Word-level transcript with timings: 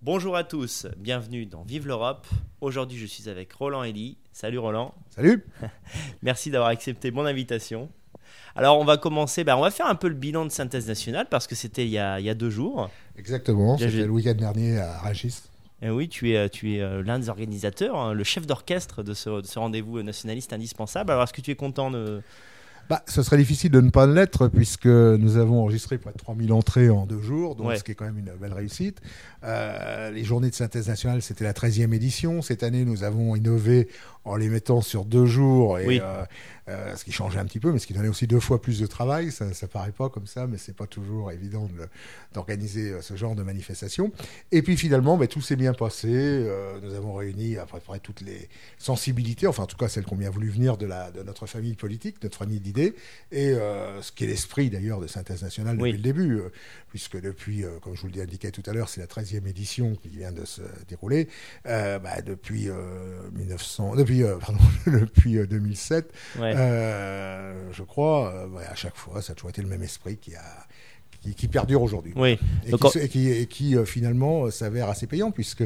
Bonjour 0.00 0.36
à 0.36 0.44
tous, 0.44 0.86
bienvenue 0.96 1.44
dans 1.44 1.64
Vive 1.64 1.88
l'Europe. 1.88 2.28
Aujourd'hui, 2.60 2.96
je 2.96 3.04
suis 3.04 3.28
avec 3.28 3.52
Roland 3.52 3.82
Elie. 3.82 4.16
Salut 4.32 4.58
Roland. 4.58 4.94
Salut. 5.10 5.44
Merci 6.22 6.52
d'avoir 6.52 6.70
accepté 6.70 7.10
mon 7.10 7.26
invitation. 7.26 7.88
Alors, 8.54 8.78
on 8.78 8.84
va 8.84 8.96
commencer, 8.96 9.42
ben, 9.42 9.56
on 9.56 9.60
va 9.60 9.72
faire 9.72 9.86
un 9.86 9.96
peu 9.96 10.06
le 10.06 10.14
bilan 10.14 10.44
de 10.44 10.50
synthèse 10.50 10.86
nationale 10.86 11.26
parce 11.28 11.48
que 11.48 11.56
c'était 11.56 11.84
il, 11.84 11.90
y 11.90 11.98
a 11.98 12.34
deux 12.34 12.48
jours. 12.48 12.88
Exactement, 13.16 13.76
c'était 13.76 14.06
le 14.06 14.10
week-end 14.10 14.34
dernier 14.34 14.78
à 14.78 14.98
Ragis. 14.98 15.42
Et 15.82 15.90
oui, 15.90 16.08
tu 16.08 16.32
es, 16.32 16.48
tu 16.48 16.76
es 16.76 16.80
euh, 16.80 17.02
l'un 17.02 17.18
des 17.18 17.28
organisateurs, 17.28 17.96
hein, 17.96 18.12
le 18.12 18.24
chef 18.24 18.46
d'orchestre 18.46 19.02
de 19.02 19.14
ce, 19.14 19.42
de 19.42 19.46
ce 19.46 19.58
rendez-vous 19.58 20.00
nationaliste 20.02 20.52
indispensable. 20.52 21.10
Alors, 21.10 21.24
est-ce 21.24 21.32
que 21.32 21.40
tu 21.40 21.50
es 21.50 21.56
content 21.56 21.90
de, 21.90 22.22
bah, 22.88 23.02
ce 23.06 23.22
serait 23.22 23.36
difficile 23.36 23.70
de 23.70 23.80
ne 23.80 23.90
pas 23.90 24.06
l'être 24.06 24.48
puisque 24.48 24.86
nous 24.86 25.36
avons 25.36 25.60
enregistré 25.62 25.98
près 25.98 26.12
de 26.12 26.18
3000 26.18 26.52
entrées 26.52 26.90
en 26.90 27.06
deux 27.06 27.20
jours, 27.20 27.54
donc 27.54 27.76
ce 27.76 27.84
qui 27.84 27.92
est 27.92 27.94
quand 27.94 28.06
même 28.06 28.18
une 28.18 28.32
belle 28.40 28.52
réussite. 28.52 29.00
Euh, 29.44 30.10
les 30.10 30.24
journées 30.24 30.50
de 30.50 30.54
synthèse 30.54 30.88
nationale, 30.88 31.22
c'était 31.22 31.44
la 31.44 31.52
13e 31.52 31.92
édition. 31.92 32.42
Cette 32.42 32.62
année, 32.62 32.84
nous 32.84 33.04
avons 33.04 33.36
innové 33.36 33.88
en 34.28 34.36
les 34.36 34.48
mettant 34.48 34.80
sur 34.80 35.04
deux 35.04 35.26
jours, 35.26 35.78
et, 35.78 36.00
euh, 36.00 36.24
euh, 36.68 36.96
ce 36.96 37.04
qui 37.04 37.12
changeait 37.12 37.38
un 37.38 37.44
petit 37.44 37.60
peu, 37.60 37.72
mais 37.72 37.78
ce 37.78 37.86
qui 37.86 37.94
donnait 37.94 38.08
aussi 38.08 38.26
deux 38.26 38.40
fois 38.40 38.60
plus 38.60 38.78
de 38.78 38.86
travail. 38.86 39.30
Ça 39.32 39.46
ne 39.46 39.66
paraît 39.66 39.92
pas 39.92 40.08
comme 40.08 40.26
ça, 40.26 40.46
mais 40.46 40.58
c'est 40.58 40.76
pas 40.76 40.86
toujours 40.86 41.32
évident 41.32 41.68
d'organiser 42.34 43.00
ce 43.00 43.16
genre 43.16 43.34
de 43.34 43.42
manifestation. 43.42 44.12
Et 44.52 44.62
puis 44.62 44.76
finalement, 44.76 45.16
bah, 45.16 45.26
tout 45.26 45.40
s'est 45.40 45.56
bien 45.56 45.72
passé. 45.72 46.46
nous 46.82 46.94
avons 46.94 47.14
réuni 47.14 47.56
à 47.56 47.66
peu 47.66 47.80
près 47.80 47.98
toutes 48.00 48.20
les 48.20 48.48
sensibilités, 48.78 49.46
enfin 49.46 49.62
en 49.62 49.66
tout 49.66 49.76
cas 49.76 49.88
celles 49.88 50.04
qui 50.04 50.12
ont 50.12 50.16
bien 50.16 50.30
voulu 50.30 50.50
venir 50.50 50.76
de, 50.76 50.86
la, 50.86 51.10
de 51.10 51.22
notre 51.22 51.46
famille 51.46 51.74
politique, 51.74 52.22
notre 52.22 52.38
famille 52.38 52.60
d'idées, 52.60 52.94
et 53.32 53.54
ce 53.54 54.12
qui 54.12 54.24
est 54.24 54.26
l'esprit 54.26 54.70
d'ailleurs 54.70 55.00
de 55.00 55.06
synthèse 55.06 55.42
nationale 55.42 55.76
depuis 55.76 55.92
le 55.92 55.98
début, 55.98 56.40
puisque 56.90 57.20
depuis, 57.20 57.64
comme 57.82 57.94
je 57.94 58.02
vous 58.02 58.08
l'ai 58.08 58.26
tout 58.52 58.62
à 58.66 58.72
l'heure, 58.72 58.88
c'est 58.88 59.00
la 59.00 59.06
13 59.06 59.34
édition 59.34 59.94
qui 59.96 60.08
vient 60.08 60.32
de 60.32 60.44
se 60.44 60.62
dérouler, 60.88 61.28
euh, 61.66 61.98
bah, 61.98 62.22
depuis 62.22 62.68
1900, 63.32 63.92
euh, 63.92 63.96
depuis 64.18 64.24
euh, 64.24 64.38
pardon, 64.38 64.60
depuis 64.86 65.46
2007, 65.46 66.12
je 66.36 67.82
crois. 67.82 68.48
à 68.68 68.74
chaque 68.74 68.96
fois, 68.96 69.22
ça 69.22 69.32
a 69.32 69.34
toujours 69.34 69.50
été 69.50 69.62
le 69.62 69.68
même 69.68 69.82
esprit 69.82 70.16
qui 70.16 70.34
a 70.34 70.66
qui, 71.36 71.48
perdure 71.48 71.82
aujourd'hui. 71.82 72.12
Oui. 72.14 72.38
Et, 72.64 73.08
qui, 73.08 73.28
et 73.28 73.46
qui, 73.46 73.74
finalement 73.84 74.50
s'avère 74.50 74.88
assez 74.88 75.06
payant 75.06 75.30
puisque 75.30 75.64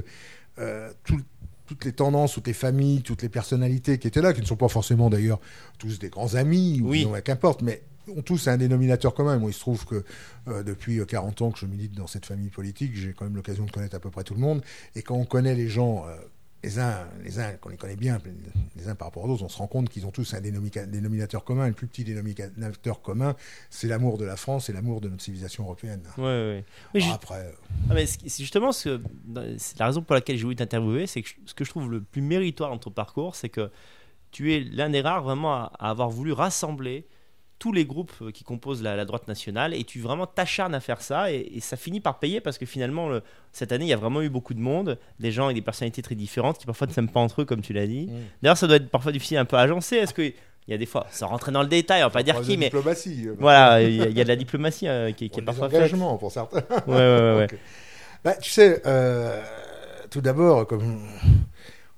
toutes 1.04 1.84
les 1.84 1.92
tendances, 1.92 2.32
toutes 2.32 2.46
les 2.46 2.52
familles, 2.52 3.02
toutes 3.02 3.22
les 3.22 3.28
personnalités 3.28 3.98
qui 3.98 4.08
étaient 4.08 4.22
là, 4.22 4.32
qui 4.32 4.40
ne 4.40 4.46
sont 4.46 4.56
pas 4.56 4.68
forcément 4.68 5.10
d'ailleurs 5.10 5.40
tous 5.78 5.98
des 5.98 6.08
grands 6.08 6.34
amis, 6.34 6.80
oui. 6.82 7.04
ou 7.04 7.20
qu'importe, 7.20 7.62
mais 7.62 7.82
ont 8.08 8.22
tous 8.22 8.48
un 8.48 8.56
dénominateur 8.56 9.14
commun. 9.14 9.38
Moi, 9.38 9.50
il 9.50 9.54
se 9.54 9.60
trouve 9.60 9.84
que 9.84 10.04
euh, 10.48 10.62
depuis 10.62 11.04
40 11.04 11.42
ans 11.42 11.50
que 11.50 11.58
je 11.58 11.66
milite 11.66 11.94
dans 11.94 12.06
cette 12.06 12.26
famille 12.26 12.50
politique, 12.50 12.92
j'ai 12.94 13.12
quand 13.12 13.24
même 13.24 13.36
l'occasion 13.36 13.64
de 13.64 13.70
connaître 13.70 13.94
à 13.94 14.00
peu 14.00 14.10
près 14.10 14.24
tout 14.24 14.34
le 14.34 14.40
monde. 14.40 14.62
Et 14.96 15.02
quand 15.02 15.14
on 15.14 15.24
connaît 15.24 15.54
les 15.54 15.68
gens, 15.68 16.04
euh, 16.06 16.16
les 16.62 16.78
uns, 16.78 17.08
les 17.24 17.38
uns, 17.40 17.52
qu'on 17.54 17.70
les 17.70 17.76
connaît 17.76 17.96
bien, 17.96 18.20
les 18.76 18.88
uns 18.88 18.94
par 18.94 19.08
rapport 19.08 19.24
aux 19.24 19.28
autres, 19.30 19.42
on 19.42 19.48
se 19.48 19.58
rend 19.58 19.66
compte 19.66 19.88
qu'ils 19.88 20.06
ont 20.06 20.10
tous 20.10 20.34
un 20.34 20.40
dénominateur 20.40 21.44
commun. 21.44 21.66
Le 21.66 21.72
plus 21.72 21.86
petit 21.86 22.04
dénominateur 22.04 23.02
commun, 23.02 23.34
c'est 23.68 23.88
l'amour 23.88 24.16
de 24.16 24.24
la 24.24 24.36
France 24.36 24.70
et 24.70 24.72
l'amour 24.72 25.00
de 25.00 25.08
notre 25.08 25.22
civilisation 25.22 25.64
européenne. 25.64 26.02
Ouais, 26.18 26.64
oui, 26.94 27.04
après. 27.12 27.46
Euh, 27.46 27.52
ah, 27.90 27.94
mais 27.94 28.06
c'est 28.06 28.42
justement 28.42 28.72
ce 28.72 29.00
c'est 29.58 29.78
la 29.78 29.86
raison 29.86 30.02
pour 30.02 30.14
laquelle 30.14 30.36
j'ai 30.36 30.44
voulu 30.44 30.56
t'interviewer, 30.56 31.06
c'est 31.06 31.22
que 31.22 31.30
ce 31.46 31.54
que 31.54 31.64
je 31.64 31.70
trouve 31.70 31.90
le 31.90 32.00
plus 32.00 32.22
méritoire 32.22 32.70
dans 32.70 32.78
ton 32.78 32.90
parcours, 32.90 33.34
c'est 33.34 33.48
que 33.48 33.70
tu 34.30 34.54
es 34.54 34.60
l'un 34.60 34.90
des 34.90 35.00
rares 35.00 35.22
vraiment 35.22 35.54
à 35.54 35.90
avoir 35.90 36.10
voulu 36.10 36.32
rassembler 36.32 37.06
tous 37.62 37.72
les 37.72 37.84
groupes 37.84 38.10
euh, 38.22 38.32
qui 38.32 38.42
composent 38.42 38.82
la, 38.82 39.04
droite 39.04 39.28
nationale 39.28 39.72
et 39.72 39.84
tu 39.84 40.00
vraiment 40.00 40.26
t'acharnes 40.26 40.74
à 40.74 40.80
faire 40.80 41.00
ça 41.00 41.30
et, 41.30 41.60
ça 41.60 41.76
finit 41.76 42.00
par 42.00 42.18
payer 42.18 42.40
parce 42.40 42.58
que 42.58 42.66
finalement 42.66 43.08
cette 43.52 43.70
année 43.70 43.84
il 43.84 43.88
y 43.88 43.92
a 43.92 43.96
vraiment 43.96 44.20
eu 44.20 44.28
beaucoup 44.28 44.52
de 44.52 44.58
monde, 44.58 44.98
des 45.20 45.30
gens 45.30 45.44
avec 45.44 45.54
des 45.54 45.62
personnalités 45.62 46.02
très 46.02 46.16
différentes 46.16 46.58
qui 46.58 46.66
parfois 46.66 46.88
ne 46.88 46.92
s'aiment 46.92 47.08
pas 47.08 47.20
entre 47.20 47.42
eux 47.42 47.44
comme 47.44 47.60
tu 47.60 47.72
l'as 47.72 47.86
dit. 47.86 48.08
Mm. 48.08 48.20
D'ailleurs 48.42 48.56
ça 48.56 48.66
doit 48.66 48.78
être 48.78 48.90
parfois 48.90 49.12
difficile 49.12 49.36
un 49.36 49.44
peu 49.44 49.56
à 49.56 49.60
agencer. 49.60 49.94
Est-ce 49.94 50.12
que 50.12 50.32
il 50.68 50.70
y 50.70 50.74
a 50.74 50.78
des 50.78 50.86
fois, 50.86 51.06
sans 51.10 51.28
rentrer 51.28 51.52
dans 51.52 51.62
le 51.62 51.68
détail, 51.68 52.02
on 52.02 52.06
va 52.06 52.10
pas 52.10 52.22
dire 52.24 52.40
qui, 52.40 52.56
mais 52.56 52.66
diplomatie. 52.66 53.28
Euh, 53.28 53.36
voilà, 53.38 53.80
il 53.80 53.96
y, 53.96 54.20
a 54.20 54.24
de 54.24 54.28
la 54.28 54.36
diplomatie 54.36 54.88
euh, 54.88 55.12
qui, 55.12 55.28
qui 55.30 55.40
est 55.40 55.42
parfois 55.42 55.68
faite. 55.68 55.92
pour 56.20 56.30
certains. 56.30 56.62
Ouais, 56.86 56.94
ouais, 56.94 57.36
ouais. 57.36 57.46
bah, 58.24 58.34
tu 58.34 58.50
sais, 58.50 58.80
tout 60.10 60.20
d'abord, 60.20 60.66
comme 60.66 61.00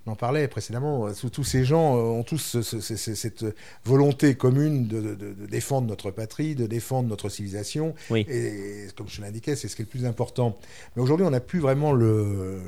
on 0.07 0.13
en 0.13 0.17
parlait 0.17 0.49
précédemment, 0.49 1.07
euh, 1.07 1.29
tous 1.33 1.45
ces 1.45 1.65
gens 1.65 1.97
euh, 1.97 2.01
ont 2.01 2.23
tous 2.23 2.59
cette 2.61 3.45
volonté 3.85 4.35
commune 4.35 4.87
de, 4.87 5.17
défendre 5.49 5.89
notre 5.89 6.11
patrie, 6.11 6.55
de 6.55 6.67
défendre 6.67 7.09
notre 7.09 7.29
civilisation. 7.29 7.95
Et 8.11 8.87
comme 8.97 9.09
je 9.09 9.21
l'indiquais, 9.21 9.57
c'est 9.57 9.69
ce 9.69 9.77
qui 9.77 9.83
est 9.83 9.87
le 9.87 9.91
plus 9.91 10.05
important. 10.05 10.59
Mais 10.97 11.03
aujourd'hui, 11.03 11.27
on 11.27 11.31
n'a 11.31 11.41
plus 11.41 11.61
vraiment 11.61 11.93
le, 11.93 12.61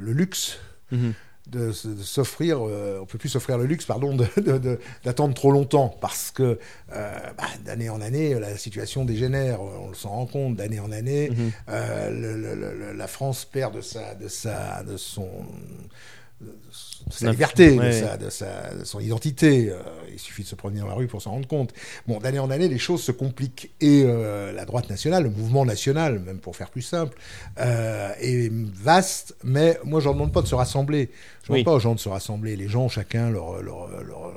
luxe. 0.00 0.58
Mhm. 0.92 1.14
de, 1.48 1.72
s'offrir, 1.72 2.58
euh, 2.60 3.00
on 3.02 3.06
peut 3.06 3.18
plus 3.18 3.30
s'offrir 3.30 3.58
le 3.58 3.66
luxe, 3.66 3.84
pardon, 3.84 4.16
d'attendre 5.04 5.34
trop 5.34 5.50
longtemps 5.50 5.96
parce 6.00 6.30
que 6.30 6.60
bah, 6.88 7.34
d'année 7.64 7.90
en 7.90 8.00
année, 8.00 8.38
la 8.38 8.56
situation 8.56 9.04
dégénère, 9.04 9.60
on 9.60 9.92
s'en 9.94 10.10
rend 10.10 10.26
compte, 10.26 10.54
d'année 10.54 10.78
en 10.78 10.92
année, 10.92 11.30
mhm. 11.30 12.96
la 12.96 13.06
France 13.08 13.44
perd 13.44 13.74
de 13.74 13.80
sa, 13.80 14.14
de 14.14 14.28
sa, 14.28 14.84
de 14.84 14.96
son 14.96 15.28
de 16.40 16.52
sa 17.10 17.30
liberté, 17.30 17.76
de, 17.76 18.30
sa, 18.30 18.74
de, 18.74 18.84
son 18.84 19.00
identité. 19.00 19.70
Euh, 19.70 19.78
il 20.12 20.18
suffit 20.18 20.42
de 20.42 20.48
se 20.48 20.54
promener 20.54 20.80
dans 20.80 20.86
la 20.86 20.94
rue 20.94 21.06
pour 21.06 21.22
s'en 21.22 21.30
rendre 21.30 21.48
compte. 21.48 21.72
Bon, 22.06 22.18
d'année 22.18 22.38
en 22.38 22.50
année, 22.50 22.68
les 22.68 22.78
choses 22.78 23.02
se 23.02 23.12
compliquent. 23.12 23.70
Et 23.80 24.02
euh, 24.04 24.52
la 24.52 24.64
droite 24.64 24.90
nationale, 24.90 25.22
le 25.22 25.30
mouvement 25.30 25.64
national, 25.64 26.18
même 26.18 26.38
pour 26.38 26.56
faire 26.56 26.70
plus 26.70 26.82
simple, 26.82 27.16
euh, 27.58 28.12
est 28.20 28.52
vaste. 28.52 29.34
Mais 29.44 29.78
moi, 29.84 30.00
je 30.00 30.08
ne 30.08 30.14
demande 30.14 30.32
pas 30.32 30.42
de 30.42 30.46
se 30.46 30.54
rassembler. 30.54 31.10
Je 31.44 31.52
ne 31.52 31.56
demande 31.56 31.64
pas 31.64 31.74
aux 31.74 31.80
gens 31.80 31.94
de 31.94 32.00
se 32.00 32.08
rassembler. 32.08 32.56
Les 32.56 32.68
gens, 32.68 32.88
chacun 32.88 33.30
leur, 33.30 33.62
leur, 33.62 33.88
leur 34.02 34.32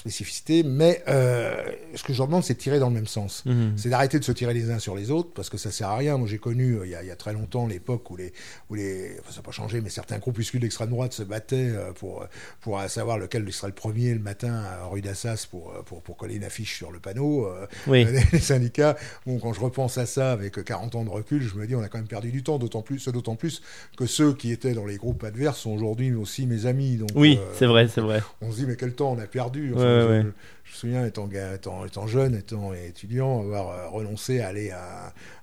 spécificité, 0.00 0.62
mais 0.62 1.02
euh, 1.08 1.54
ce 1.94 2.02
que 2.02 2.14
je 2.14 2.18
leur 2.18 2.26
demande, 2.26 2.42
c'est 2.42 2.54
de 2.54 2.58
tirer 2.58 2.78
dans 2.78 2.88
le 2.88 2.94
même 2.94 3.06
sens. 3.06 3.44
Mhm. 3.44 3.74
C'est 3.76 3.90
d'arrêter 3.90 4.18
de 4.18 4.24
se 4.24 4.32
tirer 4.32 4.54
les 4.54 4.70
uns 4.70 4.78
sur 4.78 4.96
les 4.96 5.10
autres, 5.10 5.30
parce 5.34 5.50
que 5.50 5.58
ça 5.58 5.70
sert 5.70 5.88
à 5.88 5.96
rien. 5.96 6.16
Moi, 6.16 6.26
j'ai 6.26 6.38
connu, 6.38 6.76
euh, 6.76 6.86
il, 6.86 6.90
y 6.90 6.94
a, 6.94 7.02
il, 7.02 7.08
y 7.08 7.10
a, 7.10 7.16
très 7.16 7.34
longtemps, 7.34 7.66
l'époque 7.66 8.10
où 8.10 8.16
les, 8.16 8.32
où 8.70 8.74
les, 8.74 9.18
enfin, 9.20 9.30
ça 9.30 9.36
n'a 9.36 9.42
pas 9.42 9.50
changé, 9.50 9.82
mais 9.82 9.90
certains 9.90 10.18
groupuscules 10.18 10.60
d'extrême 10.60 10.88
droite 10.88 11.12
se 11.12 11.22
battaient 11.22 11.68
euh, 11.68 11.92
pour, 11.92 12.26
pour 12.62 12.80
savoir 12.88 13.18
lequel 13.18 13.50
serait 13.52 13.68
le 13.68 13.74
premier 13.74 14.14
le 14.14 14.20
matin 14.20 14.54
à 14.54 14.86
rue 14.86 15.02
d'Assas 15.02 15.46
pour, 15.50 15.72
pour, 15.84 16.00
pour, 16.02 16.16
coller 16.16 16.36
une 16.36 16.44
affiche 16.44 16.78
sur 16.78 16.90
le 16.90 16.98
panneau. 16.98 17.48
Oui. 17.86 18.06
Les, 18.32 18.38
syndicats, 18.38 18.96
bon, 19.26 19.38
quand 19.38 19.52
je 19.52 19.60
repense 19.60 19.98
à 19.98 20.06
ça 20.06 20.32
avec 20.32 20.64
40 20.64 20.94
ans 20.94 21.04
de 21.04 21.10
recul, 21.10 21.42
je 21.42 21.54
me 21.56 21.66
dis, 21.66 21.74
on 21.74 21.82
a 21.82 21.88
quand 21.88 21.98
même 21.98 22.06
perdu 22.06 22.30
du 22.30 22.42
temps, 22.42 22.58
d'autant 22.58 22.82
plus, 22.82 23.06
d'autant 23.08 23.36
plus 23.36 23.60
que 23.98 24.06
ceux 24.06 24.32
qui 24.32 24.50
étaient 24.50 24.72
dans 24.72 24.86
les 24.86 24.96
groupes 24.96 25.24
adverses 25.24 25.58
sont 25.58 25.72
aujourd'hui 25.72 26.14
aussi 26.14 26.46
mes 26.46 26.64
amis. 26.64 26.96
Donc, 26.96 27.10
oui, 27.14 27.38
c'est 27.54 27.66
vrai, 27.66 27.88
c'est 27.88 28.00
vrai. 28.00 28.22
On 28.40 28.50
se 28.50 28.56
dit, 28.56 28.66
mais 28.66 28.76
quel 28.76 28.94
temps 28.94 29.12
on 29.12 29.18
a 29.18 29.26
perdu 29.26 29.74
je, 29.90 30.26
me 30.26 30.32
souviens, 30.64 31.06
étant, 31.06 31.28
étant, 31.30 31.84
étant, 31.84 32.06
jeune, 32.06 32.34
étant 32.34 32.72
étudiant, 32.74 33.40
avoir 33.40 33.70
euh, 33.70 33.88
renoncé 33.88 34.40
à 34.40 34.48
aller 34.48 34.72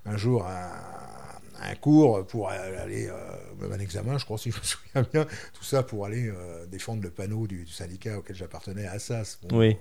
un 0.05 0.17
jour 0.17 0.45
à, 0.45 0.69
un 1.61 1.75
cours 1.75 2.25
pour 2.27 2.49
aller, 2.49 3.07
euh, 3.09 3.71
un 3.71 3.79
examen, 3.79 4.17
je 4.17 4.25
crois, 4.25 4.37
si 4.37 4.51
je 4.51 4.57
me 4.57 4.63
souviens 4.63 5.05
bien, 5.11 5.25
tout 5.53 5.63
ça 5.63 5.83
pour 5.83 6.05
aller 6.05 6.29
euh, 6.29 6.65
défendre 6.67 7.03
le 7.03 7.09
panneau 7.09 7.47
du, 7.47 7.67
syndicat 7.67 8.17
auquel 8.17 8.35
j'appartenais 8.35 8.85
à 8.85 8.93
Assas. 8.93 9.39
oui. 9.51 9.77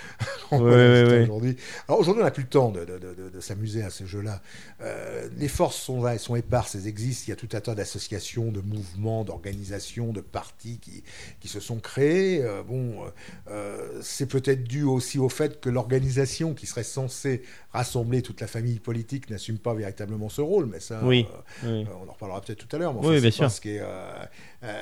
aujourd'hui. 0.52 1.56
Alors 1.88 2.00
aujourd'hui, 2.00 2.22
on 2.22 2.24
n'a 2.24 2.30
plus 2.30 2.44
le 2.44 2.48
temps 2.48 2.70
de, 2.70 3.40
s'amuser 3.40 3.82
à 3.82 3.90
ce 3.90 4.04
jeu-là. 4.04 4.40
Euh, 4.80 5.28
les 5.36 5.48
forces 5.48 5.76
sont 5.76 6.02
là, 6.02 6.14
elles 6.14 6.20
sont 6.20 6.36
éparses, 6.36 6.74
elles 6.74 6.86
existent. 6.86 7.24
Il 7.26 7.30
y 7.30 7.32
a 7.32 7.36
tout 7.36 7.48
un 7.52 7.60
tas 7.60 7.74
d'associations, 7.74 8.52
de 8.52 8.60
mouvements, 8.60 9.24
d'organisations, 9.24 10.12
de 10.12 10.20
partis 10.20 10.78
qui, 10.80 11.02
qui 11.40 11.48
se 11.48 11.60
sont 11.60 11.78
créés. 11.78 12.42
Euh, 12.42 12.62
bon, 12.62 13.04
euh, 13.50 14.00
c'est 14.02 14.26
peut-être 14.26 14.64
dû 14.64 14.84
aussi 14.84 15.18
au 15.18 15.28
fait 15.28 15.60
que 15.60 15.68
l'organisation 15.70 16.54
qui 16.54 16.66
serait 16.66 16.84
censée 16.84 17.42
rassembler 17.72 18.22
toute 18.22 18.40
la 18.40 18.46
famille 18.46 18.78
politique 18.78 19.30
n'assume 19.30 19.58
pas 19.58 19.74
véritablement 19.74 20.28
ce 20.28 20.40
rôle. 20.40 20.66
Mais 20.66 20.80
ça, 20.80 21.00
oui, 21.04 21.26
on 21.64 22.08
en 22.08 22.12
reparlera 22.12 22.40
peut-être 22.40 22.66
tout 22.66 22.76
à 22.76 22.78
l'heure. 22.78 22.96
oui, 23.04 23.20
bien 23.20 23.30
sûr. 23.30 23.50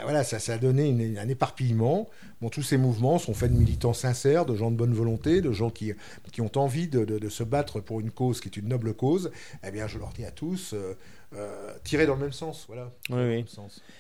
Voilà, 0.03 0.25
ça, 0.25 0.39
ça 0.39 0.55
a 0.55 0.59
donné 0.59 1.17
un 1.19 1.29
éparpillement. 1.29 2.09
Bon, 2.41 2.49
tous 2.49 2.63
ces 2.63 2.77
mouvements 2.77 3.19
sont 3.19 3.35
faits 3.35 3.53
de 3.53 3.59
militants 3.59 3.93
sincères, 3.93 4.47
de 4.47 4.55
gens 4.55 4.71
de 4.71 4.77
bonne 4.77 4.93
volonté, 4.93 5.41
de 5.41 5.53
gens 5.53 5.71
qui, 5.71 5.93
qui 6.33 6.41
ont 6.41 6.53
envie 6.57 6.89
de, 6.89 7.05
de, 7.05 7.29
se 7.29 7.43
battre 7.43 7.81
pour 7.81 8.01
une 8.01 8.11
cause 8.11 8.41
qui 8.41 8.49
est 8.49 8.57
une 8.57 8.69
noble 8.69 8.95
cause. 8.95 9.31
Eh 9.67 9.71
bien, 9.71 9.87
je 9.87 9.99
leur 9.99 10.11
dis 10.11 10.25
à 10.25 10.31
tous, 10.31 10.75
euh, 10.75 10.95
euh 11.35 11.73
tirez 11.85 12.07
dans 12.07 12.15
le 12.15 12.21
même 12.21 12.33
sens. 12.33 12.65
Voilà. 12.67 12.93
Oui, 13.11 13.45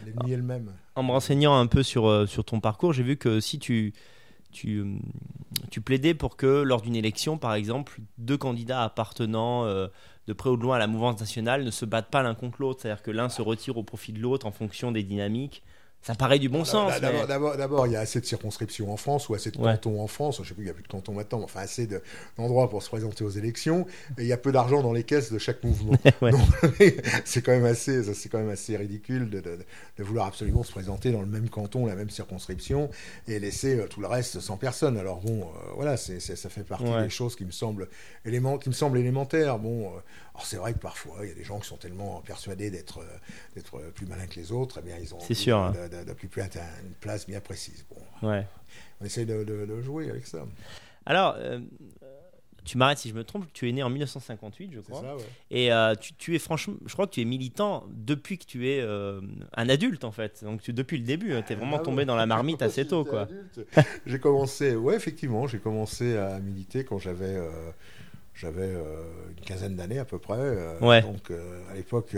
L'ennemi 0.04 0.32
est 0.32 0.36
le 0.36 0.42
même. 0.42 0.72
En 0.96 1.02
me 1.02 1.12
renseignant 1.12 1.58
un 1.58 1.66
peu 1.66 1.82
sur, 1.82 2.06
euh, 2.08 2.26
sur 2.26 2.44
ton 2.44 2.60
parcours, 2.60 2.92
j'ai 2.92 3.02
vu 3.02 3.16
que 3.16 3.40
si 3.40 3.58
tu, 3.58 3.92
tu, 4.52 4.84
tu 5.70 5.80
plaidais 5.80 6.14
pour 6.14 6.36
que 6.36 6.62
lors 6.62 6.82
d'une 6.82 6.96
élection, 6.96 7.38
par 7.38 7.54
exemple, 7.54 8.00
deux 8.18 8.38
candidats 8.38 8.82
appartenant 8.82 9.64
euh, 9.64 9.88
de 10.26 10.32
près 10.32 10.50
ou 10.50 10.56
de 10.56 10.62
loin 10.62 10.76
à 10.76 10.78
la 10.78 10.86
mouvance 10.86 11.18
nationale 11.18 11.64
ne 11.64 11.70
se 11.70 11.84
battent 11.84 12.10
pas 12.10 12.22
l'un 12.22 12.34
contre 12.34 12.60
l'autre, 12.60 12.82
c'est-à-dire 12.82 13.02
que 13.02 13.10
l'un 13.10 13.28
se 13.28 13.42
retire 13.42 13.76
au 13.76 13.82
profit 13.82 14.12
de 14.12 14.20
l'autre 14.20 14.46
en 14.46 14.52
fonction 14.52 14.92
des 14.92 15.02
dynamiques 15.02 15.62
Ça 16.02 16.14
paraît 16.14 16.38
du 16.38 16.48
bon 16.48 16.64
sens. 16.64 16.98
D'abord, 17.00 17.20
mais- 17.22 17.26
d'abord- 17.26 17.56
d'abord, 17.58 17.86
il 17.86 17.92
y 17.92 17.96
a 17.96 18.00
assez 18.00 18.20
de 18.20 18.24
circonscriptions 18.24 18.90
en 18.90 18.96
France 18.96 19.28
ou 19.28 19.34
assez 19.34 19.50
de 19.50 19.58
Ouais. 19.58 19.72
cantons 19.74 20.00
en 20.00 20.06
France. 20.06 20.40
Je 20.42 20.48
sais 20.48 20.54
plus, 20.54 20.62
il 20.62 20.64
n'y 20.64 20.70
a 20.70 20.74
plus 20.74 20.82
de 20.82 20.88
cantons 20.88 21.12
maintenant, 21.12 21.38
mais 21.38 21.44
enfin 21.44 21.60
assez 21.60 21.86
de- 21.86 22.02
d'endroits 22.38 22.70
pour 22.70 22.82
se 22.82 22.88
présenter 22.88 23.22
aux 23.22 23.28
élections. 23.30 23.86
Et 24.16 24.22
il 24.22 24.26
y 24.26 24.32
a 24.32 24.38
peu 24.38 24.50
d'argent 24.50 24.82
dans 24.82 24.94
les 24.94 25.04
caisses 25.04 25.30
de 25.30 25.38
chaque 25.38 25.62
mouvement. 25.62 25.92
Ouais. 26.22 26.32
C'est 27.26 27.42
quand 27.42 27.52
même 27.52 27.66
assez, 27.66 28.02
c'est 28.14 28.28
quand 28.30 28.38
même 28.38 28.48
assez 28.48 28.76
ridicule 28.76 29.28
de, 29.30 29.40
de- 29.40 29.58
de 29.98 30.02
vouloir 30.04 30.26
absolument 30.26 30.62
se 30.62 30.72
présenter 30.72 31.12
dans 31.12 31.20
le 31.20 31.26
même 31.26 31.48
canton, 31.50 31.84
la 31.86 31.94
même 31.94 32.10
circonscription, 32.10 32.90
et 33.28 33.38
laisser 33.38 33.78
euh, 33.78 33.86
tout 33.86 34.00
le 34.00 34.06
reste 34.06 34.40
sans 34.40 34.56
personne. 34.56 34.96
Alors 34.96 35.20
bon, 35.20 35.42
euh, 35.42 35.72
voilà, 35.76 35.96
c'est, 35.98 36.18
ça 36.20 36.48
fait 36.48 36.64
partie 36.64 36.84
Ouais. 36.84 37.02
des 37.04 37.10
choses 37.10 37.36
qui 37.36 37.44
me 37.44 37.50
semblent 37.50 37.88
éléments, 38.24 38.56
qui 38.58 38.68
me 38.70 38.74
semblent 38.74 38.98
élémentaires. 38.98 39.58
Bon, 39.58 39.86
euh, 39.88 39.90
alors 40.40 40.46
c'est 40.46 40.56
vrai 40.56 40.72
que 40.72 40.78
parfois 40.78 41.16
il 41.22 41.28
y 41.28 41.32
a 41.32 41.34
des 41.34 41.44
gens 41.44 41.58
qui 41.60 41.68
sont 41.68 41.76
tellement 41.76 42.22
persuadés 42.22 42.70
d'être, 42.70 43.00
euh, 43.00 43.18
d'être 43.54 43.78
plus 43.92 44.06
malins 44.06 44.26
que 44.26 44.36
les 44.36 44.52
autres, 44.52 44.78
eh 44.80 44.86
bien 44.86 44.96
ils 44.98 45.14
ont 45.14 45.18
hein. 45.20 45.72
d'occuper 46.06 46.40
un- 46.40 46.46
une 46.86 46.94
place 46.98 47.26
bien 47.26 47.40
précise. 47.40 47.84
Bon, 47.90 48.26
Ouais. 48.28 48.46
on 49.02 49.04
essaye 49.04 49.26
de, 49.26 49.44
de- 49.44 49.66
de 49.66 49.82
jouer 49.82 50.08
avec 50.08 50.26
ça. 50.26 50.46
Alors, 51.04 51.34
euh, 51.38 51.60
tu 52.64 52.78
m'arrêtes 52.78 52.98
si 52.98 53.08
je 53.10 53.14
me 53.14 53.22
trompe, 53.24 53.46
tu 53.52 53.68
es 53.68 53.72
né 53.72 53.82
en 53.82 53.90
1958, 53.90 54.70
je 54.72 54.80
crois. 54.80 55.00
ça, 55.02 55.16
ouais. 55.16 55.22
Et 55.50 55.72
euh, 55.72 55.94
tu, 55.94 56.14
tu 56.14 56.34
es 56.34 56.38
franchement, 56.38 56.74
je 56.86 56.92
crois 56.94 57.06
que 57.06 57.12
tu 57.12 57.20
es 57.20 57.24
militant 57.26 57.84
depuis 57.90 58.38
que 58.38 58.44
tu 58.46 58.66
es 58.70 58.80
euh, 58.80 59.20
un 59.54 59.68
adulte 59.68 60.04
en 60.04 60.12
fait. 60.12 60.42
Donc 60.44 60.62
tu, 60.62 60.72
depuis 60.72 60.96
le 60.98 61.04
début, 61.04 61.34
tu 61.46 61.52
es 61.52 61.56
vraiment 61.56 61.78
Ah, 61.80 61.84
tombé 61.84 61.98
ouais. 61.98 62.04
dans 62.06 62.16
la 62.16 62.26
marmite 62.26 62.62
assez 62.62 62.86
tôt 62.86 63.04
quoi. 63.04 63.28
J'ai 64.06 64.20
commencé, 64.20 64.74
ouais, 64.74 64.94
effectivement, 64.96 65.46
j'ai 65.46 65.58
commencé 65.58 66.16
à 66.16 66.38
militer 66.38 66.84
quand 66.84 66.98
j'avais 66.98 67.36
j'avais 68.40 68.62
euh, 68.62 69.02
une 69.36 69.44
quinzaine 69.44 69.76
d'années 69.76 69.98
à 69.98 70.04
peu 70.04 70.18
près. 70.18 70.36
euh, 70.38 70.78
Ouais. 70.80 71.02
Donc 71.02 71.30
euh, 71.30 71.60
à 71.70 71.74
l'époque, 71.74 72.16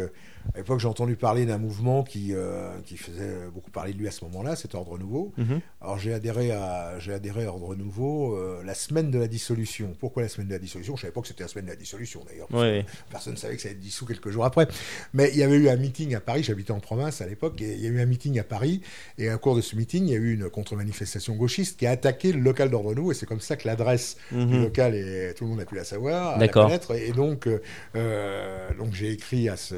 à 0.54 0.58
l'époque, 0.58 0.80
j'ai 0.80 0.88
entendu 0.88 1.16
parler 1.16 1.46
d'un 1.46 1.58
mouvement 1.58 2.02
qui 2.02 2.34
euh, 2.34 2.70
qui 2.84 2.96
faisait 2.96 3.46
beaucoup 3.52 3.70
parler 3.70 3.92
de 3.92 3.98
lui 3.98 4.08
à 4.08 4.10
ce 4.10 4.24
moment-là, 4.26 4.56
c'était 4.56 4.76
Ordre 4.76 4.98
Nouveau. 4.98 5.32
Mhm. 5.36 5.60
Alors 5.80 5.98
j'ai 5.98 6.12
adhéré 6.12 6.50
à 6.52 6.98
j'ai 6.98 7.12
adhéré 7.12 7.44
à 7.44 7.48
Ordre 7.50 7.74
Nouveau 7.74 8.36
euh, 8.36 8.62
la 8.64 8.74
semaine 8.74 9.10
de 9.10 9.18
la 9.18 9.28
dissolution. 9.28 9.94
Pourquoi 9.98 10.22
la 10.22 10.28
semaine 10.28 10.48
de 10.48 10.52
la 10.52 10.58
dissolution? 10.58 10.96
Je 10.96 11.02
savais 11.02 11.12
pas 11.12 11.20
que 11.20 11.28
c'était 11.28 11.44
la 11.44 11.48
semaine 11.48 11.64
de 11.66 11.70
la 11.70 11.76
dissolution 11.76 12.24
d'ailleurs. 12.28 12.52
Ouais. 12.52 12.84
Personne 13.10 13.34
ne 13.34 13.38
savait 13.38 13.56
que 13.56 13.62
ça 13.62 13.68
allait 13.68 13.76
être 13.76 13.82
dissous 13.82 14.06
quelques 14.06 14.30
jours 14.30 14.44
après. 14.44 14.66
Mais 15.14 15.30
il 15.32 15.38
y 15.38 15.42
avait 15.42 15.56
eu 15.56 15.68
un 15.68 15.76
meeting 15.76 16.14
à 16.14 16.20
Paris. 16.20 16.42
J'habitais 16.42 16.72
en 16.72 16.80
province 16.80 17.20
à 17.20 17.26
l'époque 17.26 17.60
et 17.62 17.72
il 17.74 17.80
y 17.80 17.86
a 17.86 17.90
eu 17.90 18.00
un 18.00 18.06
meeting 18.06 18.38
à 18.38 18.44
Paris. 18.44 18.80
Et 19.18 19.30
au 19.32 19.38
cours 19.38 19.56
de 19.56 19.60
ce 19.60 19.76
meeting, 19.76 20.06
il 20.06 20.10
y 20.12 20.14
a 20.14 20.18
eu 20.18 20.34
une 20.34 20.48
contre-manifestation 20.50 21.34
gauchiste 21.36 21.78
qui 21.78 21.86
a 21.86 21.90
attaqué 21.92 22.32
le 22.32 22.40
local 22.40 22.70
d'Ordre 22.70 22.94
Nouveau. 22.94 23.12
Et 23.12 23.14
c'est 23.14 23.26
comme 23.26 23.40
ça 23.40 23.56
que 23.56 23.66
l'adresse 23.68 24.16
du 24.30 24.36
Mhm. 24.38 24.62
local 24.62 24.94
et 24.94 25.32
tout 25.36 25.44
le 25.44 25.50
monde 25.50 25.60
a 25.60 25.64
pu 25.64 25.76
la 25.76 25.84
savoir, 25.84 26.34
à 26.36 26.38
la 26.38 26.48
connaître. 26.48 26.94
Et 26.94 27.12
donc, 27.12 27.48
euh, 27.96 28.68
donc 28.78 28.92
j'ai 28.94 29.10
écrit 29.10 29.48
à 29.48 29.56
ce 29.56 29.74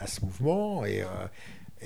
à 0.00 0.06
ce 0.06 0.20
mouvement 0.24 0.84
et 0.84 1.02
euh, 1.02 1.06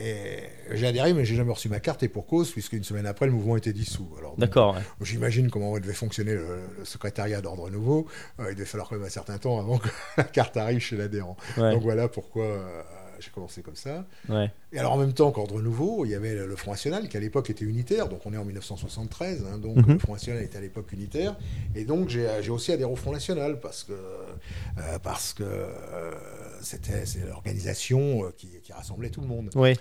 et 0.00 0.44
j'ai 0.74 0.86
adhéré, 0.86 1.12
mais 1.12 1.24
j'ai 1.24 1.34
jamais 1.34 1.52
reçu 1.52 1.68
ma 1.68 1.80
carte 1.80 2.02
et 2.04 2.08
pour 2.08 2.26
cause, 2.26 2.52
puisqu'une 2.52 2.84
semaine 2.84 3.06
après, 3.06 3.26
le 3.26 3.32
mouvement 3.32 3.56
était 3.56 3.72
dissous. 3.72 4.08
Alors, 4.18 4.36
D'accord. 4.36 4.74
ouais. 4.76 4.82
J'imagine 5.00 5.50
comment 5.50 5.76
devait 5.78 5.92
fonctionner 5.92 6.34
le, 6.34 6.60
le 6.78 6.84
secrétariat 6.84 7.40
d'ordre 7.40 7.68
nouveau. 7.68 8.06
Euh, 8.38 8.46
il 8.50 8.54
devait 8.54 8.66
falloir 8.66 8.88
quand 8.88 8.96
même 8.96 9.04
un 9.06 9.10
certain 9.10 9.38
temps 9.38 9.58
avant 9.58 9.78
que 9.78 9.88
la 10.16 10.24
carte 10.24 10.56
arrive 10.56 10.78
chez 10.80 10.96
l'adhérent. 10.96 11.36
Ouais. 11.56 11.72
Donc 11.72 11.82
voilà 11.82 12.06
pourquoi 12.08 12.44
euh, 12.44 12.82
j'ai 13.20 13.30
commencé 13.30 13.62
comme 13.62 13.76
ça. 13.76 14.04
Ouais. 14.28 14.50
Et 14.72 14.78
alors 14.78 14.92
en 14.92 14.96
même 14.98 15.12
temps 15.12 15.30
qu'Ordre 15.32 15.60
Nouveau, 15.60 16.04
il 16.04 16.10
y 16.10 16.14
avait 16.14 16.34
le, 16.34 16.56
Front 16.56 16.72
National 16.72 17.08
qui 17.08 17.16
à 17.16 17.20
l'époque 17.20 17.50
était 17.50 17.64
unitaire, 17.64 18.08
donc 18.08 18.20
on 18.26 18.32
est 18.32 18.36
en 18.36 18.44
1973, 18.44 19.44
hein, 19.52 19.58
donc 19.58 19.76
Mhm. 19.76 19.92
le 19.94 19.98
Front 19.98 20.12
National 20.14 20.42
était 20.42 20.58
à 20.58 20.60
l'époque 20.60 20.92
unitaire, 20.92 21.36
et 21.74 21.84
donc 21.84 22.08
j'ai 22.08 22.28
j'ai 22.42 22.50
aussi 22.50 22.72
adhéré 22.72 22.90
au 22.90 22.96
Front 22.96 23.12
National 23.12 23.60
parce 23.60 23.84
que 23.84 23.92
euh, 23.92 24.98
parce 25.02 25.32
que 25.32 25.42
euh, 25.44 26.12
c'était 26.60 27.06
c'est 27.06 27.26
l'organisation 27.26 28.24
euh, 28.24 28.30
qui, 28.36 28.48
qui 28.62 28.72
rassemblait 28.72 29.10
tout 29.10 29.20
le 29.20 29.26
monde. 29.28 29.50
Ouais. 29.54 29.76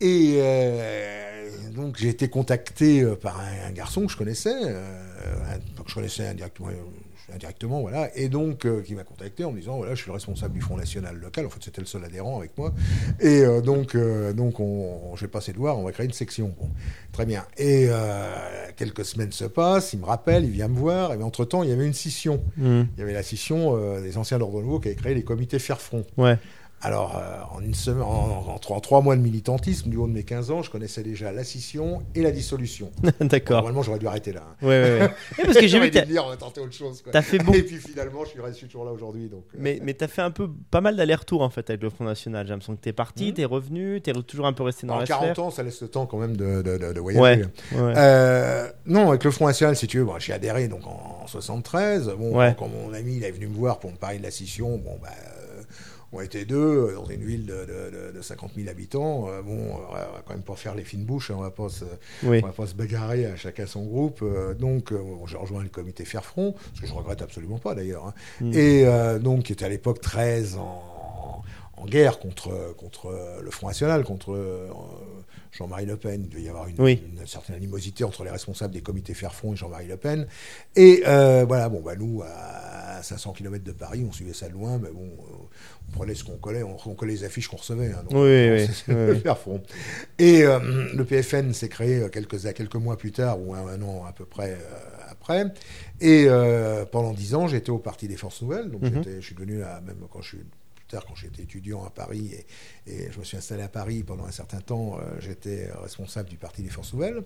Et 0.00 0.34
euh, 0.38 1.48
donc 1.74 1.96
j'ai 1.96 2.08
été 2.08 2.28
contacté 2.28 3.02
euh, 3.02 3.14
par 3.14 3.38
un, 3.40 3.68
un 3.68 3.72
garçon 3.72 4.04
que 4.06 4.10
je 4.12 4.16
connaissais, 4.16 4.52
euh, 4.64 5.54
un- 5.54 5.82
que 5.82 5.88
je 5.88 5.94
connaissais 5.94 6.26
indirectement, 6.26 6.68
euh, 6.68 6.72
indirectement 7.34 7.80
voilà, 7.80 8.10
et 8.16 8.28
donc 8.28 8.64
euh, 8.64 8.82
qui 8.82 8.94
m'a 8.94 9.04
contacté 9.04 9.44
en 9.44 9.52
me 9.52 9.58
disant 9.58 9.76
voilà 9.76 9.94
je 9.94 10.00
suis 10.02 10.08
le 10.08 10.14
responsable 10.14 10.54
du 10.54 10.60
Front 10.60 10.76
National 10.76 11.16
local, 11.16 11.46
en 11.46 11.50
fait 11.50 11.62
c'était 11.62 11.80
le 11.80 11.86
seul 11.86 12.04
adhérent 12.04 12.38
avec 12.38 12.56
moi, 12.58 12.72
et 13.20 13.40
euh, 13.42 13.60
donc 13.60 13.94
euh, 13.94 14.32
donc 14.32 14.60
on, 14.60 15.14
j'ai 15.16 15.28
passé 15.28 15.52
de 15.52 15.58
voir, 15.58 15.78
on 15.78 15.82
va 15.84 15.92
créer 15.92 16.06
une 16.06 16.12
section, 16.12 16.54
bon, 16.58 16.68
très 17.12 17.26
bien. 17.26 17.44
Et 17.56 17.88
quelques 18.76 19.04
semaines 19.04 19.32
se 19.32 19.44
passent, 19.44 19.92
il 19.92 20.00
me 20.00 20.06
rappelle, 20.06 20.44
il 20.44 20.50
vient 20.50 20.68
me 20.68 20.76
voir, 20.78 21.12
et 21.12 21.22
entre 21.22 21.44
temps 21.44 21.62
il 21.62 21.70
y 21.70 21.72
avait 21.72 21.86
une 21.86 21.94
scission, 21.94 22.42
Mhm. 22.56 22.88
il 22.96 23.00
y 23.00 23.02
avait 23.02 23.12
la 23.12 23.22
scission 23.22 24.00
des 24.00 24.16
anciens 24.18 24.38
d'ordre 24.38 24.60
nouveau 24.62 24.80
qui 24.80 24.88
avaient 24.88 24.96
créé 24.96 25.14
les 25.14 25.22
comités 25.24 25.58
faire 25.58 25.80
front. 25.80 26.04
Ouais. 26.16 26.38
Alors, 26.84 27.16
euh, 27.16 27.56
en, 27.56 27.60
une 27.60 27.74
semaine, 27.74 28.02
en, 28.02 28.44
en 28.54 28.58
trois, 28.58 28.76
en 28.76 28.80
trois 28.80 29.00
mois 29.02 29.14
de 29.14 29.20
militantisme, 29.20 29.88
du 29.88 29.96
haut 29.96 30.08
de 30.08 30.12
mes 30.12 30.24
15 30.24 30.50
ans, 30.50 30.62
je 30.62 30.70
connaissais 30.70 31.02
déjà 31.04 31.30
la 31.30 31.44
scission 31.44 32.02
et 32.16 32.22
la 32.22 32.32
dissolution. 32.32 32.90
D'accord. 33.20 33.58
Normalement, 33.58 33.82
j'aurais 33.82 34.00
dû 34.00 34.06
arrêter 34.08 34.32
là. 34.32 34.42
hein. 34.48 34.56
Ouais, 34.66 34.82
ouais, 34.82 35.00
ouais. 35.02 35.10
Parce 35.44 35.58
que 35.58 35.66
j'ai 35.68 35.78
vu 35.78 35.90
dû 35.90 36.02
dire, 36.02 36.24
on 36.26 36.30
va 36.30 36.36
tenter 36.36 36.60
autre 36.60 36.72
chose. 36.72 37.00
quoi. 37.02 37.12
t'as 37.12 37.22
fait 37.22 37.38
beaucoup. 37.38 37.56
Et 37.58 37.62
puis 37.62 37.76
finalement, 37.76 38.24
je 38.24 38.30
suis 38.30 38.40
resté 38.40 38.66
toujours 38.66 38.84
là 38.84 38.90
aujourd'hui. 38.92 39.28
Donc, 39.28 39.44
euh, 39.54 39.58
Mais, 39.60 39.78
mais 39.82 39.94
t'as 39.94 40.08
fait 40.08 40.22
un 40.22 40.32
peu 40.32 40.50
pas 40.70 40.80
mal 40.80 40.96
d'allers-retours 40.96 41.42
en 41.42 41.50
fait 41.50 41.70
avec 41.70 41.82
le 41.82 41.90
Front 41.90 42.04
National. 42.04 42.46
J'ai 42.46 42.50
l'impression 42.52 42.74
que 42.74 42.80
t'es 42.80 42.92
parti, 42.92 43.26
Mhm. 43.28 43.34
t'es 43.34 43.44
revenu, 43.44 44.00
t'es 44.00 44.12
toujours 44.26 44.46
un 44.46 44.52
peu 44.52 44.64
resté 44.64 44.86
dans 44.86 44.94
en 44.96 44.98
la 44.98 45.06
40 45.06 45.32
sphère. 45.34 45.44
ans, 45.44 45.50
ça 45.50 45.62
laisse 45.62 45.80
le 45.82 45.88
temps 45.88 46.06
quand 46.06 46.18
même 46.18 46.36
de, 46.36 46.62
de, 46.62 46.78
de- 46.78 46.92
de 46.92 47.00
voyager. 47.00 47.44
Ouais. 47.72 47.78
Ouais. 47.80 47.94
Euh, 47.96 48.68
non, 48.86 49.10
avec 49.10 49.22
le 49.22 49.30
Front 49.30 49.46
National, 49.46 49.76
si 49.76 49.86
tu 49.86 49.98
veux, 49.98 50.04
bon, 50.04 50.18
j'ai 50.18 50.32
adhéré 50.32 50.66
donc 50.66 50.84
en, 50.86 51.20
en 51.22 51.26
73. 51.28 52.10
Bon, 52.18 52.32
quand 52.58 52.68
mon 52.68 52.92
ami 52.92 53.18
il 53.18 53.24
est 53.24 53.30
venu 53.30 53.46
me 53.46 53.54
voir 53.54 53.78
pour 53.78 53.92
me 53.92 53.96
parler 53.96 54.18
de 54.18 54.24
la 54.24 54.30
scission, 54.32 54.78
bon, 54.78 54.98
bah, 55.00 55.10
euh, 55.12 55.41
on 56.12 56.20
était 56.20 56.44
deux 56.44 56.56
euh, 56.56 56.94
dans 56.94 57.06
une 57.06 57.24
ville 57.24 57.46
de, 57.46 57.54
de, 57.64 58.08
de, 58.10 58.12
de 58.16 58.22
50 58.22 58.52
000 58.56 58.68
habitants. 58.68 59.28
Euh, 59.28 59.42
bon, 59.42 59.58
euh, 59.58 59.76
on 59.88 59.92
va 59.92 60.22
quand 60.26 60.34
même 60.34 60.42
pas 60.42 60.56
faire 60.56 60.74
les 60.74 60.84
fines 60.84 61.04
bouches, 61.04 61.30
hein, 61.30 61.36
on 61.38 61.42
va 61.42 61.50
pas 61.50 61.68
se, 61.68 61.84
Oui. 62.24 62.40
on 62.42 62.46
va 62.46 62.52
pas 62.52 62.66
se 62.66 62.74
bagarrer 62.74 63.26
à 63.26 63.36
chacun 63.36 63.66
son 63.66 63.84
groupe. 63.84 64.20
euh, 64.22 64.54
donc, 64.54 64.92
bon, 64.92 65.26
j'ai 65.26 65.36
rejoint 65.36 65.62
le 65.62 65.68
comité 65.68 66.04
Faire 66.04 66.24
Front, 66.24 66.54
ce 66.74 66.80
que 66.82 66.86
je 66.86 66.92
regrette 66.92 67.22
absolument 67.22 67.58
pas 67.58 67.74
d'ailleurs. 67.74 68.06
hein. 68.06 68.14
Mm. 68.40 68.52
Et 68.54 68.86
euh, 68.86 69.18
donc, 69.18 69.44
qui 69.44 69.52
était 69.52 69.64
à 69.64 69.68
l'époque 69.70 70.00
très 70.00 70.54
en, 70.56 71.42
en 71.76 71.84
guerre 71.86 72.18
contre, 72.18 72.74
contre 72.76 73.12
le 73.42 73.50
Front 73.50 73.68
National, 73.68 74.04
contre 74.04 74.36
Jean-Marie 75.52 75.86
Le 75.86 75.96
Pen. 75.96 76.22
Il 76.24 76.28
devait 76.28 76.42
y 76.42 76.48
avoir 76.48 76.66
une, 76.66 76.80
Oui. 76.80 77.02
une 77.16 77.26
certaine 77.26 77.54
animosité 77.56 78.02
entre 78.04 78.24
les 78.24 78.30
responsables 78.30 78.72
des 78.74 78.80
comités 78.80 79.14
Faire 79.14 79.34
Front 79.34 79.52
et 79.52 79.56
Jean-Marie 79.56 79.86
Le 79.86 79.96
Pen. 79.96 80.26
Et 80.74 81.02
euh, 81.06 81.44
voilà, 81.46 81.68
bon, 81.68 81.80
bah, 81.80 81.94
nous, 81.96 82.22
à 82.22 83.02
500 83.02 83.32
km 83.34 83.62
de 83.62 83.72
Paris, 83.72 84.04
on 84.08 84.12
suivait 84.12 84.32
ça 84.32 84.48
de 84.48 84.52
loin, 84.54 84.78
mais 84.82 84.90
bon, 84.90 85.04
euh, 85.04 85.34
on 85.88 85.92
prenait 85.92 86.14
ce 86.14 86.24
qu'on 86.24 86.36
collait, 86.38 86.62
on, 86.62 86.76
on 86.86 86.94
collait 86.94 87.12
les 87.12 87.24
affiches 87.24 87.48
qu'on 87.48 87.56
recevait. 87.58 87.92
hein, 87.92 88.02
donc, 88.08 88.12
Oui, 88.12 88.18
euh, 88.30 88.66
oui, 88.66 88.72
oui, 88.88 89.22
le. 89.24 89.60
Et 90.18 90.42
euh, 90.44 90.58
le 90.94 91.04
PFN 91.04 91.52
s'est 91.52 91.68
créé 91.68 91.98
euh, 91.98 92.08
quelques, 92.08 92.40
quelques 92.54 92.76
mois 92.76 92.96
plus 92.96 93.12
tard, 93.12 93.40
ou 93.40 93.54
un, 93.54 93.66
un 93.68 93.82
an 93.82 94.04
à 94.06 94.12
peu 94.12 94.24
près 94.24 94.52
euh, 94.52 95.10
après. 95.10 95.44
Et 96.00 96.24
euh, 96.28 96.84
pendant 96.84 97.12
dix 97.12 97.34
ans, 97.34 97.46
j'étais 97.46 97.70
au 97.70 97.78
Parti 97.78 98.08
des 98.08 98.16
Forces 98.16 98.40
Nouvelles. 98.42 98.70
Donc, 98.70 98.82
Mhm. 98.82 99.02
je 99.04 99.20
suis 99.20 99.34
devenu, 99.34 99.62
à- 99.62 99.80
même 99.80 99.96
quand 100.10 100.22
je 100.22 100.28
suis 100.28 100.44
quand 101.00 101.14
j'étais 101.14 101.42
étudiant 101.42 101.84
à 101.84 101.90
Paris 101.90 102.30
et, 102.86 102.92
et 102.92 103.10
je 103.10 103.18
me 103.18 103.24
suis 103.24 103.36
installé 103.36 103.62
à 103.62 103.68
Paris 103.68 104.02
pendant 104.02 104.24
un 104.24 104.30
certain 104.30 104.60
temps, 104.60 104.98
euh, 104.98 105.02
j'étais 105.20 105.68
responsable 105.82 106.28
du 106.28 106.36
Parti 106.36 106.62
des 106.62 106.68
Forces 106.68 106.92
Nouvelles. 106.92 107.22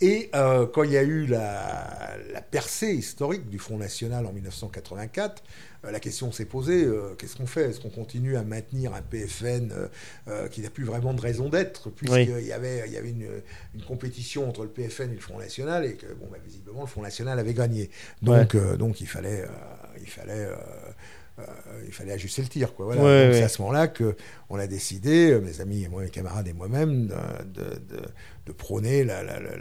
Et 0.00 0.30
euh, 0.34 0.66
quand 0.66 0.82
il 0.84 0.92
y 0.92 0.96
a 0.96 1.02
eu 1.02 1.26
la, 1.26 2.16
la 2.32 2.40
percée 2.40 2.92
historique 2.94 3.48
du 3.48 3.58
Front 3.58 3.76
National 3.78 4.26
en 4.26 4.32
1984, 4.32 5.42
euh, 5.84 5.90
la 5.90 6.00
question 6.00 6.30
s'est 6.32 6.44
posée 6.44 6.86
qu'est-ce 7.18 7.36
qu'on 7.36 7.46
fait? 7.46 7.70
Est-ce 7.70 7.80
qu'on 7.80 7.90
continue 7.90 8.36
à 8.36 8.42
maintenir 8.44 8.94
un 8.94 9.02
PFN 9.02 9.72
qui 10.50 10.60
n'a 10.60 10.70
plus 10.70 10.84
vraiment 10.84 11.12
de 11.14 11.20
raison 11.20 11.48
d'être, 11.48 11.90
puisqu'il 11.90 12.30
Oui. 12.34 12.44
y 12.44 12.52
avait, 12.52 12.84
il 12.86 12.92
y 12.92 12.96
avait 12.96 13.10
une, 13.10 13.28
une 13.74 13.82
compétition 13.84 14.48
entre 14.48 14.62
le 14.62 14.68
PFN 14.70 15.10
et 15.10 15.14
le 15.14 15.20
Front 15.20 15.38
National, 15.38 15.84
et 15.84 15.94
que 15.94 16.06
bon, 16.14 16.28
bah, 16.30 16.38
visiblement 16.44 16.82
le 16.82 16.86
Front 16.86 17.02
National 17.02 17.38
avait 17.38 17.54
gagné. 17.54 17.90
Donc, 18.22 18.56
donc 18.76 19.00
il 19.00 19.08
fallait, 19.08 19.44
il 20.00 20.08
fallait. 20.08 20.48
Euh, 21.38 21.42
il 21.86 21.92
fallait 21.92 22.12
ajuster 22.12 22.42
le 22.42 22.48
tir, 22.48 22.74
quoi. 22.74 22.86
Voilà. 22.86 23.02
Ouais, 23.02 23.24
Donc, 23.24 23.32
ouais. 23.32 23.38
C'est 23.38 23.44
à 23.44 23.48
ce 23.48 23.62
moment-là 23.62 23.88
que 23.88 24.16
on 24.50 24.56
a 24.58 24.66
décidé, 24.66 25.30
euh, 25.32 25.40
mes 25.40 25.60
amis 25.60 25.84
et 25.84 25.88
moi, 25.88 26.02
mes 26.02 26.10
camarades 26.10 26.46
et 26.48 26.52
moi-même, 26.52 27.06
de, 27.06 27.14
de, 27.62 27.70
de- 27.96 28.02
de 28.46 28.52
prôner 28.52 29.04
la- 29.04 29.22
la- 29.22 29.40
la- 29.40 29.56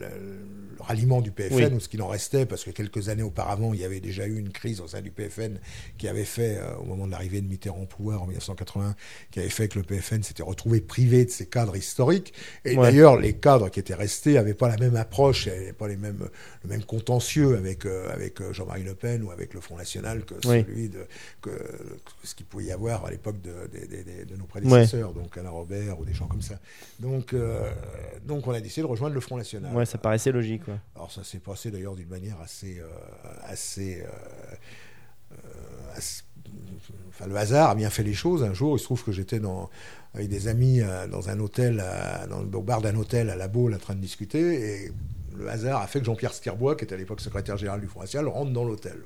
ralliement 0.81 1.21
du 1.21 1.31
PFN 1.31 1.53
Oui. 1.55 1.65
ou 1.73 1.79
ce 1.79 1.87
qu'il 1.89 2.01
en 2.01 2.07
restait, 2.07 2.45
parce 2.45 2.63
que 2.63 2.71
quelques 2.71 3.09
années 3.09 3.23
auparavant, 3.23 3.73
il 3.73 3.79
y 3.79 3.85
avait 3.85 3.99
déjà 3.99 4.25
eu 4.27 4.37
une 4.37 4.49
crise 4.49 4.81
au 4.81 4.87
sein 4.87 5.01
du 5.01 5.11
PFN 5.11 5.59
qui 5.97 6.07
avait 6.07 6.25
fait, 6.25 6.57
euh, 6.57 6.75
au 6.77 6.83
moment 6.85 7.05
de 7.05 7.11
l'arrivée 7.11 7.41
de 7.41 7.47
Mitterrand 7.47 7.81
au 7.83 7.85
pouvoir 7.85 8.23
en 8.23 8.25
1980, 8.27 8.95
qui 9.31 9.39
avait 9.39 9.49
fait 9.49 9.67
que 9.67 9.77
le 9.79 9.83
PFN 9.85 10.23
s'était 10.23 10.43
retrouvé 10.43 10.81
privé 10.81 11.25
de 11.25 11.29
ses 11.29 11.45
cadres 11.45 11.75
historiques. 11.75 12.33
Et 12.65 12.75
Ouais. 12.75 12.83
d'ailleurs, 12.83 13.17
les 13.17 13.33
cadres 13.33 13.69
qui 13.69 13.79
étaient 13.79 13.93
restés 13.95 14.33
n'avaient 14.33 14.53
pas 14.53 14.67
la 14.69 14.77
même 14.77 14.95
approche, 14.95 15.47
n'avaient 15.47 15.73
pas 15.73 15.87
les 15.87 15.97
mêmes, 15.97 16.27
le 16.63 16.69
même 16.69 16.83
contentieux 16.83 17.55
avec, 17.55 17.85
euh, 17.85 18.11
avec 18.11 18.41
euh, 18.41 18.53
Jean-Marie 18.53 18.83
Le 18.83 18.95
Pen 18.95 19.23
ou 19.23 19.31
avec 19.31 19.53
le 19.53 19.61
Front 19.61 19.77
National 19.77 20.25
que 20.25 20.35
Oui. 20.47 20.63
celui 20.67 20.89
de 20.89 21.05
que, 21.41 21.49
que 21.49 22.11
ce 22.23 22.35
qu'il 22.35 22.45
pouvait 22.45 22.65
y 22.65 22.71
avoir 22.71 23.05
à 23.05 23.11
l'époque 23.11 23.41
de, 23.41 23.49
de- 23.49 23.85
de- 23.85 24.03
de- 24.03 24.31
de 24.31 24.35
nos 24.37 24.45
prédécesseurs, 24.45 25.13
donc 25.13 25.37
Alain 25.37 25.49
Robert 25.49 25.99
ou 25.99 26.05
des 26.05 26.13
gens 26.13 26.27
comme 26.27 26.41
ça. 26.41 26.55
Donc, 26.99 27.33
euh, 27.33 27.69
donc 28.25 28.45
on 28.47 28.51
a 28.51 28.59
décidé 28.59 28.81
de 28.81 28.87
rejoindre 28.87 29.15
le 29.15 29.21
Front 29.21 29.37
National. 29.37 29.75
Ouais, 29.75 29.85
ça 29.85 29.97
paraissait 29.97 30.31
logique. 30.31 30.61
Alors 30.95 31.11
ça 31.11 31.23
s'est 31.23 31.39
passé 31.39 31.71
d'ailleurs 31.71 31.95
d'une 31.95 32.09
manière 32.09 32.37
assez, 32.41 32.79
euh, 32.79 32.87
euh, 33.49 34.03
euh, 35.31 37.27
le 37.27 37.35
hasard 37.35 37.69
a 37.69 37.75
bien 37.75 37.89
fait 37.89 38.03
les 38.03 38.13
choses. 38.13 38.43
Un 38.43 38.53
jour, 38.53 38.75
il 38.75 38.79
se 38.79 38.85
trouve 38.85 39.03
que 39.03 39.11
j'étais 39.11 39.39
avec 40.13 40.27
des 40.27 40.47
amis 40.47 40.81
dans 41.09 41.29
un 41.29 41.39
hôtel, 41.39 41.83
dans 42.29 42.41
le 42.41 42.47
bar 42.61 42.81
d'un 42.81 42.95
hôtel 42.95 43.29
à 43.29 43.35
La 43.35 43.47
Baule, 43.47 43.73
en 43.73 43.77
train 43.77 43.95
de 43.95 44.01
discuter, 44.01 44.85
et 44.85 44.91
le 45.37 45.49
hasard 45.49 45.81
a 45.81 45.87
fait 45.87 45.99
que 45.99 46.05
Jean-Pierre 46.05 46.33
Stirbois, 46.33 46.75
qui 46.75 46.83
était 46.83 46.95
à 46.95 46.97
l'époque 46.97 47.21
secrétaire 47.21 47.57
général 47.57 47.79
du 47.79 47.87
Front 47.87 48.01
National, 48.01 48.27
rentre 48.27 48.51
dans 48.51 48.65
l'hôtel, 48.65 48.97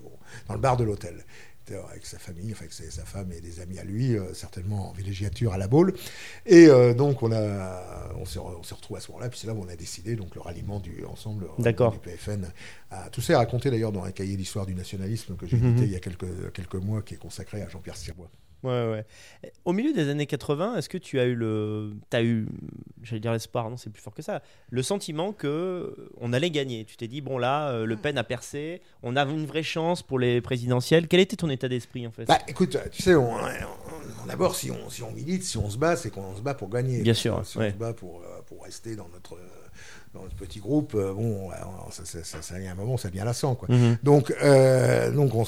dans 0.47 0.55
le 0.55 0.59
bar 0.59 0.77
de 0.77 0.83
l'hôtel 0.83 1.23
avec 1.71 2.05
sa 2.05 2.19
famille, 2.19 2.51
enfin, 2.51 2.65
avec 2.65 2.73
sa 2.73 3.05
femme 3.05 3.31
et 3.31 3.41
des 3.41 3.59
amis 3.59 3.79
à 3.79 3.83
lui, 3.83 4.17
euh, 4.17 4.33
certainement 4.33 4.89
en 4.89 4.93
villégiature 4.93 5.53
à 5.53 5.57
la 5.57 5.67
Baule. 5.67 5.93
Et 6.45 6.67
euh, 6.67 6.93
donc, 6.93 7.23
on, 7.23 7.31
a, 7.31 8.11
on 8.17 8.25
s'est, 8.25 8.39
retrouvé 8.39 8.99
à 8.99 9.01
ce 9.01 9.11
moment-là, 9.11 9.29
puis 9.29 9.39
c'est 9.39 9.47
là 9.47 9.53
où 9.53 9.63
on 9.63 9.69
a 9.69 9.75
décidé 9.75 10.15
donc, 10.15 10.35
le 10.35 10.41
ralliement 10.41 10.79
du, 10.79 11.05
ensemble 11.05 11.47
D'accord. 11.59 11.91
du 11.91 11.99
PFN. 11.99 12.47
À, 12.91 13.09
tout 13.09 13.21
ça 13.21 13.33
est 13.33 13.37
raconté 13.37 13.71
d'ailleurs 13.71 13.91
dans 13.91 14.03
un 14.03 14.11
cahier 14.11 14.37
d'histoire 14.37 14.65
du 14.65 14.75
nationalisme 14.75 15.35
que 15.35 15.47
j'ai 15.47 15.57
mhm. 15.57 15.69
édité 15.69 15.85
il 15.85 15.91
y 15.91 15.95
a 15.95 15.99
quelques, 15.99 16.51
quelques 16.53 16.75
mois, 16.75 17.01
qui 17.01 17.15
est 17.15 17.17
consacré 17.17 17.61
à 17.61 17.69
Jean-Pierre 17.69 17.97
Stirbois. 17.97 18.29
Ouais, 18.65 18.91
ouais. 18.91 19.51
Au 19.63 19.73
milieu 19.73 19.93
des 19.93 20.09
années 20.09 20.25
80, 20.25 20.77
est-ce 20.77 20.89
que 20.89 20.97
tu 20.97 21.19
as 21.19 21.25
eu 21.25 21.35
le. 21.35 21.93
Tu 22.09 22.17
as 22.17 22.23
eu, 22.23 22.47
j'allais 23.03 23.19
dire 23.19 23.31
l'espoir, 23.31 23.69
non, 23.69 23.77
c'est 23.77 23.91
plus 23.91 24.01
fort 24.01 24.13
que 24.13 24.23
ça. 24.23 24.41
Le 24.71 24.81
sentiment 24.81 25.33
que 25.33 26.09
on 26.19 26.33
allait 26.33 26.49
gagner? 26.49 26.85
Tu 26.85 26.97
t'es 26.97 27.07
dit, 27.07 27.21
bon, 27.21 27.37
là, 27.37 27.69
euh, 27.69 27.85
Le 27.85 27.95
Pen 27.95 28.17
a 28.17 28.23
percé, 28.23 28.81
on 29.03 29.15
a 29.15 29.23
une 29.23 29.45
vraie 29.45 29.63
chance 29.63 30.01
pour 30.01 30.17
les 30.17 30.41
présidentielles. 30.41 31.07
Quel 31.07 31.19
était 31.19 31.35
ton 31.35 31.49
état 31.49 31.67
d'esprit, 31.67 32.07
en 32.07 32.11
fait? 32.11 32.25
Bah, 32.25 32.39
écoute, 32.47 32.77
tu 32.91 33.03
sais, 33.03 33.15
on, 33.15 33.35
d'abord, 34.27 34.55
si 34.55 34.71
on, 34.71 34.89
si 34.89 35.03
on 35.03 35.11
milite, 35.11 35.43
si 35.43 35.57
on 35.57 35.69
se 35.69 35.77
bat, 35.77 35.95
c'est 35.95 36.09
qu'on 36.09 36.35
se 36.35 36.41
bat 36.41 36.55
pour 36.55 36.69
gagner. 36.69 37.01
Bien 37.01 37.13
sûr. 37.13 37.45
Si 37.45 37.57
on 37.57 37.69
se 37.69 37.75
bat 37.75 37.93
pour, 37.93 38.21
euh, 38.21 38.41
pour 38.47 38.63
rester 38.63 38.95
dans 38.95 39.09
notre 39.09 39.37
dans 40.15 40.23
notre 40.23 40.35
petit 40.35 40.59
groupe, 40.59 40.93
euh, 40.95 41.13
bon, 41.13 41.49
ça, 41.91 42.05
ça, 42.05 42.23
ça, 42.23 42.41
ça, 42.41 42.55
un 42.55 42.75
moment, 42.75 42.97
ça 42.97 43.09
devient 43.09 43.23
lassant, 43.25 43.55
quoi. 43.55 43.67
Mhm. 43.69 43.97
Donc, 44.01 44.33
euh, 44.41 45.11
donc 45.11 45.35
on 45.35 45.45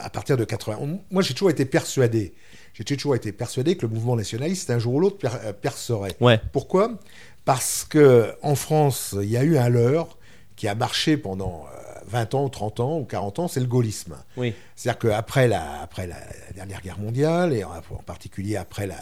à 0.00 0.10
partir 0.10 0.36
de 0.36 0.44
80, 0.44 0.98
moi 1.10 1.22
j'ai 1.22 1.34
toujours 1.34 1.50
été 1.50 1.64
persuadé, 1.64 2.34
j'ai 2.74 2.84
toujours 2.84 3.14
été 3.14 3.32
persuadé 3.32 3.76
que 3.76 3.86
le 3.86 3.92
mouvement 3.92 4.16
nationaliste, 4.16 4.70
un 4.70 4.78
jour 4.78 4.94
ou 4.94 5.00
l'autre, 5.00 5.18
euh, 5.44 5.52
percerait. 5.52 6.16
Ouais. 6.20 6.40
Pourquoi? 6.52 6.98
Parce 7.44 7.84
que 7.88 8.34
en 8.42 8.56
France, 8.56 9.14
il 9.20 9.30
y 9.30 9.36
a 9.36 9.44
eu 9.44 9.56
un 9.56 9.68
leurre 9.68 10.18
qui 10.56 10.68
a 10.68 10.74
marché 10.74 11.16
pendant 11.16 11.64
20 12.06 12.34
ans, 12.34 12.48
30 12.48 12.80
ans 12.80 12.98
ou 12.98 13.04
40 13.04 13.38
ans, 13.38 13.48
c'est 13.48 13.60
le 13.60 13.66
gaullisme. 13.66 14.16
Oui. 14.36 14.54
C'est-à-dire 14.76 14.98
qu'après 14.98 15.48
la, 15.48 15.80
après 15.80 16.06
la, 16.06 16.16
dernière 16.54 16.82
guerre 16.82 16.98
mondiale, 16.98 17.52
et 17.52 17.64
en, 17.64 17.70
particulier 18.04 18.56
après 18.56 18.86
la, 18.86 18.96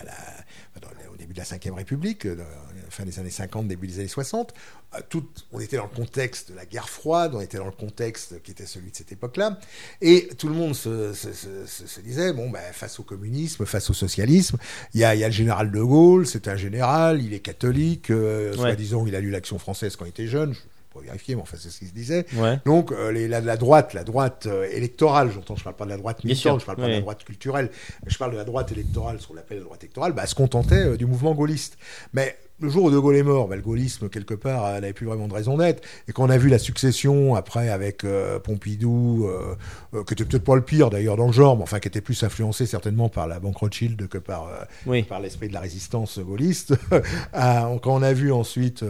au 1.12 1.16
début 1.16 1.34
de 1.34 1.38
la 1.38 1.44
Ve 1.44 1.74
République, 1.74 2.26
fin 2.90 3.04
des 3.04 3.18
années 3.18 3.30
50, 3.30 3.68
début 3.68 3.86
des 3.86 4.00
années 4.00 4.08
60, 4.08 4.52
euh, 4.94 4.98
tout, 5.08 5.24
on 5.52 5.60
était 5.60 5.76
dans 5.76 5.84
le 5.84 5.96
contexte 5.96 6.50
de 6.50 6.56
la 6.56 6.66
guerre 6.66 6.88
froide, 6.88 7.34
on 7.34 7.40
était 7.40 7.58
dans 7.58 7.66
le 7.66 7.70
contexte 7.70 8.42
qui 8.42 8.50
était 8.50 8.66
celui 8.66 8.90
de 8.90 8.96
cette 8.96 9.12
époque-là, 9.12 9.58
et 10.00 10.28
tout 10.38 10.48
le 10.48 10.54
monde 10.54 10.74
se, 10.74 11.12
se, 11.12 11.32
se, 11.66 12.00
disait, 12.00 12.32
bon, 12.32 12.50
ben, 12.50 12.60
face 12.72 12.98
au 13.00 13.02
communisme, 13.02 13.64
face 13.66 13.88
au 13.90 13.94
socialisme, 13.94 14.58
il 14.94 15.00
y 15.00 15.04
a, 15.04 15.14
y 15.14 15.24
a, 15.24 15.28
le 15.28 15.32
général 15.32 15.70
de 15.70 15.80
Gaulle, 15.82 16.26
c'est 16.26 16.48
un 16.48 16.56
général, 16.56 17.22
il 17.22 17.34
est 17.34 17.40
catholique, 17.40 18.10
euh, 18.10 18.52
soi-disant 18.54 19.06
il 19.06 19.14
a 19.14 19.20
lu 19.20 19.30
l'Action 19.30 19.58
française 19.58 19.96
quand 19.96 20.04
il 20.04 20.10
était 20.10 20.26
jeune, 20.26 20.54
pour 20.90 21.02
vérifier, 21.02 21.36
mais 21.36 21.42
enfin 21.42 21.56
c'est 21.58 21.70
ce 21.70 21.78
qui 21.78 21.86
se 21.86 21.94
disait. 21.94 22.26
Donc 22.64 22.90
euh, 22.90 23.12
les, 23.12 23.28
la, 23.28 23.56
droite, 23.56 23.94
la 23.94 24.04
droite 24.04 24.46
euh, 24.46 24.68
électorale, 24.72 25.30
j'entends, 25.30 25.56
je 25.56 25.62
parle 25.62 25.76
pas 25.76 25.84
de 25.84 25.90
la 25.90 25.96
droite 25.96 26.24
militante, 26.24 26.60
je 26.60 26.66
parle 26.66 26.78
pas 26.78 26.86
de 26.86 26.92
la 26.92 27.00
droite 27.00 27.24
culturelle, 27.24 27.70
je 28.06 28.18
parle 28.18 28.32
de 28.32 28.36
la 28.36 28.44
droite 28.44 28.72
électorale, 28.72 29.20
ce 29.20 29.28
qu'on 29.28 29.36
appelle 29.36 29.58
la 29.58 29.64
droite 29.64 29.84
électorale, 29.84 30.12
bah, 30.12 30.26
se 30.26 30.34
contentait 30.34 30.96
du 30.96 31.06
mouvement 31.06 31.34
gaulliste. 31.34 31.78
Mais 32.12 32.36
le 32.60 32.68
jour 32.68 32.84
où 32.84 32.90
De 32.90 32.98
Gaulle 32.98 33.16
est 33.16 33.22
mort, 33.22 33.48
ben, 33.48 33.56
le 33.56 33.62
gaullisme, 33.62 34.08
quelque 34.08 34.34
part, 34.34 34.64
n'avait 34.72 34.92
plus 34.92 35.06
vraiment 35.06 35.28
de 35.28 35.34
raison 35.34 35.56
d'être. 35.56 35.82
Et 36.08 36.12
quand 36.12 36.24
on 36.24 36.30
a 36.30 36.36
vu 36.36 36.48
la 36.48 36.58
succession, 36.58 37.34
après, 37.34 37.68
avec 37.70 38.04
euh, 38.04 38.38
Pompidou, 38.38 39.26
euh, 39.26 39.56
euh, 39.94 40.04
qui 40.04 40.14
était 40.14 40.24
peut-être 40.24 40.44
pas 40.44 40.56
le 40.56 40.62
pire 40.62 40.90
d'ailleurs 40.90 41.16
dans 41.16 41.26
le 41.26 41.32
genre, 41.32 41.56
mais 41.56 41.62
enfin 41.62 41.80
qui 41.80 41.88
était 41.88 42.00
plus 42.00 42.22
influencé 42.22 42.66
certainement 42.66 43.08
par 43.08 43.26
la 43.26 43.40
Banque 43.40 43.56
Rothschild 43.56 44.08
que 44.08 44.18
par, 44.18 44.50
par 45.08 45.20
l'esprit 45.20 45.48
de 45.48 45.54
la 45.54 45.60
résistance 45.60 46.18
gaulliste. 46.18 46.74
quand 47.32 47.80
on 47.86 48.02
a 48.02 48.12
vu 48.12 48.32
ensuite 48.32 48.84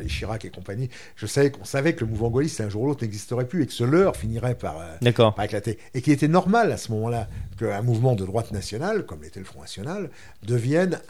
les 0.00 0.06
Chirac 0.06 0.44
et 0.44 0.50
compagnie, 0.50 0.90
je 1.16 1.26
savais 1.26 1.50
qu'on 1.50 1.64
savait 1.64 1.94
que 1.94 2.04
le 2.04 2.10
mouvement 2.10 2.30
gaulliste, 2.30 2.60
un 2.60 2.68
jour 2.68 2.82
ou 2.82 2.86
l'autre, 2.88 3.04
n'existerait 3.04 3.46
plus 3.46 3.62
et 3.62 3.66
que 3.66 3.72
ce 3.72 3.84
leurre 3.84 4.16
finirait 4.16 4.54
par, 4.54 4.76
par 5.16 5.44
éclater. 5.44 5.78
Et 5.94 6.02
qu'il 6.02 6.12
était 6.12 6.28
normal 6.28 6.72
à 6.72 6.76
ce 6.76 6.92
moment-là 6.92 7.28
qu'un 7.58 7.82
mouvement 7.82 8.14
de 8.14 8.24
droite 8.24 8.52
nationale, 8.52 9.06
comme 9.06 9.22
l'était 9.22 9.40
le 9.40 9.46
Front 9.46 9.60
National, 9.60 10.10
devienne, 10.42 11.00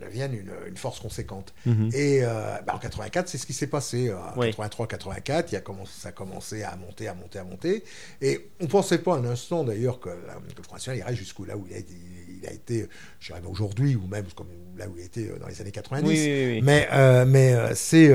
devienne 0.00 0.32
une, 0.32 0.52
une 0.68 0.76
force 0.76 1.00
conséquente. 1.00 1.33
Mhm. 1.66 1.90
Et 1.92 2.20
euh, 2.22 2.56
bah, 2.66 2.74
en 2.74 2.78
84, 2.78 3.28
c'est 3.28 3.38
ce 3.38 3.46
qui 3.46 3.52
s'est 3.52 3.66
passé. 3.66 4.08
Euh, 4.08 4.16
en 4.18 4.40
83-84, 4.40 5.46
il 5.52 5.56
a 5.56 5.60
commencé, 5.60 5.92
ça 5.98 6.08
a 6.10 6.12
commencé 6.12 6.62
à 6.62 6.76
monter, 6.76 7.08
à 7.08 7.14
monter, 7.14 7.38
à 7.38 7.44
monter. 7.44 7.84
Et 8.20 8.50
on 8.60 8.64
ne 8.64 8.68
pensait 8.68 8.98
pas 8.98 9.14
un 9.14 9.24
instant 9.24 9.64
d'ailleurs 9.64 10.00
que, 10.00 10.08
le 10.10 10.62
Front 10.62 10.74
National 10.74 10.98
irait 10.98 11.14
jusqu'où 11.14 11.44
là 11.44 11.56
où 11.56 11.66
il 11.68 11.76
a, 11.76 11.78
il 11.78 12.33
a 12.46 12.52
été, 12.52 12.86
je 13.20 13.32
dirais 13.32 13.40
aujourd'hui, 13.48 13.96
ou 13.96 14.06
même 14.06 14.24
comme 14.34 14.48
là 14.76 14.86
où 14.88 14.94
il 14.98 15.04
était 15.04 15.28
euh, 15.28 15.38
dans 15.38 15.46
les 15.46 15.60
années 15.60 15.70
90. 15.70 16.62
mais 16.62 16.88
mais 17.26 17.54
c'est 17.74 18.12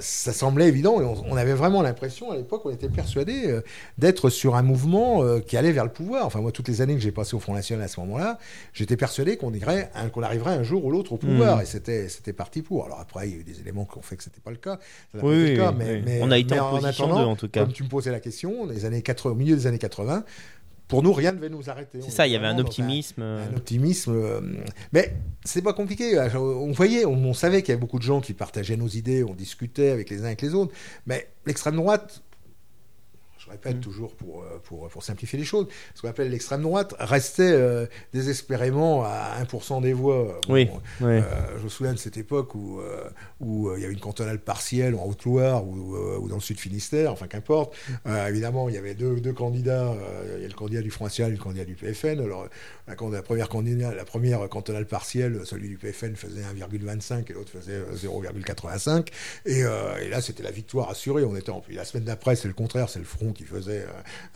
ça 0.00 0.32
semblait 0.32 0.68
évident 0.68 1.00
et 1.00 1.04
on, 1.04 1.36
avait 1.36 1.52
vraiment 1.52 1.82
l'impression 1.82 2.30
à 2.30 2.36
l'époque, 2.36 2.62
on 2.64 2.70
était 2.70 2.88
persuadé 2.88 3.60
d'être 3.98 4.30
sur 4.30 4.56
un 4.56 4.62
mouvement 4.62 5.22
qui 5.40 5.56
allait 5.56 5.72
vers 5.72 5.84
le 5.84 5.90
pouvoir. 5.90 6.24
Enfin 6.24 6.40
moi, 6.40 6.52
toutes 6.52 6.68
les 6.68 6.80
années 6.80 6.94
que 6.94 7.00
j'ai 7.00 7.12
passées 7.12 7.36
au 7.36 7.40
Front 7.40 7.54
National 7.54 7.84
à 7.84 7.88
ce 7.88 8.00
moment-là, 8.00 8.38
j'étais 8.72 8.96
persuadé 8.96 9.36
qu'on 9.36 9.52
irait, 9.52 9.90
qu'on 10.12 10.22
arriverait 10.22 10.54
un 10.54 10.62
jour 10.62 10.84
ou 10.84 10.90
l'autre 10.90 11.12
au 11.12 11.16
pouvoir 11.16 11.56
mhm. 11.56 11.62
et 11.62 11.66
c'était 11.66 12.08
c'était 12.08 12.32
parti 12.32 12.62
pour. 12.62 12.86
Alors 12.86 13.00
après, 13.00 13.28
il 13.28 13.34
y 13.34 13.36
a 13.36 13.40
eu 13.40 13.44
des 13.44 13.60
éléments 13.60 13.84
qui 13.84 13.98
ont 13.98 14.02
fait 14.02 14.16
que 14.16 14.24
c'était 14.24 14.40
pas 14.40 14.50
le 14.50 14.56
cas. 14.56 14.78
Oui, 15.22 15.56
cas 15.56 15.72
mais, 15.72 16.20
on 16.22 16.30
a 16.30 16.38
été 16.38 16.58
en, 16.58 16.78
position 16.78 17.10
en, 17.10 17.24
en 17.24 17.36
tout 17.36 17.48
cas. 17.48 17.60
Comme 17.60 17.72
tu 17.72 17.82
me 17.82 17.88
posais 17.88 18.10
la 18.10 18.20
question, 18.20 18.66
les 18.66 18.84
années 18.84 19.02
80, 19.02 19.32
au 19.32 19.36
milieu 19.36 19.56
des 19.56 19.66
années 19.66 19.78
80, 19.78 20.24
pour 20.88 21.02
nous, 21.02 21.12
rien 21.12 21.32
ne 21.32 21.36
devait 21.36 21.50
nous 21.50 21.68
arrêter. 21.68 22.00
C'est 22.00 22.10
ça, 22.10 22.26
il 22.26 22.32
y 22.32 22.36
avait 22.36 22.46
un 22.46 22.58
optimisme. 22.58 23.20
Un, 23.20 23.54
optimisme. 23.54 24.12
Euh, 24.14 24.40
mais 24.92 25.14
c'est 25.44 25.60
pas 25.60 25.74
compliqué. 25.74 26.18
On 26.34 26.72
voyait, 26.72 27.04
on, 27.04 27.34
savait 27.34 27.60
qu'il 27.60 27.68
y 27.68 27.72
avait 27.72 27.80
beaucoup 27.80 27.98
de 27.98 28.04
gens 28.04 28.22
qui 28.22 28.32
partageaient 28.32 28.78
nos 28.78 28.88
idées, 28.88 29.22
on 29.22 29.34
discutait 29.34 29.90
avec 29.90 30.08
les 30.08 30.22
uns 30.22 30.26
avec 30.26 30.40
les 30.40 30.54
autres. 30.54 30.72
Mais 31.06 31.28
l'extrême 31.44 31.76
droite, 31.76 32.22
je 33.48 33.52
répète 33.52 33.76
mm. 33.76 33.80
toujours 33.80 34.14
pour, 34.14 34.42
euh, 34.42 34.60
pour, 34.64 34.88
pour, 34.88 35.02
simplifier 35.02 35.38
les 35.38 35.44
choses, 35.44 35.66
ce 35.94 36.02
qu'on 36.02 36.08
appelle 36.08 36.30
l'extrême 36.30 36.62
droite 36.62 36.94
restait 36.98 37.52
euh, 37.52 37.86
désespérément 38.12 39.04
à 39.04 39.42
1% 39.42 39.82
des 39.82 39.92
voix. 39.92 40.40
oui, 40.48 40.68
euh, 41.02 41.22
je 41.58 41.64
me 41.64 41.68
souviens 41.68 41.92
de 41.92 41.98
cette 41.98 42.16
époque 42.16 42.54
où, 42.54 42.80
où 43.40 43.74
il 43.76 43.82
y 43.82 43.84
avait 43.84 43.94
une 43.94 44.00
cantonale 44.00 44.38
partielle 44.38 44.94
en 44.94 45.04
Haute-Loire 45.04 45.64
ou, 45.66 45.96
ou, 45.96 46.28
dans 46.28 46.36
le 46.36 46.40
Sud 46.40 46.58
Finistère, 46.58 47.12
enfin 47.12 47.26
qu'importe. 47.26 47.74
évidemment, 48.28 48.68
il 48.68 48.74
y 48.74 48.78
avait 48.78 48.94
deux, 48.94 49.20
deux 49.20 49.32
candidats, 49.32 49.94
il 50.36 50.42
y 50.42 50.44
a 50.44 50.48
le 50.48 50.54
candidat 50.54 50.82
du 50.82 50.90
Front 50.90 51.04
National 51.04 51.32
et 51.32 51.36
le 51.36 51.42
candidat 51.42 51.64
du 51.64 51.74
PFN. 51.74 52.20
Alors, 52.20 52.48
la, 52.86 52.94
la, 53.10 53.22
première, 53.22 53.48
candidat, 53.48 53.94
la 53.94 54.04
première 54.04 54.48
cantonale 54.48 54.86
partielle, 54.86 55.40
celui 55.44 55.68
du 55.68 55.76
PFN 55.76 56.16
faisait 56.16 56.42
1,25 56.42 57.30
et 57.30 57.34
l'autre 57.34 57.50
faisait 57.50 57.80
0,85. 57.94 59.08
Et, 59.46 59.60
et, 59.60 60.08
là, 60.08 60.20
c'était 60.20 60.42
la 60.42 60.50
victoire 60.50 60.90
assurée. 60.90 61.24
On 61.24 61.36
était 61.36 61.50
en... 61.50 61.62
La 61.70 61.84
semaine 61.84 62.04
d'après, 62.04 62.34
c'est 62.36 62.48
le 62.48 62.54
contraire, 62.54 62.88
c'est 62.88 62.98
le 62.98 63.04
Front 63.04 63.32
qui 63.32 63.44
faisait 63.44 63.84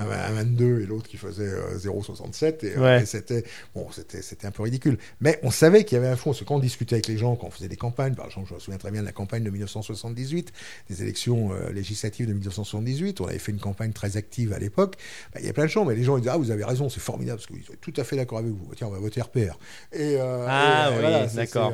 euh, 0.00 0.28
un, 0.28 0.32
22 0.32 0.80
et 0.80 0.86
l'autre 0.86 1.08
qui 1.08 1.16
faisait 1.16 1.50
0,67. 1.76 2.44
Euh, 2.44 2.50
et, 2.62 2.76
euh, 2.76 3.00
et 3.00 3.06
c'était 3.06 3.44
bon, 3.74 3.88
c'était 3.90 4.46
un 4.46 4.50
peu 4.50 4.62
ridicule. 4.62 4.98
Mais 5.20 5.38
on 5.42 5.50
savait 5.50 5.84
qu'il 5.84 5.96
y 5.96 6.00
avait 6.00 6.08
un 6.08 6.16
fond. 6.16 6.30
Parce 6.30 6.40
que 6.40 6.44
quand 6.44 6.56
on 6.56 6.60
discutait 6.60 6.96
avec 6.96 7.08
les 7.08 7.18
gens, 7.18 7.36
quand 7.36 7.48
on 7.48 7.50
faisait 7.50 7.68
des 7.68 7.76
campagnes, 7.76 8.14
par 8.14 8.26
exemple, 8.26 8.48
je 8.48 8.54
me 8.54 8.60
souviens 8.60 8.78
très 8.78 8.90
bien 8.92 9.00
de 9.00 9.06
la 9.06 9.12
campagne 9.12 9.42
de 9.42 9.50
1978, 9.50 10.52
des 10.88 11.02
élections 11.02 11.50
législatives 11.72 12.26
de 12.26 12.32
1978, 12.32 13.20
on 13.20 13.26
avait 13.26 13.38
fait 13.38 13.52
une 13.52 13.58
campagne 13.58 13.92
très 13.92 14.16
active 14.16 14.52
à 14.52 14.58
l'époque. 14.58 14.96
Bah, 15.32 15.40
il 15.40 15.46
y 15.46 15.48
a 15.48 15.52
plein 15.52 15.64
de 15.64 15.70
gens, 15.70 15.84
mais 15.84 15.94
les 15.94 16.04
gens 16.04 16.16
ils 16.16 16.20
disaient 16.20 16.32
Ah, 16.32 16.38
vous 16.38 16.50
avez 16.50 16.64
raison, 16.64 16.88
c'est 16.88 17.00
formidable, 17.00 17.38
parce 17.38 17.46
qu'ils 17.46 17.64
sont 17.64 17.72
tout 17.80 17.92
à 17.96 18.04
fait 18.04 18.16
d'accord 18.16 18.38
avec 18.38 18.50
vous. 18.50 18.70
Tiens, 18.76 18.86
on 18.86 18.90
va 18.90 18.98
voter 18.98 19.20
RPR. 19.20 19.58
Et, 19.92 20.18
ah, 20.20 20.90
oui, 20.96 21.34
d'accord. 21.34 21.72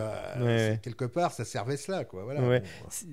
Quelque 0.82 1.04
part, 1.04 1.32
ça 1.32 1.44
servait 1.44 1.76
cela. 1.76 2.04
Quoi. 2.04 2.24
Voilà, 2.24 2.60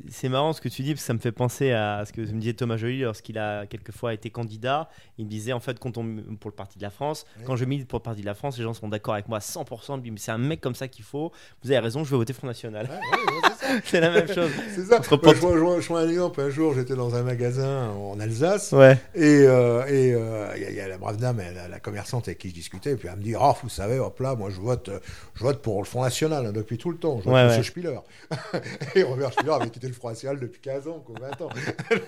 C'est 0.09 0.29
marrant 0.29 0.53
ce 0.53 0.61
que 0.61 0.69
tu 0.69 0.83
dis, 0.83 0.93
parce 0.93 1.01
que 1.01 1.07
ça 1.07 1.13
me 1.13 1.19
fait 1.19 1.31
penser 1.31 1.71
à 1.71 2.03
ce 2.05 2.13
que 2.13 2.21
me 2.21 2.39
disait 2.39 2.53
Thomas 2.53 2.77
Joly 2.77 3.01
lorsqu'il 3.01 3.37
a 3.37 3.65
quelquefois 3.65 4.13
été 4.13 4.29
candidat, 4.29 4.89
il 5.17 5.25
me 5.25 5.29
disait 5.29 5.53
en 5.53 5.59
fait 5.59 5.79
quand 5.79 5.97
on 5.97 6.05
pour 6.39 6.49
le 6.49 6.55
parti 6.55 6.77
de 6.77 6.83
la 6.83 6.89
France, 6.89 7.25
quand 7.45 7.55
je 7.55 7.65
milite 7.65 7.87
pour 7.87 7.99
le 7.99 8.03
parti 8.03 8.21
de 8.21 8.25
la 8.25 8.35
France, 8.35 8.57
les 8.57 8.63
gens 8.63 8.73
sont 8.73 8.87
d'accord 8.87 9.13
avec 9.13 9.27
moi 9.27 9.37
à 9.37 9.41
100%. 9.41 10.01
Mais 10.01 10.17
c'est 10.17 10.31
un 10.31 10.37
mec 10.37 10.61
comme 10.61 10.75
ça 10.75 10.87
qu'il 10.87 11.05
faut. 11.05 11.31
Vous 11.63 11.71
avez 11.71 11.79
raison, 11.79 12.03
je 12.03 12.11
vais 12.11 12.17
voter 12.17 12.33
Front 12.33 12.47
National. 12.47 12.89
c'est 13.95 14.01
la 14.01 14.09
même 14.09 14.27
chose. 14.27 14.51
C'est 14.75 14.85
ça. 14.85 15.01
je, 15.01 15.87
vois, 15.87 16.01
un 16.01 16.09
exemple. 16.09 16.41
Un 16.41 16.49
jour, 16.49 16.73
j'étais 16.73 16.95
dans 16.95 17.15
un 17.15 17.23
magasin 17.23 17.89
en 17.91 18.19
Alsace. 18.19 18.71
Ouais. 18.73 18.97
Et 19.13 19.45
euh, 19.47 19.85
et 19.87 20.13
euh, 20.13 20.53
il 20.57 20.75
y, 20.75 20.79
a 20.79 20.87
la 20.87 20.97
brave 20.97 21.17
dame, 21.17 21.41
la, 21.69 21.79
commerçante 21.79 22.27
avec 22.27 22.39
qui 22.39 22.49
je 22.49 22.53
discutais, 22.53 22.91
et 22.91 22.95
puis 22.95 23.07
elle 23.07 23.17
me 23.17 23.23
dit, 23.23 23.35
oh, 23.39 23.53
vous 23.63 23.69
savez, 23.69 23.99
hop 23.99 24.19
là, 24.19 24.35
moi 24.35 24.49
je 24.49 24.59
vote, 24.59 24.89
je 25.35 25.43
vote 25.43 25.61
pour 25.61 25.79
le 25.79 25.85
Front 25.85 26.03
National 26.03 26.45
hein, 26.45 26.51
depuis 26.51 26.77
tout 26.77 26.91
le 26.91 26.97
temps. 26.97 27.19
Je 27.19 27.25
vote 27.25 27.33
ouais, 27.33 27.55
pour 27.55 27.65
Spiller. 27.65 27.99
et 28.95 29.03
Robert 29.03 29.31
Spiller 29.31 29.53
avait 29.53 29.69
quitté 29.69 29.87
le 29.87 29.93
Front 29.93 30.09
National 30.09 30.39
depuis 30.39 30.61
15 30.61 30.87
ans, 30.87 31.03
quoi, 31.05 31.15
20 31.39 31.41
ans. 31.45 31.49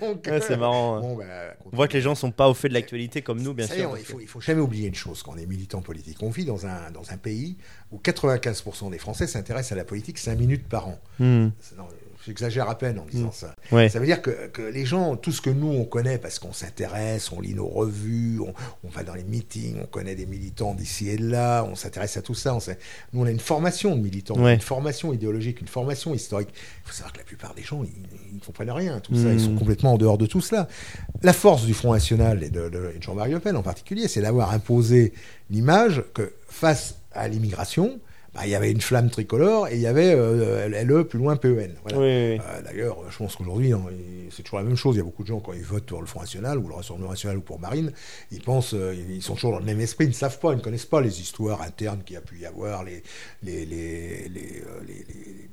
Donc, 0.02 0.28
c'est 0.42 0.56
marrant. 0.56 1.00
Bon, 1.00 1.16
ben, 1.16 1.26
on 1.70 1.76
voit 1.76 1.88
que 1.88 1.94
les 1.94 2.02
gens 2.02 2.14
sont 2.14 2.30
pas 2.30 2.48
au 2.48 2.54
fait 2.54 2.68
de 2.68 2.74
l'actualité 2.74 3.22
comme 3.22 3.40
nous, 3.40 3.54
bien 3.54 3.66
sûr. 3.66 3.96
il, 3.98 4.04
faut, 4.04 4.20
il 4.20 4.28
faut 4.28 4.40
jamais 4.40 4.60
oublier 4.60 4.88
une 4.88 4.94
chose 4.94 5.22
quand 5.22 5.32
on 5.34 5.38
est 5.38 5.46
militant 5.46 5.80
politique. 5.80 6.18
On 6.22 6.30
vit 6.30 6.44
dans 6.44 6.66
un, 6.66 6.90
dans 6.90 7.10
un 7.10 7.16
pays 7.16 7.56
où 7.92 7.98
95% 7.98 8.90
des 8.90 8.98
Français 8.98 9.26
s'intéressent 9.26 9.72
à 9.72 9.76
la 9.76 9.84
politique 9.84 10.18
5 10.18 10.38
minutes 10.38 10.68
par 10.68 10.88
an. 10.88 10.98
Hmm. 11.18 11.48
J'exagère 12.26 12.68
à 12.68 12.76
peine 12.76 12.98
en 12.98 13.06
disant 13.06 13.28
Mm. 13.28 13.32
ça. 13.32 13.54
Ouais. 13.72 13.88
Ça 13.88 14.00
veut 14.00 14.04
dire 14.04 14.20
que, 14.20 14.48
que 14.48 14.60
les 14.60 14.84
gens, 14.84 15.16
tout 15.16 15.32
ce 15.32 15.40
que 15.40 15.48
nous 15.48 15.68
on 15.68 15.84
connaît, 15.86 16.18
parce 16.18 16.38
qu'on 16.38 16.52
s'intéresse, 16.52 17.32
on 17.32 17.40
lit 17.40 17.54
nos 17.54 17.68
revues, 17.68 18.38
on, 18.40 18.52
on 18.84 18.88
va 18.90 19.02
dans 19.02 19.14
les 19.14 19.22
meetings, 19.24 19.76
on 19.80 19.86
connaît 19.86 20.14
des 20.14 20.26
militants 20.26 20.74
d'ici 20.74 21.08
et 21.08 21.16
de 21.16 21.26
là, 21.30 21.64
on 21.64 21.74
s'intéresse 21.74 22.18
à 22.18 22.22
tout 22.22 22.34
ça. 22.34 22.54
On 22.54 22.58
nous 23.14 23.22
on 23.22 23.24
a 23.24 23.30
une 23.30 23.38
formation 23.40 23.96
de 23.96 24.02
militants, 24.02 24.34
Ouais. 24.38 24.54
une 24.54 24.60
formation 24.60 25.14
idéologique, 25.14 25.62
une 25.62 25.68
formation 25.68 26.12
historique. 26.12 26.50
Il 26.84 26.88
faut 26.88 26.92
savoir 26.92 27.12
que 27.14 27.18
la 27.18 27.24
plupart 27.24 27.54
des 27.54 27.62
gens, 27.62 27.82
ils 27.84 28.34
ne 28.34 28.40
comprennent 28.40 28.72
rien 28.72 29.00
tout 29.00 29.14
ça, 29.14 29.32
ils 29.32 29.36
Mm. 29.36 29.38
sont 29.38 29.54
complètement 29.56 29.94
en 29.94 29.98
dehors 29.98 30.18
de 30.18 30.26
tout 30.26 30.42
cela. 30.42 30.68
La 31.22 31.32
force 31.32 31.64
du 31.64 31.72
Front 31.72 31.94
National 31.94 32.42
et 32.42 32.50
de, 32.50 32.68
de- 32.68 32.92
et 32.94 32.98
de 32.98 33.02
Jean-Marie 33.02 33.30
Le 33.32 33.40
Pen 33.40 33.56
en 33.56 33.62
particulier, 33.62 34.06
c'est 34.06 34.20
d'avoir 34.20 34.52
imposé 34.52 35.14
l'image 35.48 36.02
que 36.12 36.32
face 36.48 36.96
à 37.12 37.26
l'immigration, 37.28 38.00
bah, 38.34 38.42
il 38.44 38.50
y 38.50 38.54
avait 38.54 38.70
une 38.70 38.80
flamme 38.80 39.10
tricolore 39.10 39.68
et 39.68 39.74
il 39.74 39.80
y 39.80 39.86
avait 39.86 40.12
euh, 40.14 40.68
LE 40.84 41.04
plus 41.04 41.18
loin 41.18 41.36
PEN. 41.36 41.72
Voilà. 41.82 41.98
Oui, 41.98 42.04
oui, 42.04 42.32
oui. 42.34 42.40
Euh, 42.46 42.62
D'ailleurs, 42.62 42.98
je 43.10 43.16
pense 43.16 43.36
qu'aujourd'hui, 43.36 43.72
hein, 43.72 43.80
c'est 44.30 44.42
toujours 44.42 44.58
la 44.58 44.64
même 44.64 44.76
chose. 44.76 44.94
Il 44.96 44.98
y 44.98 45.00
a 45.00 45.04
beaucoup 45.04 45.22
de 45.22 45.28
gens, 45.28 45.40
quand 45.40 45.54
ils 45.54 45.62
votent 45.64 45.86
pour 45.86 46.00
le 46.00 46.06
Front 46.06 46.20
National 46.20 46.58
ou 46.58 46.68
le 46.68 46.74
Rassemblement 46.74 47.10
National 47.10 47.38
ou 47.38 47.40
pour 47.40 47.58
Marine, 47.58 47.92
ils 48.30 48.42
pensent, 48.42 48.74
euh, 48.74 48.94
ils 49.10 49.22
sont 49.22 49.34
toujours 49.34 49.52
dans 49.52 49.58
le 49.60 49.64
même 49.64 49.80
esprit, 49.80 50.04
ils 50.04 50.08
ne 50.08 50.12
savent 50.14 50.38
pas, 50.38 50.52
ils 50.52 50.56
ne 50.58 50.62
connaissent 50.62 50.84
pas 50.86 51.00
les 51.00 51.20
histoires 51.20 51.62
internes 51.62 52.02
qu'il 52.04 52.14
y 52.14 52.18
a 52.18 52.20
pu 52.20 52.38
y 52.38 52.46
avoir, 52.46 52.84
les, 52.84 53.02
les, 53.42 53.64
les, 53.64 54.28
les, 54.28 54.28
les- 54.28 54.44
les- 54.86 55.48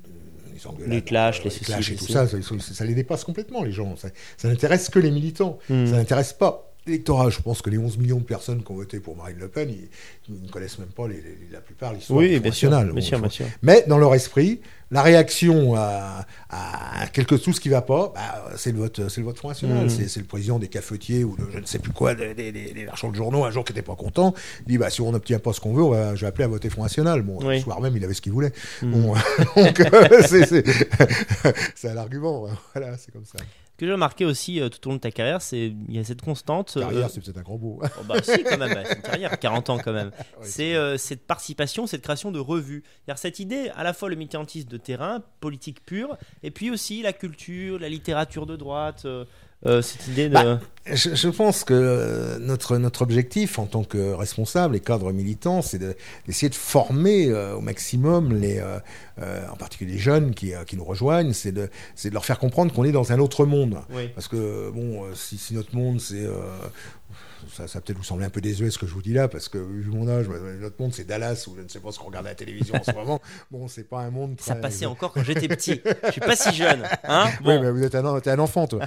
les 0.86 0.96
Les 0.96 1.02
clashs, 1.02 1.42
clashs 1.42 1.90
et 1.90 1.96
tout 1.96 2.06
ça, 2.06 2.26
ça, 2.26 2.84
les 2.84 2.94
dépasse 2.94 3.24
complètement, 3.24 3.62
les 3.62 3.72
gens. 3.72 3.94
Ça, 3.96 4.08
ça 4.36 4.48
n'intéresse 4.48 4.88
que 4.88 4.98
les 4.98 5.10
militants. 5.10 5.58
Mm. 5.68 5.86
Ça 5.86 5.92
n'intéresse 5.92 6.32
pas 6.32 6.65
l'électorat. 6.86 7.30
Je 7.30 7.40
pense 7.40 7.62
que 7.62 7.70
les 7.70 7.78
11 7.78 7.98
millions 7.98 8.18
de 8.18 8.24
personnes 8.24 8.62
qui 8.62 8.70
ont 8.72 8.76
voté 8.76 9.00
pour 9.00 9.16
Marine 9.16 9.38
Le 9.38 9.48
Pen, 9.48 9.68
ils, 9.70 9.88
ils 10.28 10.42
ne 10.42 10.48
connaissent 10.48 10.78
même 10.78 10.88
pas 10.88 11.06
les- 11.08 11.14
les- 11.16 11.38
la 11.52 11.60
plupart 11.60 11.92
l'histoire 11.92 12.18
Oui, 12.18 12.32
Front 12.34 12.42
bien 12.42 12.52
sûr, 12.52 12.70
National. 12.70 12.92
bien 12.94 13.18
Bon, 13.18 13.28
sûr, 13.28 13.32
sûr. 13.32 13.46
mais 13.62 13.84
dans 13.88 13.98
leur 13.98 14.14
esprit, 14.14 14.60
la 14.92 15.02
réaction 15.02 15.74
à, 15.74 16.24
à 16.48 17.06
quelque 17.12 17.34
tout 17.34 17.52
ce 17.52 17.60
qui 17.60 17.68
va 17.68 17.82
pas, 17.82 18.12
bah, 18.14 18.50
c'est 18.56 18.70
le 18.70 18.78
vote, 18.78 19.08
c'est 19.08 19.18
le 19.20 19.24
vote 19.26 19.36
Front 19.36 19.48
National. 19.48 19.84
Mhm. 19.84 19.90
C'est, 19.90 20.20
le 20.20 20.26
président 20.26 20.58
des 20.60 20.68
cafetiers 20.68 21.24
ou 21.24 21.36
de 21.36 21.42
je 21.52 21.58
ne 21.58 21.66
sais 21.66 21.80
plus 21.80 21.90
quoi, 21.92 22.14
des, 22.14 22.34
des, 22.34 22.52
des- 22.52 22.72
des 22.72 22.84
marchands 22.84 23.10
de 23.10 23.16
journaux 23.16 23.44
un 23.44 23.50
jour 23.50 23.64
qui 23.64 23.72
n'était 23.72 23.82
pas 23.82 23.96
content. 23.96 24.32
Il 24.60 24.68
dit 24.68 24.78
bah 24.78 24.88
si 24.90 25.00
on 25.00 25.10
n'obtient 25.10 25.40
pas 25.40 25.52
ce 25.52 25.60
qu'on 25.60 25.72
veut, 25.74 25.82
on 25.82 25.90
va- 25.90 26.14
je 26.14 26.20
vais 26.20 26.26
appeler 26.28 26.44
à 26.44 26.48
voter 26.48 26.70
Front 26.70 26.82
National. 26.84 27.22
Bon, 27.22 27.38
Oui. 27.44 27.56
le 27.56 27.60
soir 27.62 27.80
même, 27.80 27.96
il 27.96 28.04
avait 28.04 28.14
ce 28.14 28.20
qu'il 28.20 28.32
voulait. 28.32 28.52
Bon, 28.82 29.14
donc 29.56 29.80
euh, 29.80 30.22
c'est, 31.74 31.88
un 31.88 31.96
argument. 31.96 32.46
Voilà, 32.74 32.96
c'est 32.96 33.10
comme 33.12 33.24
ça. 33.24 33.38
Ce 33.76 33.80
que 33.80 33.84
j'ai 33.88 33.92
remarqué 33.92 34.24
aussi 34.24 34.58
euh, 34.58 34.70
tout 34.70 34.88
au 34.88 34.90
long 34.92 34.96
de 34.96 35.02
ta 35.02 35.10
carrière, 35.10 35.42
c'est 35.42 35.66
il 35.66 35.94
y 35.94 35.98
a 35.98 36.04
cette 36.04 36.22
constante. 36.22 36.78
euh, 36.78 36.80
Carrière, 36.80 37.10
c'est 37.10 37.20
peut-être 37.20 37.36
un 37.36 37.42
grand 37.42 37.58
mot. 37.58 37.78
oh, 37.82 38.02
bah 38.08 38.22
si, 38.22 38.42
quand 38.42 38.56
même, 38.56 38.72
bah, 38.72 38.80
c'est 38.86 38.96
une 38.96 39.02
carrière, 39.02 39.38
40 39.38 39.68
ans 39.68 39.78
quand 39.78 39.92
même. 39.92 40.12
C'est 40.40 40.74
euh, 40.74 40.96
cette 40.96 41.26
participation, 41.26 41.86
cette 41.86 42.00
création 42.00 42.32
de 42.32 42.38
revues. 42.38 42.84
C'est-à-dire 43.04 43.18
cette 43.18 43.38
idée, 43.38 43.70
à 43.76 43.84
la 43.84 43.92
fois 43.92 44.08
le 44.08 44.16
militantisme 44.16 44.68
de 44.70 44.78
terrain, 44.78 45.22
politique 45.40 45.84
pure, 45.84 46.16
et 46.42 46.50
puis 46.50 46.70
aussi 46.70 47.02
la 47.02 47.12
culture, 47.12 47.78
la 47.78 47.90
littérature 47.90 48.46
de 48.46 48.56
droite, 48.56 49.06
euh, 49.66 49.82
cette 49.82 50.06
idée 50.08 50.28
de. 50.28 50.34
Bah, 50.34 50.60
Je, 50.92 51.16
je 51.16 51.28
pense 51.28 51.64
que 51.64 51.74
euh, 51.74 52.38
notre, 52.38 52.76
notre 52.78 53.02
objectif 53.02 53.58
en 53.58 53.66
tant 53.66 53.82
que 53.82 54.12
responsable 54.12 54.76
et 54.76 54.80
cadre 54.80 55.10
militant, 55.12 55.60
c'est 55.60 55.78
de- 55.78 55.96
d'essayer 56.26 56.48
de 56.48 56.54
former 56.54 57.26
euh, 57.28 57.56
au 57.56 57.60
maximum 57.60 58.32
les, 58.34 58.58
euh, 58.60 59.40
en 59.52 59.56
particulier 59.56 59.94
les 59.94 59.98
jeunes 59.98 60.32
qui, 60.32 60.52
qui 60.68 60.76
nous 60.76 60.84
rejoignent, 60.84 61.32
c'est 61.32 61.50
de, 61.50 61.68
de 62.04 62.10
leur 62.10 62.24
faire 62.24 62.38
comprendre 62.38 62.72
qu'on 62.72 62.84
est 62.84 62.92
dans 62.92 63.10
un 63.10 63.18
autre 63.18 63.46
monde. 63.46 63.78
oui. 63.94 64.10
Parce 64.14 64.28
que, 64.28 64.70
bon, 64.70 65.02
si, 65.14 65.38
si 65.38 65.54
notre 65.54 65.74
monde, 65.74 66.00
c'est. 66.00 66.24
Euh, 67.44 67.46
ça, 67.54 67.68
ça 67.68 67.80
peut-être 67.80 67.98
vous 67.98 68.04
sembler 68.04 68.26
un 68.26 68.30
peu 68.30 68.40
désuet 68.40 68.70
ce 68.70 68.78
que 68.78 68.86
je 68.86 68.92
vous 68.92 69.02
dis 69.02 69.12
là, 69.12 69.28
parce 69.28 69.48
que 69.48 69.58
vu 69.58 69.90
mon 69.90 70.08
âge, 70.08 70.26
euh, 70.30 70.58
notre 70.60 70.80
monde 70.80 70.92
c'est 70.94 71.04
Dallas, 71.04 71.44
ou 71.48 71.56
je 71.56 71.62
ne 71.62 71.68
sais 71.68 71.80
pas 71.80 71.92
ce 71.92 71.98
qu'on 71.98 72.06
regarde 72.06 72.26
à 72.26 72.30
la 72.30 72.34
télévision 72.34 72.74
en 72.76 72.82
ce 72.82 72.92
moment. 72.94 73.20
Bon, 73.50 73.68
c'est 73.68 73.84
pas 73.88 74.00
un 74.00 74.10
monde. 74.10 74.38
Ça 74.40 74.54
passait 74.54 74.86
encore 74.86 75.12
quand 75.12 75.22
j'étais 75.22 75.48
petit. 75.48 75.80
Je 76.06 76.10
suis 76.12 76.20
pas 76.20 76.36
si 76.36 76.54
jeune. 76.54 76.82
Hein 77.04 77.26
oui, 77.44 77.58
mais 77.60 77.70
vous 77.70 77.82
êtes 77.82 77.94
un, 77.94 78.20
t'es 78.20 78.30
un 78.30 78.38
enfant, 78.38 78.66
toi. 78.66 78.80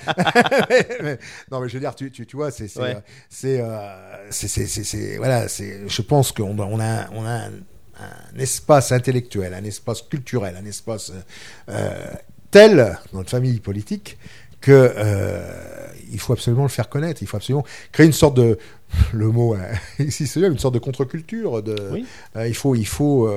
Mais- 1.01 1.18
non, 1.51 1.60
mais 1.62 1.70
je 1.70 1.74
veux 1.74 1.79
dire, 1.79 1.96
tu, 1.96 2.12
tu, 2.12 2.25
tu 2.25 2.36
vois, 2.36 2.51
c'est, 2.51 2.68
c'est, 2.68 2.79
Ouais. 2.79 2.98
euh, 3.46 4.29
euh, 4.32 5.18
voilà, 5.18 5.48
je 5.48 6.01
pense 6.01 6.32
qu'on 6.32 6.58
a, 6.60 6.65
on 6.65 6.79
a, 6.79 7.10
on 7.12 7.25
a 7.25 7.32
un, 7.46 7.51
un 8.00 8.39
espace 8.39 8.91
intellectuel, 8.91 9.53
un 9.53 9.63
espace 9.63 10.01
culturel, 10.03 10.56
un 10.56 10.65
espace 10.65 11.12
euh, 11.12 11.22
euh, 11.70 12.13
tel 12.51 12.98
dans 13.12 13.20
notre 13.20 13.29
famille 13.29 13.60
politique 13.60 14.18
que 14.62 14.72
euh, 14.98 15.88
il 16.12 16.20
faut 16.20 16.34
absolument 16.34 16.63
le 16.63 16.70
faire 16.70 16.89
connaître. 16.89 17.22
Il 17.22 17.28
faut 17.28 17.38
absolument 17.38 17.66
créer 17.92 18.06
une 18.06 18.13
sorte 18.13 18.36
de, 18.36 18.58
le 19.13 19.28
mot 19.30 19.54
hein, 19.54 19.60
ici 20.00 20.28
c'est 20.28 20.39
une 20.42 20.58
sorte 20.60 20.74
de 20.74 20.80
contre-culture. 20.80 21.62
De, 21.63 21.75
Oui. 21.92 22.06
euh, 22.36 22.48
il 22.48 22.56
faut, 22.56 22.75
il 22.75 22.88
faut. 22.88 23.30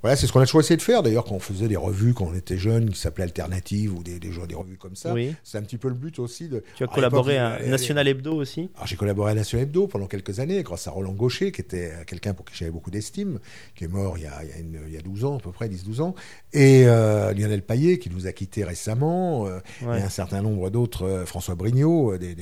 Euh, 0.00 0.02
voilà, 0.02 0.16
c'est 0.16 0.26
ce 0.26 0.32
qu'on 0.32 0.40
a 0.40 0.44
essayé 0.44 0.76
de 0.76 0.82
faire. 0.82 1.02
D'ailleurs, 1.02 1.24
quand 1.24 1.34
on 1.34 1.40
faisait 1.40 1.68
des 1.68 1.76
revues 1.76 2.14
quand 2.14 2.26
on 2.26 2.34
était 2.34 2.56
jeune, 2.58 2.90
qui 2.90 2.98
s'appelaient 2.98 3.24
Alternatives 3.24 3.94
ou 3.94 4.02
des, 4.02 4.18
des, 4.18 4.30
des 4.30 4.54
revues 4.54 4.76
comme 4.78 4.96
ça, 4.96 5.12
Oui. 5.12 5.34
c'est 5.44 5.58
un 5.58 5.62
petit 5.62 5.76
peu 5.76 5.88
le 5.88 5.94
but 5.94 6.18
aussi 6.18 6.48
de. 6.48 6.62
Tu 6.76 6.84
as 6.84 6.86
collaboré 6.86 7.38
à 7.38 7.58
National 7.66 8.08
Hebdo 8.08 8.32
aussi? 8.34 8.70
alors 8.76 8.86
j'ai 8.86 8.96
collaboré 8.96 9.32
à 9.32 9.34
National 9.34 9.64
Hebdo 9.64 9.86
pendant 9.86 10.06
quelques 10.06 10.40
années 10.40 10.62
grâce 10.62 10.86
à 10.86 10.90
Roland 10.90 11.12
Gaucher, 11.12 11.52
qui 11.52 11.60
était 11.60 11.92
quelqu'un 12.06 12.32
pour 12.34 12.44
qui 12.46 12.54
j'avais 12.56 12.70
beaucoup 12.70 12.90
d'estime, 12.90 13.38
qui 13.74 13.84
est 13.84 13.88
mort 13.88 14.16
il 14.18 14.24
y 14.24 14.26
a, 14.26 14.42
il 14.42 14.48
y 14.48 14.52
a, 14.52 14.58
une- 14.58 14.80
il 14.86 14.92
y 14.94 14.98
a 14.98 15.02
12 15.02 15.24
ans 15.24 15.36
à 15.36 15.40
peu 15.40 15.52
près, 15.52 15.68
10-12 15.68 16.00
ans, 16.00 16.14
et 16.52 16.84
euh, 16.86 17.32
Lionel 17.34 17.62
Payet 17.62 17.98
qui 17.98 18.10
nous 18.10 18.26
a 18.26 18.32
quittés 18.32 18.64
récemment, 18.64 19.46
euh, 19.46 19.58
Ouais. 19.86 20.00
et 20.00 20.02
un 20.02 20.08
certain 20.08 20.42
nombre 20.42 20.70
d'autres, 20.70 21.04
euh, 21.06 21.26
François 21.26 21.54
Brignot, 21.54 22.14
euh, 22.14 22.18
des, 22.18 22.34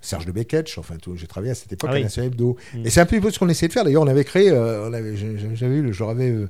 Serge 0.00 0.26
de 0.26 0.32
Beketch, 0.32 0.78
enfin 0.78 0.96
tout, 0.96 1.16
j'ai 1.16 1.26
travaillé 1.26 1.52
à 1.52 1.54
cette 1.54 1.72
époque 1.72 1.90
Ah 1.90 1.94
à 1.94 1.96
oui. 1.96 2.02
National 2.02 2.28
Hebdo. 2.30 2.56
Mm. 2.74 2.86
Et 2.86 2.90
c'est 2.90 3.00
un 3.00 3.06
peu 3.06 3.30
ce 3.30 3.38
qu'on 3.38 3.48
essayait 3.48 3.68
de 3.68 3.72
faire. 3.72 3.84
D'ailleurs, 3.84 4.02
on 4.02 4.06
avait 4.06 4.24
créé, 4.24 4.50
euh, 4.50 4.88
on 4.88 4.92
avait, 4.92 5.16
j'avais 5.16 5.76
eu, 5.76 5.92
je 5.92 5.98
leur 5.98 6.10
avais 6.10 6.30
euh, 6.30 6.42
euh, 6.42 6.46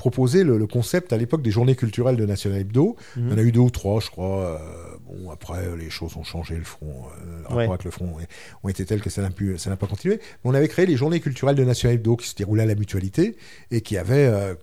proposé 0.00 0.44
le, 0.44 0.56
le 0.56 0.66
concept 0.66 1.12
à 1.12 1.18
l'époque 1.18 1.42
des 1.42 1.50
journées 1.50 1.76
culturelles 1.76 2.16
de 2.16 2.24
National 2.24 2.58
Hebdo. 2.60 2.96
Il 3.16 3.28
y 3.28 3.32
en 3.34 3.36
a 3.38 3.42
eu 3.42 3.52
deux 3.52 3.60
ou 3.60 3.70
trois, 3.70 4.00
je 4.00 4.08
crois. 4.10 4.40
euh, 4.40 4.58
bon, 5.04 5.30
après, 5.30 5.76
les 5.76 5.90
choses 5.90 6.16
ont 6.16 6.24
changé, 6.24 6.56
le 6.56 6.64
front, 6.64 7.04
euh, 7.04 7.36
le 7.40 7.42
rapport 7.42 7.56
Ouais. 7.58 7.64
avec 7.68 7.84
le 7.84 7.90
front 7.90 8.16
ont 8.62 8.68
été 8.70 8.86
tels 8.86 9.02
que 9.02 9.10
ça 9.10 9.20
n'a 9.20 9.28
pu, 9.30 9.58
ça 9.58 9.68
n'a 9.68 9.76
pas 9.76 9.86
continué. 9.86 10.16
Mais 10.16 10.50
on 10.50 10.54
avait 10.54 10.68
créé 10.68 10.86
les 10.86 10.96
journées 10.96 11.20
culturelles 11.20 11.54
de 11.56 11.64
National 11.64 11.96
Hebdo 11.96 12.16
qui 12.16 12.28
se 12.28 12.34
déroulaient 12.34 12.62
à 12.62 12.66
la 12.66 12.74
mutualité 12.76 13.36
et 13.70 13.82
qui 13.82 13.98
avaient, 13.98 14.26
euh, 14.26 14.54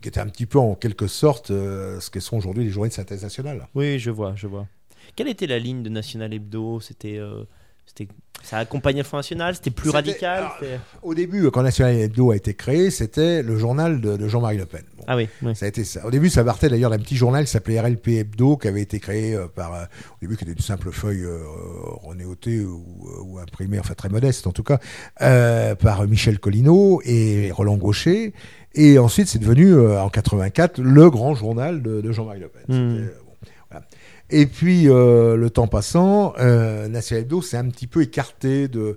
qui 0.00 0.08
étaient 0.08 0.20
un 0.20 0.28
petit 0.28 0.46
peu 0.46 0.58
en 0.60 0.76
quelque 0.76 1.08
sorte 1.08 1.50
euh, 1.50 1.98
ce 1.98 2.08
que 2.10 2.20
sont 2.20 2.36
aujourd'hui 2.36 2.62
les 2.64 2.70
journées 2.70 2.90
de 2.90 2.94
synthèse 2.94 3.24
nationale. 3.24 3.66
Oui, 3.74 3.98
je 3.98 4.10
vois, 4.12 4.34
je 4.36 4.46
vois. 4.46 4.66
Quelle 5.16 5.28
était 5.28 5.48
la 5.48 5.58
ligne 5.58 5.82
de 5.82 5.88
National 5.90 6.32
Hebdo? 6.32 6.78
C'était, 6.80 7.18
euh, 7.18 7.42
c'était, 7.84 8.06
ça 8.46 8.58
accompagnait 8.58 9.00
le 9.00 9.04
Front 9.04 9.16
National 9.16 9.54
C'était 9.56 9.70
plus 9.70 9.90
radical 9.90 10.38
alors, 10.38 10.58
Au 11.02 11.14
début, 11.14 11.50
quand 11.50 11.62
National 11.62 11.96
Hebdo 11.96 12.30
a 12.30 12.36
été 12.36 12.54
créé, 12.54 12.90
c'était 12.90 13.42
le 13.42 13.58
journal 13.58 14.00
de, 14.00 14.16
de 14.16 14.28
Jean-Marie 14.28 14.56
Le 14.56 14.66
Pen. 14.66 14.82
Bon. 14.96 15.04
Ah 15.08 15.16
oui, 15.16 15.28
oui. 15.42 15.56
Ça 15.56 15.66
a 15.66 15.68
été 15.68 15.82
ça. 15.84 16.06
Au 16.06 16.10
début, 16.10 16.30
ça 16.30 16.44
partait 16.44 16.68
d'ailleurs 16.68 16.90
d'un 16.90 16.98
petit 16.98 17.16
journal 17.16 17.44
qui 17.44 17.50
s'appelait 17.50 17.80
RLP 17.80 18.08
Hebdo, 18.08 18.56
qui 18.56 18.68
avait 18.68 18.82
été 18.82 19.00
créé 19.00 19.34
euh, 19.34 19.48
par, 19.48 19.74
euh, 19.74 19.84
au 19.84 20.18
début, 20.20 20.36
qui 20.36 20.44
était 20.44 20.52
une 20.52 20.60
simple 20.60 20.92
feuille 20.92 21.24
euh, 21.24 21.40
renéotée 22.02 22.60
ou, 22.60 22.84
euh, 23.06 23.22
ou 23.24 23.38
imprimée, 23.38 23.80
enfin 23.80 23.94
très 23.94 24.08
modeste 24.08 24.46
en 24.46 24.52
tout 24.52 24.62
cas, 24.62 24.78
euh, 25.22 25.74
par 25.74 26.06
Michel 26.06 26.38
Collineau 26.38 27.00
et 27.04 27.50
Roland 27.50 27.76
Gaucher. 27.76 28.32
Et 28.74 28.98
ensuite, 28.98 29.26
c'est 29.26 29.38
devenu, 29.38 29.74
en 29.76 30.08
84, 30.08 30.78
le 30.80 31.10
grand 31.10 31.34
journal 31.34 31.82
de, 31.82 32.00
de 32.00 32.12
Jean-Marie 32.12 32.40
Le 32.40 32.48
Pen. 32.48 32.62
Hmm. 32.68 32.96
C'était, 32.98 33.08
euh, 33.08 33.22
bon, 33.24 33.32
voilà. 33.70 33.86
Et 34.30 34.46
puis, 34.46 34.88
euh, 34.88 35.36
le 35.36 35.50
temps 35.50 35.68
passant, 35.68 36.34
euh, 36.38 36.88
National 36.88 37.22
Hebdo 37.22 37.42
s'est 37.42 37.56
un 37.56 37.68
petit 37.68 37.86
peu 37.86 38.02
écarté 38.02 38.68
de 38.68 38.96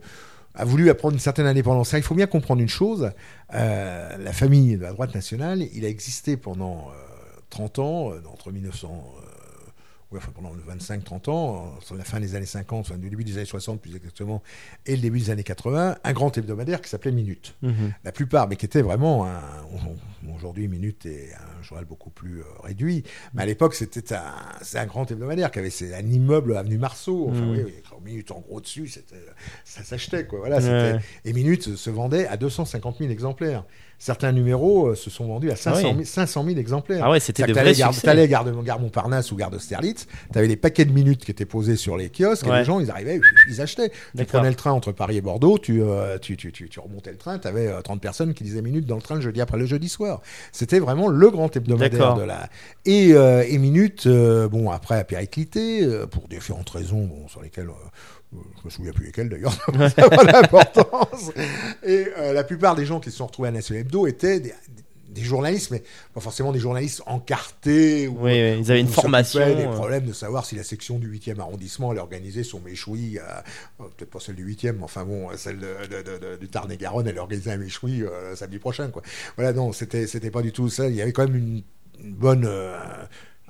a 0.55 0.65
voulu 0.65 0.89
apprendre 0.89 1.13
une 1.13 1.19
certaine 1.19 1.45
indépendance. 1.45 1.93
Il 1.93 2.03
faut 2.03 2.15
bien 2.15 2.27
comprendre 2.27 2.61
une 2.61 2.69
chose, 2.69 3.11
euh, 3.53 4.17
la 4.17 4.33
famille 4.33 4.75
de 4.75 4.81
la 4.81 4.91
droite 4.91 5.15
nationale, 5.15 5.63
il 5.73 5.85
a 5.85 5.87
existé 5.87 6.35
pendant 6.35 6.89
euh, 6.89 7.39
30 7.49 7.79
ans, 7.79 8.11
euh, 8.11 8.21
entre 8.31 8.51
1900, 8.51 8.87
euh, 8.87 9.18
ouais, 10.11 10.17
enfin 10.17 10.31
pendant 10.33 10.51
25-30 10.55 11.29
ans, 11.29 11.73
entre 11.77 11.95
la 11.95 12.03
fin 12.03 12.19
des 12.19 12.35
années 12.35 12.45
50, 12.45 12.79
enfin 12.79 12.97
du 12.97 13.09
début 13.09 13.23
des 13.23 13.37
années 13.37 13.45
60 13.45 13.81
plus 13.81 13.95
exactement, 13.95 14.41
et 14.85 14.95
le 14.95 15.01
début 15.01 15.19
des 15.19 15.29
années 15.29 15.43
80, 15.43 15.97
un 16.03 16.13
grand 16.13 16.37
hebdomadaire 16.37 16.81
qui 16.81 16.89
s'appelait 16.89 17.11
Minute. 17.11 17.55
Mhm. 17.61 17.93
La 18.03 18.11
plupart, 18.11 18.47
mais 18.47 18.55
qui 18.55 18.65
était 18.65 18.81
vraiment 18.81 19.25
un. 19.27 19.39
Aujourd'hui, 20.35 20.67
Minute 20.67 21.05
est 21.05 21.33
un 21.33 21.61
journal 21.63 21.85
beaucoup 21.85 22.09
plus 22.09 22.39
euh, 22.41 22.43
réduit. 22.63 23.03
Mais 23.33 23.41
à 23.43 23.45
l'époque, 23.45 23.73
c'était 23.73 24.15
un, 24.15 24.85
grand 24.85 25.09
hebdomadaire 25.09 25.51
qui 25.51 25.59
avait 25.59 25.71
un 25.93 26.05
immeuble 26.07 26.55
avenue 26.55 26.77
Marceau. 26.77 27.27
Enfin, 27.29 27.41
Mm. 27.45 27.51
oui, 27.51 27.73
Minute 28.03 28.31
en 28.31 28.39
gros 28.39 28.61
dessus, 28.61 28.87
ça 29.65 29.83
s'achetait, 29.83 30.25
quoi. 30.25 30.39
Voilà, 30.39 30.59
Ouais. 30.59 30.99
Et 31.25 31.33
Minute 31.33 31.75
se 31.75 31.89
vendait 31.89 32.27
à 32.27 32.37
250 32.37 32.99
000 32.99 33.09
exemplaires. 33.11 33.65
Certains 33.99 34.31
numéros 34.31 34.87
euh, 34.87 34.95
se 34.95 35.09
sont 35.09 35.27
vendus 35.27 35.51
à 35.51 35.57
500 35.57 35.81
000, 35.81 35.93
oui. 35.97 36.05
500 36.05 36.45
000 36.45 36.57
exemplaires. 36.57 37.01
Ah 37.03 37.11
ouais, 37.11 37.19
c'était 37.19 37.43
de 37.43 37.47
C'est-à-dire 37.47 37.73
que 37.73 37.77
vrais 37.77 37.91
succès. 37.91 38.07
T'allais 38.07 38.27
gare, 38.29 38.49
gare 38.63 38.79
Montparnasse 38.79 39.31
ou 39.33 39.35
gare 39.35 39.51
d'Austerlitz, 39.51 40.07
t'avais 40.31 40.47
des 40.47 40.55
paquets 40.55 40.85
de 40.85 40.93
minutes 40.93 41.25
qui 41.25 41.31
étaient 41.31 41.45
posés 41.45 41.75
sur 41.75 41.97
les 41.97 42.09
kiosques 42.09 42.47
et 42.47 42.51
les 42.51 42.63
gens, 42.63 42.79
ils 42.79 42.89
arrivaient, 42.89 43.19
ils 43.49 43.61
achetaient. 43.61 43.91
Tu 44.17 44.25
prenais 44.25 44.49
le 44.49 44.55
train 44.55 44.71
entre 44.71 44.93
Paris 44.93 45.17
et 45.17 45.21
Bordeaux, 45.21 45.57
tu, 45.57 45.81
euh, 45.81 46.17
tu, 46.17 46.37
tu, 46.37 46.51
tu, 46.51 46.69
tu 46.69 46.79
remontais 46.79 47.11
le 47.11 47.17
train, 47.17 47.37
t'avais 47.39 47.67
euh, 47.67 47.81
30 47.81 48.01
personnes 48.01 48.33
qui 48.33 48.43
disaient 48.43 48.61
minutes 48.61 48.85
dans 48.85 48.95
le 48.95 49.01
train 49.01 49.15
le 49.15 49.21
jeudi 49.21 49.41
après 49.41 49.57
le 49.57 49.65
jeudi 49.65 49.89
soir. 49.89 50.21
C'était 50.51 50.79
vraiment 50.79 51.09
le 51.09 51.29
grand 51.29 51.55
hebdomadaire 51.55 52.15
de 52.15 52.23
la. 52.23 52.49
Et, 52.85 53.13
euh, 53.13 53.43
et 53.47 53.57
minutes, 53.57 54.07
euh, 54.07 54.47
bon, 54.47 54.69
après 54.69 54.97
a 54.97 55.03
périclité, 55.03 55.87
pour 56.11 56.27
différentes 56.27 56.69
raisons, 56.69 57.05
bon, 57.05 57.27
sur 57.27 57.41
lesquelles. 57.41 57.69
Je 58.33 58.37
me 58.65 58.69
souviens 58.69 58.91
plus 58.91 59.05
lesquelles 59.07 59.29
d'ailleurs, 59.29 59.53
ça 59.65 59.71
n'a 59.97 60.09
pas 60.09 60.23
d'importance. 60.25 61.31
Et 61.83 62.05
euh, 62.17 62.33
la 62.33 62.43
plupart 62.43 62.75
des 62.75 62.85
gens 62.85 62.99
qui 62.99 63.11
se 63.11 63.17
sont 63.17 63.27
retrouvés 63.27 63.49
à 63.49 63.51
National 63.51 63.81
Hebdo 63.81 64.05
étaient 64.05 64.39
des, 64.39 64.53
des 65.09 65.21
journalistes, 65.21 65.71
mais 65.71 65.81
pas 66.13 66.21
forcément 66.21 66.51
des 66.51 66.59
journalistes 66.59 67.01
encartés. 67.07 68.07
Ou, 68.07 68.17
oui, 68.21 68.31
oui, 68.33 68.59
ils 68.59 68.69
avaient 68.71 68.79
une 68.81 68.87
formation. 68.87 69.39
des 69.55 69.63
euh. 69.63 69.71
problèmes 69.71 70.05
de 70.05 70.13
savoir 70.13 70.45
si 70.45 70.55
la 70.55 70.63
section 70.63 70.99
du 70.99 71.11
8e 71.11 71.39
arrondissement 71.39 71.89
allait 71.89 71.99
organiser 71.99 72.43
son 72.43 72.59
méchoui, 72.59 73.17
euh, 73.17 73.83
peut-être 73.97 74.11
pas 74.11 74.19
celle 74.19 74.35
du 74.35 74.45
8e, 74.47 74.73
mais 74.73 74.83
enfin 74.83 75.05
bon, 75.05 75.29
celle 75.35 75.57
de, 75.57 75.87
de- 75.89 76.03
de- 76.03 76.17
de- 76.33 76.37
du 76.37 76.47
Tarn-et-Garonne, 76.49 77.07
elle 77.07 77.17
organisait 77.17 77.51
un 77.51 77.57
méchoui 77.57 78.03
euh, 78.03 78.35
samedi 78.35 78.59
prochain. 78.59 78.89
Quoi. 78.89 79.01
Voilà, 79.37 79.53
non, 79.53 79.71
c'était 79.73 80.05
c'était 80.05 80.29
pas 80.31 80.43
du 80.43 80.51
tout 80.51 80.69
ça. 80.69 80.87
Il 80.87 80.95
y 80.95 81.01
avait 81.01 81.13
quand 81.13 81.25
même 81.27 81.35
une, 81.35 81.63
une 82.03 82.13
bonne. 82.13 82.47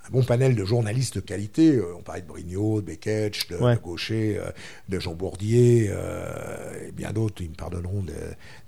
Un 0.09 0.11
bon 0.11 0.23
panel 0.23 0.55
de 0.55 0.65
journalistes 0.65 1.15
de 1.15 1.19
qualité. 1.21 1.75
Euh, 1.75 1.95
on 1.97 2.01
parlait 2.01 2.21
de 2.21 2.27
Brignot, 2.27 2.81
de 2.81 2.85
Beketch, 2.87 3.47
de, 3.49 3.57
Ouais. 3.57 3.75
de 3.75 3.79
Gaucher, 3.79 4.37
euh, 4.39 4.49
de 4.89 4.99
Jean 4.99 5.13
Bourdier, 5.13 5.87
euh, 5.89 6.87
et 6.87 6.91
bien 6.91 7.11
d'autres, 7.11 7.41
ils 7.41 7.49
me 7.49 7.55
pardonneront, 7.55 8.01
de, 8.01 8.11
de 8.11 8.15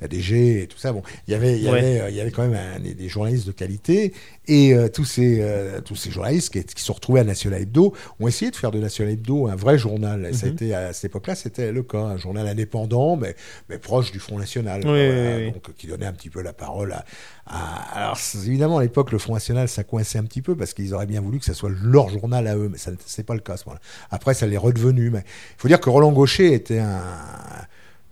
la 0.02 0.08
DG 0.08 0.62
et 0.64 0.68
tout 0.68 0.78
ça. 0.78 0.94
Bon, 0.94 1.02
il 1.28 1.32
y 1.32 1.36
avait, 1.36 1.58
il 1.58 1.64
y 1.64 1.70
Ouais. 1.70 1.80
avait, 2.00 2.12
il 2.12 2.16
y 2.16 2.22
avait 2.22 2.32
quand 2.32 2.48
même 2.48 2.54
un- 2.76 2.80
des, 2.80 2.94
des 2.94 3.10
journalistes 3.10 3.48
de 3.48 3.52
qualité. 3.52 4.14
Et 4.48 4.74
tous, 4.94 5.06
ces, 5.06 5.42
tous 5.86 5.96
ces 5.96 6.12
journalistes 6.12 6.52
qui, 6.52 6.64
qui 6.64 6.84
sont 6.84 6.94
retrouvés 6.94 7.22
à 7.22 7.24
National 7.24 7.62
Hebdo 7.62 7.94
ont 8.20 8.28
essayé 8.28 8.52
de 8.52 8.56
faire 8.56 8.72
de 8.72 8.80
National 8.80 9.14
Hebdo 9.14 9.48
un 9.48 9.56
vrai 9.56 9.78
journal. 9.78 10.26
Et 10.26 10.34
ça 10.34 10.48
a 10.48 10.50
Mhm. 10.50 10.56
été, 10.56 10.74
à 10.74 10.94
cette 10.94 11.06
époque-là, 11.06 11.36
c'était 11.36 11.72
le 11.72 11.84
cas. 11.84 12.00
Un 12.00 12.18
journal 12.18 12.48
indépendant, 12.48 13.16
mais, 13.16 13.36
mais 13.70 13.78
proche 13.78 14.12
du 14.12 14.20
Front 14.20 14.38
National. 14.40 14.82
Oui, 14.84 14.90
Voilà, 14.90 15.10
oui, 15.10 15.36
oui, 15.38 15.44
oui. 15.46 15.52
donc, 15.52 15.76
qui 15.78 15.88
donnait 15.88 16.06
un 16.08 16.14
petit 16.14 16.30
peu 16.30 16.42
la 16.42 16.54
parole 16.54 16.92
à. 16.94 17.06
À- 17.46 17.98
alors, 18.04 18.18
évidemment, 18.46 18.78
à 18.78 18.82
l'époque, 18.84 19.12
le 19.12 19.18
Front 19.18 19.34
National, 19.34 19.68
ça 19.68 19.84
coinçait 19.84 20.20
un 20.20 20.24
petit 20.24 20.42
peu 20.42 20.56
parce 20.56 20.74
qu'ils 20.74 20.94
auraient 20.94 21.06
bien 21.06 21.22
voulu 21.22 21.40
que 21.40 21.46
ça 21.46 21.54
soit 21.54 21.72
leur 21.84 22.10
journal 22.10 22.48
à 22.48 22.56
eux, 22.56 22.70
mais 22.70 22.78
ça 22.78 22.92
c'est 23.06 23.24
pas 23.26 23.34
le 23.34 23.40
cas 23.42 23.54
à 23.54 23.58
ce 23.58 23.66
moment-là. 23.66 23.82
Après, 24.12 24.34
ça 24.34 24.46
l'est 24.48 24.58
redevenu. 24.58 25.10
Mais 25.10 25.20
il 25.26 25.56
faut 25.62 25.68
dire 25.68 25.80
que 25.82 25.90
Roland 25.90 26.12
Gaucher 26.12 26.54
était 26.54 26.80
un. 26.80 27.02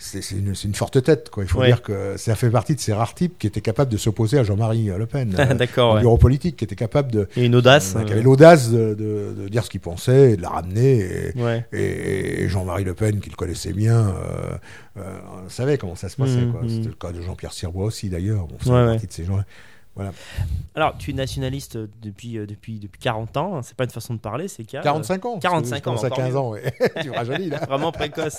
C'est 0.02 0.32
une, 0.32 0.56
forte 0.76 1.04
tête, 1.04 1.30
quoi. 1.30 1.44
Il 1.44 1.50
faut 1.50 1.60
Ouais. 1.60 1.68
dire 1.68 1.82
que 1.82 2.16
ça 2.16 2.36
fait 2.36 2.50
partie 2.50 2.74
de 2.74 2.80
ces 2.80 2.94
rares 2.94 3.14
types 3.14 3.38
qui 3.38 3.48
étaient 3.48 3.60
capables 3.60 3.92
de 3.92 3.98
s'opposer 3.98 4.40
à 4.40 4.44
Jean-Marie 4.44 4.86
Le 4.98 5.06
Pen. 5.06 5.36
euh, 5.40 5.54
D'accord, 5.56 5.92
au 5.92 5.96
ouais. 5.96 6.00
bureau 6.02 6.18
politique, 6.18 6.56
qui 6.56 6.64
était 6.64 6.78
capable 6.78 7.12
de. 7.12 7.28
Et 7.36 7.46
une 7.46 7.54
audace. 7.56 7.96
euh, 7.98 8.04
qui 8.04 8.12
euh, 8.12 8.16
avait 8.16 8.24
l'audace 8.24 8.72
de, 8.72 8.94
de- 8.96 9.36
de 9.44 9.48
dire 9.50 9.66
ce 9.66 9.70
qu'il 9.70 9.82
pensait 9.82 10.32
et 10.32 10.38
de 10.38 10.42
la 10.42 10.50
ramener. 10.50 11.00
Et, 11.36 11.42
Ouais. 11.44 11.66
et, 11.74 12.44
et 12.44 12.48
Jean-Marie 12.50 12.86
Le 12.86 12.94
Pen, 12.94 13.20
qui 13.20 13.30
le 13.30 13.36
connaissait 13.36 13.74
bien, 13.74 14.08
euh, 14.08 14.58
euh, 15.00 15.20
savait 15.50 15.78
comment 15.78 15.96
ça 15.98 16.08
se 16.08 16.16
passait. 16.16 16.46
Quoi. 16.50 16.62
mhm. 16.62 16.70
C'était 16.70 16.88
le 16.90 16.96
cas 16.96 17.12
de 17.12 17.22
Jean-Pierre 17.22 17.52
Sirbois 17.54 17.86
aussi, 17.86 18.08
d'ailleurs. 18.10 18.48
Bon, 18.48 18.56
c'est 18.64 18.70
Ouais, 18.70 18.86
partie 18.86 19.08
de 19.08 19.12
ces 19.14 19.26
gens-là. 19.26 19.44
Voilà. 19.96 20.12
Alors, 20.76 20.98
tu 20.98 21.12
es 21.12 21.14
nationaliste 21.14 21.76
euh, 21.76 21.88
depuis, 22.02 22.38
euh, 22.38 22.46
depuis, 22.46 22.80
depuis 22.80 23.00
40 23.02 23.36
ans. 23.38 23.58
hein. 23.58 23.62
C'est 23.64 23.76
pas 23.76 23.84
une 23.84 23.90
façon 23.90 24.14
de 24.14 24.20
parler, 24.20 24.48
c'est 24.48 24.64
qu'il 24.64 24.80
45 24.80 25.26
ans. 25.26 25.40
45 25.40 25.42
parce 25.42 25.70
que 25.70 25.78
je 25.78 25.84
commence 25.84 26.04
ans, 26.04 26.08
à 26.08 26.10
15 26.10 26.36
encore 26.36 26.46
ans, 26.46 26.52
ouais. 26.52 26.74
tu 27.02 27.10
me 27.10 27.16
rajeunis, 27.16 27.50
là. 27.50 27.66
Vraiment 27.68 27.92
précoce. 27.92 28.38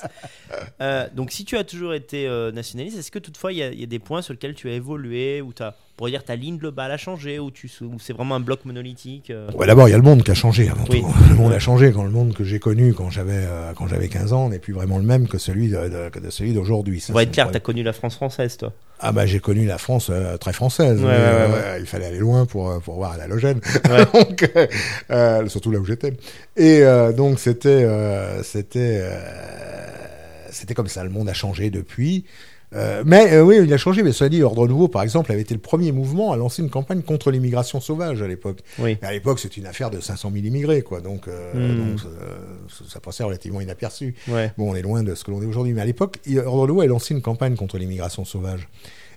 Euh, 0.80 1.08
donc, 1.14 1.32
si 1.32 1.44
tu 1.44 1.56
as 1.58 1.64
toujours 1.64 1.92
été 1.92 2.26
euh, 2.26 2.50
nationaliste, 2.52 2.98
est-ce 2.98 3.10
que 3.10 3.18
toutefois 3.18 3.52
il 3.52 3.56
y, 3.56 3.80
y 3.80 3.82
a 3.82 3.86
des 3.86 3.98
points 3.98 4.22
sur 4.22 4.32
lesquels 4.32 4.54
tu 4.54 4.70
as 4.70 4.72
évolué, 4.72 5.42
ou 5.42 5.52
t'as, 5.52 5.74
pour 6.00 6.08
dire 6.08 6.24
ta 6.24 6.34
ligne 6.34 6.56
globale 6.56 6.90
a 6.92 6.96
changé, 6.96 7.38
ou, 7.38 7.50
tu, 7.50 7.70
ou 7.82 7.98
c'est 7.98 8.14
vraiment 8.14 8.34
un 8.36 8.40
bloc 8.40 8.64
monolithique 8.64 9.28
euh 9.28 9.50
Ouais, 9.52 9.66
D'abord, 9.66 9.86
il 9.86 9.90
y 9.90 9.94
a 9.94 9.98
le 9.98 10.02
monde 10.02 10.22
qui 10.22 10.30
a 10.30 10.34
changé 10.34 10.66
avant 10.70 10.86
Oui. 10.88 11.02
tout. 11.02 11.14
Le 11.28 11.34
monde 11.34 11.52
a 11.52 11.58
changé. 11.58 11.92
Quand 11.92 12.04
le 12.04 12.10
monde 12.10 12.32
que 12.32 12.42
j'ai 12.42 12.58
connu 12.58 12.94
quand 12.94 13.10
j'avais 13.10 13.34
euh, 13.34 13.74
quand 13.76 13.86
j'avais 13.86 14.08
15 14.08 14.32
ans 14.32 14.48
n'est 14.48 14.58
plus 14.60 14.72
vraiment 14.72 14.96
le 14.96 15.04
même 15.04 15.28
que 15.28 15.36
celui 15.36 15.68
de, 15.68 15.90
de- 15.90 16.08
que 16.08 16.18
de 16.18 16.30
celui 16.30 16.54
d'aujourd'hui. 16.54 17.00
Ça, 17.00 17.12
être 17.22 17.32
clair, 17.32 17.50
tu 17.50 17.56
as 17.58 17.60
connu 17.60 17.82
la 17.82 17.92
France 17.92 18.14
française, 18.14 18.56
toi. 18.56 18.72
Ah 18.98 19.12
bah 19.12 19.26
j'ai 19.26 19.40
connu 19.40 19.66
la 19.66 19.76
France 19.76 20.08
euh, 20.10 20.38
très 20.38 20.54
française. 20.54 21.00
Ouais, 21.02 21.06
mais, 21.06 21.12
ouais, 21.12 21.18
euh, 21.18 21.48
ouais, 21.48 21.52
ouais, 21.72 21.80
il 21.80 21.86
fallait 21.86 22.06
aller 22.06 22.18
loin 22.18 22.46
pour 22.46 22.70
euh, 22.70 22.78
pour 22.78 22.94
voir 22.94 23.12
à 23.12 23.16
l'halogène. 23.18 23.60
Donc 24.14 24.50
euh, 24.56 24.66
euh, 25.10 25.48
surtout 25.48 25.70
là 25.70 25.80
où 25.80 25.84
j'étais. 25.84 26.14
Et 26.56 26.80
euh, 26.82 27.12
donc 27.12 27.38
c'était 27.38 27.68
euh, 27.84 28.42
c'était 28.42 29.00
euh, 29.02 29.20
c'était 30.50 30.72
comme 30.72 30.88
ça. 30.88 31.04
Le 31.04 31.10
monde 31.10 31.28
a 31.28 31.34
changé 31.34 31.68
depuis. 31.68 32.24
Euh, 32.74 33.02
mais 33.04 33.32
euh, 33.32 33.42
oui, 33.42 33.58
il 33.62 33.72
a 33.72 33.76
changé. 33.78 34.02
Mais 34.02 34.12
cela 34.12 34.28
dit, 34.28 34.42
Ordre 34.42 34.66
Nouveau, 34.68 34.88
par 34.88 35.02
exemple, 35.02 35.32
avait 35.32 35.40
été 35.40 35.54
le 35.54 35.60
premier 35.60 35.92
mouvement 35.92 36.32
à 36.32 36.36
lancer 36.36 36.62
une 36.62 36.70
campagne 36.70 37.02
contre 37.02 37.30
l'immigration 37.30 37.80
sauvage 37.80 38.22
à 38.22 38.28
l'époque. 38.28 38.60
Oui. 38.78 38.96
Mais 39.02 39.08
à 39.08 39.12
l'époque, 39.12 39.40
c'était 39.40 39.56
une 39.56 39.66
affaire 39.66 39.90
de 39.90 40.00
500 40.00 40.30
000 40.32 40.44
immigrés, 40.46 40.82
quoi. 40.82 41.00
Donc, 41.00 41.28
euh, 41.28 41.50
Hmm. 41.54 41.96
donc, 41.96 42.00
ça, 42.88 43.00
passait 43.00 43.24
relativement 43.24 43.60
inaperçu. 43.60 44.14
Ouais. 44.28 44.52
Bon, 44.56 44.70
on 44.70 44.74
est 44.74 44.82
loin 44.82 45.02
de 45.02 45.14
ce 45.14 45.24
que 45.24 45.30
l'on 45.30 45.42
est 45.42 45.46
aujourd'hui, 45.46 45.72
mais 45.72 45.80
à 45.80 45.84
l'époque, 45.86 46.18
Ordre 46.44 46.68
Nouveau 46.68 46.82
a 46.82 46.86
lancé 46.86 47.14
une 47.14 47.22
campagne 47.22 47.56
contre 47.56 47.78
l'immigration 47.78 48.24
sauvage 48.24 48.68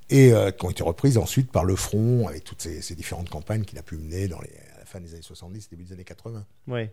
et 0.09 0.31
qui 0.57 0.65
ont 0.65 0.69
été 0.69 0.83
reprises 0.83 1.17
ensuite 1.17 1.51
par 1.51 1.63
le 1.63 1.75
Front 1.75 2.27
avec 2.27 2.43
toutes 2.43 2.61
ces, 2.61 2.81
ces 2.81 2.95
différentes 2.95 3.29
campagnes 3.29 3.63
qu'il 3.63 3.77
a 3.79 3.83
pu 3.83 3.97
mener 3.97 4.27
dans 4.27 4.41
les, 4.41 4.49
à 4.75 4.79
la 4.79 4.85
fin 4.85 4.99
des 4.99 5.13
années 5.13 5.21
70, 5.21 5.69
début 5.69 5.83
des 5.83 5.93
années 5.93 6.03
80. 6.03 6.43
Ouais. 6.67 6.91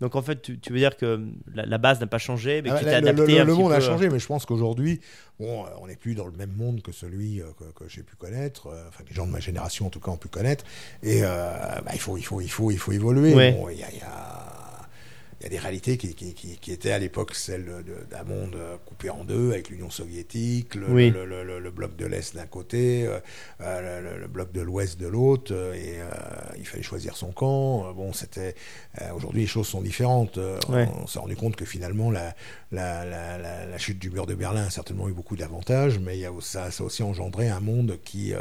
Donc, 0.00 0.14
en 0.14 0.22
fait, 0.22 0.40
tu, 0.42 0.58
tu 0.60 0.72
veux 0.72 0.78
dire 0.78 0.96
que 0.96 1.20
la, 1.52 1.66
la 1.66 1.78
base 1.78 1.98
n'a 2.00 2.06
pas 2.06 2.18
changé, 2.18 2.62
mais 2.62 2.68
que 2.70 2.74
Ah, 2.74 2.78
tu 2.78 2.84
là, 2.84 2.90
t'es 2.92 3.00
le, 3.00 3.08
adapté 3.08 3.32
le- 3.34 3.40
un 3.40 3.44
le 3.44 3.52
petit 3.52 3.58
monde 3.62 3.72
a 3.72 3.78
peu, 3.78 3.82
euh, 3.82 3.86
changé, 3.86 4.08
mais 4.10 4.18
je 4.20 4.26
pense 4.26 4.46
qu'aujourd'hui, 4.46 5.00
bon, 5.40 5.64
euh, 5.64 5.68
on 5.80 5.88
n'est 5.88 5.96
plus 5.96 6.14
dans 6.14 6.26
le 6.26 6.32
même 6.32 6.52
monde 6.56 6.82
que 6.82 6.92
celui 6.92 7.40
euh, 7.40 7.46
que, 7.58 7.64
que 7.84 7.88
j'ai 7.88 8.02
pu 8.04 8.14
connaître, 8.16 8.68
enfin 8.88 9.02
les 9.08 9.14
gens 9.14 9.26
de 9.26 9.32
ma 9.32 9.40
génération 9.40 9.86
en 9.86 9.90
tout 9.90 9.98
cas 10.00 10.10
ont 10.12 10.16
pu 10.16 10.28
connaître, 10.28 10.64
et 11.02 11.22
euh, 11.24 11.50
bah, 11.84 11.90
il 11.94 12.00
faut, 12.00 12.16
il 12.16 12.22
faut, 12.22 12.40
il 12.40 12.48
faut, 12.50 12.70
il 12.70 12.78
faut 12.78 12.92
évoluer. 12.92 13.34
Ouais. 13.34 13.52
Bon, 13.52 13.68
il 13.70 13.78
y 13.78 13.82
a- 13.82 13.90
il 13.90 13.98
y 13.98 14.02
a- 14.02 14.54
il 15.40 15.44
y 15.44 15.46
a 15.46 15.50
des 15.50 15.58
réalités 15.58 15.96
qui, 15.96 16.14
qui, 16.14 16.34
qui, 16.34 16.56
qui 16.58 16.72
étaient 16.72 16.90
à 16.90 16.98
l'époque 16.98 17.34
celles 17.34 17.66
d'un 18.10 18.24
monde 18.24 18.56
euh, 18.56 18.76
coupé 18.84 19.08
en 19.10 19.22
deux 19.24 19.52
avec 19.52 19.68
l'Union 19.70 19.88
soviétique, 19.90 20.74
le, 20.74 20.86
Oui. 20.90 21.10
le, 21.10 21.24
le- 21.24 21.44
le- 21.44 21.60
le 21.60 21.70
bloc 21.70 21.94
de 21.96 22.06
l'Est 22.06 22.34
d'un 22.34 22.46
côté, 22.46 23.06
euh, 23.06 23.20
euh, 23.60 24.18
le, 24.20 24.26
bloc 24.26 24.50
de 24.52 24.60
l'Ouest 24.60 24.98
de 24.98 25.06
l'autre, 25.06 25.52
et 25.74 26.00
euh, 26.00 26.06
il 26.58 26.66
fallait 26.66 26.82
choisir 26.82 27.16
son 27.16 27.30
camp. 27.30 27.92
Bon, 27.94 28.12
c'était 28.12 28.54
euh, 29.00 29.12
aujourd'hui 29.14 29.42
les 29.42 29.46
choses 29.46 29.68
sont 29.68 29.80
différentes. 29.80 30.38
Ouais. 30.68 30.88
On, 31.02 31.06
s'est 31.06 31.18
rendu 31.20 31.36
compte 31.36 31.54
que 31.56 31.64
finalement 31.64 32.10
la, 32.10 32.34
la, 32.72 33.04
la, 33.04 33.38
la, 33.38 33.66
la 33.66 33.78
chute 33.78 33.98
du 34.00 34.10
mur 34.10 34.26
de 34.26 34.34
Berlin 34.34 34.64
a 34.66 34.70
certainement 34.70 35.08
eu 35.08 35.12
beaucoup 35.12 35.36
d'avantages, 35.36 35.98
mais 36.00 36.16
il 36.16 36.20
y 36.20 36.26
a, 36.26 36.32
aussi- 36.32 36.50
ça, 36.50 36.70
ça 36.72 36.82
a 36.82 36.86
aussi 36.86 37.02
engendré 37.02 37.48
un 37.48 37.60
monde 37.60 37.98
qui, 38.04 38.32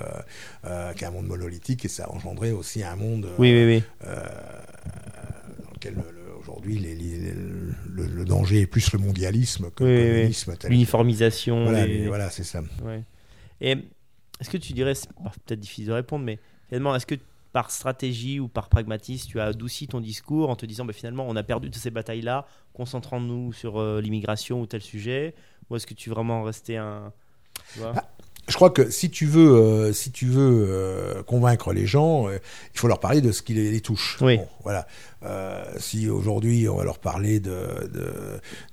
qui 0.95 1.03
est 1.03 1.07
un 1.07 1.12
monde 1.12 1.27
monolithique, 1.27 1.86
et 1.86 1.89
ça 1.89 2.05
a 2.05 2.10
engendré 2.12 2.51
aussi 2.51 2.83
un 2.83 2.95
monde 2.95 3.27
Oui, 3.38 3.53
oui, 3.65 3.83
dans 4.03 5.71
lequel 5.73 5.93
le- 5.95 6.12
le- 6.12 6.16
aujourd'hui 6.47 6.79
le, 6.79 8.07
le 8.07 8.25
danger 8.25 8.62
est 8.62 8.67
plus 8.67 8.91
le 8.93 8.99
mondialisme 8.99 9.69
que 9.71 9.83
Oui, 9.83 9.89
le 9.89 10.69
L'uniformisation. 10.69 11.63
Voilà, 11.63 11.86
les- 11.86 12.07
voilà, 12.07 12.29
c'est 12.29 12.43
ça. 12.43 12.62
Ouais. 12.83 13.03
Et 13.62 13.75
est-ce 14.39 14.49
que 14.49 14.57
tu 14.57 14.73
dirais, 14.73 14.95
c'est 14.95 15.10
peut-être 15.45 15.60
difficile 15.60 15.88
de 15.88 15.91
répondre, 15.93 16.23
mais 16.25 16.39
finalement, 16.69 16.95
est-ce 16.95 17.05
que 17.05 17.15
par 17.53 17.71
stratégie 17.71 18.39
ou 18.39 18.47
par 18.47 18.69
pragmatisme, 18.69 19.29
tu 19.29 19.39
as 19.39 19.45
adouci 19.45 19.88
ton 19.88 19.99
discours 19.99 20.49
en 20.49 20.55
te 20.55 20.65
disant, 20.65 20.86
bah, 20.86 20.93
finalement, 20.93 21.25
on 21.27 21.36
a 21.36 21.43
perdu 21.43 21.69
toutes 21.71 21.81
ces 21.81 21.89
batailles-là, 21.91 22.45
concentrons-nous 22.73 23.51
sur 23.53 23.79
euh, 23.79 23.99
l'immigration 24.01 24.62
ou 24.62 24.65
tel 24.67 24.81
sujet 24.81 25.33
Ou 25.69 25.75
est-ce 25.75 25.88
que 25.88 25.93
tu 25.95 26.10
es 26.10 26.13
vraiment 26.13 26.43
resté 26.43 26.77
un. 26.77 27.12
tu 27.73 27.79
vois? 27.79 27.93
Je 28.47 28.55
crois 28.55 28.69
que 28.69 28.89
si 28.89 29.10
tu 29.10 29.25
veux, 29.25 29.51
euh, 29.55 29.91
si 29.93 30.12
tu 30.12 30.25
veux 30.25 30.65
euh, 30.69 31.21
convaincre 31.23 31.73
les 31.73 31.86
gens, 31.86 32.29
euh, 32.29 32.38
il 32.73 32.79
faut 32.79 32.88
leur 32.88 32.99
parler 33.01 33.19
de 33.19 33.31
ce 33.33 33.41
qui 33.41 33.53
les, 33.53 33.71
les 33.71 33.81
touche. 33.81 34.17
Oui. 34.21 34.38
Bon, 34.38 34.47
voilà. 34.63 34.88
Euh, 35.25 35.63
si 35.79 36.07
aujourd'hui 36.10 36.69
on 36.69 36.77
va 36.77 36.83
leur 36.86 36.99
parler 36.99 37.39
de, 37.39 37.49
de, 37.93 38.13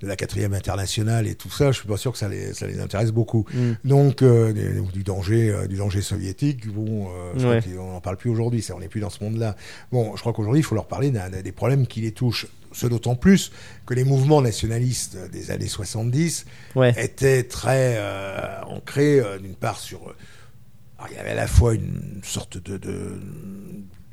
de 0.02 0.06
la 0.06 0.14
quatrième 0.14 0.52
internationale 0.54 1.26
et 1.26 1.34
tout 1.34 1.50
ça, 1.50 1.72
je 1.72 1.78
suis 1.80 1.88
pas 1.88 1.96
sûr 1.96 2.12
que 2.12 2.18
ça 2.18 2.28
les, 2.28 2.52
ça 2.54 2.66
les 2.66 2.78
intéresse 2.80 3.10
beaucoup. 3.10 3.46
Mm. 3.52 3.72
Donc 3.88 4.22
euh, 4.22 4.52
du, 4.52 4.82
du 4.92 5.02
danger, 5.02 5.66
du 5.68 5.76
danger 5.76 6.02
soviétique, 6.02 6.68
bon, 6.72 7.08
euh, 7.08 7.32
je 7.37 7.46
Ouais. 7.48 7.60
crois 7.60 7.72
qu'on 7.74 7.92
n'en 7.92 8.00
parle 8.00 8.16
plus 8.16 8.30
aujourd'hui. 8.30 8.62
ça, 8.62 8.74
On 8.76 8.80
n'est 8.80 8.88
plus 8.88 9.00
dans 9.00 9.10
ce 9.10 9.24
monde-là. 9.24 9.56
Bon, 9.90 10.14
je 10.14 10.20
crois 10.20 10.32
qu'aujourd'hui 10.32 10.60
il 10.60 10.64
faut 10.64 10.74
leur 10.76 10.87
parler 10.87 11.10
des 11.42 11.52
problèmes 11.52 11.87
qui 11.87 12.00
les 12.02 12.12
touchent. 12.12 12.46
Ce 12.74 12.87
d'autant 12.87 13.14
plus 13.14 13.52
que 13.87 13.94
les 13.94 14.04
mouvements 14.04 14.42
nationalistes 14.42 15.16
des 15.30 15.50
années 15.50 15.68
70 15.68 16.44
Ouais. 16.74 16.92
était 17.02 17.44
très 17.44 17.94
euh, 17.96 18.60
ancré 18.64 19.20
euh, 19.20 19.38
d'une 19.38 19.54
part 19.54 19.78
sur. 19.78 20.08
euh, 20.08 20.16
alors, 20.98 21.08
il 21.12 21.16
y 21.16 21.18
avait 21.20 21.30
à 21.30 21.34
la 21.34 21.46
fois 21.46 21.74
une 21.74 22.20
sorte 22.22 22.58
de, 22.58 22.76
de, 22.78 23.18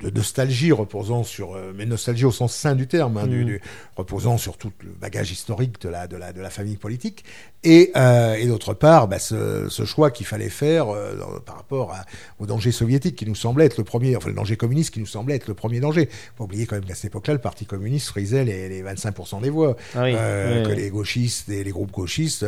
de 0.00 0.10
nostalgie 0.10 0.72
reposant 0.72 1.24
sur, 1.24 1.54
euh, 1.54 1.72
mais 1.74 1.86
nostalgie 1.86 2.24
au 2.24 2.32
sens 2.32 2.54
sain 2.54 2.74
du 2.74 2.86
terme, 2.86 3.16
hein, 3.18 3.26
du, 3.26 3.44
du- 3.44 3.60
reposant 3.96 4.36
sur 4.38 4.56
tout 4.58 4.72
le 4.82 4.90
bagage 4.90 5.30
historique 5.30 5.80
de 5.82 5.88
la, 5.88 6.06
de 6.06 6.16
la, 6.16 6.32
de 6.32 6.40
la 6.40 6.50
famille 6.50 6.76
politique, 6.76 7.24
et, 7.64 7.92
euh, 7.96 8.34
et 8.34 8.46
d'autre 8.46 8.74
part, 8.74 9.06
bah, 9.08 9.18
ce, 9.18 9.68
ce 9.68 9.84
choix 9.84 10.10
qu'il 10.10 10.26
fallait 10.26 10.48
faire 10.48 10.88
euh, 10.88 11.14
par 11.46 11.56
rapport 11.56 11.92
à- 11.92 12.04
au 12.40 12.46
danger 12.46 12.72
soviétique 12.72 13.14
qui 13.16 13.24
nous 13.26 13.34
semblait 13.36 13.66
être 13.66 13.78
le 13.78 13.84
premier, 13.84 14.16
enfin 14.16 14.28
le 14.30 14.34
danger 14.34 14.56
communiste 14.56 14.92
qui 14.92 14.98
nous 15.00 15.06
semblait 15.06 15.36
être 15.36 15.46
le 15.46 15.54
premier 15.54 15.78
danger. 15.78 16.08
Faut 16.36 16.44
oublier 16.44 16.66
quand 16.66 16.74
même 16.76 16.84
qu'à 16.84 16.94
cette 16.96 17.06
époque-là, 17.06 17.34
le 17.34 17.40
Parti 17.40 17.64
communiste 17.64 18.08
frisait 18.08 18.44
les, 18.44 18.68
les 18.68 18.82
25% 18.82 19.40
des 19.42 19.50
voix 19.50 19.76
Ah 19.94 20.02
oui. 20.02 20.12
euh, 20.16 20.64
que 20.66 20.72
les 20.72 20.90
gauchistes 20.90 21.48
et 21.50 21.62
les 21.62 21.70
groupes 21.70 21.92
gauchistes 21.92 22.44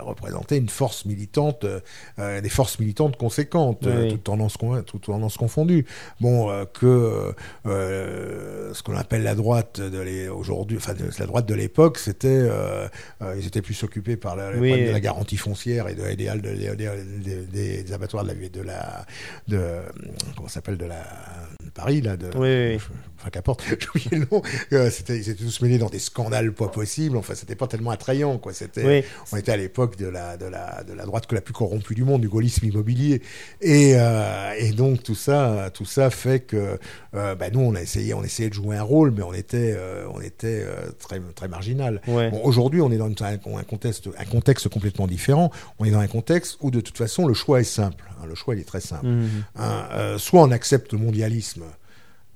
représentaient 0.00 0.58
une 0.58 0.68
force 0.68 1.06
militante, 1.06 1.64
des 2.18 2.48
forces 2.48 2.78
militantes 2.78 3.16
conséquentes, 3.16 3.86
Oui, 3.86 4.08
toutes 4.08 4.24
tendances 5.04 5.36
confondues. 5.36 5.86
Bon, 6.20 6.50
que 6.74 7.34
ce 7.64 8.82
qu'on 8.82 8.96
appelle 8.96 9.22
la 9.22 9.34
droite 9.34 9.80
de 9.80 10.28
aujourd'hui, 10.28 10.76
enfin 10.76 10.94
la 11.18 11.26
droite 11.26 11.46
de 11.46 11.54
l'époque, 11.54 11.98
c'était 11.98 12.48
ils 13.36 13.46
étaient 13.46 13.62
plus 13.62 13.82
occupés 13.82 14.16
par 14.16 14.36
la, 14.36 14.41
de 14.50 14.90
la 14.90 15.00
garantie 15.00 15.36
foncière 15.36 15.88
et 15.88 15.94
de 15.94 16.04
l'idéal 16.04 16.40
de, 16.40 17.44
des 17.50 17.92
abattoirs 17.92 18.24
de 18.24 18.28
la 18.28 18.48
de 18.48 18.60
la 18.60 19.06
de 19.48 19.60
comment 20.36 20.48
s'appelle 20.48 20.76
de 20.76 20.86
la 20.86 21.02
Paris 21.74 22.02
là 22.02 22.16
de 22.16 22.28
oui, 22.36 22.80
enfin 23.18 23.30
qu'importe 23.30 23.64
j'ai 23.94 24.16
le 24.16 24.26
nom 24.30 24.42
c'était 24.90 25.16
ils 25.16 25.28
étaient 25.30 25.44
tous 25.44 25.60
mêlés 25.62 25.78
dans 25.78 25.88
des 25.88 25.98
scandales 25.98 26.52
pas 26.52 26.68
possibles 26.68 27.16
enfin 27.16 27.34
c'était 27.34 27.54
pas 27.54 27.66
tellement 27.66 27.90
attrayant 27.90 28.38
quoi 28.38 28.52
c'était 28.52 29.04
on 29.32 29.36
était 29.36 29.52
à 29.52 29.56
l'époque 29.56 29.96
de 29.96 30.06
la 30.06 30.36
de 30.36 30.46
la 30.46 30.82
de 30.84 30.92
la 30.92 31.04
droite 31.04 31.26
que 31.26 31.34
la 31.34 31.40
plus 31.40 31.54
corrompue 31.54 31.94
du 31.94 32.04
monde 32.04 32.20
du 32.20 32.28
gaullisme 32.28 32.66
immobilier. 32.66 33.22
Et 33.60 33.92
et 34.58 34.72
donc 34.72 35.02
tout 35.02 35.14
ça 35.14 35.70
tout 35.72 35.84
ça 35.84 36.10
fait 36.10 36.40
que 36.40 36.78
euh, 37.14 37.34
bah, 37.34 37.50
nous 37.50 37.60
on 37.60 37.74
a 37.74 37.82
essayé 37.82 38.14
on 38.14 38.22
essayait 38.22 38.48
de 38.48 38.54
jouer 38.54 38.76
un 38.76 38.82
rôle 38.82 39.10
mais 39.10 39.22
on 39.22 39.34
était 39.34 39.74
euh, 39.76 40.06
on 40.14 40.20
était 40.20 40.62
euh, 40.64 40.90
très 40.98 41.20
très 41.34 41.48
marginal. 41.48 42.00
Aujourd'hui 42.42 42.80
on 42.80 42.90
est 42.90 42.96
dans 42.96 43.06
un, 43.06 43.62
contexte 43.64 44.08
un 44.18 44.24
contexte 44.32 44.68
complètement 44.68 45.06
différent 45.06 45.50
on 45.78 45.84
est 45.84 45.90
dans 45.90 46.00
un 46.00 46.08
contexte 46.08 46.58
où 46.60 46.70
de 46.70 46.80
toute 46.80 46.98
façon 46.98 47.26
le 47.26 47.34
choix 47.34 47.60
est 47.60 47.64
simple 47.64 48.04
hein. 48.10 48.26
le 48.26 48.34
choix 48.34 48.54
il 48.54 48.60
est 48.60 48.64
très 48.64 48.80
simple 48.80 49.06
mmh. 49.06 49.28
hein, 49.56 50.16
soit 50.18 50.42
on 50.42 50.50
accepte 50.50 50.92
le 50.92 50.98
mondialisme 50.98 51.64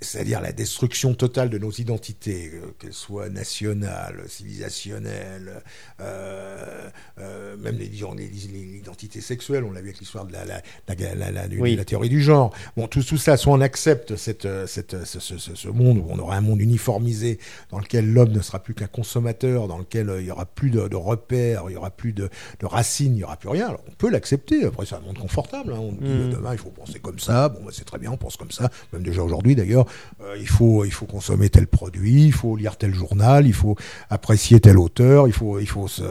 c'est-à-dire 0.01 0.43
la 0.43 0.53
destruction 0.53 1.15
totale 1.15 1.49
de 1.49 1.57
nos 1.57 1.71
identités, 1.71 2.51
euh, 2.55 2.75
qu'elles 2.79 2.93
soient 2.93 3.31
nationales, 3.31 4.25
civilisationnelles, 4.29 5.63
euh, 6.01 6.91
euh, 7.19 7.57
même 7.57 7.79
l'identité 7.79 9.21
sexuelle, 9.23 9.65
on 9.65 9.73
l'a 9.73 9.81
vu 9.81 9.89
avec 9.89 10.01
l'histoire 10.01 10.27
de 10.27 10.33
la, 10.33 10.45
la, 10.45 10.63
la, 10.87 11.31
la, 11.31 11.85
théorie 11.85 12.09
du 12.11 12.21
genre. 12.21 12.53
Bon, 12.77 12.89
tout, 12.89 13.03
tout 13.03 13.17
ça, 13.17 13.39
soit 13.39 13.55
on 13.55 13.61
accepte 13.63 14.17
cette, 14.17 14.47
cette, 14.67 15.05
ce, 15.05 15.19
ce, 15.19 15.39
ce, 15.39 15.69
monde 15.69 15.99
où 15.99 16.07
on 16.11 16.19
aura 16.19 16.37
un 16.37 16.43
monde 16.43 16.61
uniformisé, 16.61 17.39
dans 17.71 17.79
lequel 17.79 18.13
l'homme 18.13 18.33
ne 18.33 18.41
sera 18.41 18.59
plus 18.59 18.75
qu'un 18.75 18.87
consommateur, 18.87 19.67
dans 19.67 19.79
lequel 19.79 20.15
il 20.21 20.27
y 20.27 20.31
aura 20.31 20.45
plus 20.45 20.71
de, 20.71 20.89
de, 20.89 20.97
repères, 20.97 21.65
il 21.69 21.73
y 21.73 21.77
aura 21.77 21.91
plus 21.91 22.13
de, 22.13 22.29
de 22.61 22.67
racines, 22.67 23.17
il 23.17 23.21
y 23.21 23.25
aura 23.25 23.37
plus 23.37 23.49
rien. 23.49 23.69
Alors, 23.69 23.83
on 23.89 23.93
peut 23.93 24.11
l'accepter. 24.11 24.67
Après, 24.67 24.85
c'est 24.85 24.95
un 24.95 25.01
monde 25.01 25.19
confortable. 25.19 25.73
Hein. 25.73 25.79
On 25.81 25.93
dit 25.93 26.05
mmh. 26.07 26.31
demain, 26.31 26.53
il 26.53 26.59
faut 26.59 26.71
penser 26.71 26.99
comme 26.99 27.19
ça. 27.19 27.49
Bon, 27.49 27.61
bah, 27.65 27.71
c'est 27.73 27.85
très 27.85 27.99
bien, 27.99 28.11
on 28.11 28.19
pense 28.19 28.37
comme 28.37 28.51
ça. 28.51 28.71
Même 28.93 29.03
déjà 29.03 29.23
aujourd'hui, 29.23 29.55
d'ailleurs 29.55 29.86
euh, 30.21 30.37
il 30.39 30.49
faut 30.49 30.85
il 30.85 30.93
faut 30.93 31.07
consommer 31.07 31.49
tel 31.49 31.67
produit, 31.67 32.25
il 32.25 32.33
faut 32.33 32.57
lire 32.57 32.77
tel 32.77 32.95
journal, 32.95 33.47
il 33.47 33.53
faut 33.53 33.77
apprécier 34.11 34.61
tel 34.61 34.79
auteur, 34.79 35.27
il 35.27 35.33
faut 35.33 35.59
il 35.59 35.69
faut 35.69 35.89
se, 35.89 36.03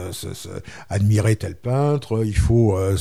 admirer 0.88 1.36
tel 1.36 1.56
peintre, 1.56 2.24
il 2.24 2.36
faut 2.36 2.76
euh, 2.76 2.96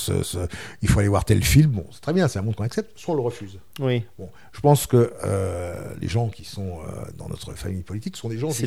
il 0.81 0.89
faut 0.89 0.99
aller 0.99 1.07
voir 1.07 1.25
tel 1.25 1.43
film. 1.43 1.71
Bon, 1.71 1.85
c'est 1.91 2.01
très 2.01 2.13
bien, 2.13 2.27
c'est 2.27 2.39
un 2.39 2.41
monde 2.41 2.55
qu'on 2.55 2.63
accepte, 2.63 2.97
soit 2.97 3.13
on 3.13 3.17
le 3.17 3.23
refuse. 3.23 3.59
Oui. 3.79 4.03
Bon, 4.17 4.29
je 4.53 4.61
pense 4.61 4.87
que 4.87 5.13
euh, 5.23 5.93
les 5.99 6.07
gens 6.07 6.29
qui 6.29 6.45
sont 6.45 6.79
dans 7.17 7.29
notre 7.29 7.53
famille 7.53 7.83
politique 7.83 8.15
sont 8.17 8.29
des 8.29 8.37
gens 8.37 8.49
qui 8.49 8.65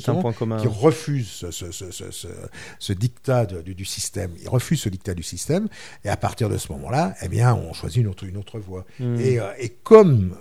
refusent 0.66 1.46
ce, 1.50 1.70
ce, 2.78 2.92
dictat 2.92 3.46
du, 3.46 3.84
système. 3.84 4.32
Ils 4.42 4.48
refusent 4.48 4.82
ce 4.82 4.88
dictat 4.88 5.14
du 5.14 5.22
système, 5.22 5.68
et 6.04 6.08
à 6.08 6.16
partir 6.16 6.48
de 6.48 6.58
ce 6.58 6.72
moment-là, 6.72 7.14
eh 7.22 7.28
bien, 7.28 7.54
on 7.54 7.72
choisit 7.72 8.02
une 8.02 8.08
autre, 8.08 8.24
une 8.24 8.36
autre 8.36 8.58
voie. 8.58 8.84
Mmh. 9.00 9.20
Et, 9.20 9.38
et, 9.58 9.68
comme 9.82 10.34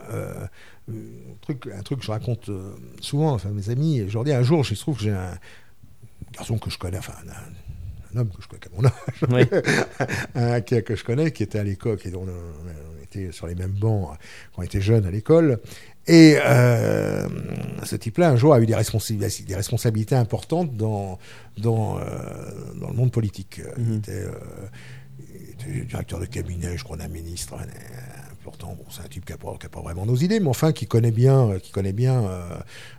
un 0.90 1.36
truc, 1.42 1.68
un 1.74 1.82
truc 1.82 2.00
que 2.00 2.06
je 2.06 2.12
raconte 2.12 2.50
euh, 2.50 2.74
souvent 3.02 3.34
enfin, 3.34 3.50
mes 3.50 3.70
amis. 3.70 4.04
Je 4.08 4.14
leur 4.14 4.24
dis 4.24 4.32
un 4.32 4.44
jour, 4.44 4.64
je 4.64 4.74
trouve 4.76 4.98
que 4.98 5.04
j'ai 5.04 5.12
un 5.12 5.38
garçon 6.34 6.58
que 6.58 6.70
je 6.70 6.78
connais, 6.78 6.98
enfin 6.98 7.14
un, 8.14 8.20
homme 8.20 8.30
que 8.30 8.42
je 8.42 8.48
connais, 8.48 8.66
à 8.66 8.70
mon 8.76 8.86
âge, 8.86 10.64
que 10.86 10.96
je 10.96 11.04
connais, 11.04 11.32
qui 11.32 11.44
était 11.44 11.60
à 11.60 11.64
l'école, 11.64 11.98
et 12.06 12.12
dont 12.12 12.26
on, 12.26 13.04
était 13.04 13.32
sur 13.32 13.48
les 13.48 13.56
mêmes 13.56 13.72
bancs 13.72 14.18
quand 14.54 14.62
on 14.62 14.64
était 14.64 14.82
jeune 14.82 15.06
à 15.06 15.12
l'école. 15.12 15.60
Et 16.08 16.38
euh, 16.40 17.28
ce 17.84 17.96
type-là, 17.98 18.30
un 18.30 18.38
jour, 18.38 18.54
a 18.54 18.62
eu 18.62 18.66
des 18.66 18.76
responsabilités, 18.76 19.44
des 19.44 19.56
responsabilités 19.56 20.16
importantes 20.16 20.76
dans, 20.76 21.20
dans, 21.58 22.00
euh, 22.00 22.02
dans 22.80 22.90
le 22.90 22.96
monde 22.96 23.12
politique. 23.12 23.62
Il, 23.78 23.98
était, 23.98 24.26
il, 25.20 25.50
était, 25.50 25.86
directeur 25.86 26.20
de 26.22 26.26
cabinet, 26.26 26.78
je 26.78 26.84
crois, 26.86 26.96
d'un 26.96 27.10
ministre, 27.10 27.56
Pourtant, 28.48 28.78
c'est 28.90 29.02
un 29.02 29.10
type 29.10 29.26
qui 29.26 29.34
n'a 29.34 29.38
pas, 29.38 29.82
vraiment 29.82 30.06
nos 30.06 30.16
idées, 30.16 30.40
mais 30.40 30.48
enfin, 30.48 30.72
qui 30.72 30.88
connaît 30.88 31.12
bien, 31.12 31.50
euh, 31.50 31.60
qui 31.60 31.74
connaît 31.74 31.92
bien 31.92 32.24
euh, 32.24 32.58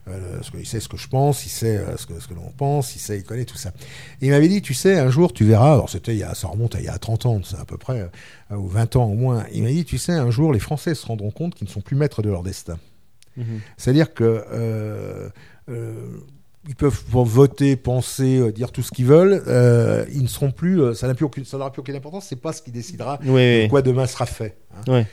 euh, 0.09 0.43
ce 0.43 0.51
que, 0.51 0.59
il 0.59 0.67
sait 0.67 0.79
ce 0.79 0.91
que 0.91 0.99
je 0.99 1.09
pense, 1.09 1.47
il 1.47 1.49
sait 1.49 1.83
ce 1.97 2.05
que, 2.05 2.21
ce 2.21 2.29
que 2.29 2.35
l'on 2.35 2.51
pense, 2.55 2.95
il 2.95 2.99
sait, 2.99 3.17
il 3.17 3.25
connaît 3.25 3.47
tout 3.47 3.57
ça. 3.57 3.71
Et 4.21 4.27
il 4.27 4.31
m'avait 4.31 4.49
dit, 4.49 4.61
tu 4.61 4.75
sais, 4.75 4.99
un 4.99 5.09
jour, 5.09 5.33
tu 5.33 5.47
verras, 5.47 5.73
alors 5.73 5.89
c'était, 5.89 6.13
il 6.13 6.19
y 6.19 6.23
a, 6.23 6.35
ça 6.35 6.49
remonte 6.49 6.75
à 6.75 6.81
il 6.81 6.85
y 6.85 6.89
a 6.89 6.99
30 6.99 7.25
ans, 7.25 7.41
c'est 7.43 7.57
à 7.57 7.65
peu 7.65 7.79
près, 7.79 8.11
ou 8.51 8.69
20 8.69 8.97
ans 8.97 9.07
au 9.07 9.15
moins, 9.15 9.47
il 9.55 9.63
m'a 9.63 9.71
dit, 9.71 9.87
tu 9.87 9.97
sais, 9.97 10.13
un 10.13 10.31
jour, 10.31 10.53
les 10.53 10.61
Français 10.61 10.95
se 10.95 11.07
rendront 11.07 11.31
compte 11.31 11.55
qu'ils 11.55 11.67
ne 11.67 11.73
sont 11.73 11.81
plus 11.81 11.97
maîtres 11.97 12.21
de 12.21 12.29
leur 12.29 12.43
destin. 12.43 12.79
Mhm. 13.39 13.61
C'est-à-dire 13.79 14.13
que 14.13 15.31
ils 16.69 16.75
peuvent 16.77 17.03
voter, 17.11 17.77
penser, 17.77 18.53
dire 18.53 18.71
tout 18.71 18.83
ce 18.83 18.91
qu'ils 18.91 19.07
veulent. 19.07 19.43
ils 20.13 20.23
ne 20.23 20.29
seront 20.29 20.51
plus. 20.51 20.95
ça 20.95 21.07
n'a 21.07 21.15
plus 21.15 21.25
n'aura 21.55 21.73
plus 21.73 21.81
aucune 21.81 21.97
importance. 21.97 22.27
C'est 22.29 22.37
pas 22.37 22.53
ce 22.53 22.61
qui 22.61 22.71
décidera 22.71 23.17
de 23.17 23.69
quoi 23.69 23.81
demain 23.81 24.07
sera 24.07 24.27
fait. 24.27 24.59
Hein. 24.87 25.07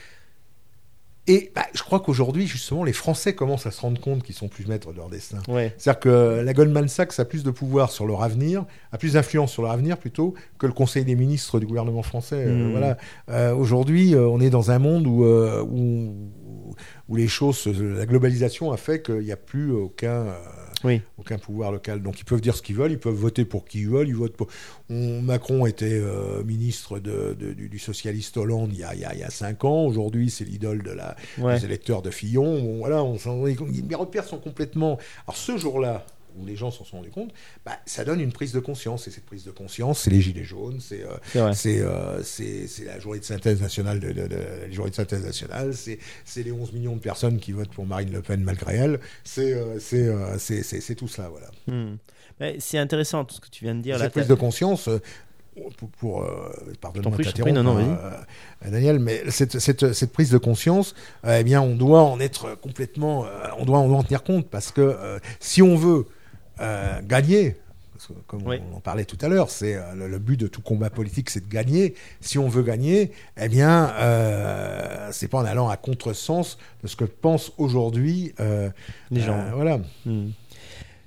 Et 1.28 1.52
bah, 1.56 1.66
je 1.74 1.82
crois 1.82 2.00
qu'aujourd'hui, 2.00 2.46
justement, 2.46 2.84
les 2.84 2.94
Français 2.94 3.34
commencent 3.34 3.66
à 3.66 3.72
se 3.72 3.82
rendre 3.82 4.00
compte 4.00 4.22
qu'ils 4.22 4.36
sont 4.36 4.48
plus 4.48 4.68
maîtres 4.68 4.92
de 4.92 4.98
leur 4.98 5.10
destin. 5.10 5.40
Ouais. 5.48 5.74
C'est-à-dire 5.78 6.00
que 6.00 6.42
la 6.46 6.54
Goldman 6.54 6.88
Sachs 6.88 7.20
a 7.20 7.26
plus 7.26 7.44
de 7.44 7.50
pouvoir 7.50 7.90
sur 7.92 8.06
leur 8.06 8.22
avenir, 8.22 8.66
a 8.92 8.98
plus 9.00 9.14
d'influence 9.14 9.52
sur 9.52 9.64
leur 9.64 9.72
avenir 9.72 9.98
plutôt 9.98 10.36
que 10.60 10.68
le 10.68 10.74
Conseil 10.74 11.04
des 11.04 11.16
ministres 11.16 11.60
du 11.60 11.66
gouvernement 11.66 12.04
français. 12.04 12.46
Euh, 12.46 12.68
mmh. 12.68 12.72
voilà. 12.72 12.98
Euh, 13.30 13.56
aujourd'hui, 13.56 14.14
euh, 14.14 14.28
on 14.28 14.40
est 14.40 14.52
dans 14.52 14.70
un 14.70 14.78
monde 14.78 15.08
où, 15.08 15.26
où, 15.26 16.14
où, 17.10 17.16
les 17.16 17.28
choses, 17.28 17.66
la 17.66 18.06
globalisation 18.06 18.72
a 18.72 18.78
fait 18.78 19.02
qu'il 19.02 19.22
n'y 19.22 19.32
a 19.32 19.38
plus 19.38 19.72
aucun 19.72 20.26
aucun 21.18 21.38
pouvoir 21.38 21.72
local. 21.72 22.02
Donc 22.02 22.20
ils 22.20 22.26
peuvent 22.26 22.42
dire 22.42 22.56
ce 22.56 22.62
qu'ils 22.62 22.76
veulent, 22.76 22.92
ils 22.92 23.00
peuvent 23.00 23.14
voter 23.14 23.46
pour 23.46 23.66
qui 23.66 23.82
ils 23.82 23.90
veulent. 23.90 24.08
Ils 24.08 24.16
votent 24.16 24.36
pour... 24.36 24.48
Macron 24.90 25.66
était 25.66 25.86
euh, 25.92 26.44
ministre 26.44 27.00
de, 27.00 27.34
du, 27.34 27.80
socialiste 27.80 28.38
Hollande 28.38 28.72
il 28.74 28.80
y 28.80 28.84
a, 28.84 28.94
il 28.94 29.20
y 29.20 29.24
a, 29.24 29.30
cinq 29.30 29.64
ans. 29.64 29.86
Aujourd'hui, 29.86 30.30
c'est 30.30 30.46
l'idole 30.46 30.84
de 30.84 30.92
la, 30.92 31.16
des 31.38 31.66
électeurs 31.66 32.02
de 32.02 32.12
Fillon. 32.12 32.78
voilà, 32.80 33.04
on, 33.04 33.18
les 33.46 33.96
repères 33.96 34.26
sont 34.26 34.40
complètement. 34.40 34.98
Alors 35.28 35.38
ce 35.38 35.58
jour-là, 35.58 36.06
où 36.38 36.46
les 36.46 36.56
gens 36.56 36.72
s'en 36.72 36.84
sont 36.84 36.98
rendus 36.98 37.12
compte, 37.12 37.32
bah, 37.66 37.78
ça 37.86 38.04
donne 38.04 38.20
une 38.20 38.32
prise 38.32 38.52
de 38.52 38.60
conscience. 38.60 39.08
Et 39.08 39.12
cette 39.12 39.26
prise 39.26 39.44
de 39.44 39.52
conscience, 39.52 40.02
c'est 40.02 40.10
les 40.10 40.22
Gilets 40.22 40.44
jaunes, 40.44 40.80
c'est 40.80 41.04
euh, 41.04 41.52
euh, 41.66 42.24
la 42.86 43.00
journée 43.00 43.20
de 43.20 43.26
synthèse 43.26 43.62
nationale, 43.62 44.00
de, 44.00 44.12
de, 44.12 44.28
de, 44.28 44.88
de 44.88 44.94
synthèse 44.94 45.24
nationale, 45.24 45.74
c'est 45.74 46.44
les 46.44 46.52
11 46.52 46.74
millions 46.74 46.96
de 46.96 47.02
personnes 47.02 47.40
qui 47.40 47.52
votent 47.52 47.74
pour 47.74 47.86
Marine 47.86 48.12
Le 48.12 48.22
Pen 48.22 48.42
malgré 48.44 48.76
elle. 48.76 49.00
C'est 49.24 49.54
euh, 49.54 49.80
c'est 50.38 50.96
tout 50.96 51.08
cela, 51.08 51.30
voilà. 51.30 51.48
Hmm. 51.68 51.98
C'est 52.60 52.78
intéressant 52.78 53.24
tout 53.24 53.36
ce 53.36 53.42
que 53.42 53.50
tu 53.50 53.64
viens 53.64 53.76
de 53.76 53.82
dire. 53.82 53.98
Cette 53.98 54.12
prise 54.12 54.28
de 54.28 54.34
conscience, 54.34 54.90
pour, 55.78 55.90
pour 55.90 56.24
euh, 56.24 56.52
pardonne-moi 56.82 57.18
de 57.18 58.70
Daniel, 58.70 59.00
mais 59.00 59.24
cette, 59.30 59.60
cette, 59.60 59.94
cette, 59.94 60.12
prise 60.12 60.32
de 60.32 60.38
conscience, 60.38 60.96
eh 61.26 61.44
bien, 61.44 61.62
on 61.62 61.76
doit 61.76 62.04
en 62.04 62.20
être 62.20 62.60
complètement, 62.60 63.26
on 63.58 63.66
doit, 63.66 63.80
on 63.80 63.88
doit 63.88 63.98
en 63.98 64.04
tenir 64.04 64.24
compte 64.24 64.48
parce 64.50 64.72
que 64.72 65.20
si 65.40 65.62
on 65.62 65.76
veut 65.76 66.06
euh, 66.60 67.02
gagner. 67.04 67.56
Parce 67.96 68.08
que, 68.08 68.14
comme 68.28 68.44
on 68.46 68.76
en 68.76 68.82
parlait 68.82 69.06
tout 69.06 69.18
à 69.22 69.30
l'heure, 69.30 69.50
c'est 69.50 69.76
euh, 69.76 69.94
le, 69.96 70.20
but 70.20 70.38
de 70.38 70.48
tout 70.48 70.62
combat 70.62 70.90
politique, 70.90 71.30
c'est 71.30 71.48
de 71.48 71.52
gagner. 71.52 71.96
Si 72.20 72.38
on 72.38 72.50
veut 72.50 72.62
gagner, 72.62 73.12
eh 73.38 73.48
bien, 73.48 73.90
euh, 73.92 75.10
c'est 75.14 75.30
pas 75.30 75.38
en 75.38 75.46
allant 75.46 75.70
à 75.70 75.78
contresens 75.78 76.58
de 76.84 76.88
ce 76.88 76.98
que 76.98 77.06
pensent 77.06 77.54
aujourd'hui 77.58 78.34
euh, 78.42 78.70
les 79.12 79.22
gens. 79.22 79.46
voilà. 79.54 79.80
Hmm. 80.06 80.32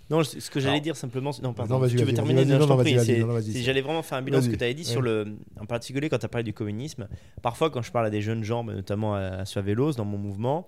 Non, 0.08 0.24
ce 0.24 0.48
que 0.48 0.60
j'allais 0.60 0.80
dire 0.80 0.96
simplement, 0.96 1.32
non, 1.42 1.52
pardon, 1.52 1.86
tu 1.86 1.98
veux 1.98 2.14
terminer, 2.14 2.46
J'allais 2.46 3.82
vraiment 3.82 4.02
faire 4.02 4.16
un 4.16 4.22
bilan 4.22 4.38
de 4.38 4.44
ce 4.44 4.48
que 4.48 4.56
tu 4.56 4.64
avais 4.64 4.72
dit 4.72 4.86
sur 4.86 5.02
le, 5.02 5.36
en 5.60 5.66
particulier 5.66 6.08
quand 6.08 6.16
tu 6.16 6.24
as 6.24 6.30
parlé 6.30 6.44
du 6.44 6.54
communisme. 6.54 7.06
Parfois, 7.42 7.68
quand 7.68 7.82
je 7.82 7.92
parle 7.92 8.06
à 8.06 8.10
des 8.10 8.22
jeunes 8.22 8.42
gens, 8.42 8.64
notamment 8.64 9.14
à 9.14 9.44
Suavelos, 9.44 9.92
dans 9.92 10.06
mon 10.06 10.16
mouvement, 10.16 10.66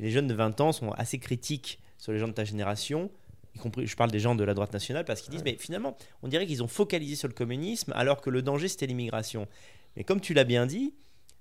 les 0.00 0.10
jeunes 0.10 0.26
de 0.26 0.34
20 0.34 0.60
ans 0.60 0.72
sont 0.72 0.90
assez 0.90 1.18
critiques 1.18 1.78
sur 1.98 2.10
les 2.10 2.18
gens 2.18 2.26
de 2.26 2.32
ta 2.32 2.42
génération 2.42 3.10
y 3.54 3.58
compris, 3.58 3.86
je 3.86 3.96
parle 3.96 4.10
des 4.10 4.20
gens 4.20 4.34
de 4.34 4.44
la 4.44 4.54
droite 4.54 4.72
nationale, 4.72 5.04
parce 5.04 5.22
qu'ils 5.22 5.32
disent, 5.32 5.44
mais 5.44 5.56
finalement, 5.58 5.96
on 6.22 6.28
dirait 6.28 6.46
qu'ils 6.46 6.62
ont 6.62 6.68
focalisé 6.68 7.16
sur 7.16 7.28
le 7.28 7.34
communisme, 7.34 7.92
alors 7.94 8.20
que 8.20 8.30
le 8.30 8.42
danger, 8.42 8.68
c'était 8.68 8.86
l'immigration. 8.86 9.46
Mais 9.96 10.04
comme 10.04 10.20
tu 10.20 10.34
l'as 10.34 10.44
bien 10.44 10.66
dit, 10.66 10.94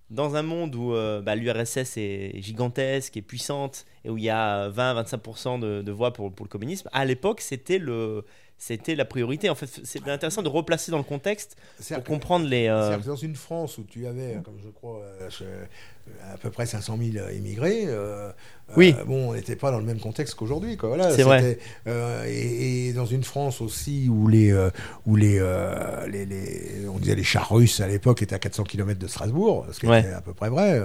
dans 0.10 0.36
un 0.36 0.42
monde 0.42 0.74
où 0.76 0.94
euh, 0.94 1.22
bah, 1.22 1.36
l'URSS 1.36 1.98
est 1.98 2.42
gigantesque 2.42 3.16
et 3.18 3.22
puissante, 3.22 3.86
et 4.04 4.10
où 4.10 4.18
il 4.18 4.24
y 4.24 4.30
a 4.30 4.70
20-25% 4.70 5.60
de, 5.60 5.82
de, 5.82 5.92
voix 5.92 6.14
pour, 6.14 6.32
pour, 6.34 6.46
le 6.46 6.50
communisme, 6.50 6.90
à 6.94 7.06
l'époque, 7.06 7.42
c'était 7.42 7.78
le 7.78 8.26
c'était 8.62 8.96
la 8.96 9.06
priorité. 9.06 9.50
En 9.50 9.56
fait, 9.56 9.68
c'est 9.84 10.06
intéressant 10.10 10.44
de 10.44 10.50
replacer 10.50 10.92
dans 10.92 10.98
le 10.98 11.04
contexte 11.04 11.56
pour 11.78 12.04
que- 12.04 12.08
comprendre 12.08 12.46
les. 12.46 12.68
euh, 12.68 12.98
dans 12.98 13.16
une 13.16 13.36
France 13.36 13.78
où 13.78 13.86
tu 13.86 14.06
avais, 14.06 14.38
comme 14.44 14.60
je 14.62 14.68
crois, 14.70 15.02
euh, 15.02 15.30
à 16.34 16.38
peu 16.38 16.50
près 16.50 16.66
500 16.66 16.98
000 17.14 17.26
immigrés, 17.36 17.84
euh, 17.88 18.30
Oui. 18.78 18.96
euh, 19.00 19.04
bon, 19.04 19.30
on 19.30 19.34
n'était 19.34 19.56
pas 19.56 19.72
dans 19.72 19.80
le 19.80 19.84
même 19.86 20.00
contexte 20.00 20.36
qu'aujourd'hui. 20.36 20.78
Voilà, 20.82 21.12
C'est 21.16 21.24
vrai. 21.24 21.58
euh, 21.88 22.24
et, 22.28 22.90
et 22.90 22.94
dans 22.94 23.06
une 23.08 23.24
France 23.24 23.62
aussi 23.62 24.08
où 24.10 24.28
les, 24.28 24.52
euh, 24.52 24.70
où 25.08 25.16
les, 25.16 25.38
euh, 25.40 26.06
les, 26.08 26.26
les- 26.26 26.88
on 26.94 26.98
disait 27.00 27.16
les 27.16 27.24
chars 27.24 27.50
russes 27.52 27.80
à 27.82 27.88
l'époque 27.88 28.22
étaient 28.22 28.36
à 28.36 28.40
400 28.40 28.64
km 28.64 29.00
de 29.00 29.08
Strasbourg, 29.08 29.66
ce 29.72 29.80
qui 29.80 29.88
Ouais. 29.88 30.02
était 30.02 30.12
à 30.14 30.22
peu 30.22 30.34
près 30.34 30.50
vrai, 30.50 30.80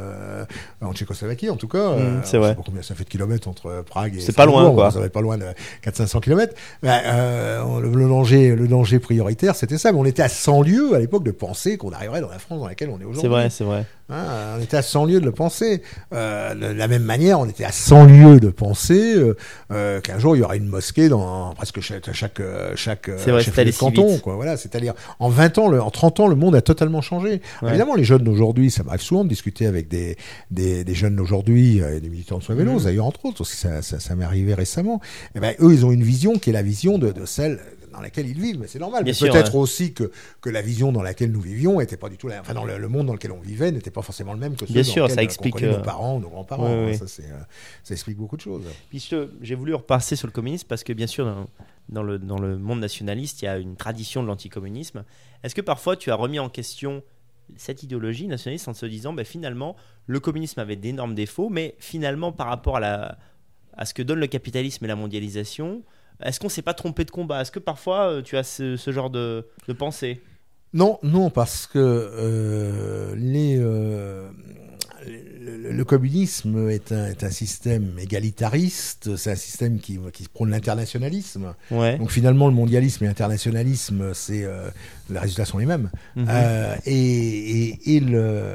en 0.81 0.93
Tchécoslovaquie 0.95 1.51
en 1.51 1.57
tout 1.57 1.69
cas. 1.69 1.91
Mm, 1.91 1.99
Euh, 1.99 2.21
c'est 2.25 2.39
vrai. 2.39 2.55
pas 2.55 2.63
combien 2.65 2.83
ça 2.83 2.95
fait 2.95 3.05
de 3.05 3.09
kilomètres 3.11 3.49
entre 3.49 3.83
Prague 3.87 4.17
et 4.17 4.21
C'est 4.21 4.35
pas 4.35 4.47
loin, 4.47 4.63
Strasbourg, 4.63 4.75
quoi. 4.83 4.91
Ça 4.91 5.01
va 5.01 5.09
pas 5.11 5.21
loin 5.21 5.37
de 5.39 5.45
400-500 5.83 6.21
km. 6.21 6.55
le, 6.83 7.91
le 7.95 8.09
danger, 8.09 8.55
le 8.57 8.69
danger 8.69 8.99
prioritaire, 8.99 9.57
c'était 9.57 9.79
ça. 9.79 9.93
Mais 9.93 9.99
on 9.99 10.05
était 10.05 10.23
à 10.23 10.29
100 10.29 10.63
lieues 10.63 10.95
à 10.95 10.99
l'époque 10.99 11.25
de 11.25 11.31
penser 11.31 11.77
qu'on 11.77 11.93
arriverait 11.93 12.21
dans 12.21 12.29
la 12.31 12.39
France 12.39 12.61
dans 12.61 12.67
laquelle 12.69 12.89
on 12.91 12.99
est 13.01 13.05
aujourd'hui. 13.05 13.21
C'est 13.23 13.29
vrai, 13.29 13.51
c'est 13.51 13.65
vrai. 13.65 13.85
Hein, 14.11 14.57
on 14.59 14.63
était 14.63 14.77
à 14.77 14.83
100 14.83 15.07
lieues 15.07 15.21
de 15.21 15.25
le 15.25 15.33
penser. 15.33 15.81
Euh, 16.13 16.55
de 16.55 16.67
la 16.67 16.89
même 16.89 17.05
manière, 17.05 17.41
on 17.41 17.47
était 17.49 17.65
à 17.65 17.73
100 17.73 18.05
lieues 18.05 18.39
de 18.41 18.51
penser 18.51 19.15
euh, 19.17 19.35
euh, 19.73 20.01
qu'un 20.03 20.19
jour 20.19 20.37
il 20.37 20.41
y 20.41 20.43
aura 20.43 20.57
une 20.57 20.67
mosquée 20.67 21.09
dans 21.09 21.55
presque 21.55 21.81
chaque 21.81 22.13
chaque 22.13 22.43
chaque 22.77 23.09
vrai, 23.09 23.65
de 23.65 23.71
canton. 23.77 24.19
Quoi. 24.19 24.35
Voilà, 24.35 24.59
c'est-à-dire 24.59 24.93
en 25.21 25.31
20 25.31 25.59
ans, 25.59 25.69
le, 25.69 25.81
en 25.81 25.91
30 25.91 26.21
ans, 26.21 26.27
le 26.27 26.37
monde 26.37 26.55
a 26.55 26.61
totalement 26.61 27.01
changé. 27.01 27.41
Ouais. 27.63 27.71
Évidemment, 27.71 27.95
les 27.95 28.05
jeunes 28.05 28.25
d'aujourd'hui, 28.25 28.71
ça 28.71 28.83
m'arrive 28.83 29.01
souvent 29.01 29.25
de 29.25 29.29
discuter 29.31 29.67
avec 29.67 29.89
des 29.89 30.17
des, 30.51 30.85
des 30.85 30.95
jeunes 30.95 31.17
d'aujourd'hui, 31.17 31.81
des 32.03 32.09
militants 32.11 32.39
de 32.39 32.43
Sois 32.43 32.55
Vélo, 32.55 32.73
Mhm. 32.73 32.85
d'ailleurs 32.85 33.07
entre 33.07 33.25
autres, 33.25 33.41
aussi 33.41 33.57
ça 33.57 33.81
ça, 33.81 34.01
ça 34.01 34.15
m'est 34.17 34.25
arrivé 34.25 34.53
récemment. 34.53 35.01
Et 35.35 35.41
ben 35.41 35.55
eux, 35.61 35.73
ils 35.73 35.87
ont 35.87 35.93
une 35.93 36.03
vision 36.03 36.35
qui 36.39 36.51
est 36.51 36.53
la 36.53 36.63
vision 36.63 36.99
de, 36.99 37.11
de 37.11 37.25
celle 37.25 37.59
dans 37.95 38.01
laquelle 38.01 38.27
ils 38.29 38.41
vivent, 38.41 38.59
mais 38.59 38.67
c'est 38.67 38.79
normal. 38.79 39.05
Peut-être 39.05 39.55
aussi 39.55 39.95
que, 39.95 40.11
que 40.41 40.51
la 40.51 40.63
vision 40.63 40.93
dans 40.93 41.03
laquelle 41.03 41.31
nous 41.31 41.41
vivions 41.41 41.81
était 41.81 41.97
pas 41.97 42.09
du 42.09 42.17
tout 42.17 42.29
la, 42.29 42.41
enfin 42.41 42.55
dans 42.55 42.65
le, 42.65 42.79
le 42.79 42.89
monde 42.89 43.07
dans 43.07 43.13
lequel 43.13 43.33
on 43.33 43.41
vivait 43.41 43.71
n'était 43.73 43.91
pas 43.91 44.03
forcément 44.03 44.33
le 44.33 44.39
même 44.39 44.55
que 44.55 44.61
celui 44.67 44.75
Bien 44.75 44.83
dans 44.83 44.89
sûr, 44.89 45.05
lequel, 45.05 45.15
ça 45.15 45.21
euh, 45.21 45.25
explique, 45.25 45.55
connaît 45.55 45.69
euh, 45.69 45.77
nos 45.77 45.83
parents, 45.83 46.19
nos 46.21 46.29
grands-parents. 46.29 46.65
ouais, 46.65 46.73
hein. 46.73 46.87
ouais. 46.87 46.95
Ça, 46.95 47.07
c'est, 47.07 47.25
euh, 47.25 47.39
ça 47.83 47.95
explique 47.95 48.17
beaucoup 48.17 48.37
de 48.37 48.43
choses. 48.43 48.65
Puis 48.89 49.09
j'ai 49.43 49.55
voulu 49.55 49.75
repasser 49.75 50.17
sur 50.17 50.27
le 50.27 50.33
communisme 50.33 50.67
parce 50.69 50.85
que 50.85 50.93
bien 50.93 51.07
sûr 51.07 51.25
dans, 51.25 51.47
dans 51.89 52.03
le, 52.03 52.19
dans 52.19 52.39
le 52.39 52.59
monde 52.59 52.81
nationaliste 52.81 53.43
il 53.43 53.45
y 53.47 53.49
a 53.49 53.59
une 53.59 53.77
tradition 53.77 54.23
de 54.23 54.29
l'anticommunisme. 54.29 55.05
Est-ce 55.43 55.55
que 55.55 55.61
parfois 55.61 55.97
tu 55.97 56.11
as 56.11 56.15
remis 56.17 56.39
en 56.39 56.49
question 56.49 57.03
cette 57.57 57.83
idéologie 57.83 58.27
nationaliste 58.27 58.69
en 58.69 58.73
te 58.73 58.87
disant 58.87 59.13
ben, 59.13 59.25
finalement 59.25 59.77
le 60.07 60.19
communisme 60.19 60.61
avait 60.61 60.77
d'énormes 60.77 61.15
défauts 61.15 61.51
mais 61.51 61.75
finalement 61.79 62.33
par 62.33 62.47
rapport 62.49 62.79
à, 62.79 62.81
la, 62.81 63.19
à 63.77 63.85
ce 63.85 63.93
que 63.95 64.03
donne 64.03 64.19
le 64.19 64.27
capitalisme 64.27 64.85
et 64.85 64.89
la 64.89 64.97
mondialisation 64.97 65.83
est-ce 66.25 66.41
qu'on 66.41 66.49
s'est 66.49 66.63
pas 66.63 66.75
trompé 66.75 67.05
de 67.05 67.11
combat? 67.11 67.43
Est-ce 67.43 67.53
que 67.53 67.59
parfois 67.61 68.09
euh, 68.09 68.23
tu 68.23 68.37
as 68.37 68.43
ce, 68.43 68.77
ce 68.77 68.91
genre 68.93 69.11
de, 69.11 69.47
de 69.69 69.73
pensée? 69.73 70.23
Non, 70.73 70.99
non, 71.05 71.31
parce 71.31 71.69
que 71.69 71.79
euh, 71.79 73.15
les, 73.17 73.57
euh, 73.61 74.29
le, 75.07 75.71
le 75.71 75.85
communisme 75.85 76.69
est 76.69 76.91
un, 76.91 77.07
est 77.07 77.23
un 77.23 77.31
système 77.31 77.97
égalitariste, 78.01 79.17
c'est 79.17 79.31
un 79.31 79.37
système 79.37 79.79
qui, 79.79 80.01
qui 80.13 80.27
prône 80.27 80.51
l'internationalisme. 80.51 81.55
Ouais. 81.71 81.97
Donc 81.99 82.11
finalement, 82.11 82.49
le 82.49 82.55
mondialisme 82.55 83.05
et 83.05 83.07
l'internationalisme, 83.07 84.15
c'est 84.15 84.43
euh, 84.43 84.69
les 85.11 85.19
résultats 85.19 85.45
sont 85.45 85.59
les 85.59 85.67
mêmes. 85.67 85.91
Mhm. 86.17 86.27
Euh, 86.29 86.77
et, 86.87 86.95
et, 86.95 87.97
et, 87.97 88.01
le, 88.01 88.49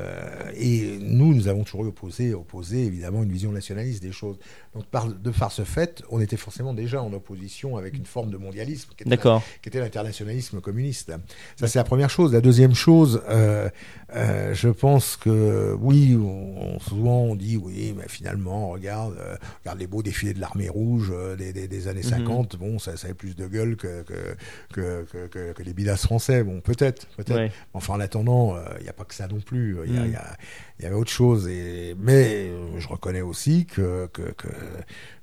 et 0.58 0.98
nous, 1.02 1.34
nous 1.34 1.48
avons 1.48 1.64
toujours 1.64 1.82
opposé, 1.88 2.34
opposé 2.34 2.86
évidemment 2.86 3.24
une 3.24 3.32
vision 3.32 3.52
nationaliste 3.52 4.02
des 4.02 4.12
choses. 4.12 4.38
Donc 4.76 4.86
par, 4.86 5.08
de 5.08 5.30
par 5.32 5.52
ce 5.52 5.64
fait, 5.64 6.04
on 6.12 6.22
était 6.22 6.38
forcément 6.38 6.74
déjà 6.74 7.02
en 7.02 7.12
opposition 7.14 7.78
avec 7.78 7.96
une 7.96 8.06
forme 8.06 8.30
de 8.30 8.38
mondialisme 8.38 8.90
qui 8.96 9.04
était, 9.04 9.80
l'internationalisme 9.80 10.62
communiste. 10.62 11.12
Ça, 11.60 11.68
c'est 11.68 11.80
la 11.80 11.84
première 11.84 12.10
chose. 12.10 12.34
La 12.34 12.42
deuxième 12.42 12.76
chose, 12.76 13.22
euh, 13.30 13.70
euh, 14.16 14.54
je 14.54 14.70
pense 14.70 15.18
que 15.18 15.76
oui, 15.80 16.16
on, 16.22 16.80
souvent 16.80 17.22
on 17.24 17.36
dit 17.36 17.58
oui, 17.58 17.94
mais 17.98 18.08
finalement, 18.08 18.70
regarde, 18.70 19.16
regarde 19.64 19.80
les 19.80 19.88
beaux 19.88 20.04
défilés 20.04 20.34
de 20.34 20.40
l'armée 20.40 20.70
rouge 20.70 21.12
des, 21.38 21.54
des, 21.54 21.68
des 21.68 21.88
années 21.88 22.00
Mhm. 22.00 22.10
50. 22.26 22.56
Bon, 22.58 22.80
ça, 22.80 22.96
ça 22.98 23.08
avait 23.08 23.14
plus 23.14 23.36
de 23.36 23.48
gueule 23.48 23.76
que 23.76 24.04
que, 24.04 24.36
que, 24.74 25.04
que, 25.12 25.28
que- 25.28 25.54
que 25.54 25.64
les 25.64 25.74
bidas 25.74 25.98
français. 25.98 26.39
Bon, 26.44 26.62
peut-être, 26.62 27.08
peut-être. 27.18 27.36
Ouais. 27.38 27.52
Enfin, 27.74 27.94
en 27.96 28.00
attendant, 28.00 28.56
euh, 28.56 28.60
il 28.80 28.84
n'y 28.84 28.90
a 28.90 28.94
pas 28.94 29.04
que 29.06 29.14
ça 29.14 29.28
non 29.28 29.40
plus. 29.40 29.78
Il 29.86 29.94
y, 29.94 29.98
a- 29.98 30.04
Mm. 30.06 30.84
y 30.84 30.86
avait 30.86 30.96
autre 30.96 31.12
chose. 31.12 31.48
Et, 31.48 31.96
mais 32.00 32.48
euh, 32.50 32.80
je 32.80 32.88
reconnais 32.88 33.22
aussi 33.22 33.66
que, 33.66 34.08
que, 34.14 34.22
que, 34.32 34.48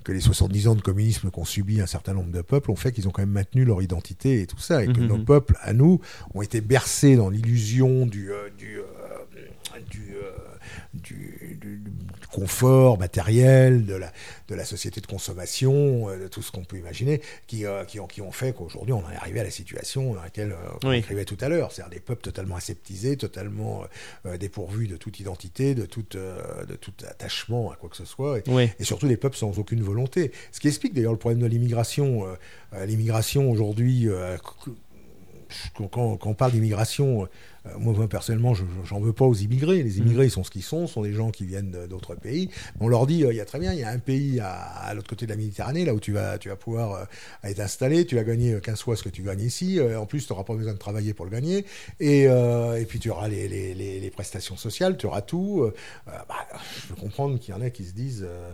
que 0.04 0.12
les 0.12 0.20
70 0.20 0.68
ans 0.68 0.74
de 0.74 0.82
communisme 0.82 1.30
qu'ont 1.30 1.44
subi 1.44 1.80
un 1.80 1.86
certain 1.86 2.14
nombre 2.14 2.30
de 2.30 2.42
peuples 2.42 2.70
ont 2.70 2.76
fait 2.76 2.92
qu'ils 2.92 3.08
ont 3.08 3.10
quand 3.10 3.22
même 3.22 3.30
maintenu 3.30 3.64
leur 3.64 3.82
identité 3.82 4.40
et 4.42 4.46
tout 4.46 4.58
ça. 4.58 4.82
Et 4.84 4.86
que 4.86 5.00
Mhm. 5.00 5.06
nos 5.06 5.18
peuples, 5.18 5.56
à 5.62 5.72
nous, 5.72 6.00
ont 6.34 6.42
été 6.42 6.60
bercés 6.60 7.16
dans 7.16 7.30
l'illusion 7.30 8.06
du, 8.06 8.30
euh, 8.32 8.48
du, 8.58 8.78
du, 9.90 10.14
euh, 10.14 10.30
du, 10.94 11.58
du- 11.60 11.78
du 11.78 12.26
confort 12.32 12.98
matériel, 12.98 13.84
de 13.86 13.94
la, 13.94 14.12
de 14.48 14.54
la 14.54 14.64
société 14.64 15.00
de 15.00 15.06
consommation, 15.06 16.08
euh, 16.08 16.22
de 16.24 16.28
tout 16.28 16.42
ce 16.42 16.50
qu'on 16.52 16.64
peut 16.64 16.76
imaginer, 16.78 17.20
qui, 17.46 17.64
euh, 17.66 17.84
qui, 17.84 18.00
ont, 18.00 18.06
qui 18.06 18.20
ont 18.22 18.32
fait 18.32 18.52
qu'aujourd'hui 18.54 18.92
on 18.92 19.04
en 19.04 19.10
est 19.10 19.16
arrivé 19.16 19.40
à 19.40 19.44
la 19.44 19.50
situation 19.50 20.14
dans 20.14 20.22
laquelle 20.22 20.52
euh, 20.52 20.78
on 20.84 20.90
Oui. 20.90 20.96
écrivait 20.98 21.24
tout 21.24 21.38
à 21.40 21.48
l'heure, 21.48 21.72
c'est-à-dire 21.72 21.90
des 21.94 22.00
peuples 22.00 22.22
totalement 22.22 22.56
aseptisés, 22.56 23.16
totalement 23.16 23.84
euh, 24.26 24.36
dépourvus 24.36 24.88
de 24.88 24.96
toute 24.96 25.20
identité, 25.20 25.74
de 25.74 25.86
tout, 25.86 26.04
euh, 26.14 26.64
de 26.64 26.74
tout 26.76 26.92
attachement 27.08 27.70
à 27.72 27.76
quoi 27.76 27.88
que 27.90 27.96
ce 27.96 28.04
soit, 28.04 28.38
et, 28.38 28.84
surtout 28.84 29.08
des 29.08 29.16
peuples 29.16 29.36
sans 29.36 29.58
aucune 29.58 29.82
volonté. 29.82 30.32
Ce 30.52 30.60
qui 30.60 30.68
explique 30.68 30.94
d'ailleurs 30.94 31.12
le 31.12 31.18
problème 31.18 31.40
de 31.40 31.46
l'immigration. 31.46 32.26
L'immigration 32.86 33.50
aujourd'hui, 33.50 34.08
quand, 35.90 36.18
on 36.26 36.34
parle 36.34 36.52
d'immigration, 36.52 37.28
moi, 37.78 37.92
moi, 37.94 38.08
personnellement, 38.08 38.54
je- 38.54 38.64
je- 38.64 38.88
j'en 38.88 39.00
veux 39.00 39.12
pas 39.12 39.24
aux 39.24 39.34
immigrés. 39.34 39.82
Les 39.82 39.98
immigrés, 39.98 40.26
ils 40.26 40.30
sont 40.30 40.44
ce 40.44 40.50
qu'ils 40.50 40.62
sont, 40.62 40.86
sont 40.86 41.02
des 41.02 41.12
gens 41.12 41.30
qui 41.30 41.44
viennent 41.44 41.86
d'autres 41.88 42.14
pays. 42.14 42.48
On 42.80 42.88
leur 42.88 43.06
dit, 43.06 43.24
euh, 43.24 43.32
il 43.32 43.36
y 43.36 43.40
a 43.40 43.44
très 43.44 43.58
bien, 43.58 43.72
il 43.72 43.78
y 43.78 43.82
a 43.84 43.90
un 43.90 43.98
pays 43.98 44.40
à, 44.40 44.50
à 44.52 44.94
l'autre 44.94 45.08
côté 45.08 45.26
de 45.26 45.30
la 45.30 45.36
Méditerranée, 45.36 45.84
là 45.84 45.94
où 45.94 46.00
tu 46.00 46.12
vas, 46.12 46.38
tu 46.38 46.48
vas 46.48 46.56
pouvoir 46.56 46.92
euh, 46.94 47.04
être 47.44 47.60
installé, 47.60 48.06
tu 48.06 48.14
vas 48.16 48.24
gagner 48.24 48.54
euh, 48.54 48.60
15 48.60 48.80
fois 48.82 48.96
ce 48.96 49.02
que 49.02 49.08
tu 49.08 49.22
gagnes 49.22 49.40
ici. 49.42 49.78
Euh, 49.78 49.98
en 50.00 50.06
plus, 50.06 50.26
tu 50.26 50.32
n'auras 50.32 50.44
pas 50.44 50.54
besoin 50.54 50.72
de 50.72 50.78
travailler 50.78 51.14
pour 51.14 51.24
le 51.24 51.30
gagner. 51.30 51.64
Et, 52.00 52.26
euh, 52.28 52.80
et 52.80 52.84
puis, 52.84 52.98
tu 52.98 53.10
auras 53.10 53.28
les, 53.28 53.48
les, 53.48 53.74
les, 53.74 54.00
les 54.00 54.10
prestations 54.10 54.56
sociales, 54.56 54.96
tu 54.96 55.06
auras 55.06 55.22
tout. 55.22 55.62
Euh, 55.62 55.74
euh, 56.08 56.12
bah, 56.28 56.34
je 56.82 56.88
peux 56.94 57.00
comprendre 57.00 57.38
qu'il 57.38 57.54
y 57.54 57.56
en 57.56 57.60
a 57.60 57.70
qui 57.70 57.84
se 57.84 57.92
disent, 57.92 58.24
euh, 58.26 58.50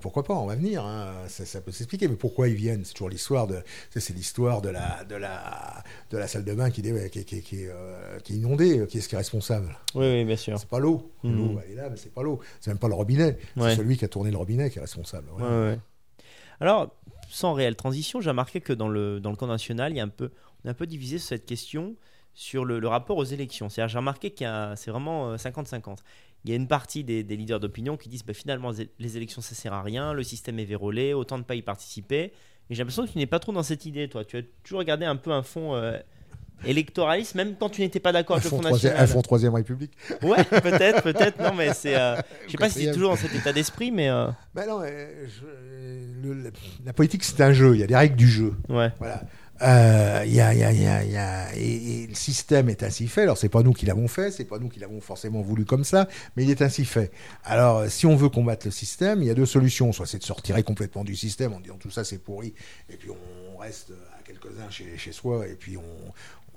pourquoi 0.00 0.22
pas, 0.24 0.34
on 0.34 0.46
va 0.46 0.54
venir, 0.56 0.84
hein. 0.84 1.12
ça, 1.28 1.44
ça 1.46 1.60
peut 1.60 1.72
s'expliquer. 1.72 2.08
Mais 2.08 2.16
pourquoi 2.16 2.48
ils 2.48 2.54
viennent? 2.54 2.84
C'est 2.84 2.94
toujours 2.94 3.08
l'histoire 3.10 3.46
de, 3.46 3.56
c'est 3.90 4.14
l'histoire 4.14 4.62
de 4.62 4.68
la, 4.68 5.04
de 5.08 5.14
la, 5.16 5.82
de 6.10 6.18
la 6.18 6.26
salle 6.26 6.44
de 6.44 6.54
bain 6.54 6.70
qui, 6.70 6.82
qui, 6.82 7.24
qui, 7.24 7.40
qui, 7.42 7.66
euh, 7.66 8.18
inondée. 8.54 8.86
Qui 8.86 8.98
est-ce 8.98 9.08
qui 9.08 9.14
est 9.14 9.18
responsable? 9.18 9.76
Oui, 9.94 10.06
oui, 10.06 10.24
bien 10.24 10.36
sûr. 10.36 10.58
C'est 10.58 10.68
pas 10.68 10.78
l'eau. 10.78 11.12
Mhm. 11.22 11.36
L'eau, 11.36 11.60
elle 11.64 11.72
est 11.72 11.74
là, 11.76 11.88
mais 11.90 11.96
c'est 11.96 12.12
pas 12.12 12.22
l'eau. 12.22 12.40
C'est 12.60 12.70
même 12.70 12.78
pas 12.78 12.88
le 12.88 12.94
robinet. 12.94 13.38
Ouais. 13.56 13.70
C'est 13.70 13.76
celui 13.76 13.96
qui 13.96 14.04
a 14.04 14.08
tourné 14.08 14.30
le 14.30 14.36
robinet 14.36 14.70
qui 14.70 14.78
est 14.78 14.80
responsable. 14.82 15.28
Ouais, 15.30 15.36
Voilà. 15.38 15.60
ouais. 15.70 15.78
Alors, 16.60 16.94
sans 17.28 17.54
réelle 17.54 17.76
transition, 17.76 18.20
j'ai 18.20 18.30
remarqué 18.30 18.60
que 18.60 18.72
dans 18.72 18.88
le, 18.88 19.20
dans 19.20 19.30
le 19.30 19.36
camp 19.36 19.46
national, 19.46 19.92
il 19.92 19.96
y 19.96 20.00
a 20.00 20.04
un 20.04 20.08
peu, 20.08 20.30
on 20.64 20.68
est 20.68 20.70
un 20.70 20.74
peu 20.74 20.86
divisé 20.86 21.18
sur 21.18 21.28
cette 21.28 21.46
question 21.46 21.96
sur 22.34 22.64
le, 22.64 22.78
le 22.78 22.88
rapport 22.88 23.16
aux 23.16 23.24
élections. 23.24 23.68
C'est-à-dire, 23.68 23.88
j'ai 23.90 23.98
remarqué 23.98 24.30
qu'il 24.30 24.44
y 24.44 24.48
a, 24.48 24.74
c'est 24.76 24.90
vraiment 24.90 25.32
euh, 25.32 25.36
50-50. 25.36 25.98
Il 26.44 26.50
y 26.50 26.54
a 26.54 26.56
une 26.56 26.66
partie 26.68 27.04
des, 27.04 27.22
des 27.24 27.36
leaders 27.36 27.60
d'opinion 27.60 27.96
qui 27.96 28.08
disent 28.08 28.24
bah, 28.24 28.32
finalement, 28.34 28.70
les- 28.98 29.16
élections, 29.16 29.42
ça 29.42 29.54
sert 29.54 29.72
à 29.72 29.82
rien, 29.82 30.12
le 30.12 30.22
système 30.22 30.58
est 30.58 30.64
vérolé, 30.64 31.14
autant 31.14 31.38
de 31.38 31.44
pas 31.44 31.54
y 31.56 31.62
participer. 31.62 32.32
Et 32.70 32.74
j'ai 32.74 32.78
l'impression 32.78 33.06
que 33.06 33.10
tu 33.12 33.18
n'es 33.18 33.26
pas 33.26 33.38
trop 33.38 33.52
dans 33.52 33.62
cette 33.62 33.84
idée, 33.86 34.08
toi. 34.08 34.24
Tu 34.24 34.38
as 34.38 34.42
toujours 34.62 34.78
regardé 34.78 35.04
un 35.04 35.16
peu 35.16 35.30
un 35.32 35.42
fond 35.42 35.74
euh, 35.74 35.98
électoraliste, 36.64 37.34
même 37.34 37.54
quand 37.58 37.68
tu 37.70 37.80
n'étais 37.80 38.00
pas 38.00 38.12
d'accord 38.12 38.36
avec 38.36 38.44
le 38.44 38.50
Front 38.50 38.62
National. 38.62 38.98
un 39.00 39.06
fond 39.06 39.22
troisième 39.22 39.54
République. 39.54 39.92
Ouais, 40.22 40.44
peut-être, 40.62 41.02
peut-être. 41.02 41.38
Non, 41.42 41.54
mais 41.54 41.72
c'est. 41.74 41.96
euh, 41.96 42.16
je 42.46 42.52
sais 42.52 42.58
pas 42.58 42.68
si 42.70 42.84
c'est 42.84 42.92
toujours 42.92 43.10
dans 43.10 43.16
cet 43.16 43.34
état 43.34 43.52
d'esprit, 43.52 43.90
mais. 43.90 44.08
euh, 44.10 44.26
Ben 44.54 44.66
non, 44.68 44.80
euh, 44.82 45.26
je- 45.26 46.22
le- 46.28 46.34
le- 46.34 46.52
la 46.84 46.92
politique, 46.92 47.24
c'est 47.24 47.40
un 47.40 47.52
jeu. 47.52 47.74
Il 47.74 47.80
y 47.80 47.84
a 47.84 47.86
des 47.86 47.96
règles 47.96 48.16
du 48.16 48.28
jeu. 48.28 48.54
ouais. 48.68 48.90
Voilà. 48.98 49.22
Euh, 49.60 50.22
il 50.26 50.34
y 50.34 50.40
a, 50.40 50.52
y 50.54 50.64
a, 50.64 50.72
y 50.72 50.86
a, 50.86 51.04
il 51.04 51.12
y 51.12 51.16
a- 51.16 51.54
et, 51.54 52.02
et 52.02 52.06
le 52.08 52.14
système 52.16 52.68
est 52.68 52.82
ainsi 52.82 53.06
fait. 53.06 53.22
Alors 53.22 53.38
c'est 53.38 53.48
pas 53.48 53.62
nous 53.62 53.72
qui 53.72 53.86
l'avons 53.86 54.08
fait, 54.08 54.32
c'est 54.32 54.44
pas 54.44 54.58
nous 54.58 54.68
qui 54.68 54.80
l'avons 54.80 55.00
forcément 55.00 55.40
voulu 55.40 55.64
comme 55.64 55.84
ça, 55.84 56.08
mais 56.34 56.42
il 56.42 56.50
est 56.50 56.62
ainsi 56.62 56.84
fait. 56.84 57.12
Alors 57.44 57.78
euh, 57.78 57.88
si 57.88 58.06
on 58.06 58.16
veut 58.16 58.28
combattre 58.28 58.66
le 58.66 58.72
système, 58.72 59.22
il 59.22 59.28
y 59.28 59.30
a 59.30 59.34
deux 59.34 59.46
solutions. 59.46 59.92
Soit 59.92 60.06
c'est 60.06 60.18
de 60.18 60.24
se 60.24 60.32
retirer 60.32 60.64
complètement 60.64 61.04
du 61.04 61.14
système 61.14 61.52
en 61.52 61.60
disant 61.60 61.76
tout 61.78 61.90
ça 61.90 62.02
c'est 62.02 62.18
pourri, 62.18 62.54
et 62.90 62.96
puis 62.96 63.10
on 63.10 63.56
reste 63.58 63.92
à 64.18 64.22
quelques-uns 64.24 64.68
chez, 64.70 64.96
chez 64.98 65.12
soi, 65.12 65.46
et 65.46 65.54
puis 65.54 65.76
on, 65.76 65.82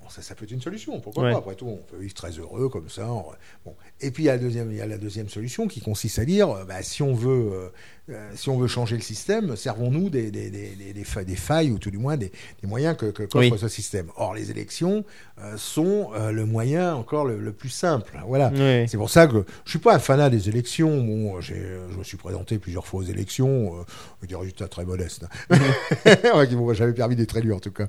ça, 0.10 0.22
ça 0.22 0.36
peut 0.36 0.46
être 0.46 0.52
une 0.52 0.62
solution. 0.62 1.00
Pourquoi 1.00 1.24
Ouais. 1.24 1.32
pas 1.32 1.38
Après 1.40 1.56
tout, 1.56 1.68
on 1.68 1.78
peut 1.78 1.98
vivre 1.98 2.14
très 2.14 2.32
heureux 2.32 2.70
comme 2.70 2.90
ça. 2.90 3.12
on- 3.12 3.26
bon. 3.66 3.76
Et 4.02 4.12
puis 4.12 4.24
il 4.24 4.26
y 4.28 4.30
a 4.30 4.34
la 4.34 4.42
deuxième, 4.42 4.72
il 4.72 4.78
y 4.78 4.82
a 4.82 4.86
la 4.88 4.98
deuxième 4.98 5.30
solution 5.30 5.68
qui 5.68 5.82
consiste 5.82 6.20
à 6.20 6.26
dire, 6.26 6.50
euh, 6.50 6.66
bah, 6.66 6.82
si 6.84 7.02
on 7.04 7.14
veut, 7.14 7.72
euh, 8.12 8.30
si 8.36 8.50
on 8.50 8.58
veut 8.58 8.68
changer 8.68 8.96
le 8.96 9.02
système, 9.02 9.56
servons-nous 9.56 10.12
des, 10.12 10.30
des, 10.30 10.52
des, 10.52 10.76
des, 10.76 10.94
des 10.94 11.36
failles, 11.36 11.72
ou 11.72 11.80
tout 11.80 11.90
du 11.90 11.98
moins 11.98 12.18
des, 12.18 12.32
moyens 12.62 12.96
que, 12.96 13.08
que 13.08 13.24
qu'offre 13.24 13.58
ce 13.58 13.68
système. 13.68 14.08
Or, 14.16 14.36
les 14.36 14.52
élections 14.52 15.04
euh, 15.42 15.58
sont 15.58 16.10
euh, 16.14 16.32
le 16.32 16.46
moyen 16.46 16.94
encore 16.94 17.26
le, 17.26 17.52
plus 17.52 17.70
simple. 17.70 18.20
Voilà. 18.28 18.52
C'est 18.88 18.98
pour 18.98 19.10
ça 19.10 19.26
que 19.26 19.44
je 19.66 19.72
suis 19.72 19.80
pas 19.80 19.96
un 19.96 20.00
fanat 20.00 20.30
des 20.30 20.50
élections. 20.50 21.02
Bon, 21.04 21.42
je 21.42 21.54
me 21.98 22.04
suis 22.04 22.18
présenté 22.18 22.60
plusieurs 22.60 22.86
fois 22.86 23.00
aux 23.00 23.06
élections, 23.06 23.74
avec 24.20 24.30
des 24.30 24.36
résultats 24.36 24.68
très 24.68 24.86
modestes, 24.86 25.26
hein. 25.50 26.46
qui 26.48 26.56
m'ont 26.56 26.74
jamais 26.74 26.94
permis 26.94 27.16
d'être 27.16 27.36
élu 27.38 27.54
en 27.54 27.60
tout 27.60 27.72
cas. 27.72 27.88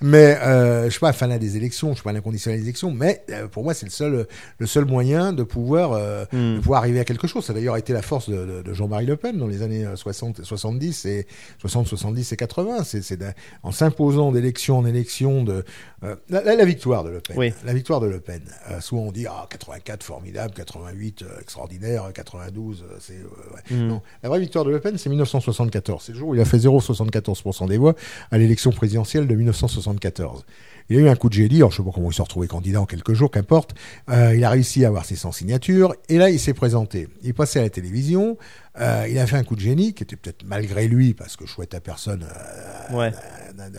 Mais 0.00 0.38
je 0.84 0.90
suis 0.90 1.00
pas 1.00 1.10
un 1.10 1.12
fanat 1.12 1.38
des 1.38 1.58
élections, 1.58 1.90
je 1.90 1.96
suis 1.96 2.04
pas 2.04 2.12
un 2.12 2.16
inconditionnel 2.16 2.60
des 2.60 2.66
élections, 2.66 2.90
mais 2.90 3.22
pour 3.52 3.64
moi, 3.64 3.74
c'est 3.74 3.86
le 3.86 3.92
seul, 3.92 4.26
le 4.58 4.66
seul 4.66 4.86
moyen 4.86 5.34
de 5.34 5.42
pouvoir, 5.42 5.92
hmm. 6.32 6.56
de 6.56 6.60
pouvoir 6.60 6.80
arriver 6.80 7.00
à 7.00 7.04
quelque 7.04 7.26
chose. 7.26 7.44
Ça 7.44 7.52
a 7.52 7.54
d'ailleurs 7.54 7.76
été 7.76 7.92
la 7.92 8.02
force 8.02 8.30
de, 8.30 8.62
de 8.64 8.72
Jean-Marie 8.72 9.06
Le 9.06 9.16
Pen 9.16 9.36
dans 9.36 9.46
les 9.46 9.57
années 9.62 9.86
60, 9.94 10.44
70 10.44 11.06
et 11.06 11.26
60, 11.60 11.86
70 11.86 12.32
et 12.32 12.36
80. 12.36 12.84
C'est 12.84 13.18
en 13.62 13.72
s'imposant 13.72 14.32
d'élection 14.32 14.78
en 14.78 14.86
élection 14.86 15.42
de 15.42 15.64
euh, 16.04 16.16
la, 16.28 16.64
victoire 16.64 17.04
de 17.04 17.10
Le 17.10 17.20
Pen. 17.20 17.52
La 17.64 17.74
victoire 17.74 18.00
de 18.00 18.06
Le 18.06 18.20
Pen. 18.20 18.42
Euh, 18.70 18.80
souvent 18.80 19.02
on 19.02 19.12
dit 19.12 19.26
ah 19.26 19.46
84 19.50 20.02
formidable, 20.02 20.54
88 20.54 21.22
euh, 21.22 21.40
extraordinaire, 21.40 22.10
92 22.12 22.84
c'est 23.00 23.74
mm. 23.74 23.86
non. 23.86 24.02
La 24.22 24.28
vraie 24.28 24.40
victoire 24.40 24.64
de 24.64 24.70
Le 24.70 24.80
Pen 24.80 24.96
c'est 24.96 25.10
1974. 25.10 26.04
C'est 26.04 26.12
le 26.12 26.18
jour 26.18 26.28
où 26.28 26.34
il 26.34 26.40
a 26.40 26.44
fait 26.44 26.58
0,74% 26.58 27.68
des 27.68 27.78
voix 27.78 27.94
à 28.30 28.38
l'élection 28.38 28.70
présidentielle 28.70 29.26
de 29.26 29.34
1974. 29.34 30.44
Il 30.90 30.96
a 30.96 31.00
eu 31.00 31.08
un 31.08 31.16
coup 31.16 31.28
de 31.28 31.34
génie, 31.34 31.56
alors 31.56 31.70
je 31.70 31.76
sais 31.76 31.82
pas 31.82 31.90
comment 31.92 32.10
il 32.10 32.14
s'est 32.14 32.22
retrouvé 32.22 32.48
candidat 32.48 32.80
en 32.80 32.86
quelques 32.86 33.12
jours, 33.12 33.30
qu'importe. 33.30 33.74
Euh, 34.08 34.34
il 34.34 34.42
a 34.42 34.50
réussi 34.50 34.86
à 34.86 34.88
avoir 34.88 35.04
ses 35.04 35.16
100 35.16 35.32
signatures, 35.32 35.94
et 36.08 36.16
là 36.16 36.30
il 36.30 36.40
s'est 36.40 36.54
présenté. 36.54 37.08
Il 37.22 37.34
passait 37.34 37.58
à 37.58 37.62
la 37.62 37.68
télévision, 37.68 38.38
euh, 38.80 39.06
il 39.08 39.18
a 39.18 39.26
fait 39.26 39.36
un 39.36 39.44
coup 39.44 39.54
de 39.54 39.60
génie, 39.60 39.92
qui 39.92 40.02
était 40.02 40.16
peut-être 40.16 40.44
malgré 40.46 40.88
lui, 40.88 41.12
parce 41.12 41.36
que 41.36 41.44
chouette 41.44 41.74
à 41.74 41.80
personne 41.80 42.26
euh, 42.94 43.10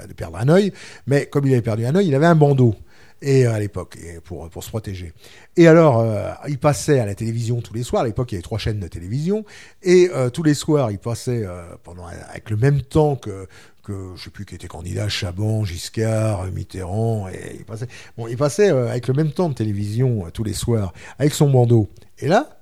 de 0.07 0.13
perdre 0.13 0.38
un 0.38 0.49
œil, 0.49 0.71
mais 1.07 1.25
comme 1.25 1.47
il 1.47 1.53
avait 1.53 1.63
perdu 1.63 1.86
un 1.88 1.95
œil, 1.95 2.07
il 2.07 2.15
avait 2.15 2.27
un 2.27 2.36
bandeau 2.36 2.75
et 3.21 3.45
à 3.45 3.59
l'époque 3.59 3.97
pour 4.23 4.49
pour 4.49 4.63
se 4.63 4.69
protéger. 4.69 5.11
Et 5.57 5.67
alors 5.67 6.05
il 6.47 6.57
passait 6.57 7.01
à 7.01 7.05
la 7.05 7.15
télévision 7.15 7.59
tous 7.59 7.73
les 7.73 7.84
soirs. 7.84 8.03
À 8.03 8.05
l'époque 8.05 8.31
il 8.31 8.36
y 8.36 8.38
avait 8.38 8.43
trois 8.43 8.59
chaînes 8.59 8.79
de 8.79 8.88
télévision 8.88 9.43
et 9.84 10.09
tous 10.31 10.41
les 10.41 10.53
soirs 10.53 10.89
il 10.89 10.99
passait 10.99 11.45
pendant 11.84 12.05
avec 12.05 12.49
le 12.49 12.55
même 12.55 12.81
temps 12.81 13.17
que 13.17 13.45
que 13.89 14.13
je 14.15 14.23
sais 14.23 14.29
plus 14.29 14.45
qui 14.45 14.53
était 14.55 14.67
candidat, 14.67 15.09
Chabon, 15.09 15.65
Giscard, 15.65 16.45
Mitterrand, 16.51 17.27
et 17.29 17.55
il 17.57 17.65
passait, 17.65 17.87
bon, 18.17 18.27
il 18.27 18.37
passait 18.37 18.71
euh, 18.71 18.87
avec 18.87 19.07
le 19.07 19.15
même 19.15 19.31
temps 19.31 19.49
de 19.49 19.55
télévision 19.55 20.25
euh, 20.25 20.29
tous 20.29 20.43
les 20.43 20.53
soirs, 20.53 20.93
avec 21.17 21.33
son 21.33 21.49
bandeau. 21.49 21.89
Et 22.19 22.27
là, 22.27 22.59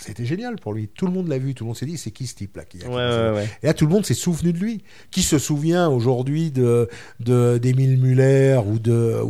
c'était 0.00 0.24
génial 0.24 0.56
pour 0.56 0.72
lui. 0.72 0.88
Tout 0.88 1.06
le 1.06 1.12
monde 1.12 1.28
l'a 1.28 1.38
vu, 1.38 1.54
tout 1.54 1.64
le 1.64 1.68
monde 1.68 1.76
s'est 1.76 1.86
dit 1.86 1.98
c'est 1.98 2.10
qui 2.10 2.26
ce 2.26 2.34
type-là 2.34 2.64
qui, 2.64 2.78
Et 2.78 3.66
là, 3.66 3.74
tout 3.74 3.86
le 3.86 3.92
monde 3.92 4.04
s'est 4.06 4.14
souvenu 4.14 4.52
de 4.52 4.58
lui. 4.58 4.82
Qui 5.10 5.22
se 5.22 5.38
souvient 5.38 5.88
aujourd'hui 5.88 6.50
de 6.50 6.88
d'Émile 7.20 7.98
Muller 7.98 8.60
ou 8.66 8.78
de 8.78 9.20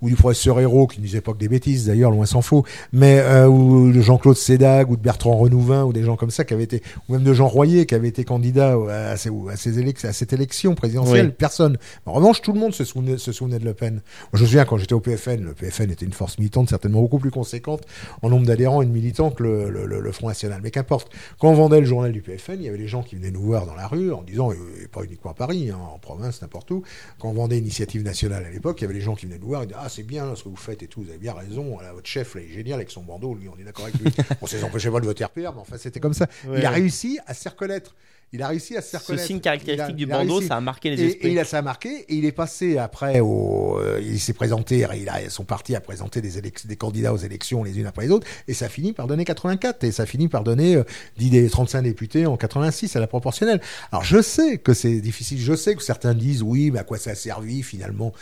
ou, 0.00 0.08
du 0.08 0.16
professeur 0.16 0.60
Hérault 0.60 0.86
qui 0.86 1.00
ne 1.00 1.04
disait 1.04 1.20
pas 1.20 1.32
que 1.32 1.38
des 1.38 1.48
bêtises 1.48 1.86
d'ailleurs, 1.86 2.10
loin 2.10 2.26
s'en 2.26 2.42
faut, 2.42 2.64
mais 2.92 3.20
euh, 3.20 3.46
ou 3.46 3.92
de 3.92 4.00
Jean-Claude 4.00 4.36
Sédag 4.36 4.90
ou 4.90 4.96
de 4.96 5.02
Bertrand 5.02 5.36
Renouvin 5.36 5.84
ou 5.84 5.92
des 5.92 6.02
gens 6.02 6.16
comme 6.16 6.30
ça 6.30 6.44
qui 6.44 6.54
avaient 6.54 6.64
été 6.64 6.82
ou 7.08 7.14
même 7.14 7.22
de 7.22 7.32
Jean 7.32 7.48
Royer 7.48 7.86
qui 7.86 7.94
avait 7.94 8.08
été 8.08 8.24
candidat 8.24 8.76
à, 8.90 9.16
ces, 9.16 9.30
à, 9.50 9.56
ces 9.56 9.78
à 10.04 10.12
cette 10.12 10.32
élection 10.32 10.74
présidentielle. 10.74 11.34
Personne. 11.34 11.78
En 12.06 12.12
revanche, 12.12 12.42
tout 12.42 12.52
le 12.52 12.60
monde 12.60 12.74
se 12.74 12.84
souvenait, 12.84 13.18
se 13.18 13.32
souvenait 13.32 13.58
de 13.58 13.64
Le 13.64 13.74
Pen. 13.74 14.00
Je 14.32 14.42
me 14.42 14.46
souviens 14.46 14.64
quand 14.64 14.76
j'étais 14.76 14.94
au 14.94 15.00
PFN, 15.00 15.42
le 15.42 15.54
PFN 15.54 15.90
était 15.90 16.06
une 16.06 16.12
force 16.12 16.38
militante 16.38 16.68
certainement 16.68 17.00
beaucoup 17.00 17.18
plus 17.18 17.30
conséquente 17.30 17.82
en 18.22 18.30
nombre 18.30 18.46
d'adhérents 18.46 18.82
et 18.82 18.86
de 18.86 18.90
militants 18.90 19.30
que 19.30 19.42
le 19.42 19.82
le, 19.86 19.91
Front 20.12 20.28
National. 20.28 20.60
Mais 20.62 20.70
qu'importe, 20.70 21.12
quand 21.38 21.48
on 21.48 21.54
vendait 21.54 21.80
le 21.80 21.86
journal 21.86 22.12
du 22.12 22.22
PFN, 22.22 22.54
il 22.54 22.62
y 22.62 22.68
avait 22.68 22.78
des 22.78 22.88
gens 22.88 23.02
qui 23.02 23.16
venaient 23.16 23.30
nous 23.30 23.42
voir 23.42 23.66
dans 23.66 23.74
la 23.74 23.86
rue 23.86 24.12
en 24.12 24.22
disant, 24.22 24.52
et 24.52 24.88
pas 24.90 25.02
uniquement 25.02 25.32
à 25.32 25.34
Paris, 25.34 25.70
hein, 25.70 25.78
en 25.78 25.98
province, 25.98 26.42
n'importe 26.42 26.70
où, 26.70 26.82
quand 27.18 27.28
on 27.28 27.34
vendait 27.34 27.58
Initiative 27.58 28.02
Nationale 28.02 28.44
à 28.44 28.50
l'époque, 28.50 28.80
il 28.80 28.82
y 28.82 28.86
avait 28.86 28.94
des 28.94 29.00
gens 29.00 29.14
qui 29.14 29.26
venaient 29.26 29.38
nous 29.38 29.48
voir 29.48 29.62
et 29.62 29.66
disaient, 29.66 29.78
ah 29.80 29.88
c'est 29.88 30.02
bien 30.02 30.34
ce 30.34 30.44
que 30.44 30.48
vous 30.48 30.56
faites 30.56 30.82
et 30.82 30.86
tout, 30.86 31.02
vous 31.02 31.08
avez 31.08 31.18
bien 31.18 31.34
raison, 31.34 31.78
votre 31.94 32.08
chef 32.08 32.34
là, 32.34 32.42
est 32.42 32.48
génial 32.48 32.74
avec 32.74 32.90
son 32.90 33.02
bandeau, 33.02 33.34
lui 33.34 33.48
on 33.48 33.58
est 33.58 33.64
d'accord 33.64 33.86
avec 33.86 33.98
lui. 34.00 34.12
on 34.40 34.46
s'est 34.46 34.62
empêché 34.62 34.90
pas 34.90 35.00
de 35.00 35.06
voter 35.06 35.24
RPR, 35.24 35.52
mais 35.54 35.60
enfin 35.60 35.76
c'était 35.78 36.00
comme 36.00 36.14
ça. 36.14 36.26
Il 36.54 36.64
a 36.64 36.70
réussi 36.70 37.18
à 37.26 37.34
se 37.34 37.48
reconnaître 37.48 37.94
il 38.34 38.42
a 38.42 38.48
réussi 38.48 38.76
à 38.76 38.80
se 38.80 38.90
faire 38.90 39.04
connaître. 39.04 39.22
Ce 39.22 39.28
signe 39.28 39.40
caractéristique 39.40 39.96
du 39.96 40.06
bandeau, 40.06 40.40
ça 40.40 40.56
a 40.56 40.60
marqué 40.60 40.90
les 40.90 41.02
esprits. 41.02 41.28
Et, 41.28 41.32
il 41.32 41.38
a 41.38 41.44
ça 41.44 41.58
a 41.58 41.62
marqué, 41.62 42.06
et 42.08 42.14
il 42.14 42.24
est 42.24 42.32
passé 42.32 42.78
après 42.78 43.20
au, 43.20 43.78
euh, 43.78 44.00
il 44.02 44.18
s'est 44.18 44.32
présenté, 44.32 44.86
il 44.94 45.08
a, 45.08 45.28
son 45.28 45.44
parti 45.44 45.74
a 45.74 45.80
présenté 45.80 46.22
des, 46.22 46.40
des 46.40 46.76
candidats 46.76 47.12
aux 47.12 47.18
élections 47.18 47.62
les 47.62 47.78
unes 47.78 47.86
après 47.86 48.06
les 48.06 48.10
autres, 48.10 48.26
et 48.48 48.54
ça 48.54 48.70
finit 48.70 48.94
par 48.94 49.06
donner 49.06 49.24
84, 49.24 49.84
et 49.84 49.92
ça 49.92 50.06
finit 50.06 50.28
par 50.28 50.44
donner 50.44 50.76
euh, 50.76 51.48
35 51.48 51.82
députés 51.82 52.24
en 52.24 52.36
86 52.38 52.96
à 52.96 53.00
la 53.00 53.06
proportionnelle. 53.06 53.60
Alors 53.90 54.04
je 54.04 54.22
sais 54.22 54.56
que 54.58 54.72
c'est 54.72 55.00
difficile, 55.00 55.38
je 55.38 55.54
sais 55.54 55.74
que 55.74 55.82
certains 55.82 56.14
disent 56.14 56.42
oui, 56.42 56.70
mais 56.70 56.78
à 56.78 56.84
quoi 56.84 56.96
ça 56.96 57.10
a 57.10 57.14
servi 57.14 57.62
finalement? 57.62 58.14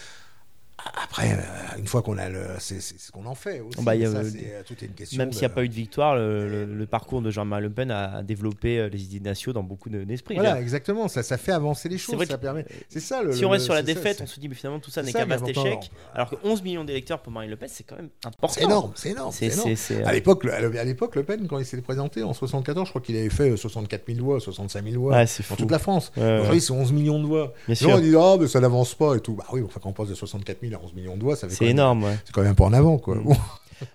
Après, 1.03 1.33
euh, 1.33 1.79
une 1.79 1.87
fois 1.87 2.03
qu'on 2.03 2.19
a 2.19 2.29
le, 2.29 2.41
c'est 2.59 2.81
ce 2.81 3.11
qu'on 3.11 3.27
en 3.27 3.35
fait 3.35 3.61
aussi. 3.61 3.83
Bah, 3.83 3.93
euh, 3.95 4.63
tout 4.67 4.75
est 4.83 4.87
une 4.87 4.93
question. 4.93 5.19
Même 5.19 5.33
s'il 5.33 5.41
n'y 5.41 5.47
a 5.47 5.51
pas 5.51 5.65
eu 5.65 5.69
de 5.69 5.75
victoire, 5.75 6.17
le, 6.17 6.87
parcours 6.91 7.23
de 7.23 7.31
Jean-Marie 7.31 7.63
Le 7.63 7.71
Pen 7.71 7.91
a 7.91 8.23
développé 8.23 8.79
euh, 8.79 8.89
les 8.89 9.05
idées 9.05 9.21
nationaux 9.21 9.55
dans 9.55 9.63
beaucoup 9.63 9.89
d'esprits. 9.89 10.35
voilà, 10.35 10.61
exactement. 10.61 11.09
Ça, 11.09 11.23
ça 11.23 11.37
fait 11.37 11.53
avancer 11.53 11.89
les 11.89 11.99
choses. 11.99 12.25
Ça 12.27 12.39
permet. 12.39 12.65
C'est 12.89 13.01
ça. 13.01 13.23
si 13.33 13.45
on 13.45 13.51
reste 13.51 13.65
sur 13.65 13.75
la 13.75 13.83
défaite, 13.83 14.21
on 14.23 14.27
se 14.27 14.39
dit, 14.41 14.49
mais 14.49 14.55
finalement, 14.55 14.81
tout 14.81 14.91
ça 14.91 15.03
n'est 15.03 15.13
qu'un 15.13 15.27
vaste 15.27 15.49
échec. 15.49 15.91
Alors 16.15 16.31
que 16.31 16.37
11 16.45 16.63
millions 16.63 16.85
d'électeurs 16.85 17.21
pour 17.21 17.33
Marine 17.33 17.51
Le 17.51 17.57
Pen, 17.57 17.69
c'est 17.71 17.85
quand 17.85 17.97
même 17.97 18.11
important. 18.25 18.55
C'est 18.55 18.65
énorme. 18.65 18.93
C'est 18.95 19.11
énorme. 19.11 19.33
C'est 19.33 20.05
À 20.05 20.13
l'époque, 20.13 20.45
à 20.47 20.85
l'époque, 20.85 21.17
Le 21.17 21.23
Pen, 21.23 21.47
quand 21.49 21.59
il 21.59 21.65
s'est 21.65 21.81
présenté 21.81 22.23
en 22.23 22.33
74, 22.33 22.87
je 22.87 22.91
crois 22.91 23.03
qu'il 23.03 23.17
avait 23.17 23.31
fait 23.31 23.57
64 23.57 24.07
000 24.07 24.25
voix, 24.25 24.41
65 24.41 24.85
000 24.85 25.03
voix 25.03 25.25
dans 25.25 25.57
toute 25.57 25.71
la 25.71 25.79
France. 25.79 26.13
Aujourd'hui, 26.17 26.61
c'est 26.61 26.73
11 26.73 26.93
millions 26.93 27.21
de 27.21 27.27
voix. 27.27 27.53
Les 27.69 27.75
gens 27.75 27.99
disent, 27.99 28.17
ah, 28.19 28.37
mais 28.39 28.47
ça 28.47 28.61
n'avance 28.61 28.95
pas 28.95 29.17
et 29.17 29.21
tout. 29.21 29.35
Bah 29.35 29.47
oui, 29.53 29.63
enfin, 29.65 29.81
quand 29.83 29.91
on 29.91 29.93
passe 29.93 30.09
de 30.09 30.15
64 30.15 30.59
000 30.61 30.70
à 30.75 30.81
11 30.81 30.95
millions 30.95 31.17
de 31.17 31.23
voix, 31.23 31.37
ça 31.37 31.49
c'est 31.49 31.67
énorme. 31.67 32.07
C'est 32.25 32.33
quand 32.33 32.43
même 32.43 32.55
pas 32.55 32.65
en 32.65 32.73
avant, 32.73 32.99
quoi. 32.99 33.17
Mm. 33.17 33.35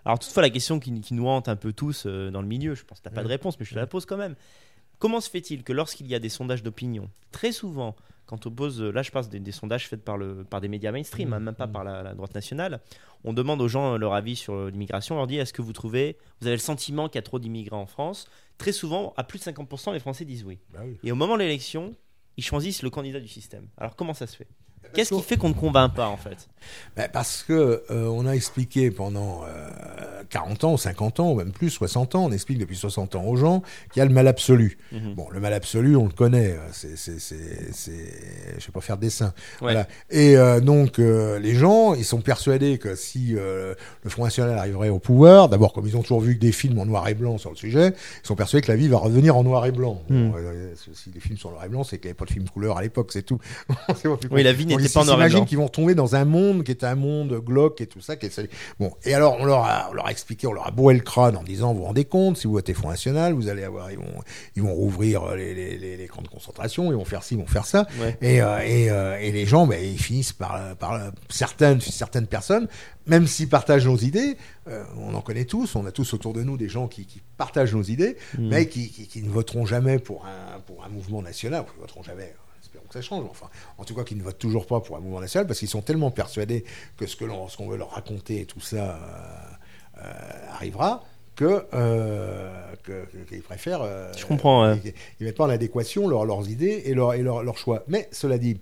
Alors, 0.05 0.19
toutefois, 0.19 0.41
la 0.41 0.49
question 0.49 0.79
qui, 0.79 0.91
nous 1.11 1.27
hante 1.27 1.47
un 1.47 1.55
peu 1.55 1.73
tous 1.73 2.05
euh, 2.05 2.31
dans 2.31 2.41
le 2.41 2.47
milieu, 2.47 2.75
je 2.75 2.83
pense 2.83 2.99
que 2.99 3.03
tu 3.03 3.09
n'as 3.09 3.15
pas 3.15 3.23
de 3.23 3.27
réponse, 3.27 3.59
mais 3.59 3.65
je 3.65 3.71
te 3.71 3.79
la 3.79 3.87
pose 3.87 4.05
quand 4.05 4.17
même. 4.17 4.35
Comment 4.99 5.21
se 5.21 5.29
fait-il 5.29 5.63
que 5.63 5.73
lorsqu'il 5.73 6.07
y 6.07 6.15
a 6.15 6.19
des 6.19 6.29
sondages 6.29 6.63
d'opinion, 6.63 7.09
très 7.31 7.51
souvent, 7.51 7.95
quand 8.25 8.47
on 8.47 8.51
pose, 8.51 8.81
là 8.81 9.01
je 9.03 9.11
pense 9.11 9.29
des, 9.29 9.51
sondages 9.51 9.87
faits 9.87 10.03
par, 10.03 10.17
le, 10.17 10.43
par 10.43 10.61
des 10.61 10.67
médias 10.67 10.91
mainstream, 10.91 11.33
hein, 11.33 11.39
même 11.39 11.53
pas 11.53 11.67
mm. 11.67 11.71
par 11.71 11.83
la, 11.83 12.13
droite 12.13 12.33
nationale, 12.33 12.79
on 13.23 13.33
demande 13.33 13.61
aux 13.61 13.67
gens 13.67 13.97
leur 13.97 14.13
avis 14.13 14.35
sur 14.35 14.67
l'immigration, 14.67 15.15
on 15.15 15.17
leur 15.17 15.27
dit 15.27 15.37
est-ce 15.37 15.53
que 15.53 15.61
vous 15.61 15.73
trouvez, 15.73 16.17
vous 16.39 16.47
avez 16.47 16.55
le 16.55 16.61
sentiment 16.61 17.09
qu'il 17.09 17.17
y 17.17 17.19
a 17.19 17.23
trop 17.23 17.39
d'immigrants 17.39 17.81
en 17.81 17.87
France? 17.87 18.27
Très 18.57 18.71
souvent, 18.71 19.13
à 19.17 19.23
plus 19.25 19.39
de 19.39 19.43
50%, 19.43 19.93
les 19.93 19.99
Français 19.99 20.23
disent 20.23 20.45
oui. 20.45 20.59
Bah 20.73 20.79
oui. 20.85 20.97
Et 21.03 21.11
au 21.11 21.15
moment 21.15 21.33
de 21.33 21.39
l'élection, 21.41 21.93
ils 22.37 22.43
choisissent 22.43 22.83
le 22.83 22.89
candidat 22.89 23.19
du 23.19 23.27
système. 23.27 23.67
Alors 23.77 23.95
comment 23.97 24.13
ça 24.13 24.27
se 24.27 24.37
fait? 24.37 24.47
Qu'est-ce 24.93 25.13
qui 25.13 25.21
fait 25.21 25.37
qu'on 25.37 25.49
ne 25.49 25.53
convainc 25.53 25.93
pas 25.93 26.07
en 26.07 26.17
fait? 26.17 26.47
Ben 26.95 27.09
Parce 27.11 27.43
que 27.43 27.83
euh, 27.91 28.07
on 28.07 28.25
a 28.25 28.31
expliqué 28.31 28.91
pendant 28.91 29.43
40 30.29 30.63
euh, 30.63 30.67
ans, 30.67 30.77
50 30.77 31.19
ans, 31.19 31.31
ou 31.31 31.35
même 31.35 31.51
plus, 31.51 31.69
60 31.69 32.15
ans, 32.15 32.25
on 32.25 32.31
explique 32.31 32.57
depuis 32.57 32.75
60 32.75 33.15
ans 33.15 33.25
aux 33.25 33.35
gens 33.35 33.61
qu'il 33.91 33.99
y 33.99 34.01
a 34.01 34.05
le 34.05 34.13
mal 34.13 34.27
absolu. 34.27 34.77
Mhm. 34.91 35.13
Bon, 35.13 35.27
le 35.31 35.39
mal 35.39 35.53
absolu, 35.53 35.95
on 35.95 36.05
le 36.05 36.11
connaît, 36.11 36.51
euh, 36.51 36.69
c'est, 36.71 36.95
je 36.95 38.65
vais 38.65 38.71
pas 38.73 38.81
faire 38.81 38.97
de 38.97 39.01
dessin. 39.01 39.33
Voilà. 39.59 39.87
Et 40.09 40.35
donc 40.61 40.97
les 40.97 41.55
gens, 41.55 41.93
ils 41.93 42.05
sont 42.05 42.21
persuadés 42.21 42.77
que 42.77 42.95
si 42.95 43.33
le 43.33 43.75
Front 44.09 44.23
National 44.23 44.57
arriverait 44.57 44.89
au 44.89 44.99
pouvoir, 44.99 45.49
d'abord 45.49 45.73
comme 45.73 45.87
ils 45.87 45.97
ont 45.97 46.01
toujours 46.01 46.21
vu 46.21 46.35
que 46.35 46.39
des 46.41 46.51
films 46.51 46.79
en 46.79 46.85
noir 46.85 47.07
et 47.07 47.13
blanc 47.13 47.37
sur 47.37 47.49
le 47.49 47.55
sujet, 47.55 47.93
ils 48.23 48.27
sont 48.27 48.35
persuadés 48.35 48.65
que 48.65 48.71
la 48.71 48.77
vie 48.77 48.87
va 48.87 48.97
revenir 48.97 49.35
en 49.35 49.43
noir 49.43 49.65
et 49.65 49.71
blanc. 49.71 50.01
Mhm. 50.09 50.33
si 50.93 51.11
les 51.13 51.19
films 51.19 51.37
sont 51.37 51.49
en 51.49 51.51
noir 51.51 51.65
et 51.65 51.69
blanc, 51.69 51.83
c'est 51.83 51.97
qu'il 51.97 52.07
n'y 52.07 52.11
avait 52.11 52.17
pas 52.17 52.25
de 52.25 52.31
film 52.31 52.47
couleur 52.49 52.77
à 52.77 52.81
l'époque, 52.81 53.11
c'est 53.11 53.23
tout. 53.23 53.39
oui, 54.31 54.43
la 54.43 54.53
vie 54.53 54.65
n'est 54.77 54.87
ils 54.87 55.45
qu'ils 55.45 55.57
vont 55.57 55.67
tomber 55.67 55.95
dans 55.95 56.15
un 56.15 56.25
monde 56.25 56.63
qui 56.63 56.71
est 56.71 56.83
un 56.83 56.95
monde 56.95 57.33
glauque 57.43 57.81
et 57.81 57.87
tout 57.87 58.01
ça. 58.01 58.15
Qui 58.15 58.27
est... 58.27 58.49
Bon, 58.79 58.91
et 59.03 59.13
alors 59.13 59.37
on 59.39 59.45
leur, 59.45 59.63
a, 59.63 59.87
on 59.91 59.93
leur 59.93 60.07
a 60.07 60.11
expliqué, 60.11 60.47
on 60.47 60.53
leur 60.53 60.67
a 60.67 60.71
bourré 60.71 60.93
le 60.95 61.01
crâne 61.01 61.37
en 61.37 61.43
disant, 61.43 61.73
vous 61.73 61.79
vous 61.79 61.85
rendez 61.85 62.05
compte, 62.05 62.37
si 62.37 62.47
vous 62.47 62.53
votez 62.53 62.73
Front 62.73 62.89
National, 62.89 63.33
vous 63.33 63.49
allez 63.49 63.63
avoir, 63.63 63.91
ils 63.91 63.97
vont, 63.97 64.21
ils 64.55 64.63
vont 64.63 64.73
rouvrir 64.73 65.35
les, 65.35 65.53
les, 65.53 65.77
les, 65.77 65.97
les 65.97 66.07
camps 66.07 66.21
de 66.21 66.27
concentration, 66.27 66.91
ils 66.91 66.95
vont 66.95 67.05
faire 67.05 67.23
ci, 67.23 67.35
ils 67.35 67.39
vont 67.39 67.45
faire 67.45 67.65
ça. 67.65 67.87
Et, 68.21 68.41
euh, 68.41 68.59
et, 68.65 68.89
euh, 68.89 69.17
et, 69.19 69.31
les 69.31 69.45
gens, 69.45 69.67
ben, 69.67 69.83
ils 69.83 69.99
finissent 69.99 70.33
par, 70.33 70.75
par 70.77 70.99
certaines, 71.29 71.81
certaines 71.81 72.27
personnes, 72.27 72.67
même 73.07 73.27
s'ils 73.27 73.49
partagent 73.49 73.85
nos 73.85 73.97
idées, 73.97 74.37
euh, 74.67 74.83
on 74.97 75.13
en 75.13 75.21
connaît 75.21 75.45
tous, 75.45 75.75
on 75.75 75.85
a 75.85 75.91
tous 75.91 76.13
autour 76.13 76.33
de 76.33 76.43
nous 76.43 76.57
des 76.57 76.69
gens 76.69 76.87
qui, 76.87 77.05
qui 77.05 77.21
partagent 77.37 77.75
nos 77.75 77.83
idées, 77.83 78.17
mm. 78.37 78.47
mais 78.47 78.67
qui, 78.67 78.89
qui, 78.89 79.07
qui, 79.07 79.21
ne 79.21 79.29
voteront 79.29 79.65
jamais 79.65 79.99
pour 79.99 80.25
un, 80.25 80.59
pour 80.61 80.83
un 80.83 80.89
mouvement 80.89 81.21
national, 81.21 81.65
ils 81.67 81.77
ne 81.77 81.81
voteront 81.81 82.03
jamais 82.03 82.33
ça 82.95 83.01
change. 83.01 83.25
Enfin, 83.29 83.49
en 83.77 83.83
tout 83.83 83.93
cas, 83.93 84.03
qu'ils 84.03 84.17
ne 84.17 84.23
votent 84.23 84.39
toujours 84.39 84.65
pas 84.65 84.79
pour 84.79 84.95
un 84.95 84.99
mouvement 84.99 85.19
national 85.19 85.47
parce 85.47 85.59
qu'ils 85.59 85.67
sont 85.67 85.81
tellement 85.81 86.11
persuadés 86.11 86.63
que 86.97 87.05
ce 87.05 87.15
qu'on 87.17 87.67
veut 87.67 87.77
leur 87.77 87.91
raconter 87.91 88.41
et 88.41 88.45
tout 88.45 88.61
ça 88.61 88.77
euh, 88.77 90.01
euh, 90.03 90.53
arrivera 90.53 91.03
que 91.35 91.65
qu'ils 93.27 93.41
préfèrent. 93.41 93.83
Je 94.17 94.25
comprends. 94.25 94.71
Ils, 94.71 94.93
mettent 95.19 95.35
pas 95.35 95.43
en 95.43 95.49
adéquation 95.49 96.07
leurs 96.07 96.49
idées 96.49 96.83
et 96.85 96.93
leurs 96.93 97.17
leur, 97.17 97.57
choix. 97.57 97.83
Mais 97.89 98.07
cela 98.13 98.37
dit, 98.37 98.57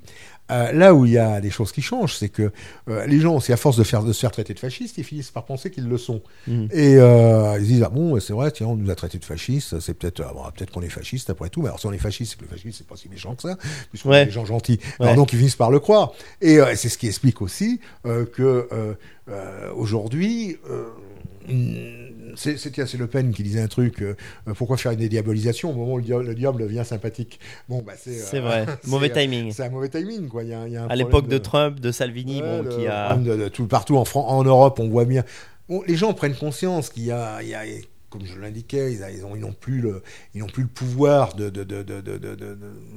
euh, 0.51 0.73
là 0.73 0.93
où 0.93 1.05
il 1.05 1.13
y 1.13 1.17
a 1.17 1.39
des 1.39 1.49
choses 1.49 1.71
qui 1.71 1.81
changent, 1.81 2.15
c'est 2.15 2.29
que 2.29 2.51
euh, 2.89 3.05
les 3.05 3.19
gens, 3.19 3.39
c'est 3.39 3.53
à 3.53 3.57
force 3.57 3.77
de, 3.77 3.83
faire, 3.83 4.03
de 4.03 4.11
se 4.11 4.19
faire 4.19 4.31
traiter 4.31 4.53
de 4.53 4.59
fascistes, 4.59 4.97
ils 4.97 5.03
finissent 5.03 5.31
par 5.31 5.45
penser 5.45 5.71
qu'ils 5.71 5.87
le 5.87 5.97
sont. 5.97 6.21
Mm. 6.47 6.65
Et 6.71 6.95
euh, 6.97 7.57
ils 7.59 7.67
disent 7.67 7.83
ah 7.83 7.89
bon, 7.89 8.19
c'est 8.19 8.33
vrai, 8.33 8.51
tiens, 8.51 8.67
on 8.67 8.75
nous 8.75 8.89
a 8.91 8.95
traité 8.95 9.17
de 9.17 9.25
fascistes, 9.25 9.79
c'est 9.79 9.93
peut-être 9.93 10.21
peut-être 10.55 10.71
qu'on 10.71 10.81
est 10.81 10.89
fasciste 10.89 11.29
après 11.29 11.49
tout. 11.49 11.61
Mais 11.61 11.67
alors 11.67 11.79
si 11.79 11.87
on 11.87 11.93
est 11.93 11.97
fasciste, 11.97 12.31
c'est 12.31 12.37
que 12.37 12.43
le 12.43 12.49
fascisme 12.49 12.71
c'est 12.79 12.87
pas 12.87 12.97
si 12.97 13.07
méchant 13.09 13.35
que 13.35 13.43
ça, 13.43 13.57
puisqu'on 13.89 14.13
est 14.13 14.25
des 14.25 14.31
gens 14.31 14.45
gentils. 14.45 14.79
Alors 14.99 15.15
donc 15.15 15.31
ils 15.31 15.37
finissent 15.37 15.55
par 15.55 15.71
le 15.71 15.79
croire. 15.79 16.11
Et 16.41 16.59
c'est 16.75 16.89
ce 16.89 16.97
qui 16.97 17.07
explique 17.07 17.41
aussi 17.41 17.79
que 18.05 18.67
aujourd'hui 19.75 20.57
c'est 22.35 22.97
Le 22.97 23.07
Pen 23.07 23.31
qui 23.33 23.43
disait 23.43 23.61
un 23.61 23.67
truc. 23.67 24.01
Euh, 24.01 24.15
pourquoi 24.55 24.77
faire 24.77 24.91
une 24.91 24.99
dédiabolisation 24.99 25.71
au 25.71 25.73
moment 25.73 25.93
où 25.93 25.97
le, 25.97 26.35
diable, 26.35 26.61
devient 26.61 26.83
sympathique 26.85 27.39
Bon, 27.69 27.81
bah, 27.81 27.93
c'est. 27.97 28.39
vrai. 28.39 28.65
mauvais 28.87 29.09
timing. 29.09 29.51
C'est 29.51 29.63
un 29.63 29.69
mauvais 29.69 29.89
timing, 29.89 30.27
quoi. 30.27 30.43
Il 30.43 30.49
y 30.49 30.53
a, 30.53 30.67
y 30.67 30.77
a 30.77 30.85
à 30.85 30.95
l'époque 30.95 31.27
de... 31.27 31.37
Trump, 31.37 31.79
de 31.79 31.91
Salvini, 31.91 32.41
bon, 32.41 32.65
qui 32.65 32.87
a. 32.87 33.17
tout, 33.51 33.67
partout 33.67 33.97
en, 33.97 34.05
en 34.15 34.43
Europe, 34.43 34.79
on 34.79 34.87
voit 34.87 35.05
bien. 35.05 35.23
Bon, 35.69 35.81
les 35.87 35.95
gens 35.95 36.13
prennent 36.13 36.35
conscience 36.35 36.89
qu'il 36.89 37.03
y 37.05 37.11
a 37.11 37.39
comme 38.13 38.25
je 38.27 38.39
l'indiquais, 38.39 38.93
ils, 38.93 39.03
ils, 39.15 39.39
n'ont 39.39 39.53
plus 39.53 39.81
le, 39.81 40.03
ils 40.35 40.41
n'ont 40.41 40.47
plus 40.47 40.61
le 40.61 40.69
pouvoir 40.69 41.33
de, 41.33 41.49
de, 41.49 41.63
de, 41.63 41.83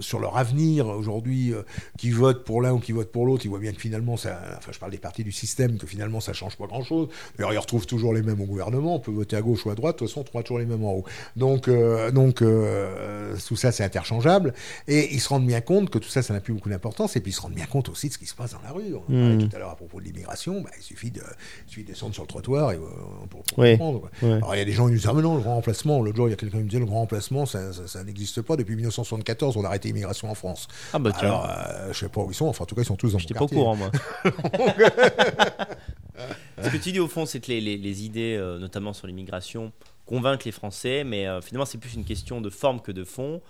sur 0.00 0.18
leur 0.18 0.36
avenir 0.36 0.88
aujourd'hui, 0.88 1.54
euh, 1.54 1.62
qui 1.96 2.10
votent 2.10 2.44
pour 2.44 2.60
l'un 2.60 2.74
ou 2.74 2.80
qui 2.80 2.92
votent 2.92 3.10
pour 3.10 3.24
l'autre. 3.24 3.46
Ils 3.46 3.48
voient 3.48 3.58
bien 3.58 3.72
que 3.72 3.80
finalement, 3.80 4.18
ça, 4.18 4.38
enfin, 4.58 4.72
je 4.72 4.78
parle 4.78 4.92
des 4.92 4.98
partis 4.98 5.24
du 5.24 5.32
système, 5.32 5.78
que 5.78 5.86
finalement, 5.86 6.20
ça 6.20 6.34
change 6.34 6.58
pas 6.58 6.66
grand-chose. 6.66 7.08
D'ailleurs, 7.38 7.54
ils 7.54 7.58
retrouvent 7.58 7.86
toujours 7.86 8.12
les 8.12 8.20
mêmes 8.20 8.42
au 8.42 8.44
gouvernement. 8.44 8.96
On 8.96 9.00
peut 9.00 9.10
voter 9.10 9.36
à 9.36 9.40
gauche 9.40 9.64
ou 9.64 9.70
à 9.70 9.74
droite. 9.74 9.96
De 9.96 9.98
toute 10.00 10.08
façon, 10.08 10.20
on 10.20 10.24
trouvera 10.24 10.42
toujours 10.42 10.58
les 10.58 10.66
mêmes 10.66 10.84
en 10.84 10.92
haut. 10.92 11.04
Donc, 11.34 11.68
euh, 11.68 12.10
donc 12.10 12.42
euh, 12.42 13.34
tout 13.48 13.56
ça, 13.56 13.72
c'est 13.72 13.84
interchangeable. 13.84 14.52
Et 14.86 15.14
ils 15.14 15.20
se 15.20 15.30
rendent 15.30 15.46
bien 15.46 15.62
compte 15.62 15.88
que 15.88 15.98
tout 15.98 16.10
ça, 16.10 16.20
ça 16.20 16.34
n'a 16.34 16.40
plus 16.40 16.52
beaucoup 16.52 16.68
d'importance. 16.68 17.16
Et 17.16 17.20
puis, 17.20 17.30
ils 17.30 17.34
se 17.34 17.40
rendent 17.40 17.54
bien 17.54 17.66
compte 17.66 17.88
aussi 17.88 18.08
de 18.08 18.12
ce 18.12 18.18
qui 18.18 18.26
se 18.26 18.34
passe 18.34 18.52
dans 18.52 18.62
la 18.62 18.72
rue. 18.72 18.94
On 18.94 19.00
parlait 19.00 19.36
hmm. 19.36 19.48
tout 19.48 19.56
à 19.56 19.58
l'heure 19.58 19.70
à 19.70 19.76
propos 19.76 19.98
de 19.98 20.04
l'immigration. 20.04 20.60
Bah, 20.60 20.70
il 20.76 20.82
suffit 20.82 21.10
de, 21.10 21.22
suffit 21.66 21.84
de 21.84 21.88
descendre 21.88 22.12
sur 22.12 22.22
le 22.22 22.28
trottoir 22.28 22.72
et, 22.72 22.78
pour, 23.30 23.42
comprendre. 23.54 24.10
Alors, 24.22 24.54
il 24.54 24.58
y 24.58 24.62
a 24.62 24.66
des 24.66 24.72
gens 24.72 24.88
qui 24.88 24.98
disent 25.06 25.14
ah, 25.14 25.16
mais 25.16 25.22
non, 25.22 25.36
le 25.36 25.42
grand 25.42 25.54
remplacement, 25.54 26.02
l'autre 26.02 26.16
jour, 26.16 26.28
il 26.28 26.30
y 26.30 26.34
a 26.34 26.36
quelqu'un 26.36 26.58
qui 26.58 26.64
me 26.64 26.68
disait 26.68 26.80
le 26.80 26.86
grand 26.86 27.00
remplacement, 27.00 27.46
ça, 27.46 27.60
n'existe 28.04 28.42
pas. 28.42 28.56
Depuis 28.56 28.74
1974, 28.74 29.56
on 29.56 29.64
a 29.64 29.68
arrêté 29.68 29.88
l'immigration 29.88 30.30
en 30.30 30.34
France. 30.34 30.68
Ah 30.92 30.98
bah 30.98 31.12
tiens. 31.12 31.28
Alors, 31.28 31.48
euh, 31.48 31.92
je 31.92 31.98
sais 31.98 32.08
pas 32.08 32.22
où 32.22 32.30
ils 32.30 32.34
sont, 32.34 32.46
enfin, 32.46 32.64
en 32.64 32.66
tout 32.66 32.74
cas, 32.74 32.82
ils 32.82 32.86
sont 32.86 32.96
tous 32.96 33.12
dans 33.12 33.18
Je 33.18 33.28
pas 33.28 33.44
au 33.44 33.48
courant, 33.48 33.76
moi. 33.76 33.90
Ce 36.62 36.70
que 36.70 36.76
tu 36.78 36.92
dis, 36.92 37.00
au 37.00 37.08
fond, 37.08 37.26
c'est 37.26 37.40
que 37.40 37.52
les, 37.52 38.04
idées, 38.04 38.36
euh, 38.38 38.58
notamment 38.58 38.92
sur 38.92 39.06
l'immigration, 39.06 39.72
convainquent 40.06 40.44
les 40.44 40.52
Français, 40.52 41.04
mais 41.04 41.26
euh, 41.26 41.40
finalement, 41.40 41.66
c'est 41.66 41.78
plus 41.78 41.94
une 41.94 42.04
question 42.04 42.40
de 42.40 42.50
forme 42.50 42.80
que 42.80 42.92
de 42.92 43.04
fond 43.04 43.42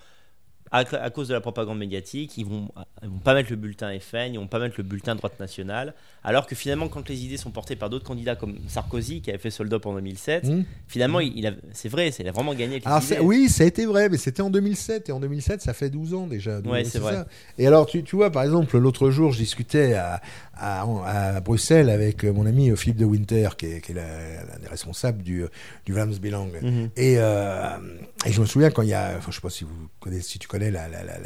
à, 0.71 1.09
cause 1.09 1.27
de 1.27 1.33
la 1.33 1.41
propagande 1.41 1.77
médiatique, 1.77 2.37
ils 2.37 2.45
vont, 2.45 2.69
vont 3.01 3.19
pas 3.19 3.33
mettre 3.33 3.49
le 3.49 3.55
bulletin 3.55 3.97
FN, 3.99 4.33
ils 4.33 4.39
vont 4.39 4.47
pas 4.47 4.59
mettre 4.59 4.75
le 4.77 4.83
bulletin 4.83 5.15
droite 5.15 5.39
nationale. 5.39 5.93
Alors 6.27 6.45
que 6.45 6.55
finalement, 6.55 6.89
quand 6.89 7.07
les 7.07 7.23
idées 7.23 7.37
sont 7.37 7.51
portées 7.51 7.77
par 7.77 7.89
d'autres 7.89 8.03
candidats 8.03 8.35
comme 8.35 8.57
Sarkozy, 8.67 9.21
qui 9.21 9.29
avait 9.29 9.39
fait 9.39 9.49
Soldop 9.49 9.85
en 9.85 9.93
2007, 9.93 10.43
mmh. 10.43 10.65
finalement, 10.85 11.21
il, 11.21 11.57
c'est 11.71 11.87
vrai, 11.87 12.09
il 12.09 12.27
a 12.27 12.33
vraiment 12.33 12.53
gagné. 12.53 12.81
oui, 13.21 13.47
ça 13.47 13.63
a 13.63 13.65
été 13.65 13.85
vrai, 13.85 14.09
mais 14.09 14.17
c'était 14.17 14.41
en 14.41 14.49
2007. 14.49 15.07
Et 15.07 15.13
en 15.13 15.21
2007, 15.21 15.61
ça 15.61 15.73
fait 15.73 15.89
12 15.89 16.13
ans 16.15 16.27
déjà. 16.27 16.59
Oui, 16.65 16.85
c'est 16.85 16.99
vrai. 16.99 17.23
Et 17.57 17.65
alors, 17.65 17.85
tu, 17.85 18.03
tu, 18.03 18.17
vois, 18.17 18.29
par 18.29 18.43
exemple, 18.43 18.77
l'autre 18.77 19.09
jour, 19.09 19.31
je 19.31 19.37
discutais 19.37 19.93
à, 19.93 20.21
à, 20.59 21.39
Bruxelles 21.39 21.89
avec 21.89 22.25
mon 22.25 22.45
ami 22.45 22.75
Philippe 22.75 22.97
de 22.97 23.05
Winter, 23.05 23.49
qui 23.57 23.67
est, 23.67 23.89
l'un 23.89 24.59
des 24.61 24.67
responsables 24.67 25.23
du, 25.23 25.45
du 25.85 25.93
Vlaams 25.93 26.15
Belang. 26.15 26.49
Mmh. 26.61 26.87
Et, 26.97 27.15
euh, 27.19 27.77
et, 28.25 28.31
je 28.31 28.41
me 28.41 28.45
souviens 28.45 28.69
quand 28.69 28.81
il 28.81 28.89
y 28.89 28.93
a, 28.93 29.15
enfin, 29.17 29.31
je 29.31 29.35
sais 29.35 29.41
pas 29.41 29.49
si, 29.49 29.63
vous 29.63 29.87
connaissez, 29.99 30.23
si 30.23 30.39
tu 30.39 30.47
connais 30.47 30.73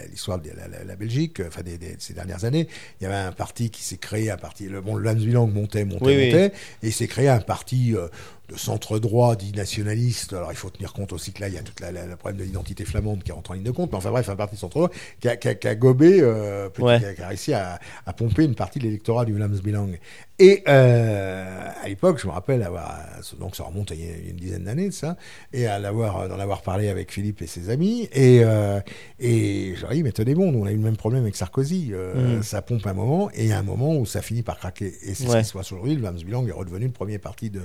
l'histoire 0.09 0.39
de 0.39 0.51
la, 0.85 0.95
Belgique, 0.95 1.41
enfin 1.47 1.63
des, 1.63 1.79
ces 1.97 2.13
dernières 2.13 2.45
années, 2.45 2.67
il 2.99 3.05
y 3.05 3.07
avait 3.07 3.15
un 3.15 3.31
parti 3.31 3.69
qui 3.71 3.83
s'est 3.83 3.97
créé, 3.97 4.29
un 4.29 4.37
parti, 4.37 4.67
le, 4.67 4.81
bon, 4.81 4.90
le 4.95 5.03
Landsbilang 5.03 5.47
montait, 5.47 5.85
montait, 5.85 6.25
montait, 6.25 6.51
et 6.83 6.91
s'est 6.91 7.07
créé 7.07 7.29
un 7.29 7.39
parti 7.39 7.95
euh, 7.95 8.07
de 8.51 8.57
centre 8.57 8.99
droit 8.99 9.35
dit 9.35 9.51
nationaliste. 9.53 10.33
Alors 10.33 10.51
il 10.51 10.57
faut 10.57 10.69
tenir 10.69 10.93
compte 10.93 11.13
aussi 11.13 11.31
que 11.31 11.41
là 11.41 11.47
il 11.47 11.53
y 11.53 11.57
a 11.57 11.61
tout 11.61 11.73
le 11.81 12.15
problème 12.15 12.39
de 12.39 12.43
l'identité 12.43 12.85
flamande 12.85 13.23
qui 13.23 13.31
rentre 13.31 13.51
en 13.51 13.53
ligne 13.53 13.63
de 13.63 13.71
compte. 13.71 13.91
Mais 13.91 13.97
enfin 13.97 14.11
bref, 14.11 14.29
un 14.29 14.35
parti 14.35 14.55
de 14.55 14.59
centre 14.59 14.77
droit 14.77 14.89
qui 15.19 15.29
a, 15.29 15.37
qui 15.37 15.67
a, 15.67 15.75
gobé, 15.75 16.19
euh, 16.21 16.69
qui, 16.69 16.83
a, 16.83 17.27
réussi 17.27 17.53
à, 17.53 17.79
à, 18.05 18.13
pomper 18.13 18.43
une 18.43 18.55
partie 18.55 18.79
de 18.79 18.85
l'électorat 18.85 19.25
du 19.25 19.33
Vlaams-Belang. 19.33 19.97
Et 20.41 20.63
euh, 20.67 21.69
à 21.83 21.87
l'époque, 21.87 22.19
je 22.19 22.25
me 22.25 22.31
rappelle 22.31 22.63
avoir, 22.63 22.97
donc 23.39 23.55
ça 23.55 23.63
remonte 23.63 23.91
à 23.91 23.93
a 23.93 23.97
une 23.97 24.37
dizaine 24.37 24.63
d'années 24.63 24.87
de 24.87 24.93
ça, 24.93 25.15
et 25.53 25.67
à 25.67 25.77
l'avoir, 25.77 26.27
d'en 26.27 26.39
avoir 26.39 26.63
parlé 26.63 26.89
avec 26.89 27.11
Philippe 27.11 27.43
et 27.43 27.47
ses 27.47 27.69
amis, 27.69 28.09
et 28.11 28.41
euh, 28.43 28.79
et 29.19 29.75
j'aurais 29.75 29.93
dit 29.93 30.01
mais 30.01 30.11
tenez 30.11 30.33
bon, 30.33 30.51
on 30.51 30.65
a 30.65 30.71
eu 30.71 30.77
le 30.77 30.81
même 30.81 30.97
problème 30.97 31.21
avec 31.21 31.35
Sarkozy, 31.35 31.91
euh, 31.91 32.39
mm. 32.39 32.43
ça 32.43 32.63
pompe 32.63 32.87
un 32.87 32.93
moment, 32.93 33.29
et 33.35 33.43
il 33.43 33.49
y 33.49 33.51
a 33.51 33.59
un 33.59 33.63
moment 33.63 33.95
où 33.95 34.07
ça 34.07 34.23
finit 34.23 34.41
par 34.41 34.57
craquer, 34.57 34.87
et 35.03 35.13
c'est 35.13 35.27
ce 35.27 35.37
qui 35.37 35.45
se 35.45 35.53
passe 35.53 35.71
aujourd'hui. 35.71 35.93
Le 35.93 36.01
Vlaams-Belang 36.01 36.47
est 36.47 36.53
redevenu 36.53 36.85
le 36.85 36.91
premier 36.91 37.19
parti 37.19 37.51
de 37.51 37.61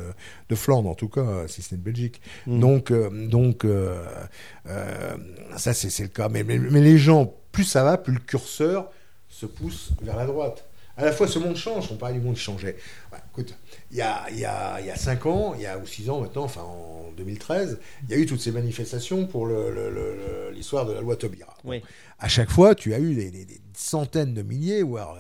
de 0.51 0.55
Flandre 0.55 0.76
en 0.85 0.95
tout 0.95 1.09
cas, 1.09 1.47
si 1.49 1.63
ce 1.63 1.75
n'est 1.75 1.79
de 1.79 1.85
Belgique. 1.85 2.21
Mm. 2.47 2.61
Donc, 2.61 2.91
euh, 2.91 3.29
donc 3.29 3.65
euh, 3.65 4.05
euh, 4.67 5.17
ça, 5.57 5.73
c'est 5.73 6.03
le 6.03 6.09
cas. 6.09 6.29
Mais, 6.29 6.43
mais, 6.43 6.59
les 6.81 6.99
gens, 6.99 7.33
plus 7.53 7.65
ça 7.65 7.85
va, 7.85 7.99
plus 7.99 8.13
le 8.13 8.21
curseur 8.21 8.91
se 9.29 9.47
pousse 9.47 9.91
vers 10.03 10.17
la 10.17 10.27
droite. 10.27 10.65
À 10.99 11.05
la 11.05 11.13
fois, 11.13 11.29
ce 11.29 11.39
monde 11.39 11.57
change. 11.57 11.91
On 11.93 11.97
parlait 11.97 12.19
du 12.19 12.25
monde 12.25 12.37
qui 12.37 12.41
changeait. 12.41 12.77
écoute, 13.31 13.55
il 13.91 13.99
y 13.99 14.03
a, 14.03 14.27
il 14.31 14.39
y, 14.39 14.45
a, 14.47 14.81
il 14.81 14.87
y 14.87 14.91
a 14.91 14.97
5 14.97 15.27
ans, 15.27 15.55
il 15.55 15.63
y 15.63 15.67
a 15.67 15.79
ou 15.79 15.87
6 15.87 16.09
ans 16.09 16.21
maintenant, 16.21 16.45
enfin 16.45 16.63
en 16.63 17.13
2013, 17.17 17.79
il 18.05 18.11
y 18.11 18.15
a 18.15 18.17
eu 18.17 18.25
toutes 18.25 18.41
ces 18.41 18.51
manifestations 18.51 19.27
pour 19.27 19.47
l'histoire 20.53 20.87
de 20.87 20.93
la 20.95 21.03
loi 21.03 21.17
Taubira. 21.17 21.55
Oui. 21.65 21.83
À 22.19 22.29
chaque 22.29 22.51
fois, 22.51 22.75
tu 22.75 22.95
as 22.95 22.99
eu 22.99 23.15
des, 23.15 23.47
centaines 23.75 24.33
de 24.33 24.41
milliers, 24.41 24.83
voire 24.83 25.19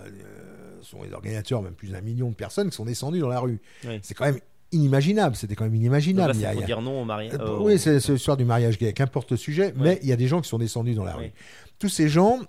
sont 0.87 1.03
les 1.03 1.13
organisateurs, 1.13 1.63
même 1.63 1.75
plus 1.75 1.89
d'un 1.89 2.01
million 2.01 2.31
de 2.31 2.35
personnes 2.35 2.71
qui 2.71 2.77
sont 2.77 2.85
descendues 2.85 3.21
dans 3.21 3.29
la 3.29 3.41
rue. 3.41 3.61
C'est 4.03 4.15
quand 4.15 4.25
même 4.25 4.41
inimaginable. 4.73 5.37
C'était 5.37 5.55
quand 5.55 5.64
même 5.64 5.75
inimaginable. 5.75 6.35
il 6.35 6.41
y 6.41 6.47
a, 6.47 6.55
dire 6.55 6.83
non 6.83 7.03
au 7.03 7.05
mariage. 7.05 7.35
Euh, 7.35 7.39
euh, 7.41 7.59
oui, 7.61 7.79
c'est 7.79 7.99
l'histoire 8.09 8.37
du 8.37 8.45
mariage 8.45 8.79
gay, 8.79 8.93
qu'importe 8.93 9.31
le 9.31 9.37
sujet, 9.37 9.73
mais 9.77 9.99
il 10.03 10.09
y 10.09 10.12
a 10.12 10.17
des 10.17 10.29
gens 10.29 10.41
qui 10.41 10.49
sont 10.49 10.59
descendus 10.59 10.95
dans 10.95 11.05
la 11.05 11.14
rue. 11.14 11.33
Tous 11.79 11.89
ces 11.89 12.09
gens, 12.09 12.41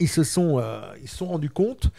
ils 0.00 0.08
se 0.08 0.22
sont, 0.22 0.58
euh, 0.58 0.80
ils 1.02 1.08
se 1.08 1.16
sont 1.16 1.26
rendus 1.26 1.50
compte 1.50 1.90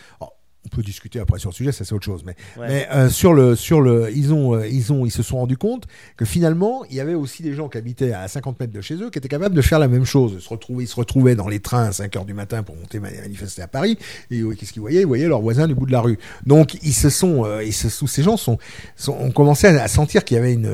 on 0.65 0.75
peut 0.75 0.81
discuter 0.81 1.19
après 1.19 1.39
sur 1.39 1.49
le 1.49 1.55
sujet, 1.55 1.71
ça 1.71 1.85
c'est 1.85 1.93
autre 1.93 2.05
chose. 2.05 2.23
Mais, 2.25 2.35
mais 2.59 2.87
euh, 2.91 3.09
sur 3.09 3.33
le, 3.33 3.55
sur 3.55 3.81
le, 3.81 4.09
ils 4.15 4.33
ont, 4.33 4.55
euh, 4.55 4.67
ils 4.67 4.91
ont, 4.91 5.05
ils 5.05 5.11
se 5.11 5.21
sont 5.23 5.37
rendus 5.37 5.57
compte 5.57 5.85
que 6.17 6.25
finalement, 6.25 6.83
il 6.89 6.95
y 6.95 6.99
avait 6.99 7.13
aussi 7.13 7.43
des 7.43 7.53
gens 7.53 7.69
qui 7.69 7.77
habitaient 7.77 8.13
à 8.13 8.27
50 8.27 8.59
mètres 8.59 8.73
de 8.73 8.81
chez 8.81 8.95
eux 8.95 9.09
qui 9.09 9.19
étaient 9.19 9.27
capables 9.27 9.55
de 9.55 9.61
faire 9.61 9.79
la 9.79 9.87
même 9.87 10.05
chose. 10.05 10.33
Ils 10.35 10.41
se 10.41 10.49
retrouvaient, 10.49 10.83
ils 10.83 10.87
se 10.87 10.95
retrouvaient 10.95 11.35
dans 11.35 11.47
les 11.47 11.59
trains 11.59 11.85
à 11.85 11.91
5 11.91 12.15
heures 12.15 12.25
du 12.25 12.33
matin 12.33 12.63
pour 12.63 12.75
monter 12.75 12.99
manifester 12.99 13.61
à 13.61 13.67
Paris. 13.67 13.97
Et 14.31 14.41
qu'est-ce 14.57 14.73
qu'ils 14.73 14.81
voyaient? 14.81 15.01
Ils 15.01 15.07
voyaient 15.07 15.27
leurs 15.27 15.41
voisins 15.41 15.67
du 15.67 15.75
bout 15.75 15.85
de 15.85 15.91
la 15.91 16.01
rue. 16.01 16.17
Donc 16.45 16.77
ils 16.81 16.93
se 16.93 17.09
sont, 17.09 17.45
euh, 17.45 17.63
ils 17.63 17.73
se, 17.73 17.89
ces 17.89 18.23
gens 18.23 18.37
sont, 18.37 18.57
sont 18.95 19.13
ont 19.13 19.31
commencé 19.31 19.67
à, 19.67 19.87
sentir 19.87 20.25
qu'il 20.25 20.35
y 20.35 20.39
avait 20.39 20.53
une 20.53 20.71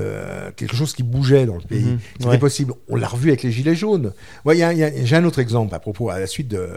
quelque 0.56 0.76
chose 0.76 0.94
qui 0.94 1.04
bougeait 1.04 1.46
dans 1.46 1.56
le 1.56 1.62
pays. 1.62 1.84
Mhm. 1.84 2.00
C'était 2.20 2.38
possible. 2.38 2.74
On 2.88 2.96
l'a 2.96 3.08
revu 3.08 3.30
avec 3.30 3.44
les 3.44 3.52
gilets 3.52 3.76
jaunes. 3.76 4.14
Ouais, 4.46 4.58
j'ai 5.04 5.16
un 5.16 5.26
autre 5.26 5.39
exemple 5.39 5.76
à 5.76 5.80
propos 5.80 6.10
à 6.10 6.20
la 6.20 6.28
suite 6.28 6.48
de, 6.48 6.68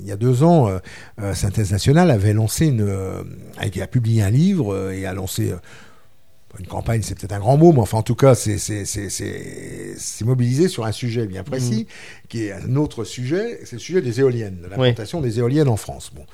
il 0.00 0.06
y 0.06 0.12
a 0.12 0.16
deux 0.16 0.42
ans, 0.42 0.70
Synthèse 1.34 1.72
nationale 1.72 2.10
avait 2.10 2.32
lancé 2.32 2.51
une, 2.60 2.82
euh, 2.82 3.22
a 3.58 3.86
publié 3.86 4.22
un 4.22 4.30
livre 4.30 4.74
euh, 4.74 4.92
et 4.92 5.06
a 5.06 5.14
lancé 5.14 5.50
euh, 5.50 5.56
une 6.58 6.66
campagne, 6.66 7.00
c'est 7.02 7.18
peut-être 7.18 7.32
un 7.32 7.38
grand 7.38 7.56
mot, 7.56 7.72
mais 7.72 7.80
enfin 7.80 7.98
en 7.98 8.02
tout 8.02 8.14
cas, 8.14 8.34
c'est 8.34 10.24
mobilisé 10.24 10.68
sur 10.68 10.84
un 10.84 10.92
sujet 10.92 11.26
bien 11.26 11.44
précis, 11.44 11.86
mmh. 11.88 12.28
qui 12.28 12.44
est 12.44 12.52
un 12.52 12.76
autre 12.76 13.04
sujet, 13.04 13.60
c'est 13.64 13.76
le 13.76 13.80
sujet 13.80 14.02
des 14.02 14.20
éoliennes, 14.20 14.60
de 14.62 14.68
l'implantation 14.68 15.22
des 15.22 15.38
éoliennes 15.38 15.68
en 15.68 15.78
France. 15.78 16.10
Bon, 16.14 16.26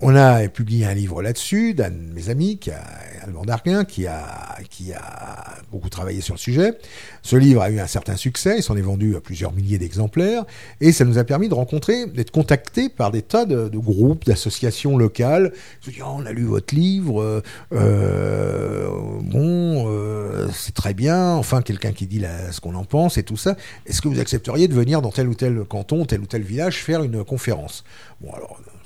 on 0.00 0.16
a 0.16 0.48
publié 0.48 0.86
un 0.86 0.94
livre 0.94 1.22
là-dessus 1.22 1.72
d'un 1.72 1.90
de 1.90 2.12
mes 2.12 2.28
amis, 2.28 2.58
qui 2.58 2.70
a, 2.70 2.82
Alban 3.22 3.44
Darguin, 3.44 3.84
qui 3.84 4.06
a, 4.06 4.58
qui 4.68 4.92
a 4.92 5.54
beaucoup 5.70 5.88
travaillé 5.88 6.20
sur 6.20 6.34
le 6.34 6.38
sujet. 6.38 6.76
Ce 7.22 7.36
livre 7.36 7.62
a 7.62 7.70
eu 7.70 7.78
un 7.78 7.86
certain 7.86 8.16
succès, 8.16 8.56
il 8.58 8.62
s'en 8.62 8.76
est 8.76 8.82
vendu 8.82 9.14
à 9.16 9.20
plusieurs 9.20 9.52
milliers 9.52 9.78
d'exemplaires, 9.78 10.44
et 10.80 10.92
ça 10.92 11.04
nous 11.04 11.16
a 11.16 11.24
permis 11.24 11.48
de 11.48 11.54
rencontrer, 11.54 12.06
d'être 12.06 12.32
contactés 12.32 12.88
par 12.88 13.12
des 13.12 13.22
tas 13.22 13.46
de, 13.46 13.68
groupes, 13.78 14.24
d'associations 14.24 14.98
locales. 14.98 15.52
Je 15.80 15.92
dis, 15.92 16.00
oh, 16.02 16.16
on 16.16 16.26
a 16.26 16.32
lu 16.32 16.42
votre 16.42 16.74
livre, 16.74 17.42
euh, 17.72 18.88
bon, 19.22 19.86
euh, 19.88 20.48
c'est 20.52 20.74
très 20.74 20.92
bien, 20.92 21.30
enfin 21.34 21.62
quelqu'un 21.62 21.92
qui 21.92 22.06
dit 22.06 22.22
ce 22.50 22.60
qu'on 22.60 22.74
en 22.74 22.84
pense 22.84 23.16
et 23.16 23.22
tout 23.22 23.36
ça. 23.36 23.56
Est-ce 23.86 24.02
que 24.02 24.08
vous 24.08 24.18
accepteriez 24.18 24.66
de 24.66 24.74
venir 24.74 25.02
dans 25.02 25.12
tel 25.12 25.28
ou 25.28 25.34
tel 25.34 25.64
canton, 25.64 26.04
tel 26.04 26.20
ou 26.20 26.26
tel 26.26 26.42
village 26.42 26.82
faire 26.82 27.02
une 27.04 27.24
conférence? 27.24 27.84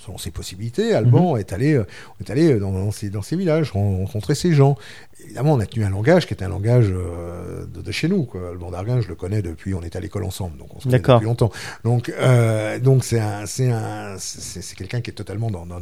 Selon 0.09 0.19
ses 0.19 0.31
possibilités, 0.31 0.95
Alban 0.95 1.37
est 1.37 1.53
allé, 1.53 1.75
euh, 1.75 1.85
est 2.21 2.31
allé 2.31 2.59
dans, 2.59 2.73
dans 2.73 2.91
ces, 2.91 3.11
dans 3.11 3.21
ces 3.23 3.37
villages, 3.37 3.73
ren- 3.73 3.99
rencontrer 3.99 4.35
ces 4.35 4.53
gens. 4.55 4.77
Évidemment, 5.25 5.55
on 5.55 5.61
a 5.61 5.67
tenu 5.67 5.85
un 5.85 5.91
langage 5.91 6.27
qui 6.27 6.33
est 6.35 6.43
un 6.43 6.49
langage 6.49 6.87
euh, 6.91 7.67
de, 7.67 7.83
de 7.83 7.93
chez 7.93 8.09
nous. 8.09 8.25
Quoi. 8.25 8.51
Alban 8.51 8.71
Darguin, 8.71 9.01
je 9.01 9.09
le 9.09 9.15
connais 9.15 9.43
depuis, 9.43 9.75
on 9.75 9.83
est 9.83 9.95
à 9.97 10.01
l'école 10.01 10.25
ensemble, 10.25 10.57
donc 10.57 10.75
on 10.75 10.81
se 10.81 10.85
connaît 10.85 10.99
depuis 11.01 11.27
longtemps. 11.27 11.51
Donc, 11.85 12.09
euh, 12.19 12.79
donc 12.79 13.05
c'est 13.05 13.19
un, 13.21 13.45
c'est 13.45 13.71
un, 13.71 14.15
c'est 14.19 14.75
quelqu'un 14.77 15.01
qui 15.01 15.11
est 15.11 15.15
totalement 15.15 15.51
dans, 15.51 15.67
dans, 15.67 15.81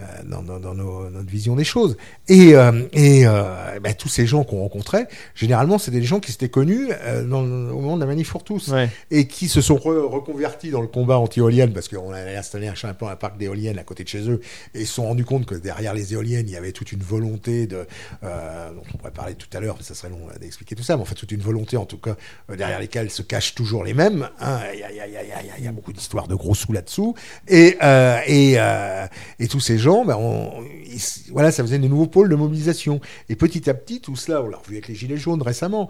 euh, 0.00 0.04
dans, 0.24 0.42
dans, 0.42 0.60
dans 0.60 0.74
nos- 0.74 1.10
notre 1.10 1.28
vision 1.28 1.56
des 1.56 1.64
choses. 1.64 1.96
Et, 2.28 2.50
et 2.92 3.26
euh, 3.26 3.78
ben, 3.82 3.94
tous 3.94 4.08
ces 4.08 4.24
gens 4.26 4.44
qu'on 4.44 4.60
rencontrait, 4.60 5.08
généralement, 5.34 5.78
c'était 5.78 5.98
des 6.00 6.04
gens 6.06 6.20
qui 6.20 6.32
s'étaient 6.32 6.48
connus 6.48 6.88
dans, 7.28 7.42
le- 7.42 7.72
au 7.72 7.80
moment 7.80 7.96
de 7.96 8.00
la 8.00 8.06
manif 8.06 8.30
pour 8.30 8.44
tous 8.44 8.68
Ouais. 8.68 8.88
et 9.10 9.26
qui 9.26 9.48
se 9.48 9.60
sont 9.60 9.76
re- 9.76 10.06
reconvertis 10.08 10.70
dans 10.70 10.80
le 10.80 10.86
combat 10.88 11.18
anti-éolienne 11.18 11.72
parce 11.72 11.88
qu'on 11.88 12.12
avait 12.12 12.36
installé 12.36 12.68
un, 12.68 12.74
un, 12.84 13.06
un 13.08 13.16
parc 13.16 13.36
d'éoliennes 13.36 13.78
à 13.78 13.84
côté 13.84 14.04
de 14.04 14.08
chez 14.08 14.28
eux 14.30 14.40
et 14.74 14.80
ils 14.82 14.86
se 14.86 14.94
sont 14.94 15.04
rendus 15.06 15.24
compte 15.24 15.44
que 15.44 15.54
derrière 15.54 15.92
les 15.92 16.14
éoliennes, 16.14 16.46
il 16.48 16.52
y 16.52 16.56
avait 16.56 16.72
toute 16.72 16.92
une 16.92 17.02
volonté 17.02 17.66
de, 17.66 17.86
euh, 18.22 18.70
dont 18.76 18.82
on 18.94 18.98
pourrait 18.98 19.10
parler 19.10 19.34
tout 19.34 19.48
à 19.56 19.60
l'heure, 19.60 19.76
ça 19.80 19.94
serait 19.94 20.10
long 20.10 20.28
euh, 20.30 20.38
d'expliquer 20.38 20.74
tout 20.74 20.82
ça, 20.82 20.96
mais 20.96 21.02
en 21.02 21.04
fait 21.04 21.14
toute 21.14 21.32
une 21.32 21.40
volonté 21.40 21.76
en 21.76 21.86
tout 21.86 21.98
cas 21.98 22.16
euh, 22.50 22.56
derrière 22.56 22.78
lesquelles 22.78 23.10
se 23.10 23.22
cachent 23.22 23.54
toujours 23.54 23.82
les 23.82 23.94
mêmes. 23.94 24.28
Il 24.40 25.64
y, 25.64 25.66
a, 25.66 25.72
beaucoup 25.72 25.92
d'histoires 25.92 26.28
de 26.28 26.34
gros 26.34 26.54
sous 26.54 26.72
là-dessous 26.72 27.14
et, 27.48 27.76
euh, 27.82 29.06
tous 29.50 29.60
ces 29.60 29.78
gens, 29.78 30.04
ben, 30.04 30.18
voilà, 31.30 31.50
ça 31.50 31.62
faisait 31.62 31.78
de 31.78 31.88
nouveaux 31.88 32.06
pôles 32.06 32.28
de 32.28 32.34
mobilisation. 32.34 33.00
Et 33.28 33.36
petit 33.36 33.70
à 33.70 33.74
petit, 33.74 34.00
tout 34.00 34.16
cela, 34.16 34.42
on 34.42 34.48
l'a 34.48 34.58
revu 34.58 34.74
avec 34.74 34.88
les 34.88 34.94
Gilets 34.94 35.16
jaunes 35.16 35.42
récemment, 35.42 35.88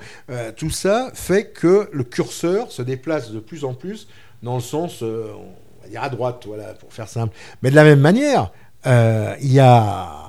tout 0.56 0.70
ça 0.70 1.10
fait 1.14 1.50
que 1.50 1.88
le 1.92 2.04
curseur 2.04 2.70
se 2.70 2.82
déplace 2.82 3.30
de 3.30 3.40
plus 3.40 3.64
en 3.64 3.74
plus 3.74 4.08
dans 4.42 4.54
le 4.54 4.62
sens, 4.62 5.02
on 5.02 5.82
va 5.82 5.88
dire 5.88 6.02
à 6.02 6.10
droite, 6.10 6.46
pour 6.78 6.92
faire 6.92 7.08
simple. 7.08 7.34
Mais 7.62 7.70
de 7.70 7.74
la 7.74 7.84
même 7.84 8.00
manière, 8.00 8.52
il 8.84 9.52
y 9.52 9.60
a 9.60 10.26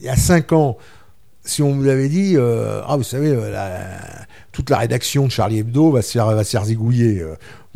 il 0.00 0.06
y 0.06 0.08
a 0.08 0.16
cinq 0.16 0.52
ans, 0.52 0.76
si 1.44 1.62
on 1.62 1.72
vous 1.72 1.88
avait 1.88 2.08
dit, 2.08 2.34
euh, 2.36 2.82
ah 2.86 2.96
vous 2.96 3.02
savez, 3.02 3.32
euh, 3.32 3.98
toute 4.52 4.70
la 4.70 4.78
rédaction 4.78 5.26
de 5.26 5.30
Charlie 5.30 5.58
Hebdo 5.58 5.90
va 5.90 6.02
se 6.02 6.12
faire, 6.12 6.26
va 6.26 6.44
se 6.44 6.50
faire 6.50 6.64
zigouiller. 6.64 7.24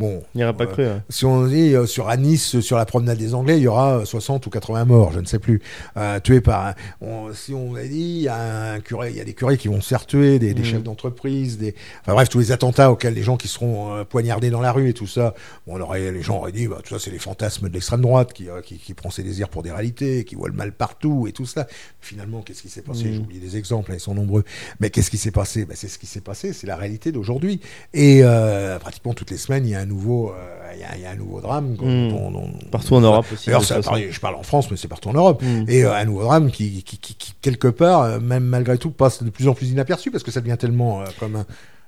Euh, 0.01 0.03
bon, 0.03 0.23
Il 0.35 0.39
n'y 0.39 0.45
aurait 0.45 0.53
pas 0.55 0.65
euh, 0.65 0.73
cru. 0.73 0.85
hein. 0.87 1.03
si 1.09 1.25
on 1.25 1.47
dit 1.47 1.75
euh, 1.75 1.87
sur 1.87 2.09
à 2.09 2.17
Nice, 2.17 2.57
euh, 2.57 2.61
sur 2.61 2.77
la 2.77 2.85
promenade 2.87 3.19
des 3.19 3.35
Anglais, 3.35 3.57
il 3.59 3.63
y 3.63 3.67
aura 3.69 3.99
euh, 4.01 4.05
60 4.05 4.47
ou 4.47 4.51
80 4.51 4.85
morts, 4.85 5.13
je 5.13 5.21
ne 5.21 5.27
sais 5.27 5.39
plus, 5.39 5.61
euh, 5.97 6.21
tués 6.21 6.41
par. 6.41 6.67
un- 6.67 6.75
on- 7.01 7.33
si 7.33 7.55
on 7.55 7.75
a 7.77 7.83
dit, 7.83 7.97
il 8.19 8.23
y 8.23 8.29
a 8.29 8.73
un 8.73 8.81
curé, 8.81 9.11
il 9.11 9.17
y 9.17 9.21
a 9.21 9.25
des 9.25 9.35
curés 9.35 9.57
qui 9.57 9.69
vont 9.69 9.81
se 9.81 9.89
faire 9.89 10.07
tuer, 10.07 10.39
des, 10.39 10.55
des 10.55 10.61
Mhm. 10.63 10.67
chefs 10.67 10.83
d'entreprise, 10.83 11.59
des. 11.59 11.75
Enfin 12.03 12.15
bref, 12.15 12.29
tous 12.29 12.39
les 12.39 12.53
attentats 12.53 12.91
auxquels 12.93 13.15
les 13.15 13.23
gens 13.23 13.37
qui 13.37 13.49
seront 13.49 13.95
euh, 13.95 14.05
poignardés 14.05 14.51
dans 14.51 14.61
la 14.61 14.73
rue 14.73 14.89
et 14.89 14.95
tout 14.95 15.07
ça. 15.07 15.35
Bon, 15.67 15.77
on 15.77 15.81
aurait, 15.81 16.13
les 16.13 16.23
gens 16.23 16.39
auraient 16.39 16.53
dit, 16.53 16.67
bah, 16.67 16.79
tout 16.85 16.95
ça, 16.95 16.99
c'est 17.03 17.11
les 17.11 17.19
fantasmes 17.19 17.69
de 17.69 17.73
l'extrême 17.75 18.01
droite 18.01 18.33
qui, 18.33 18.49
euh, 18.49 18.61
qui, 18.61 18.79
qui 18.79 18.95
prend 18.95 19.11
ses 19.11 19.23
désirs 19.23 19.49
pour 19.49 19.63
des 19.63 19.71
réalités, 19.73 20.25
qui 20.25 20.35
voit 20.35 20.49
le 20.49 20.55
mal 20.55 20.73
partout 20.73 21.27
et 21.29 21.33
tout 21.33 21.47
ça. 21.47 21.67
Finalement, 22.01 22.43
qu'est-ce 22.43 22.63
qui 22.63 22.69
s'est 22.69 22.83
passé? 22.83 23.05
Mhm. 23.05 23.13
J'ai 23.15 23.19
oublié 23.19 23.41
des 23.41 23.57
exemples, 23.57 23.93
hein, 23.93 23.95
ils 23.97 24.01
sont 24.01 24.15
nombreux. 24.15 24.45
Mais 24.81 24.91
qu'est-ce 24.91 25.11
qui 25.11 25.19
s'est 25.19 25.31
passé? 25.31 25.65
Ben, 25.65 25.75
C'est 25.77 25.89
ce 25.89 25.99
qui 25.99 26.07
s'est 26.07 26.21
passé, 26.21 26.53
c'est 26.53 26.67
la 26.67 26.77
réalité 26.77 27.13
d'aujourd'hui. 27.13 27.61
Et 27.93 28.21
euh, 28.23 28.79
pratiquement 28.79 29.15
toutes 29.15 29.31
les 29.31 29.37
semaines, 29.37 29.67
il 29.67 29.71
y 29.71 29.75
a 29.75 29.84
un 29.85 29.87
nouveau, 29.87 30.31
euh, 30.31 30.73
il 30.75 30.81
y 30.81 30.85
a, 30.85 30.97
il 30.97 31.03
y 31.03 31.07
a 31.07 31.11
un 31.11 31.17
nouveau 31.17 31.41
drame. 31.41 31.77
Mm. 31.81 32.09
dont- 32.11 32.51
Partout 32.71 32.95
en 32.97 33.01
Europe 33.01 33.27
aussi. 33.33 33.51
Ça, 33.63 33.81
je 34.11 34.21
parle 34.21 34.35
en 34.35 34.43
France, 34.43 34.71
mais 34.71 34.77
c'est 34.77 34.89
partout 34.89 35.09
en 35.11 35.15
Europe. 35.15 35.43
Mm. 35.43 35.65
Et 35.69 35.85
euh, 35.85 35.95
un 35.95 36.05
nouveau 36.05 36.23
drame 36.23 36.51
qui, 36.51 36.83
qui, 36.83 36.99
qui, 36.99 37.15
qui, 37.15 37.33
quelque 37.41 37.69
part, 37.69 38.03
euh, 38.03 38.21
même 38.21 38.45
malgré 38.45 38.77
tout, 38.79 38.91
passe 38.91 39.23
de 39.23 39.31
plus 39.31 39.47
en 39.49 39.55
plus 39.55 39.71
inaperçu 39.71 40.11
parce 40.11 40.25
que 40.25 40.31
ça 40.33 40.41
devient 40.41 40.57
tellement 40.59 41.03
comme 41.21 41.37
un. 41.37 41.47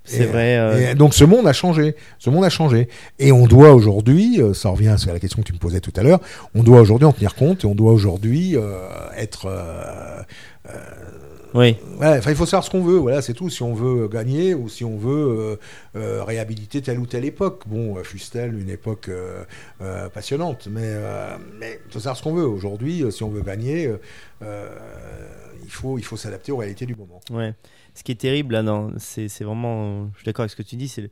C'est 0.08 0.26
vrai. 0.26 0.56
euh, 0.56 0.92
et 0.92 0.94
donc 0.94 1.14
ce 1.14 1.24
monde 1.24 1.48
a 1.48 1.52
changé, 1.52 1.96
ce 2.20 2.30
monde 2.30 2.44
a 2.44 2.48
changé, 2.48 2.88
et 3.18 3.32
on 3.32 3.46
doit 3.48 3.74
aujourd'hui, 3.74 4.40
ça 4.54 4.68
revient 4.68 4.94
à 5.08 5.12
la 5.12 5.18
question 5.18 5.42
que 5.42 5.46
tu 5.48 5.52
me 5.52 5.58
posais 5.58 5.80
tout 5.80 5.92
à 5.96 6.04
l'heure, 6.04 6.20
on 6.54 6.62
doit 6.62 6.80
aujourd'hui 6.80 7.06
en 7.06 7.12
tenir 7.12 7.34
compte 7.34 7.64
et 7.64 7.66
on 7.66 7.74
doit 7.74 7.90
aujourd'hui 7.90 8.56
euh, 8.56 8.86
être, 9.16 9.46
euh, 9.46 10.22
Oui. 11.56 11.76
Il 12.02 12.34
faut 12.36 12.46
savoir 12.46 12.64
ce 12.64 12.70
qu'on 12.70 12.82
veut, 12.82 12.98
voilà, 12.98 13.22
c'est 13.22 13.32
tout. 13.32 13.48
Si 13.50 13.62
on 13.62 13.74
veut 13.74 14.06
gagner 14.08 14.54
ou 14.54 14.68
si 14.68 14.84
on 14.84 14.96
veut 14.96 15.10
euh, 15.10 15.56
euh, 15.96 16.22
réhabiliter 16.22 16.82
telle 16.82 16.98
ou 16.98 17.06
telle 17.06 17.24
époque. 17.24 17.62
Bon, 17.66 17.96
euh, 17.96 18.02
fût-elle 18.04 18.54
une 18.58 18.68
époque 18.70 19.08
euh, 19.08 19.44
passionnante, 20.10 20.68
mais 20.70 20.92
il 21.62 21.92
faut 21.92 21.98
savoir 21.98 22.16
ce 22.16 22.22
qu'on 22.22 22.34
veut. 22.34 22.46
Aujourd'hui, 22.46 23.04
si 23.10 23.22
on 23.24 23.30
veut 23.30 23.42
gagner, 23.42 23.90
il 24.42 25.70
faut 25.70 25.98
il 25.98 26.04
faut 26.04 26.16
s'adapter 26.16 26.52
aux 26.52 26.58
réalités 26.58 26.86
du 26.86 26.94
moment. 26.94 27.20
Ouais. 27.30 27.54
Ce 27.94 28.02
qui 28.04 28.12
est 28.12 28.16
terrible 28.20 28.52
là, 28.54 28.62
non, 28.62 28.92
c'est 28.98 29.28
c'est 29.28 29.44
vraiment. 29.44 30.10
Je 30.12 30.18
suis 30.18 30.24
d'accord 30.26 30.42
avec 30.42 30.50
ce 30.50 30.56
que 30.56 30.62
tu 30.62 30.76
dis. 30.76 30.88
C'est, 30.88 31.02
le- 31.02 31.10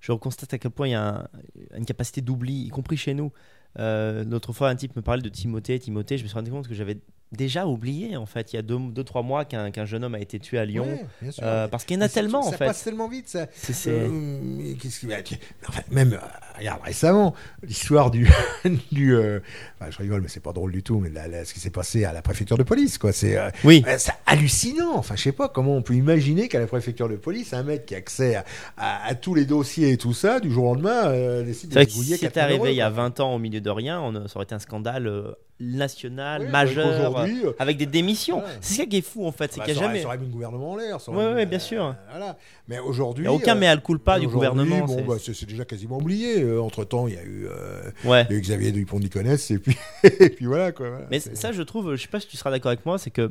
je 0.00 0.12
constate 0.12 0.54
à 0.54 0.58
quel 0.58 0.70
point 0.70 0.88
il 0.88 0.92
y 0.92 0.94
a 0.94 1.06
un- 1.08 1.28
une 1.76 1.84
capacité 1.84 2.20
d'oubli, 2.20 2.62
y 2.64 2.68
compris 2.68 2.96
chez 2.96 3.12
nous. 3.14 3.32
Euh, 3.78 4.24
L'autre 4.24 4.52
fois, 4.52 4.68
un 4.70 4.76
type 4.76 4.96
me 4.96 5.02
parlait 5.02 5.22
de 5.22 5.28
Timothée. 5.28 5.78
Timothée, 5.78 6.16
je 6.18 6.22
me 6.22 6.28
suis 6.28 6.34
rendu 6.36 6.50
compte 6.50 6.68
que 6.68 6.74
j'avais 6.74 6.98
déjà 7.32 7.66
oublié 7.66 8.16
en 8.16 8.26
fait. 8.26 8.52
Il 8.52 8.56
y 8.56 8.58
a 8.58 8.62
deux, 8.62 8.78
deux 8.78 9.04
trois 9.04 9.22
mois 9.22 9.44
qu'un 9.44 9.70
qu'un 9.70 9.84
jeune 9.84 10.04
homme 10.04 10.14
a 10.14 10.20
été 10.20 10.38
tué 10.40 10.58
à 10.58 10.64
Lyon. 10.64 10.84
Ouais, 10.86 11.06
bien 11.22 11.30
sûr. 11.30 11.42
Euh, 11.44 11.68
parce 11.68 11.84
qu'il 11.84 11.96
y 11.96 11.98
en 11.98 12.02
a 12.02 12.08
tellement 12.08 12.40
en 12.40 12.50
ça 12.50 12.56
fait. 12.56 12.66
passe 12.66 12.82
tellement 12.84 13.08
vite, 13.08 13.28
ça. 13.28 13.46
C'est- 13.52 13.90
Euh, 13.90 14.74
qui 14.80 15.06
va- 15.06 15.22
tiens, 15.22 15.38
enfin, 15.68 15.82
même, 15.90 16.12
euh, 16.14 16.18
regarde, 16.60 16.80
récemment, 16.84 17.34
l'histoire 17.62 18.10
du. 18.10 18.30
du 18.92 19.14
euh, 19.14 19.40
enfin, 19.80 19.90
je 19.90 19.98
rigole, 19.98 20.20
mais 20.22 20.28
c'est 20.28 20.42
pas 20.42 20.52
drôle 20.52 20.72
du 20.72 20.82
tout, 20.82 20.98
mais 21.00 21.10
ce 21.44 21.52
qui 21.52 21.60
s'est 21.60 21.70
passé 21.70 22.04
à 22.04 22.12
la 22.12 22.22
préfecture 22.22 22.56
de 22.56 22.62
police, 22.62 22.98
quoi. 22.98 23.12
C'est 23.12 23.36
euh, 23.36 23.50
Oui. 23.64 23.82
euh, 23.86 23.96
c'est 23.98 24.12
hallucinant. 24.26 24.94
Enfin, 24.96 25.16
je 25.16 25.22
sais 25.22 25.32
pas 25.32 25.48
comment 25.48 25.74
on 25.76 25.82
peut 25.82 25.94
imaginer 25.94 26.48
qu'à 26.48 26.60
la 26.60 26.66
préfecture 26.66 27.08
de 27.08 27.16
police, 27.16 27.52
un 27.52 27.62
mec 27.62 27.86
qui 27.86 27.94
a 27.94 27.98
accès 27.98 28.36
à, 28.36 28.44
à- 28.76 29.06
à 29.08 29.14
tous 29.14 29.34
les 29.34 29.44
dossiers 29.44 29.90
et 29.92 29.96
tout 29.96 30.14
ça, 30.14 30.40
du 30.40 30.50
jour 30.50 30.64
au 30.64 30.74
lendemain, 30.74 31.06
euh, 31.08 31.42
décide 31.42 31.70
de 31.74 31.84
si 31.88 32.16
c'était 32.16 32.40
arrivé 32.40 32.70
il 32.70 32.76
y 32.76 32.80
a 32.82 32.90
quoi. 32.90 33.02
20 33.04 33.20
ans 33.20 33.34
au 33.34 33.38
milieu 33.38 33.60
de 33.60 33.70
rien, 33.70 34.00
on, 34.00 34.26
ça 34.28 34.36
aurait 34.36 34.44
été 34.44 34.54
un 34.54 34.58
scandale 34.58 35.34
national, 35.62 36.40
Oui, 36.40 36.46
bah, 36.46 36.52
majeur, 36.52 37.18
euh, 37.18 37.52
avec 37.58 37.76
des 37.76 37.84
démissions. 37.86 38.42
C'est 38.60 38.74
ça 38.82 38.86
qui 38.86 38.96
est 38.98 39.02
fou 39.02 39.26
en 39.26 39.32
fait, 39.32 39.52
c'est 39.52 39.58
bah, 39.58 39.66
qu'il 39.66 39.74
n'y 39.74 39.80
a 39.80 39.82
jamais. 39.82 40.00
Ça 40.00 40.06
aurait 40.08 40.16
mis 40.18 40.26
le 40.26 40.32
gouvernement 40.32 40.72
en 40.72 40.76
l'air. 40.76 41.00
ça 41.00 41.12
Ouais, 41.12 41.44
bien 41.46 41.58
sûr. 41.58 41.94
voilà. 42.10 42.36
Mais 42.68 42.78
aujourd'hui. 42.78 43.24
Il 43.24 43.28
n'y 43.28 43.34
a 43.34 43.36
aucun 43.36 43.56
euh, 43.56 43.74
mea 43.74 43.76
culpa 43.76 44.18
du 44.18 44.26
gouvernement. 44.26 44.80
Bon, 44.86 44.96
c'est- 44.96 45.02
bah, 45.02 45.34
c'est 45.34 45.46
déjà 45.46 45.64
quasiment 45.66 45.98
oublié. 45.98 46.40
Entre 46.58 46.84
temps, 46.84 47.06
il 47.06 47.14
y 47.14 47.18
a 47.18 47.22
eu. 47.22 47.46
euh, 47.48 47.90
ouais. 48.04 48.26
Il 48.28 48.32
y 48.32 48.34
a 48.34 48.38
eu 48.38 48.40
Xavier 48.40 48.72
Dupont 48.72 48.98
de 48.98 49.04
Ligonnès 49.04 49.50
et 49.50 49.58
puis, 49.58 49.76
et 50.04 50.30
puis 50.30 50.46
voilà 50.46 50.72
quoi. 50.72 50.88
voilà. 50.90 51.06
Mais 51.10 51.20
ça, 51.20 51.52
je 51.52 51.62
trouve, 51.62 51.94
je 51.96 52.02
sais 52.02 52.08
pas 52.08 52.20
si 52.20 52.26
tu 52.28 52.36
seras 52.36 52.50
d'accord 52.50 52.70
avec 52.70 52.84
moi, 52.86 52.98
c'est 52.98 53.10
que 53.10 53.30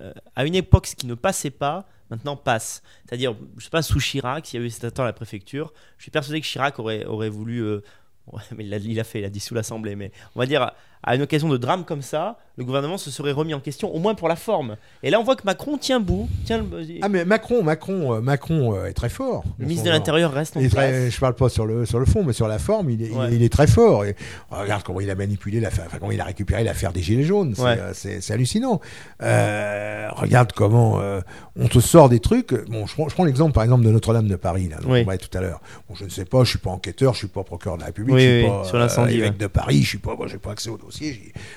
euh, 0.00 0.12
à 0.36 0.44
une 0.44 0.54
époque, 0.54 0.86
ce 0.86 0.94
qui 0.96 1.06
ne 1.06 1.14
passait 1.14 1.50
pas, 1.50 1.88
maintenant 2.10 2.36
passe. 2.36 2.82
C'est-à-dire, 3.08 3.34
je 3.56 3.64
sais 3.64 3.70
pas, 3.70 3.80
sous 3.82 3.98
Chirac, 4.00 4.46
s'il 4.46 4.60
y 4.60 4.62
a 4.62 4.66
eu 4.66 4.70
cet 4.70 4.84
attentat 4.84 5.04
à 5.04 5.06
la 5.06 5.12
préfecture, 5.14 5.72
je 5.96 6.02
suis 6.04 6.10
persuadé 6.10 6.40
que 6.40 6.46
Chirac 6.46 6.78
aurait, 6.78 7.04
aurait 7.06 7.30
voulu. 7.30 7.60
euh, 7.62 7.82
ouais, 8.26 8.42
mais 8.56 8.64
il 8.64 8.70
l'a 8.70 8.76
il 8.76 9.00
a 9.00 9.04
fait, 9.04 9.20
il 9.20 9.24
a 9.24 9.30
dissous 9.30 9.54
l'Assemblée. 9.54 9.96
Mais 9.96 10.12
on 10.34 10.40
va 10.40 10.46
dire, 10.46 10.70
à 11.02 11.14
une 11.16 11.22
occasion 11.22 11.48
de 11.48 11.56
drame 11.56 11.84
comme 11.84 12.02
ça, 12.02 12.36
le 12.58 12.64
gouvernement 12.64 12.98
se 12.98 13.10
serait 13.10 13.32
remis 13.32 13.54
en 13.54 13.60
question, 13.60 13.94
au 13.94 13.98
moins 13.98 14.14
pour 14.14 14.28
la 14.28 14.36
forme. 14.36 14.76
Et 15.02 15.08
là, 15.10 15.18
on 15.18 15.24
voit 15.24 15.36
que 15.36 15.42
Macron 15.44 15.78
tient 15.78 16.00
bout. 16.00 16.28
Tient 16.44 16.58
le, 16.58 16.64
Ah 17.00 17.08
mais 17.08 17.24
Macron, 17.24 17.62
Macron, 17.62 18.14
euh, 18.14 18.20
Macron 18.20 18.74
euh, 18.76 18.86
est 18.86 18.92
très 18.92 19.08
fort. 19.08 19.42
le 19.58 19.64
ministre 19.66 19.86
de 19.86 19.90
l'Intérieur 19.90 20.32
reste 20.32 20.56
en 20.56 20.60
place. 20.60 20.70
très, 20.72 21.10
je 21.10 21.18
parle 21.18 21.34
pas 21.34 21.48
sur 21.48 21.64
le 21.66 21.86
sur 21.86 21.98
le 21.98 22.04
fond, 22.04 22.22
mais 22.24 22.34
sur 22.34 22.46
la 22.48 22.58
forme, 22.58 22.90
il 22.90 23.02
est, 23.02 23.06
il 23.06 23.12
est- 23.12 23.16
Ouais. 23.16 23.34
il, 23.34 23.42
est 23.42 23.52
très 23.52 23.66
fort. 23.66 24.04
Et 24.04 24.14
regarde 24.50 24.82
comment 24.82 25.00
il 25.00 25.08
a 25.10 25.14
manipulé 25.14 25.60
l'affaire, 25.60 25.84
enfin 25.86 25.96
comment 25.98 26.12
il 26.12 26.20
a 26.20 26.24
récupéré 26.24 26.62
l'affaire 26.62 26.92
des 26.92 27.00
gilets 27.02 27.24
jaunes. 27.24 27.54
C'est 27.56 27.62
Ouais. 27.62 27.78
euh, 27.78 28.20
hallucinant. 28.34 28.80
Euh, 29.22 30.08
regarde 30.12 30.52
comment 30.52 31.00
euh, 31.00 31.20
on 31.56 31.68
te 31.68 31.80
sort 31.80 32.08
des 32.10 32.20
trucs. 32.20 32.52
Bon, 32.68 32.86
je 32.86 32.94
prends, 32.94 33.24
l'exemple 33.24 33.52
par 33.54 33.62
exemple 33.64 33.84
de 33.84 33.90
Notre-Dame 33.90 34.28
de 34.28 34.36
Paris, 34.36 34.68
là, 34.68 34.76
dont 34.82 34.92
Oui. 34.92 35.00
on 35.00 35.04
parlait 35.04 35.18
tout 35.18 35.36
à 35.36 35.40
l'heure. 35.40 35.60
Bon, 35.88 35.94
je 35.94 36.04
ne 36.04 36.10
sais 36.10 36.24
pas, 36.26 36.44
je 36.44 36.50
suis 36.50 36.58
pas 36.58 36.70
enquêteur, 36.70 37.14
je 37.14 37.18
suis 37.20 37.28
pas 37.28 37.44
procureur 37.44 37.76
de 37.76 37.80
la 37.82 37.86
République, 37.86 38.14
Oui, 38.14 38.22
je 38.22 38.26
suis 38.40 38.44
oui, 38.44 38.50
pas 38.50 38.64
sur 38.64 38.78
l'incendie, 38.78 39.14
évêque 39.14 39.32
ouais. 39.32 39.38
de 39.38 39.46
Paris, 39.46 39.82
je 39.82 39.88
suis 39.88 39.98
pas, 39.98 40.14
moi, 40.16 40.26
j'ai 40.28 40.38
pas 40.38 40.50
accès 40.52 40.68
au 40.68 40.76
dossier. 40.76 40.91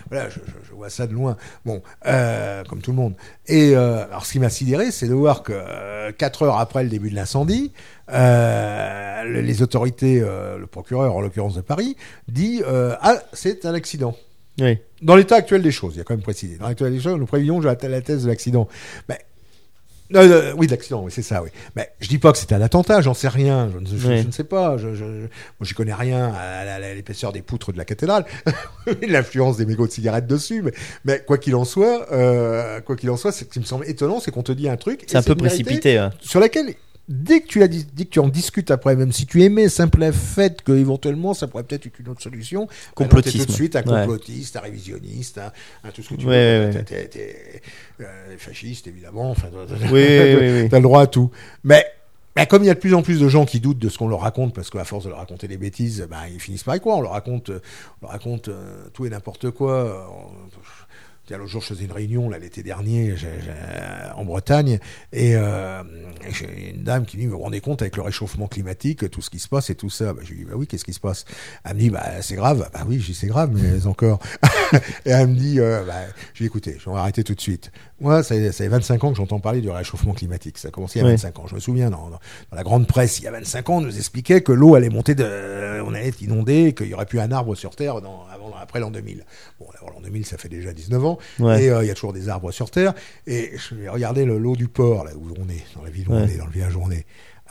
Voilà, 0.10 0.30
je, 0.30 0.40
je- 0.40 0.68
je 0.70 0.74
vois 0.74 0.90
ça 0.90 1.08
de 1.08 1.14
loin. 1.14 1.38
Bon, 1.66 1.82
euh, 2.06 2.64
comme 2.66 2.82
tout 2.82 2.92
le 2.92 2.98
monde. 2.98 3.14
Et 3.48 3.76
euh, 3.76 4.06
alors, 4.06 4.26
ce 4.26 4.32
qui 4.34 4.40
m'a 4.40 4.50
sidéré, 4.50 4.92
c'est 4.92 5.08
de 5.08 5.14
voir 5.14 5.44
que 5.44 5.54
euh, 5.56 6.12
quatre 6.12 6.44
heures 6.44 6.58
après 6.60 6.84
le 6.84 6.90
début 6.90 7.10
de 7.10 7.16
l'incendie, 7.16 7.72
le- 8.10 9.42
les 9.42 9.62
autorités, 9.62 10.20
le 10.20 10.66
procureur 10.68 11.16
en 11.16 11.22
l'occurrence 11.22 11.56
de 11.56 11.62
Paris, 11.62 11.96
dit 12.28 12.62
ah 13.02 13.16
c'est 13.34 13.66
un 13.66 13.74
accident. 13.74 14.16
Oui. 14.60 14.78
Dans 15.02 15.16
l'état 15.18 15.36
actuel 15.36 15.62
des 15.62 15.72
choses, 15.72 15.96
il 15.96 15.98
y 15.98 16.02
a 16.02 16.04
quand 16.06 16.14
même 16.14 16.24
précisé. 16.24 16.58
Dans 16.58 16.70
l'état 16.70 16.90
des 16.90 17.00
choses, 17.02 17.20
nous 17.20 17.26
prévions 17.26 17.60
la, 17.60 17.76
thèse 17.76 18.24
de 18.24 18.30
l'accident. 18.30 18.68
Mais 19.10 19.20
euh, 20.14 20.54
oui, 20.58 20.68
de 20.68 20.72
l'accident, 20.72 21.02
oui, 21.04 21.12
c'est 21.12 21.22
ça, 21.24 21.42
oui. 21.42 21.50
Mais 21.76 21.90
je 22.00 22.08
dis 22.08 22.20
pas 22.20 22.32
que 22.32 22.38
c'était 22.38 22.54
un 22.56 22.62
attentat, 22.62 23.02
j'en 23.02 23.14
sais 23.14 23.28
rien, 23.28 23.70
je, 23.74 23.80
ne- 23.80 23.86
je- 24.00 24.08
Oui. 24.08 24.22
je 24.22 24.28
ne 24.28 24.32
sais 24.32 24.44
pas. 24.44 24.78
Je, 24.78 24.88
moi, 24.88 25.28
j'y 25.62 25.74
connais 25.74 25.94
rien 25.94 26.32
à, 26.34 26.80
l'épaisseur 26.94 27.32
des 27.34 27.42
poutres 27.42 27.72
de 27.74 27.78
la 27.78 27.86
cathédrale, 27.86 28.26
l'influence 29.08 29.58
des 29.58 29.66
mégots 29.66 29.88
de 29.88 29.92
cigarettes 29.92 30.28
dessus. 30.28 30.62
Mais, 30.62 30.72
mais 31.06 31.24
quoi 31.26 31.38
qu'il 31.38 31.56
en 31.56 31.66
soit, 31.66 32.12
euh, 32.12 32.82
quoi 32.82 32.96
qu'il 32.96 33.10
en 33.10 33.18
soit, 33.18 33.32
ce 33.32 33.44
qui 33.46 33.60
me 33.60 33.66
semble 33.66 33.88
étonnant, 33.90 34.20
c'est 34.20 34.32
qu'on 34.32 34.44
te 34.44 34.52
dit 34.52 34.70
un 34.70 34.78
truc. 34.78 35.04
C'est 35.08 35.18
un 35.18 35.22
peu 35.24 35.34
vérité 35.34 35.64
précipité. 35.64 35.98
hein. 35.98 36.12
sur 36.22 36.40
laquelle 36.40 36.74
dès 37.10 37.42
que 37.42 37.48
tu 37.48 37.60
l'as 37.60 37.68
dit, 37.68 37.86
dès 37.94 38.06
que 38.06 38.10
tu 38.10 38.20
en 38.20 38.28
discutes 38.28 38.72
après, 38.72 38.96
même 38.96 39.12
si 39.12 39.26
tu 39.26 39.44
aimais 39.44 39.70
simple 39.70 40.12
fait 40.12 40.62
que 40.62 40.72
éventuellement 40.72 41.34
ça 41.34 41.48
pourrait 41.48 41.64
peut-être 41.64 41.86
être 41.86 42.00
une 42.00 42.10
autre 42.10 42.22
solution, 42.22 42.68
Complotisme. 42.96 43.38
alors 43.38 43.46
tout 43.48 43.52
de 43.52 43.56
suite 43.56 43.76
un 43.76 43.84
Ouais. 43.84 44.02
complotiste, 44.02 44.56
un 44.58 44.62
révisionniste, 44.62 45.38
un, 45.38 45.52
un 45.84 45.92
tout 45.92 46.02
ce 46.02 46.10
que 46.10 46.16
tu 46.16 46.26
Ouais, 46.26 46.70
veux. 46.72 46.76
ouais, 46.78 46.84
T'es- 46.84 47.62
euh, 48.02 48.36
fasciste 48.38 48.88
évidemment. 48.88 49.32
Enfin, 49.32 49.48
Oui, 49.54 49.90
oui, 49.92 50.36
oui. 50.64 50.70
T'as 50.70 50.78
le 50.78 50.84
droit 50.84 51.02
à 51.04 51.08
tout. 51.08 51.30
Mais 51.64 51.86
bah, 52.36 52.46
comme 52.46 52.64
il 52.64 52.68
y 52.68 52.70
a 52.70 52.74
de 52.74 52.80
plus 52.80 52.94
en 52.94 53.02
plus 53.02 53.20
de 53.22 53.30
gens 53.30 53.46
qui 53.46 53.62
doutent 53.62 53.80
de 53.80 53.88
ce 53.88 53.98
qu'on 53.98 54.10
leur 54.10 54.20
raconte, 54.20 54.54
parce 54.54 54.70
qu'à 54.70 54.84
force 54.84 55.06
de 55.06 55.10
leur 55.10 55.20
raconter 55.20 55.48
des 55.48 55.56
bêtises, 55.58 56.06
bah, 56.10 56.28
ils 56.34 56.40
finissent 56.42 56.64
par 56.64 56.78
croire. 56.82 56.98
On 56.98 57.02
leur 57.02 57.12
raconte, 57.12 57.50
on 57.50 57.62
leur 58.02 58.12
raconte 58.12 58.50
euh, 58.50 58.88
tout 58.94 59.06
et 59.06 59.10
n'importe 59.10 59.52
quoi. 59.52 60.10
L'autre 61.30 61.48
jour, 61.48 61.62
je 61.62 61.68
faisais 61.68 61.86
une 61.86 61.92
réunion 61.92 62.30
là 62.30 62.38
l'été 62.38 62.62
dernier 62.64 63.16
en 64.16 64.26
Bretagne 64.26 64.80
et 65.12 65.36
euh, 65.36 65.84
j'ai 66.30 66.72
une 66.72 66.84
dame 66.84 67.06
qui 67.06 67.18
me 67.18 67.22
dit 67.22 67.28
Vous 67.28 67.38
vous 67.38 67.44
rendez 67.44 67.62
compte 67.62 67.82
avec 67.82 67.96
le 67.98 68.04
réchauffement 68.04 68.48
climatique, 68.48 69.10
tout 69.10 69.22
ce 69.22 69.30
qui 69.30 69.40
se 69.40 69.48
passe 69.48 69.70
et 69.70 69.76
tout 69.76 69.90
ça? 69.90 70.14
Bah, 70.14 70.22
Je 70.24 70.32
lui 70.32 70.40
dis 70.40 70.46
Bah 70.46 70.54
oui, 70.56 70.68
qu'est-ce 70.68 70.86
qui 70.86 70.94
se 70.94 71.00
passe? 71.00 71.26
Elle 71.64 71.76
me 71.76 71.80
dit 71.80 71.90
Bah 71.90 72.22
c'est 72.22 72.36
grave. 72.36 72.70
Bah 72.74 72.82
oui, 72.88 73.00
je 73.00 73.08
dis 73.08 73.14
C'est 73.16 73.28
grave, 73.28 73.52
mais 73.54 73.86
encore. 73.88 74.20
et 75.06 75.10
elle 75.10 75.28
me 75.28 75.36
dit 75.36 75.60
euh, 75.60 75.84
bah, 75.86 75.94
Je 76.34 76.40
lui 76.40 76.46
Écoutez, 76.46 76.78
je 76.80 76.90
vais 76.90 76.96
arrêter 76.96 77.24
tout 77.24 77.36
de 77.36 77.42
suite. 77.42 77.72
Moi, 78.00 78.24
ça, 78.24 78.36
ça 78.36 78.52
fait 78.52 78.68
25 78.68 79.04
ans 79.04 79.12
que 79.12 79.18
j'entends 79.18 79.40
parler 79.40 79.62
du 79.62 79.70
réchauffement 79.70 80.14
climatique. 80.14 80.58
Ça 80.58 80.68
a 80.68 80.72
commencé 80.72 81.00
il 81.00 81.04
y 81.04 81.06
a 81.06 81.10
25 81.10 81.40
ans. 81.40 81.48
Je 81.48 81.56
me 81.56 81.60
souviens, 81.60 81.90
dans, 81.90 82.10
dans, 82.10 82.20
la 82.52 82.64
grande 82.64 82.88
presse, 82.88 83.20
il 83.20 83.24
y 83.24 83.28
a 83.28 83.32
25 83.32 83.70
ans, 83.70 83.78
on 83.78 83.82
nous 83.82 83.98
expliquait 83.98 84.42
que 84.42 84.52
l'eau 84.52 84.76
allait 84.76 84.90
monter, 84.90 85.16
de, 85.16 85.82
on 85.82 85.94
allait 85.94 86.08
être 86.08 86.22
inondé, 86.22 86.74
qu'il 86.74 86.88
y 86.88 86.94
aurait 86.94 87.06
plus 87.06 87.20
un 87.20 87.32
arbre 87.32 87.56
sur 87.56 87.76
Terre 87.76 88.02
dans, 88.02 88.26
avant, 88.34 88.54
après 88.62 88.80
l'an 88.80 88.92
2000. 88.92 89.26
Bon, 89.60 89.68
l'an 89.82 90.02
2000, 90.02 90.26
ça 90.26 90.38
fait 90.38 90.50
déjà 90.50 90.72
19 90.72 91.06
ans. 91.06 91.15
Et 91.40 91.70
euh, 91.70 91.84
il 91.84 91.88
y 91.88 91.92
a 91.92 91.94
toujours 91.94 92.14
des 92.14 92.30
arbres 92.30 92.52
sur 92.52 92.70
Terre. 92.72 92.94
Et 93.28 93.52
je 93.56 93.90
regardais 93.90 94.26
l'eau 94.26 94.56
du 94.56 94.68
port, 94.68 95.06
là 95.06 95.12
où 95.16 95.34
on 95.40 95.50
est, 95.50 95.64
dans 95.76 95.84
la 95.84 95.90
ville 95.90 96.08
où 96.10 96.14
on 96.14 96.28
est, 96.28 96.38
dans 96.38 96.46
le 96.46 96.52
village 96.52 96.76
où 96.76 96.82
on 96.84 96.92
est. 96.92 97.06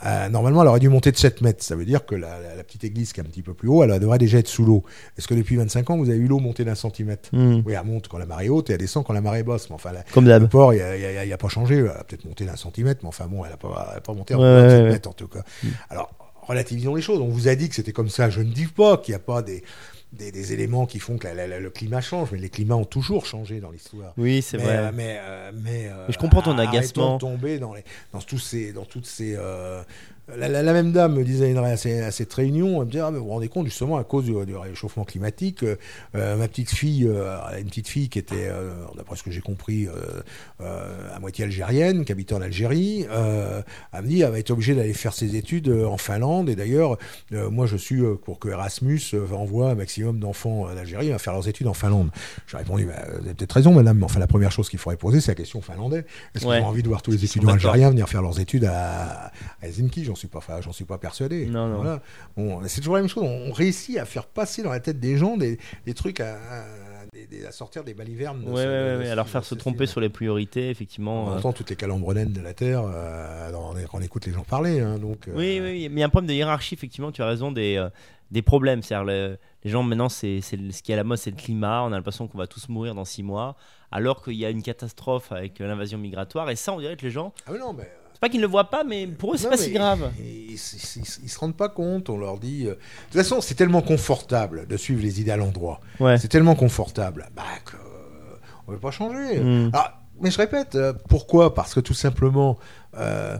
Euh, 0.05 0.27
normalement, 0.29 0.61
elle 0.61 0.67
aurait 0.67 0.79
dû 0.79 0.89
monter 0.89 1.11
de 1.11 1.17
7 1.17 1.41
mètres. 1.41 1.63
Ça 1.63 1.75
veut 1.75 1.85
dire 1.85 2.05
que 2.05 2.15
la, 2.15 2.37
petite 2.63 2.83
église 2.83 3.13
qui 3.13 3.21
est 3.21 3.23
un 3.23 3.27
petit 3.27 3.41
peu 3.41 3.53
plus 3.53 3.69
haut, 3.69 3.83
elle 3.83 3.97
devrait 3.99 4.17
déjà 4.17 4.39
être 4.39 4.47
sous 4.47 4.65
l'eau. 4.65 4.83
Est-ce 5.17 5.27
que 5.27 5.33
depuis 5.33 5.55
25 5.55 5.89
ans, 5.89 5.97
vous 5.97 6.09
avez 6.09 6.19
eu 6.19 6.27
l'eau 6.27 6.39
monter 6.39 6.65
d'un 6.65 6.75
centimètre 6.75 7.29
hmm. 7.31 7.61
Oui, 7.65 7.73
elle 7.73 7.85
monte 7.85 8.07
quand 8.07 8.17
la 8.17 8.25
marée 8.25 8.45
est 8.45 8.49
haute 8.49 8.69
et 8.69 8.73
elle 8.73 8.79
descend 8.79 9.05
quand 9.05 9.13
la 9.13 9.21
marée 9.21 9.39
est 9.39 9.43
basse. 9.43 9.69
Mais 9.69 9.75
enfin, 9.75 9.91
Comme 10.11 10.27
le 10.27 10.47
port, 10.47 10.73
il 10.73 10.81
n'y 10.81 11.33
a, 11.33 11.37
pas 11.37 11.47
changé. 11.47 11.77
Elle 11.77 11.87
a 11.87 12.03
peut-être 12.03 12.25
monté 12.25 12.45
d'un 12.45 12.55
centimètre, 12.55 13.01
mais 13.03 13.09
enfin 13.09 13.27
bon, 13.27 13.45
elle 13.45 13.51
n'a 13.51 13.57
pas, 13.57 13.99
pas, 14.03 14.13
monté 14.13 14.35
en 14.35 14.41
ouais, 14.41 14.83
mètres 14.83 15.09
en 15.09 15.13
tout 15.13 15.27
cas. 15.27 15.43
Hmm. 15.63 15.69
Alors, 15.89 16.11
relativisons 16.41 16.95
les 16.95 17.01
choses. 17.01 17.21
On 17.21 17.29
vous 17.29 17.47
a 17.47 17.55
dit 17.55 17.69
que 17.69 17.75
c'était 17.75 17.93
comme 17.93 18.09
ça. 18.09 18.29
Je 18.29 18.41
ne 18.41 18.51
dis 18.51 18.67
pas 18.67 18.97
qu'il 18.97 19.13
n'y 19.13 19.17
a 19.17 19.19
pas 19.19 19.41
des, 19.41 19.63
des, 20.15 20.53
éléments 20.53 20.85
qui 20.85 20.99
font 20.99 21.17
que 21.17 21.27
le 21.27 21.69
climat 21.69 22.01
change, 22.01 22.31
mais 22.31 22.37
les 22.37 22.49
climats 22.49 22.75
ont 22.75 22.85
toujours 22.85 23.25
changé 23.25 23.59
dans 23.59 23.71
l'histoire. 23.71 24.13
Oui, 24.17 24.41
c'est 24.41 24.57
vrai. 24.57 24.77
Euh, 24.77 24.91
mais, 24.93 25.17
euh, 25.19 25.51
mais, 25.53 25.89
je 26.09 26.17
comprends 26.17 26.41
ton 26.41 26.57
agacement. 26.57 27.17
tomber 27.17 27.59
dans, 27.59 27.73
les, 27.73 27.83
dans, 28.13 28.21
tous 28.21 28.39
ces, 28.39 28.71
dans 28.71 28.85
toutes 28.85 29.05
ces, 29.05 29.37
la, 30.27 30.73
même 30.73 30.91
dame 30.91 31.15
me 31.15 31.23
disait 31.23 31.55
à, 31.55 32.11
cette 32.11 32.33
réunion, 32.33 32.81
elle 32.81 32.87
me 32.87 32.91
disait, 32.91 33.03
ah, 33.03 33.11
mais 33.11 33.19
vous 33.19 33.25
vous 33.25 33.31
rendez 33.31 33.47
compte 33.47 33.65
justement 33.65 33.97
à 33.97 34.03
cause 34.03 34.25
du, 34.25 34.55
réchauffement 34.55 35.03
climatique, 35.03 35.63
euh, 35.63 35.75
euh, 36.15 36.35
ma 36.35 36.47
petite 36.47 36.71
fille, 36.71 37.07
euh, 37.07 37.37
une 37.59 37.67
petite 37.67 37.87
fille 37.87 38.09
qui 38.09 38.17
était, 38.17 38.49
d'après 38.95 39.15
ce 39.15 39.23
que 39.23 39.31
j'ai 39.31 39.41
compris, 39.41 39.87
à 40.59 41.19
moitié 41.19 41.45
algérienne, 41.45 42.05
qui 42.05 42.11
habitait 42.11 42.33
en 42.33 42.41
Algérie, 42.41 43.05
elle 43.11 44.01
me 44.01 44.07
dit, 44.07 44.21
elle 44.21 44.31
va 44.31 44.39
être 44.39 44.51
obligée 44.51 44.73
d'aller 44.73 44.93
faire 44.93 45.13
ses 45.13 45.35
études 45.35 45.69
en 45.69 45.97
Finlande. 45.97 46.49
Et 46.49 46.55
d'ailleurs, 46.55 46.97
moi 47.31 47.65
je 47.65 47.77
suis 47.77 48.01
pour 48.23 48.39
que 48.39 48.49
Erasmus 48.49 49.01
envoie 49.31 49.71
un 49.71 49.75
maximum 49.75 50.19
d'enfants 50.19 50.61
en 50.61 50.77
Algérie 50.77 51.11
à 51.11 51.19
faire 51.19 51.33
leurs 51.33 51.47
études 51.47 51.67
en 51.67 51.73
Finlande. 51.73 52.09
J'ai 52.47 52.57
répondu, 52.57 52.85
bah, 52.85 53.05
vous 53.19 53.25
avez 53.25 53.33
peut-être 53.33 53.53
raison, 53.53 53.73
madame, 53.73 53.97
mais 53.97 54.05
enfin 54.05 54.19
la 54.19 54.27
première 54.27 54.51
chose 54.51 54.69
qu'il 54.69 54.79
faudrait 54.79 54.97
poser, 54.97 55.21
c'est 55.21 55.31
la 55.31 55.35
question 55.35 55.61
finlandais. 55.61 56.05
Est-ce 56.33 56.45
qu'ils 56.45 56.53
ont 56.53 56.65
envie 56.65 56.83
de 56.83 56.87
voir 56.87 57.01
tous 57.01 57.11
les 57.11 57.23
étudiants 57.23 57.49
algériens 57.49 57.89
venir 57.89 58.09
faire 58.09 58.21
leurs 58.21 58.39
études 58.39 58.65
à, 58.65 59.31
à 59.61 59.67
Helsinki 59.67 60.03
j'en 60.15 60.19
suis 60.19 60.27
pas, 60.27 60.61
j'en 60.61 60.71
suis 60.71 60.85
pas 60.85 60.97
persuadé. 60.97 61.45
Non, 61.45 61.67
non. 61.67 61.77
Voilà. 61.77 62.01
Bon, 62.37 62.61
c'est 62.67 62.79
toujours 62.79 62.95
la 62.95 63.01
même 63.01 63.09
chose. 63.09 63.23
On 63.23 63.51
réussit 63.51 63.97
à 63.97 64.05
faire 64.05 64.25
passer 64.25 64.63
dans 64.63 64.71
la 64.71 64.79
tête 64.79 64.99
des 64.99 65.17
gens 65.17 65.37
des, 65.37 65.59
des 65.85 65.93
trucs 65.93 66.19
à, 66.19 66.37
à, 67.45 67.51
sortir 67.51 67.83
des 67.83 67.93
balivernes. 67.93 68.43
Oui, 68.45 68.53
ouais, 68.53 68.97
ouais, 68.97 69.09
alors 69.09 69.27
faire 69.27 69.43
se 69.43 69.55
tromper 69.55 69.85
sur 69.85 69.99
les 69.99 70.09
priorités, 70.09 70.69
effectivement. 70.69 71.25
On 71.25 71.31
euh. 71.31 71.37
entend 71.37 71.53
toutes 71.53 71.69
les 71.69 71.75
calembrenaines 71.75 72.31
de 72.31 72.41
la 72.41 72.53
Terre 72.53 72.83
euh, 72.85 73.51
on 73.93 74.01
écoute 74.01 74.25
les 74.25 74.33
gens 74.33 74.43
parler. 74.43 74.79
Hein, 74.79 74.97
donc, 74.97 75.27
euh. 75.27 75.33
Oui, 75.35 75.59
oui, 75.61 75.89
mais 75.89 75.97
il 75.97 75.99
y 75.99 76.03
a 76.03 76.05
un 76.05 76.09
problème 76.09 76.29
de 76.29 76.33
hiérarchie, 76.33 76.75
effectivement, 76.75 77.11
tu 77.11 77.21
as 77.21 77.27
raison, 77.27 77.51
des, 77.51 77.85
des 78.31 78.41
problèmes. 78.41 78.81
C'est-à-dire, 78.81 79.37
les 79.63 79.69
gens, 79.69 79.83
maintenant, 79.83 80.09
c'est, 80.09 80.41
ce 80.41 80.81
qui 80.81 80.91
est 80.91 80.95
à 80.95 80.97
la 80.97 81.03
mode, 81.03 81.17
c'est 81.17 81.31
le 81.31 81.37
climat. 81.37 81.83
On 81.83 81.87
a 81.87 81.95
l'impression 81.97 82.27
qu'on 82.27 82.37
va 82.37 82.47
tous 82.47 82.69
mourir 82.69 82.95
dans 82.95 83.05
six 83.05 83.23
mois, 83.23 83.55
alors 83.91 84.23
qu'il 84.23 84.35
y 84.35 84.45
a 84.45 84.49
une 84.49 84.63
catastrophe 84.63 85.31
avec 85.31 85.59
l'invasion 85.59 85.97
migratoire. 85.97 86.49
Et 86.49 86.55
ça, 86.55 86.73
on 86.73 86.79
dirait 86.79 86.95
que 86.95 87.05
les 87.05 87.11
gens. 87.11 87.33
Ah, 87.47 87.53
non, 87.53 87.73
mais 87.73 87.89
c'est 88.15 88.21
pas 88.21 88.29
qu'ils 88.29 88.39
ne 88.39 88.45
le 88.45 88.51
voient 88.51 88.69
pas, 88.69 88.85
mais 88.85 89.07
pour 89.07 89.33
eux, 89.33 89.37
c'est 89.37 89.49
pas 89.49 89.57
si 89.57 89.71
grave. 89.71 90.09
Ils, 90.17 90.53
ils, 90.53 90.57
se 91.29 91.37
rendent 91.37 91.57
pas 91.57 91.67
compte. 91.67 92.09
On 92.09 92.17
leur 92.17 92.37
dit. 92.37 92.65
Euh, 92.65 92.69
de 92.69 92.75
toute 93.11 93.21
façon, 93.21 93.41
c'est 93.41 93.55
tellement 93.55 93.81
confortable 93.81 94.67
de 94.67 94.77
suivre 94.77 95.01
les 95.01 95.19
idées 95.19 95.31
à 95.31 95.37
l'endroit. 95.37 95.81
C'est 95.99 96.29
tellement 96.29 96.55
confortable. 96.55 97.27
Bah, 97.35 97.43
que, 97.65 97.75
on 98.67 98.71
ne 98.71 98.77
veut 98.77 98.81
pas 98.81 98.91
changer. 98.91 99.41
Hmm. 99.41 99.69
Ah, 99.73 99.99
mais 100.21 100.31
je 100.31 100.37
répète, 100.37 100.75
euh, 100.75 100.93
pourquoi? 101.09 101.53
Parce 101.53 101.73
que 101.73 101.81
tout 101.81 101.93
simplement, 101.93 102.57
euh, 102.97 103.37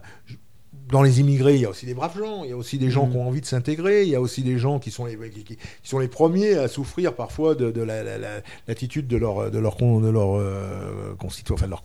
dans 0.89 1.01
les 1.01 1.19
immigrés, 1.19 1.55
il 1.55 1.61
y 1.61 1.65
a 1.65 1.69
aussi 1.69 1.85
des 1.85 1.93
braves 1.93 2.17
gens, 2.17 2.43
il 2.43 2.49
y 2.49 2.53
a 2.53 2.57
aussi 2.57 2.77
des 2.77 2.89
gens 2.89 3.07
mm. 3.07 3.11
qui 3.11 3.17
ont 3.17 3.27
envie 3.27 3.41
de 3.41 3.45
s'intégrer, 3.45 4.03
il 4.03 4.09
y 4.09 4.15
a 4.15 4.21
aussi 4.21 4.43
des 4.43 4.57
gens 4.57 4.79
qui 4.79 4.91
sont 4.91 5.05
les, 5.05 5.17
qui, 5.17 5.57
sont 5.83 5.99
les 5.99 6.07
premiers 6.07 6.55
à 6.55 6.67
souffrir 6.67 7.15
parfois 7.15 7.55
de, 7.55 7.71
de 7.71 7.81
l'attitude 8.67 9.07
de 9.07 9.17
leur, 9.17 9.49
de 9.49 9.59
leur, 9.59 9.77
de 9.77 10.09
leur 10.09 10.37
euh, 10.37 11.15
enfin 11.19 11.65
de 11.65 11.71
leur 11.71 11.81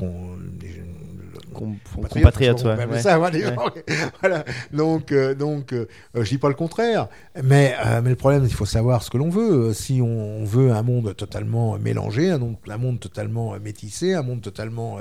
compatriotes. 2.04 2.62
voilà. 4.20 4.44
Donc, 4.72 5.12
euh, 5.12 5.34
donc 5.34 5.72
euh, 5.72 5.86
je 6.14 6.28
dis 6.28 6.38
pas 6.38 6.48
le 6.48 6.54
contraire, 6.54 7.08
mais, 7.42 7.74
mais 8.02 8.10
le 8.10 8.16
problème, 8.16 8.44
il 8.44 8.52
faut 8.52 8.66
savoir 8.66 9.02
ce 9.02 9.10
que 9.10 9.16
l'on 9.16 9.30
veut. 9.30 9.72
Si 9.72 10.00
on, 10.02 10.44
veut 10.44 10.72
un 10.72 10.82
monde 10.82 11.14
totalement 11.16 11.78
mélangé, 11.78 12.30
un, 12.30 12.40
un 12.68 12.76
monde 12.76 13.00
totalement 13.00 13.58
métissé, 13.60 14.14
un 14.14 14.22
monde 14.22 14.40
totalement 14.40 14.98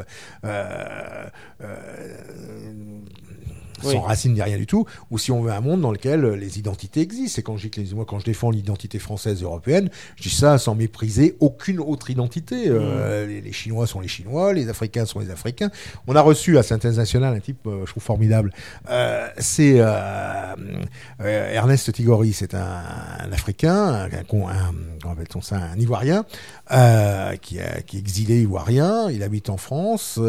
sans 3.81 4.01
racine 4.01 4.33
ni 4.33 4.41
rien 4.41 4.57
du 4.57 4.67
tout, 4.67 4.85
ou 5.11 5.17
si 5.17 5.31
on 5.31 5.41
veut 5.41 5.51
un 5.51 5.61
monde 5.61 5.81
dans 5.81 5.91
lequel 5.91 6.23
euh, 6.23 6.35
les 6.35 6.59
identités 6.59 7.01
existent. 7.01 7.39
Et 7.39 7.43
quand 7.43 7.57
je 7.57 7.67
dis 7.67 7.95
moi, 7.95 8.05
quand 8.05 8.19
je 8.19 8.25
défends 8.25 8.51
l'identité 8.51 8.99
française 8.99 9.41
européenne, 9.43 9.89
je 10.15 10.23
dis 10.23 10.35
ça 10.35 10.57
sans 10.57 10.75
mépriser 10.75 11.35
aucune 11.39 11.79
autre 11.79 12.09
identité. 12.09 12.65
Euh, 12.67 13.25
mmh. 13.25 13.43
les, 13.43 13.51
Chinois 13.51 13.87
sont 13.87 13.99
les 13.99 14.07
Chinois, 14.07 14.53
les 14.53 14.69
Africains 14.69 15.05
sont 15.05 15.19
les 15.19 15.29
Africains. 15.29 15.69
On 16.07 16.15
a 16.15 16.21
reçu 16.21 16.57
à 16.57 16.63
synthèse 16.63 16.97
nationale 16.97 17.35
un 17.35 17.39
type, 17.39 17.65
euh, 17.67 17.85
je 17.85 17.91
trouve 17.91 18.03
formidable. 18.03 18.51
c'est 19.37 19.81
Ernest 21.19 21.91
Tigori, 21.93 22.33
c'est 22.33 22.53
un, 22.53 23.31
Africain, 23.31 24.09
un, 24.09 24.09
un, 24.09 25.41
ça, 25.41 25.57
un 25.57 25.79
Ivoirien, 25.79 26.25
qui, 27.41 27.57
qui 27.85 27.97
est 27.97 27.99
exilé 27.99 28.41
ivoirien. 28.41 29.09
Il 29.09 29.23
habite 29.23 29.49
en 29.49 29.57
France. 29.57 30.19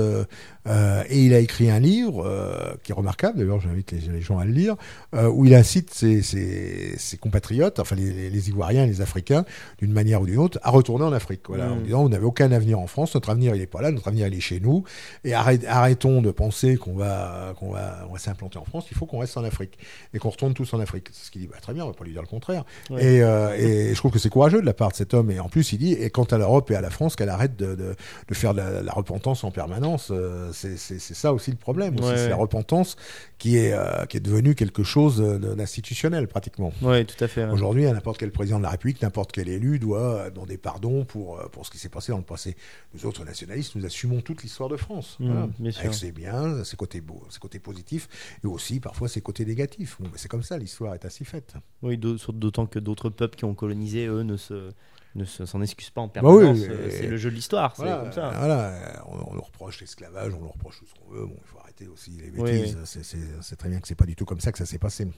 Et 1.09 1.25
il 1.25 1.35
a 1.35 1.39
écrit 1.39 1.71
un 1.71 1.81
livre 1.81 2.79
qui 2.83 2.93
est 2.93 2.95
remarquable, 2.95 3.40
d'ailleurs 3.41 3.61
j'invite 3.61 3.93
les, 3.93 4.21
gens 4.21 4.39
à 4.39 4.45
le 4.45 4.53
lire, 4.53 4.77
euh, 5.15 5.29
où 5.29 5.45
il 5.45 5.55
incite 5.55 5.93
ses, 5.93 6.23
ses, 6.23 6.97
ses 6.99 7.17
compatriotes, 7.17 7.81
enfin 7.81 7.97
les, 7.97 8.31
les, 8.31 8.49
Ivoiriens 8.49 8.85
et 8.85 8.87
les 8.87 9.01
Africains, 9.01 9.45
d'une 9.79 9.93
manière 9.93 10.23
ou 10.23 10.27
d'une 10.27 10.39
autre, 10.39 10.59
à 10.63 10.71
retourner 10.71 11.05
en 11.05 11.13
Afrique. 11.13 11.43
Voilà, 11.49 11.73
En 11.73 11.77
mm. 11.77 11.83
disant, 11.83 12.03
vous 12.03 12.09
n'avez 12.09 12.25
aucun 12.25 12.53
avenir 12.53 12.79
en 12.79 12.87
France, 12.87 13.15
notre 13.15 13.31
avenir 13.31 13.55
il 13.55 13.61
n'est 13.61 13.67
pas 13.67 13.83
là, 13.83 13.91
notre 13.91 14.09
avenir 14.09 14.27
il 14.27 14.35
est 14.35 14.41
chez 14.41 14.61
nous, 14.61 14.85
et 15.25 15.35
arrêtons 15.35 16.23
de 16.23 16.31
penser 16.31 16.77
qu'on 16.77 16.95
va, 16.95 17.55
qu'on 17.59 17.71
va, 17.71 18.07
on 18.09 18.13
va 18.13 18.19
s'implanter 18.19 18.59
en 18.59 18.65
France, 18.65 18.87
il 18.91 18.97
faut 18.97 19.07
qu'on 19.07 19.19
reste 19.19 19.37
en 19.37 19.45
Afrique, 19.45 19.79
et 20.15 20.19
qu'on 20.19 20.31
retourne 20.31 20.55
tous 20.55 20.73
en 20.75 20.81
Afrique. 20.81 21.09
C'est 21.13 21.27
ce 21.27 21.31
qu'il 21.31 21.43
dit, 21.43 21.49
bah, 21.49 21.57
très 21.61 21.75
bien, 21.75 21.85
on 21.85 21.89
va 21.89 21.95
pas 21.95 22.05
lui 22.05 22.13
dire 22.13 22.23
le 22.23 22.29
contraire. 22.29 22.65
Et, 22.99 23.17
et, 23.19 23.95
je 23.95 23.97
trouve 23.97 24.13
que 24.13 24.19
c'est 24.19 24.31
courageux 24.31 24.61
de 24.61 24.67
la 24.67 24.75
part 24.75 24.91
de 24.91 24.97
cet 24.97 25.15
homme, 25.15 25.31
et 25.31 25.41
en 25.41 25.49
plus 25.49 25.73
il 25.73 25.79
dit, 25.79 25.93
et 25.93 26.11
quant 26.11 26.25
à 26.25 26.39
l'Europe 26.39 26.71
et 26.71 26.77
à 26.77 26.81
la 26.81 26.91
France, 26.91 27.17
qu'elle 27.17 27.29
arrête 27.29 27.57
de, 27.57 27.75
de, 27.75 27.95
de 28.29 28.35
faire 28.35 28.55
de 28.55 28.61
la, 28.61 28.83
la 28.83 28.93
repentance 28.93 29.45
en 29.45 29.51
permanence 29.51 30.13
c'est 30.53 31.01
ça 31.01 31.33
aussi 31.33 31.51
le 31.51 31.57
problème. 31.57 31.97
c'est 32.03 32.29
la 32.29 32.37
repentance 32.37 32.97
qui 33.41 33.57
est, 33.57 33.73
euh, 33.73 34.05
qui 34.05 34.19
est 34.19 34.21
devenue 34.21 34.55
quelque 34.55 34.85
chose 34.85 35.19
d'institutionnel 35.19 36.29
pratiquement. 36.29 36.73
Oui, 36.83 37.05
tout 37.07 37.25
à 37.25 37.27
fait. 37.27 37.47
Aujourd'hui, 37.47 37.85
n'importe 37.91 38.19
quel 38.19 38.31
président 38.31 38.59
de 38.59 38.65
la 38.65 38.69
République, 38.69 39.01
n'importe 39.01 39.33
quel 39.33 39.49
élu 39.49 39.79
doit 39.79 40.29
demander 40.31 40.59
pardon 40.59 41.07
pour, 41.07 41.39
euh, 41.39 41.49
pour 41.51 41.65
ce 41.65 41.71
qui 41.71 41.79
s'est 41.79 41.89
passé 41.89 42.13
dans 42.13 42.19
le 42.19 42.25
passé. 42.25 42.55
Nous 42.95 43.07
autres 43.07 43.25
nationalistes, 43.25 43.75
nous 43.77 43.87
assumons 43.87 44.21
toute 44.21 44.43
l'histoire 44.43 44.69
de 44.69 44.77
France. 44.77 45.17
Mmh, 45.21 45.47
avec 45.79 45.95
ses 45.95 46.13
biens, 46.13 46.63
ses 46.65 46.77
côtés, 46.77 47.01
beaux, 47.01 47.23
ses 47.31 47.39
côtés 47.39 47.59
positifs 47.59 48.09
et 48.45 48.47
aussi 48.47 48.79
parfois 48.79 49.09
ses 49.09 49.23
côtés 49.23 49.47
négatifs. 49.47 49.97
c'est 50.17 50.29
comme 50.29 50.43
ça, 50.43 50.59
l'histoire 50.59 50.95
est 50.95 51.05
ainsi 51.07 51.25
faite. 51.25 51.55
Oui, 51.83 51.99
d'autant 51.99 52.67
que 52.67 52.79
d'autres 52.79 53.09
peuples 53.09 53.37
qui 53.37 53.47
ont 53.47 53.55
colonisé, 53.55 54.07
eux, 54.07 54.23
ne 54.23 54.37
se 54.37 54.71
ne 55.15 55.25
s'en 55.25 55.61
excuse 55.61 55.91
pas 55.91 56.03
en 56.03 56.07
bah 56.07 56.15
permanence. 56.15 56.59
Euh, 56.69 56.89
c'est 56.91 57.07
le 57.07 57.17
jeu 57.17 57.31
de 57.31 57.35
l'histoire, 57.35 57.75
c'est 57.77 57.83
comme 57.83 58.13
ça. 58.13 58.31
Voilà, 58.37 59.03
on, 59.07 59.35
nous 59.35 59.41
reproche 59.41 59.81
l'esclavage, 59.81 60.35
on 60.35 60.41
nous 60.41 60.49
reproche 60.49 60.79
tout 60.79 60.87
ce 60.87 60.95
qu'on 60.95 61.13
veut. 61.13 61.27
Bon, 61.27 61.37
il 61.37 61.49
faut 61.49 61.59
aussi 61.87 62.13
les 62.13 62.31
bêtises. 62.31 62.79
C'est 62.85 63.57
très 63.57 63.69
bien 63.69 63.81
que 63.81 63.89
c'est 63.89 63.95
pas 63.95 64.07
du 64.07 64.17
tout 64.17 64.25
comme 64.25 64.41
ça 64.41 64.53
que 64.53 64.59
ça 64.59 64.67
s'est 64.67 64.79
passé. 64.79 65.09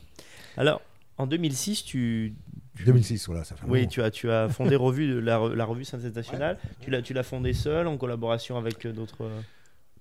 Alors, 0.57 0.81
en 1.19 1.27
2006, 1.27 1.85
tu. 1.85 2.35
2006, 2.85 3.27
voilà, 3.27 3.45
ça 3.45 3.55
fait 3.55 3.67
Oui, 3.69 3.87
tu 3.87 4.03
as, 4.03 4.11
tu 4.11 4.31
as 4.31 4.49
fondé 4.49 4.77
revue, 4.77 5.21
la, 5.21 5.39
la 5.55 5.65
revue 5.65 5.85
Synthèse 5.85 6.15
Nationale. 6.15 6.59
Ouais. 6.89 7.03
Tu 7.03 7.15
l'as 7.15 7.23
fondée 7.23 7.53
seule, 7.53 7.87
en 7.87 7.97
collaboration 7.97 8.57
avec 8.57 8.87
euh, 8.87 8.93
d'autres. 8.93 9.25
Euh, 9.25 9.41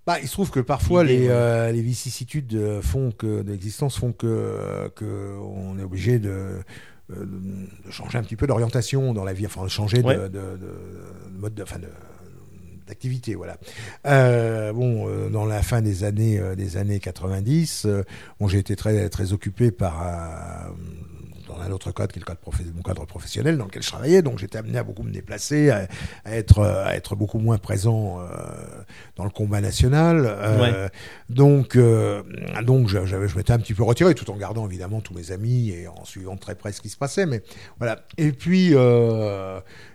bah, 0.05 0.19
il 0.19 0.27
se 0.27 0.33
trouve 0.33 0.49
que 0.49 0.59
parfois 0.59 1.03
les, 1.03 1.27
les, 1.27 1.81
vicissitudes 1.81 2.81
font 2.81 3.11
que 3.11 3.43
l'existence 3.45 3.99
font 3.99 4.13
que, 4.13 4.89
que 4.95 5.37
on 5.39 5.77
est 5.77 5.83
obligé 5.83 6.17
de 6.17 6.63
euh, 7.17 7.25
de 7.85 7.91
changer 7.91 8.17
un 8.17 8.23
petit 8.23 8.35
peu 8.35 8.47
d'orientation 8.47 9.13
dans 9.13 9.23
la 9.23 9.33
vie, 9.33 9.45
enfin 9.45 9.63
de 9.63 9.69
changer 9.69 10.01
de, 10.01 10.31
mode, 11.31 11.59
enfin 11.61 11.79
d'activité, 12.91 13.35
voilà. 13.35 13.57
Euh, 14.05 14.73
bon, 14.73 15.07
euh, 15.07 15.29
dans 15.29 15.45
la 15.45 15.61
fin 15.63 15.81
des 15.81 16.03
années 16.03 16.39
euh, 16.39 16.55
des 16.55 16.77
années 16.77 16.99
90, 16.99 17.85
euh, 17.85 18.03
bon, 18.39 18.47
j'ai 18.47 18.59
été 18.59 18.75
très 18.75 19.09
très 19.09 19.31
occupé 19.33 19.71
par 19.71 20.01
un, 20.01 20.73
dans 21.47 21.59
un 21.59 21.71
autre 21.71 21.91
cadre 21.91 22.11
qui 22.13 22.19
est 22.19 22.21
le 22.21 22.25
cadre 22.25 22.39
mon 22.75 22.81
cadre 22.81 23.05
professionnel 23.05 23.57
dans 23.57 23.65
lequel 23.65 23.81
je 23.83 23.89
travaillais, 23.89 24.21
donc 24.21 24.39
j'étais 24.39 24.57
amené 24.57 24.77
à 24.77 24.83
beaucoup 24.83 25.03
me 25.03 25.11
déplacer, 25.11 25.69
à, 25.69 25.87
à 26.25 26.35
être 26.35 26.61
à 26.63 26.95
être 26.95 27.15
beaucoup 27.15 27.39
moins 27.39 27.57
présent 27.57 28.19
euh, 28.19 28.25
dans 29.15 29.23
le 29.25 29.29
combat 29.31 29.59
national. 29.61 30.25
Euh, 30.25 30.87
Donc 31.29 31.75
euh, 31.75 32.23
donc 32.63 32.87
je- 32.89 33.05
je 33.05 33.37
m'étais 33.37 33.51
un 33.53 33.59
petit 33.59 33.73
peu 33.73 33.83
retiré, 33.83 34.13
tout 34.15 34.29
en 34.31 34.35
gardant 34.37 34.65
évidemment 34.67 35.01
tous 35.01 35.13
mes 35.13 35.31
amis 35.31 35.69
et 35.71 35.87
en 35.87 36.03
suivant 36.05 36.37
très 36.37 36.55
près 36.55 36.71
ce 36.73 36.81
qui 36.81 36.89
se 36.89 36.97
passait, 36.97 37.25
mais 37.25 37.41
voilà. 37.79 38.05
Et 38.17 38.31
puis 38.31 38.73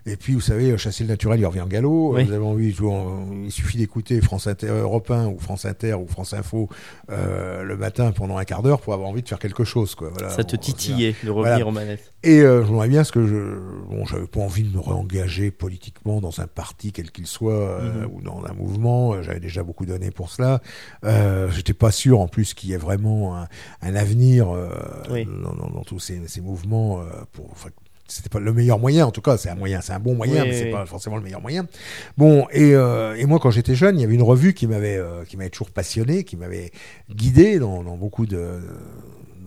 et 0.07 0.17
puis 0.17 0.35
vous 0.35 0.41
savez, 0.41 0.77
chasser 0.79 1.05
le 1.05 1.09
naturel, 1.11 1.41
il 1.41 1.47
revient 1.47 1.61
en 1.61 1.67
galop. 1.67 2.15
Oui. 2.15 2.25
Vous 2.25 2.33
avez 2.33 2.45
envie, 2.45 2.71
vous- 2.71 3.43
il 3.45 3.51
suffit 3.53 3.77
d'écouter 3.79 4.21
France 4.21 4.47
Inter, 4.47 4.69
Europe 4.69 5.11
1 5.11 5.27
ou 5.29 5.39
France 5.39 5.65
Inter 5.65 5.95
ou 5.95 6.07
France 6.07 6.33
Info 6.33 6.69
euh, 7.11 7.63
le 7.63 7.77
matin 7.77 8.13
pendant 8.13 8.37
un 8.37 8.45
quart 8.45 8.63
d'heure 8.63 8.81
pour 8.81 8.95
avoir 8.95 9.09
envie 9.09 9.23
de 9.23 9.29
faire 9.29 9.39
quelque 9.39 9.65
chose, 9.65 9.95
quoi. 9.95 10.11
Voilà. 10.13 10.31
Ça 10.31 10.45
te 10.45 10.57
titillait 10.57 11.15
de 11.25 11.31
revenir 11.31 11.55
Voilà. 11.55 11.67
aux 11.67 11.71
manettes. 11.73 12.13
et 12.23 12.41
euh, 12.41 12.63
je 12.63 12.69
voudrais 12.69 12.89
bien 12.89 13.05
ce 13.05 13.13
que 13.13 13.27
je. 13.27 13.59
Bon, 13.89 14.05
j'avais 14.07 14.27
pas 14.27 14.41
envie 14.41 14.63
de 14.63 14.75
me 14.75 14.81
réengager 14.81 15.51
politiquement 15.51 16.21
dans 16.21 16.41
un 16.41 16.47
parti 16.47 16.93
quel 16.93 17.11
qu'il 17.11 17.27
soit 17.27 17.53
euh, 17.55 18.03
Mhm. 18.07 18.11
ou 18.15 18.21
dans 18.23 18.45
un 18.45 18.53
mouvement. 18.53 19.15
Euh, 19.15 19.23
J'avais 19.23 19.41
déjà 19.41 19.63
beaucoup 19.63 19.87
donné 19.87 20.11
pour 20.11 20.31
cela. 20.31 20.61
Euh, 21.05 21.51
J'étais 21.51 21.75
pas 21.75 21.91
sûr 21.91 22.21
en 22.21 22.29
plus 22.29 22.55
qu'il 22.55 22.71
y 22.71 22.73
ait 22.73 22.77
vraiment 22.79 23.37
un, 23.37 23.49
un 23.83 23.95
avenir 23.95 24.51
euh, 24.55 24.69
Oui. 25.11 25.25
dans, 25.27 25.55
dans- 25.55 25.71
dans 25.71 25.83
tous 25.85 25.99
ces, 25.99 26.21
ces 26.27 26.41
mouvements. 26.41 27.01
Euh, 27.01 27.05
pour, 27.33 27.49
c'était 28.09 28.29
pas 28.29 28.39
le 28.39 28.53
meilleur 28.53 28.79
moyen, 28.79 29.07
en 29.07 29.11
tout 29.11 29.21
cas, 29.21 29.37
c'est 29.37 29.49
un 29.49 29.55
moyen, 29.55 29.81
c'est 29.81 29.93
un 29.93 29.99
bon 29.99 30.15
moyen, 30.15 30.43
Oui, 30.43 30.49
mais 30.49 30.59
c'est 30.59 30.65
oui. 30.67 30.73
pas 30.73 30.87
forcément 30.87 31.17
le 31.17 31.23
meilleur 31.23 31.41
moyen. 31.41 31.67
Bon, 32.17 32.47
et, 32.53 32.75
euh, 32.75 33.15
et 33.17 33.25
moi, 33.27 33.39
quand 33.41 33.51
j'étais 33.51 33.75
jeune, 33.75 33.99
il 33.99 34.03
y 34.03 34.05
avait 34.05 34.15
une 34.15 34.23
revue 34.23 34.55
qui 34.55 34.67
m'avait, 34.67 34.97
euh, 34.97 35.25
qui 35.25 35.37
m'avait 35.37 35.51
toujours 35.51 35.71
passionné, 35.71 36.25
qui 36.25 36.37
m'avait 36.37 36.71
guidé 37.11 37.59
dans, 37.59 37.83
dans 37.83 37.97
beaucoup 37.97 38.27
de, 38.27 38.61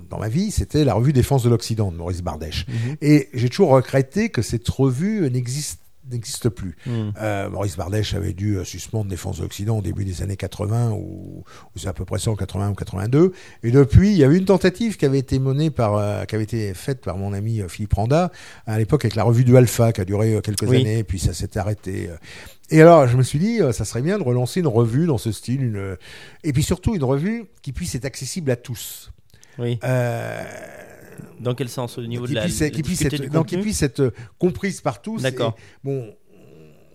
dans 0.09 0.19
ma 0.19 0.27
vie. 0.29 0.51
C'était 0.51 0.83
la 0.83 0.93
revue 0.93 1.13
Défense 1.13 1.43
de 1.43 1.49
l'Occident 1.49 1.91
de 1.91 1.97
Maurice 1.97 2.21
Bardèche. 2.21 2.65
Mhm. 2.67 2.95
Et 3.01 3.29
j'ai 3.33 3.49
toujours 3.49 3.69
regretté 3.69 4.29
que 4.29 4.41
cette 4.41 4.67
revue 4.67 5.29
n'existe 5.31 5.79
n'existe 6.11 6.49
plus. 6.49 6.75
Mhm. 6.85 7.13
Euh, 7.21 7.49
Maurice 7.49 7.77
Bardèche 7.77 8.13
avait 8.13 8.33
dû 8.33 8.57
euh, 8.57 8.63
suspendre 8.63 9.09
Défense 9.09 9.37
de 9.37 9.43
l'Occident 9.43 9.77
au 9.77 9.81
début 9.81 10.05
des 10.05 10.21
années 10.21 10.35
80 10.37 10.91
ou, 10.91 11.43
ou 11.43 11.79
c'est 11.79 11.87
à 11.87 11.93
peu 11.93 12.05
près 12.05 12.19
ça 12.19 12.31
en 12.31 12.35
81 12.35 12.71
ou 12.71 12.75
82. 12.75 13.33
Et 13.63 13.71
depuis, 13.71 14.11
il 14.11 14.17
y 14.17 14.23
a 14.23 14.27
eu 14.27 14.37
une 14.37 14.45
tentative 14.45 14.97
qui 14.97 15.05
avait 15.05 15.19
été 15.19 15.39
menée 15.39 15.69
par, 15.69 15.95
euh, 15.95 16.25
qui 16.25 16.35
avait 16.35 16.43
été 16.43 16.73
faite 16.73 17.01
par 17.01 17.17
mon 17.17 17.33
ami 17.33 17.61
Philippe 17.67 17.93
Randa 17.93 18.31
à 18.65 18.77
l'époque 18.77 19.05
avec 19.05 19.15
la 19.15 19.23
revue 19.23 19.43
du 19.43 19.55
Alpha 19.57 19.91
qui 19.93 20.01
a 20.01 20.05
duré 20.05 20.39
quelques 20.43 20.63
Oui. 20.63 20.81
années, 20.81 21.03
puis 21.03 21.19
ça 21.19 21.33
s'est 21.33 21.57
arrêté. 21.57 22.09
Et 22.71 22.81
alors, 22.81 23.07
je 23.07 23.17
me 23.17 23.23
suis 23.23 23.39
dit, 23.39 23.59
ça 23.71 23.85
serait 23.85 24.01
bien 24.01 24.17
de 24.19 24.23
relancer 24.23 24.59
une 24.59 24.67
revue 24.67 25.07
dans 25.07 25.17
ce 25.17 25.31
style, 25.31 25.63
une, 25.63 25.97
et 26.43 26.53
puis 26.53 26.61
surtout 26.63 26.95
une 26.95 27.03
revue 27.03 27.45
qui 27.61 27.71
puisse 27.73 27.95
être 27.95 28.05
accessible 28.05 28.51
à 28.51 28.55
tous. 28.55 29.11
Oui. 29.57 29.79
Euh, 29.83 30.43
Dans 31.39 31.55
quel 31.55 31.69
sens 31.69 31.97
Au 31.97 32.05
niveau 32.05 32.25
qui 32.25 32.31
de 32.31 32.35
la, 32.35 32.43
puisse, 32.45 32.59
la 32.61 32.69
qui 32.69 32.83
puisse 32.83 33.01
être, 33.03 33.33
non, 33.33 33.43
qui 33.43 33.57
puisse 33.57 33.81
être 33.81 34.13
comprise 34.37 34.81
par 34.81 35.01
tous. 35.01 35.21
D'accord. 35.21 35.55
Bon, 35.83 36.13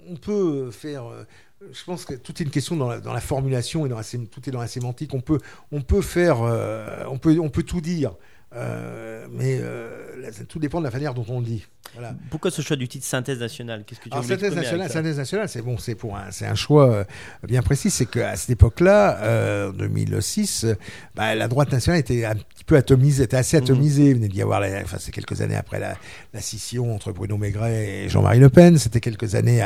on 0.09 0.17
peut 0.17 0.71
faire. 0.71 1.07
euh, 1.07 1.25
Je 1.73 1.85
pense 1.85 2.05
que 2.05 2.15
tout 2.15 2.33
est 2.41 2.45
une 2.45 2.51
question 2.51 2.77
dans 2.77 2.89
la, 2.89 3.01
dans 3.01 3.13
la 3.13 3.21
formulation 3.21 3.87
et 3.87 3.89
dans 3.89 3.97
la, 3.97 4.05
tout 4.05 4.49
est 4.49 4.51
dans 4.53 4.61
la 4.61 4.67
sémantique. 4.67 5.15
On 5.15 5.21
peut, 5.21 5.39
on 5.73 5.81
peut 5.81 6.03
faire, 6.03 6.43
euh, 6.43 7.05
on 7.09 7.19
peut, 7.19 7.39
on 7.41 7.49
peut 7.49 7.63
tout 7.63 7.81
dire, 7.81 8.15
euh, 8.57 9.27
mais 9.33 9.59
euh, 9.61 9.89
là, 10.21 10.29
tout 10.49 10.59
dépend 10.59 10.79
de 10.81 10.85
la 10.85 10.91
manière 10.91 11.15
dont 11.15 11.25
on 11.29 11.41
le 11.41 11.47
dit. 11.47 11.67
Voilà. 11.95 12.15
Pourquoi 12.31 12.51
ce 12.51 12.63
choix 12.63 12.77
du 12.77 12.89
titre 12.89 13.05
synthèse 13.05 13.39
nationale? 13.39 13.85
Qu'est-ce 13.87 14.01
que 14.01 14.09
tu 14.09 14.13
Alors, 14.13 14.25
voulais 14.25 14.37
synthèse 14.37 14.55
nationale, 14.55 14.91
synthèse 14.91 15.17
nationale, 15.19 15.49
c'est 15.49 15.63
bon, 15.63 15.77
c'est 15.79 15.95
pour 15.95 16.17
un, 16.17 16.31
c'est 16.31 16.47
un 16.47 16.55
choix 16.55 16.91
euh, 16.91 17.05
bien 17.47 17.63
précis. 17.63 17.91
C'est 17.91 18.07
qu'à 18.07 18.35
cette 18.37 18.51
époque-là, 18.51 19.19
euh, 19.23 19.71
2006, 19.73 20.65
euh, 20.65 20.75
bah, 21.15 21.35
la 21.35 21.47
droite 21.47 21.71
nationale 21.73 22.01
était 22.01 22.25
un 22.25 22.35
petit 22.35 22.65
peu 22.65 22.77
atomisée, 22.77 23.25
était 23.25 23.37
assez 23.37 23.57
Mhm. 23.59 23.63
atomisée. 23.65 24.09
Il 24.11 24.15
venait 24.17 24.29
d'y 24.29 24.43
avoir, 24.43 24.61
la- 24.61 24.81
enfin, 24.83 24.97
c'est 24.99 25.13
quelques 25.13 25.41
années 25.41 25.57
après 25.57 25.79
la, 25.79 25.95
la 26.33 26.41
scission 26.41 26.95
entre 26.95 27.13
Bruno 27.13 27.37
Maigret 27.37 28.05
et 28.05 28.09
Jean-Marie 28.09 28.41
Le 28.41 28.51
Pen. 28.51 28.79
C'était 28.79 29.01
quelques 29.01 29.35
années 29.35 29.63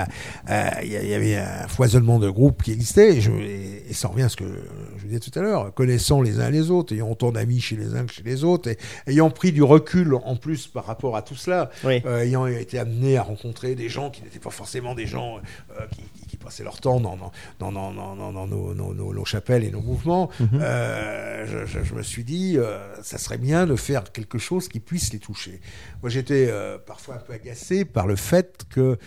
il 0.82 0.88
y 0.92 1.14
avait 1.14 1.36
un 1.36 1.68
foisonnement 1.68 2.18
de 2.18 2.28
groupes 2.28 2.62
qui 2.62 2.72
existaient. 2.72 3.16
Et, 3.16 3.20
je, 3.20 3.30
et, 3.30 3.84
et 3.90 3.92
ça 3.94 4.08
revient 4.08 4.22
à 4.24 4.28
ce 4.28 4.36
que 4.36 4.44
je 4.44 5.02
vous 5.02 5.08
disais 5.08 5.20
tout 5.20 5.36
à 5.38 5.42
l'heure, 5.42 5.72
connaissant 5.74 6.20
les 6.20 6.40
uns 6.40 6.50
les 6.50 6.70
autres, 6.70 6.94
ayant 6.94 7.10
autant 7.10 7.32
d'amis 7.32 7.60
chez 7.60 7.76
les 7.76 7.94
uns 7.94 8.04
que 8.06 8.12
chez 8.12 8.22
les 8.22 8.44
autres, 8.44 8.68
et 8.70 8.77
ayant 9.06 9.30
pris 9.30 9.52
du 9.52 9.62
recul 9.62 10.14
en 10.14 10.36
plus 10.36 10.66
par 10.66 10.84
rapport 10.86 11.16
à 11.16 11.22
tout 11.22 11.34
cela, 11.36 11.70
Oui. 11.84 12.02
euh, 12.06 12.20
ayant 12.22 12.46
été 12.46 12.78
amené 12.78 13.16
à 13.16 13.22
rencontrer 13.22 13.74
des 13.74 13.88
gens 13.88 14.10
qui 14.10 14.22
n'étaient 14.22 14.38
pas 14.38 14.50
forcément 14.50 14.94
des 14.94 15.06
gens 15.06 15.38
euh, 15.38 15.86
qui, 16.26 16.36
passaient 16.38 16.62
leur 16.62 16.80
temps 16.80 17.00
dans, 17.00 17.16
dans, 17.58 17.72
dans, 17.72 17.92
dans, 17.92 18.46
nos, 18.46 18.72
nos- 18.72 18.94
nos- 18.94 19.12
nos 19.12 19.24
chapelles 19.24 19.64
et 19.64 19.72
nos 19.72 19.80
mouvements, 19.80 20.30
Mhm. 20.38 20.60
euh, 20.62 21.46
je, 21.48 21.66
je- 21.66 21.82
je 21.84 21.94
me 21.94 22.02
suis 22.04 22.22
dit, 22.22 22.56
ça 23.02 23.18
serait 23.18 23.38
bien 23.38 23.66
de 23.66 23.74
faire 23.74 24.12
quelque 24.12 24.38
chose 24.38 24.68
qui 24.68 24.78
puisse 24.78 25.12
les 25.12 25.18
toucher. 25.18 25.60
Moi, 26.00 26.10
j'étais 26.10 26.48
parfois 26.86 27.16
un 27.16 27.18
peu 27.18 27.32
agacé 27.32 27.84
par 27.84 28.06
le 28.06 28.14
fait 28.14 28.62
que 28.70 28.98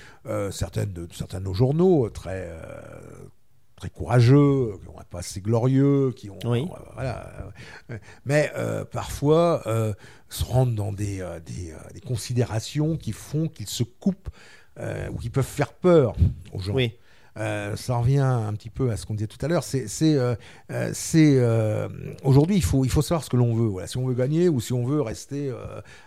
certaines 0.51 0.91
de, 0.91 1.07
certains 1.13 1.39
de 1.39 1.45
nos 1.45 1.53
journaux, 1.53 2.09
très... 2.09 2.49
très 3.81 3.89
courageux, 3.89 4.73
qui 4.79 4.87
ont 4.89 4.99
un 4.99 5.03
passé 5.09 5.41
glorieux, 5.41 6.13
qui 6.15 6.29
ont 6.29 6.37
Oui. 6.45 6.61
euh, 6.61 6.75
voilà, 6.93 7.31
mais 8.25 8.51
euh, 8.55 8.85
parfois 8.85 9.63
euh, 9.65 9.93
se 10.29 10.43
rendent 10.43 10.75
dans 10.75 10.91
des, 10.93 11.17
des, 11.47 11.73
des 11.91 11.99
considérations 11.99 12.95
qui 12.95 13.11
font 13.11 13.47
qu'ils 13.47 13.67
se 13.67 13.81
coupent 13.81 14.29
euh, 14.79 15.09
ou 15.11 15.17
qui 15.17 15.31
peuvent 15.31 15.43
faire 15.43 15.73
peur 15.73 16.13
aux 16.53 16.59
gens. 16.59 16.73
Oui. 16.75 16.93
Ça 17.35 17.95
revient 17.97 18.19
un 18.19 18.53
petit 18.53 18.69
peu 18.69 18.91
à 18.91 18.97
ce 18.97 19.05
qu'on 19.05 19.13
disait 19.15 19.25
tout 19.25 19.43
à 19.43 19.47
l'heure. 19.47 19.63
C'est, 19.63 19.87
c'est, 19.87 20.17
c'est 20.93 21.39
aujourd'hui 22.23 22.57
il 22.57 22.63
faut, 22.63 22.83
il 22.83 22.91
faut 22.91 23.01
savoir 23.01 23.23
ce 23.23 23.29
que 23.29 23.37
l'on 23.37 23.55
veut. 23.55 23.67
Voilà, 23.67 23.87
si 23.87 23.97
on 23.97 24.05
veut 24.05 24.13
gagner 24.13 24.49
ou 24.49 24.59
si 24.59 24.73
on 24.73 24.85
veut 24.85 25.01
rester 25.01 25.49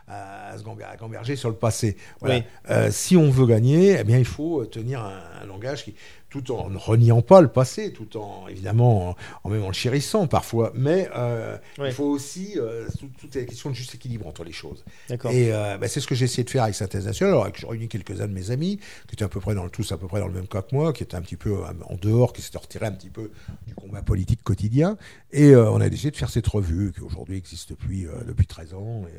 à, 0.07 0.55
se 0.59 0.63
gamberger 0.63 1.35
sur 1.35 1.49
le 1.49 1.57
passé. 1.57 1.97
Voilà. 2.21 2.41
Oui. 2.69 2.75
Si 2.91 3.17
on 3.17 3.31
veut 3.31 3.47
gagner, 3.47 3.97
eh 3.99 4.05
bien 4.05 4.19
il 4.19 4.27
faut 4.27 4.67
tenir 4.67 5.01
un, 5.03 5.23
un 5.43 5.47
langage 5.47 5.85
qui, 5.85 5.95
tout 6.35 6.51
en 6.53 6.69
ne 6.69 6.77
reniant 6.77 7.23
pas 7.23 7.41
le 7.41 7.47
passé, 7.47 7.93
tout 7.93 8.17
en 8.17 8.49
évidemment 8.49 9.11
en, 9.11 9.17
en 9.45 9.51
même 9.51 9.63
en 9.63 9.69
le 9.69 9.73
chérissant 9.73 10.27
parfois, 10.27 10.73
mais 10.75 11.09
euh, 11.15 11.57
Ouais. 11.79 11.91
il 11.91 11.95
faut 11.95 12.05
aussi 12.05 12.55
euh, 12.57 12.89
tout, 12.99 13.09
tout 13.21 13.39
est 13.39 13.43
la 13.43 13.47
question 13.47 13.71
de 13.71 13.75
juste 13.77 13.95
équilibre 13.95 14.27
entre 14.27 14.43
les 14.43 14.51
choses. 14.53 14.85
Et 15.11 15.53
euh, 15.53 15.79
bah, 15.79 15.87
c'est 15.87 16.01
ce 16.01 16.09
que 16.09 16.17
j'ai 16.17 16.25
essayé 16.25 16.43
de 16.43 16.51
faire 16.51 16.65
avec 16.65 16.75
Synthèse 16.75 17.07
Nationale, 17.07 17.35
alors 17.35 17.49
j'ai 17.55 17.67
réuni 17.69 17.87
quelques-uns 17.89 18.27
de 18.27 18.33
mes 18.33 18.51
amis, 18.51 18.79
qui 19.07 19.15
étaient 19.15 19.25
à 19.25 19.29
peu 19.29 19.39
près 19.39 19.55
dans 19.55 19.63
le 19.63 19.71
tous 19.71 19.93
à 19.93 19.97
peu 19.97 20.09
près 20.09 20.19
dans 20.19 20.27
le 20.27 20.33
même 20.35 20.49
cas 20.49 20.63
que 20.63 20.75
moi, 20.75 20.93
qui 20.93 21.05
étaient 21.05 21.15
un 21.17 21.23
petit 21.23 21.37
peu 21.37 21.51
euh, 21.53 21.67
en 21.89 21.95
dehors, 21.95 22.33
qui 22.33 22.43
s'étaient 22.43 22.59
retirés 22.59 22.87
un 22.87 22.93
petit 22.93 23.11
peu 23.11 23.31
du 23.69 23.75
combat 23.77 24.03
politique 24.03 24.43
quotidien. 24.43 24.97
Et 25.33 25.55
on 25.57 25.81
a 25.81 25.89
décidé 25.89 26.11
de 26.13 26.17
faire 26.17 26.31
cette 26.31 26.47
revue, 26.47 26.93
qui 26.93 27.01
aujourd'hui 27.01 27.37
existe 27.37 27.71
depuis, 27.71 28.07
depuis 28.27 28.47
13 28.47 28.75
ans. 28.75 29.03
Et, 29.09 29.19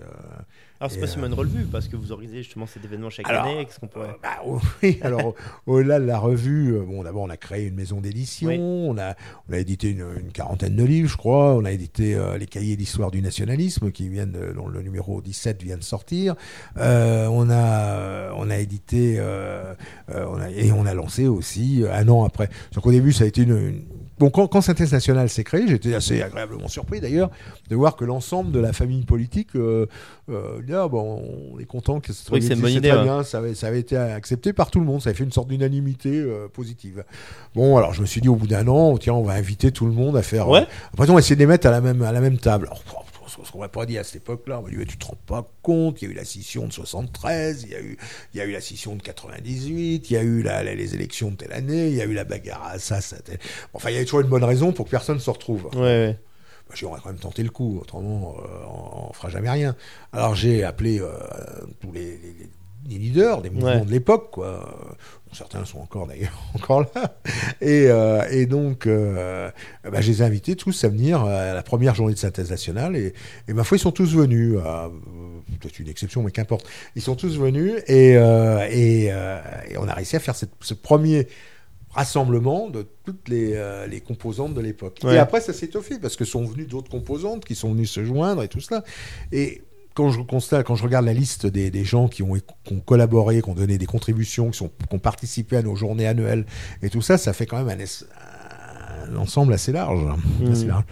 Alors, 0.86 0.92
c'est 0.92 1.00
pas 1.00 1.06
euh, 1.06 1.10
seulement 1.10 1.28
une 1.28 1.34
revue, 1.34 1.66
parce 1.66 1.88
que 1.88 1.96
vous 1.96 2.12
organisez 2.12 2.44
justement 2.44 2.66
cet 2.66 2.86
événement 2.86 3.10
chaque 3.10 3.28
Alors, 3.30 3.46
année. 3.46 3.66
Qu'est-ce 3.66 3.80
qu'on 3.80 3.88
pourrait. 3.88 4.10
euh, 4.10 4.18
bah, 4.22 4.38
oui, 4.84 5.00
alors 5.04 5.26
au- 5.28 5.36
au-delà 5.68 6.00
de 6.00 6.06
la 6.06 6.18
revue, 6.20 6.76
euh, 6.76 6.84
bon, 6.84 7.04
d'abord 7.04 7.24
on 7.24 7.30
a 7.30 7.38
créé 7.38 7.68
une 7.68 7.76
maison 7.76 8.02
d'édition, 8.02 8.50
Oui. 8.50 8.58
on, 8.60 8.98
a, 8.98 9.16
on 9.50 9.54
a 9.54 9.58
édité 9.58 9.90
une, 9.90 10.06
une 10.20 10.32
quarantaine 10.32 10.76
de 10.76 10.84
livres, 10.84 11.10
je 11.10 11.18
crois, 11.18 11.56
on 11.56 11.66
a 11.66 11.72
édité 11.72 12.16
euh, 12.16 12.38
les 12.38 12.46
cahiers 12.46 12.76
d'histoire 12.78 13.12
du 13.12 13.22
nationalisme 13.22 13.92
qui 13.92 14.10
viennent, 14.10 14.38
dont 14.56 14.68
le 14.68 14.82
numéro 14.82 15.22
17 15.22 15.64
vient 15.64 15.78
de 15.78 15.84
sortir, 15.84 16.36
Euh, 16.78 17.28
on, 17.28 17.50
a, 17.50 18.32
on 18.36 18.50
a 18.50 18.58
édité, 18.58 19.16
euh, 19.18 19.74
euh, 20.14 20.26
on 20.30 20.40
a, 20.40 20.50
et 20.52 20.72
on 20.72 20.86
a 20.86 20.94
lancé 20.94 21.28
aussi 21.28 21.84
euh, 21.84 21.94
un 21.94 22.08
an 22.10 22.24
après. 22.26 22.50
Donc 22.74 22.86
au 22.86 22.92
début 22.92 23.12
ça 23.14 23.24
a 23.24 23.28
été 23.28 23.42
une... 23.44 23.58
une- 23.58 23.82
Bon, 24.18 24.30
quand, 24.30 24.48
quand 24.48 24.62
Synthèse 24.62 24.94
Nationale 24.94 25.30
s'est 25.30 25.44
créée, 25.44 25.68
j'étais 25.68 25.94
assez 25.94 26.22
agréablement 26.22 26.68
surpris 26.70 27.02
d'ailleurs 27.02 27.30
de 27.70 27.76
voir 27.76 27.96
que 27.96 28.06
l'ensemble 28.06 28.52
de 28.52 28.60
la 28.60 28.72
famille 28.72 29.04
politique 29.04 29.50
euh, 29.56 29.88
euh, 30.30 30.60
Ah, 30.74 30.88
bon, 30.88 31.22
on 31.54 31.60
est 31.60 31.66
content 31.66 32.00
que 32.00 32.14
ce 32.14 32.32
Oui, 32.32 32.42
c'est 32.42 32.54
une 32.54 32.62
bonne 32.62 32.72
idée, 32.72 32.90
très 32.90 32.98
ouais. 32.98 33.04
bien, 33.04 33.24
ça 33.24 33.40
avait, 33.40 33.56
ça 33.56 33.68
avait 33.68 33.80
été 33.80 33.98
accepté 33.98 34.54
par 34.54 34.72
tout 34.72 34.80
le 34.80 34.86
monde, 34.86 35.02
ça 35.02 35.10
avait 35.10 35.18
fait 35.18 35.24
une 35.26 35.32
sorte 35.32 35.50
d'unanimité 35.50 36.10
euh, 36.22 36.48
positive. 36.48 37.04
Bon, 37.56 37.76
alors 37.78 37.94
je 37.94 38.02
me 38.02 38.06
suis 38.06 38.22
dit 38.22 38.30
au 38.30 38.36
bout 38.36 38.48
d'un 38.48 38.68
an, 38.68 38.98
tiens, 38.98 39.14
on 39.14 39.24
va 39.24 39.34
inviter 39.34 39.72
tout 39.72 39.86
le 39.86 39.92
monde 39.92 40.16
à 40.16 40.22
faire. 40.22 40.48
Ouais. 40.48 40.62
euh, 40.62 40.66
après, 40.94 41.10
on 41.10 41.14
va 41.14 41.20
essayer 41.20 41.36
de 41.36 41.42
les 41.42 41.46
mettre 41.48 41.68
à 41.68 41.72
la 41.72 41.82
même, 41.82 42.02
à 42.02 42.12
la 42.12 42.22
même 42.22 42.38
table. 42.38 42.68
Alors, 42.68 43.06
ce 43.44 43.52
qu'on 43.52 43.60
m'a 43.60 43.68
pas 43.70 43.86
dit 43.86 43.98
à 43.98 44.04
cette 44.04 44.18
époque-là, 44.18 44.60
on 44.60 44.64
m'a 44.64 44.70
dit, 44.70 44.78
mais 44.78 44.86
tu 44.86 44.98
te 44.98 45.06
rends 45.06 45.18
pas 45.26 45.50
compte, 45.62 46.02
il 46.02 46.06
y 46.06 46.08
a 46.08 46.12
eu 46.12 46.16
la 46.16 46.24
scission 46.26 46.68
de 46.68 46.72
73, 46.74 47.64
il 47.64 47.70
y 47.72 47.76
a 47.76 47.82
eu, 47.82 47.98
il 48.34 48.38
y 48.38 48.42
a 48.42 48.46
eu 48.46 48.52
la 48.52 48.62
scission 48.62 48.96
de 48.96 49.02
98, 49.02 50.10
il 50.10 50.14
y 50.14 50.18
a 50.18 50.22
eu 50.22 50.42
la, 50.42 50.64
la- 50.64 50.76
les 50.76 50.96
élections 50.96 51.32
de 51.32 51.36
telle 51.36 51.52
année, 51.54 51.88
il 51.90 51.96
y 51.96 52.02
a 52.02 52.06
eu 52.06 52.14
la 52.14 52.24
bagarre 52.24 52.66
à 52.66 52.80
ça, 52.80 53.02
ça, 53.02 53.18
tel- 53.20 53.40
Enfin, 53.74 53.90
il 53.90 53.94
y 53.94 53.96
avait 53.98 54.06
toujours 54.06 54.22
une 54.22 54.28
bonne 54.30 54.44
raison 54.44 54.72
pour 54.72 54.86
que 54.86 54.92
personne 54.92 55.20
se 55.20 55.30
retrouve. 55.30 55.66
Ouais, 55.74 55.82
ouais. 55.82 56.20
Bah, 56.70 56.74
j'ai- 56.76 56.86
on 56.86 56.92
va 56.92 57.00
quand 57.00 57.10
même 57.10 57.20
tenter 57.20 57.44
le 57.44 57.50
coup, 57.50 57.80
autrement 57.82 58.36
euh, 58.40 58.48
on, 58.68 59.10
on 59.10 59.14
fera 59.14 59.30
jamais 59.30 59.50
rien. 59.50 59.76
Alors 60.14 60.36
j'ai 60.36 60.64
appelé 60.64 61.00
euh, 61.00 61.10
tous 61.82 61.92
les, 61.92 62.18
les- 62.18 62.50
les 62.88 63.00
leaders 63.00 63.42
des 63.42 63.50
mouvements 63.50 63.80
Ouais. 63.80 63.86
de 63.86 63.90
l'époque, 63.90 64.30
quoi. 64.32 64.96
Certains 65.38 65.66
sont 65.66 65.80
encore 65.80 66.08
d'ailleurs 66.08 66.32
encore 66.56 66.82
là. 66.96 67.18
Et, 67.62 67.88
euh, 67.90 68.22
et 68.32 68.46
donc, 68.46 68.88
euh, 68.88 69.52
bah, 69.84 70.02
je 70.02 70.10
les 70.12 70.22
ai 70.22 70.26
invités 70.26 70.56
tous 70.56 70.84
à 70.84 70.90
venir 70.90 71.22
à 71.24 71.54
la 71.54 71.64
première 71.64 71.94
journée 71.96 72.14
de 72.14 72.20
synthèse 72.20 72.50
nationale. 72.52 72.96
Et, 72.96 73.14
et 73.48 73.54
ma 73.54 73.64
foi, 73.64 73.78
ils 73.78 73.82
sont 73.82 73.92
tous 73.92 74.16
venus. 74.16 74.56
euh, 74.58 74.88
Peut-être 75.62 75.80
une 75.80 75.88
exception, 75.90 76.24
mais 76.24 76.32
qu'importe. 76.32 76.66
Ils 76.96 77.02
sont 77.02 77.16
tous 77.16 77.38
venus 77.38 77.74
et, 77.88 78.18
euh, 78.18 78.68
et, 78.72 79.10
euh, 79.12 79.40
et 79.70 79.78
on 79.78 79.88
a 79.88 79.94
réussi 79.94 80.16
à 80.16 80.20
faire 80.20 80.36
cette- 80.36 80.52
ce 80.62 80.74
premier 80.74 81.28
rassemblement 81.92 82.70
de 82.70 82.86
toutes 83.06 83.30
les, 83.30 83.54
euh, 83.54 83.88
les 83.88 84.02
composantes 84.02 84.54
de 84.54 84.60
l'époque. 84.62 85.00
Ouais. 85.04 85.16
Et 85.16 85.18
après, 85.18 85.40
ça 85.40 85.54
s'est 85.54 85.68
étoffé 85.68 85.98
parce 86.00 86.16
que 86.18 86.26
sont 86.26 86.44
venues 86.44 86.66
d'autres 86.66 86.90
composantes 86.92 87.46
qui 87.46 87.56
sont 87.56 87.72
venues 87.72 87.86
se 87.86 88.04
joindre 88.04 88.44
et 88.44 88.48
tout 88.50 88.60
cela. 88.60 88.84
Et 89.32 89.62
quand 89.96 90.12
je 90.12 90.22
constate, 90.22 90.68
quand 90.68 90.76
je 90.76 90.84
regarde 90.84 91.06
la 91.06 91.14
liste 91.14 91.48
des, 91.48 91.72
des 91.72 91.86
gens 91.86 92.08
qui 92.08 92.22
ont, 92.22 92.34
qui 92.64 92.74
ont 92.74 92.82
collaboré, 92.82 93.42
qui 93.42 93.50
ont 93.50 93.56
donné 93.56 93.78
des 93.78 93.86
contributions, 93.86 94.52
qui, 94.52 94.58
sont, 94.58 94.68
qui 94.68 94.94
ont 94.94 95.00
participé 95.00 95.56
à 95.58 95.62
nos 95.64 95.76
journées 95.76 96.06
annuelles 96.06 96.46
et 96.84 96.90
tout 96.90 97.02
ça, 97.02 97.18
ça 97.18 97.32
fait 97.32 97.46
quand 97.46 97.64
même 97.64 97.80
un, 97.80 99.16
ensemble 99.16 99.54
assez 99.54 99.72
large. 99.72 100.02
Mhm. 100.40 100.52
Assez 100.52 100.66
large. 100.66 100.84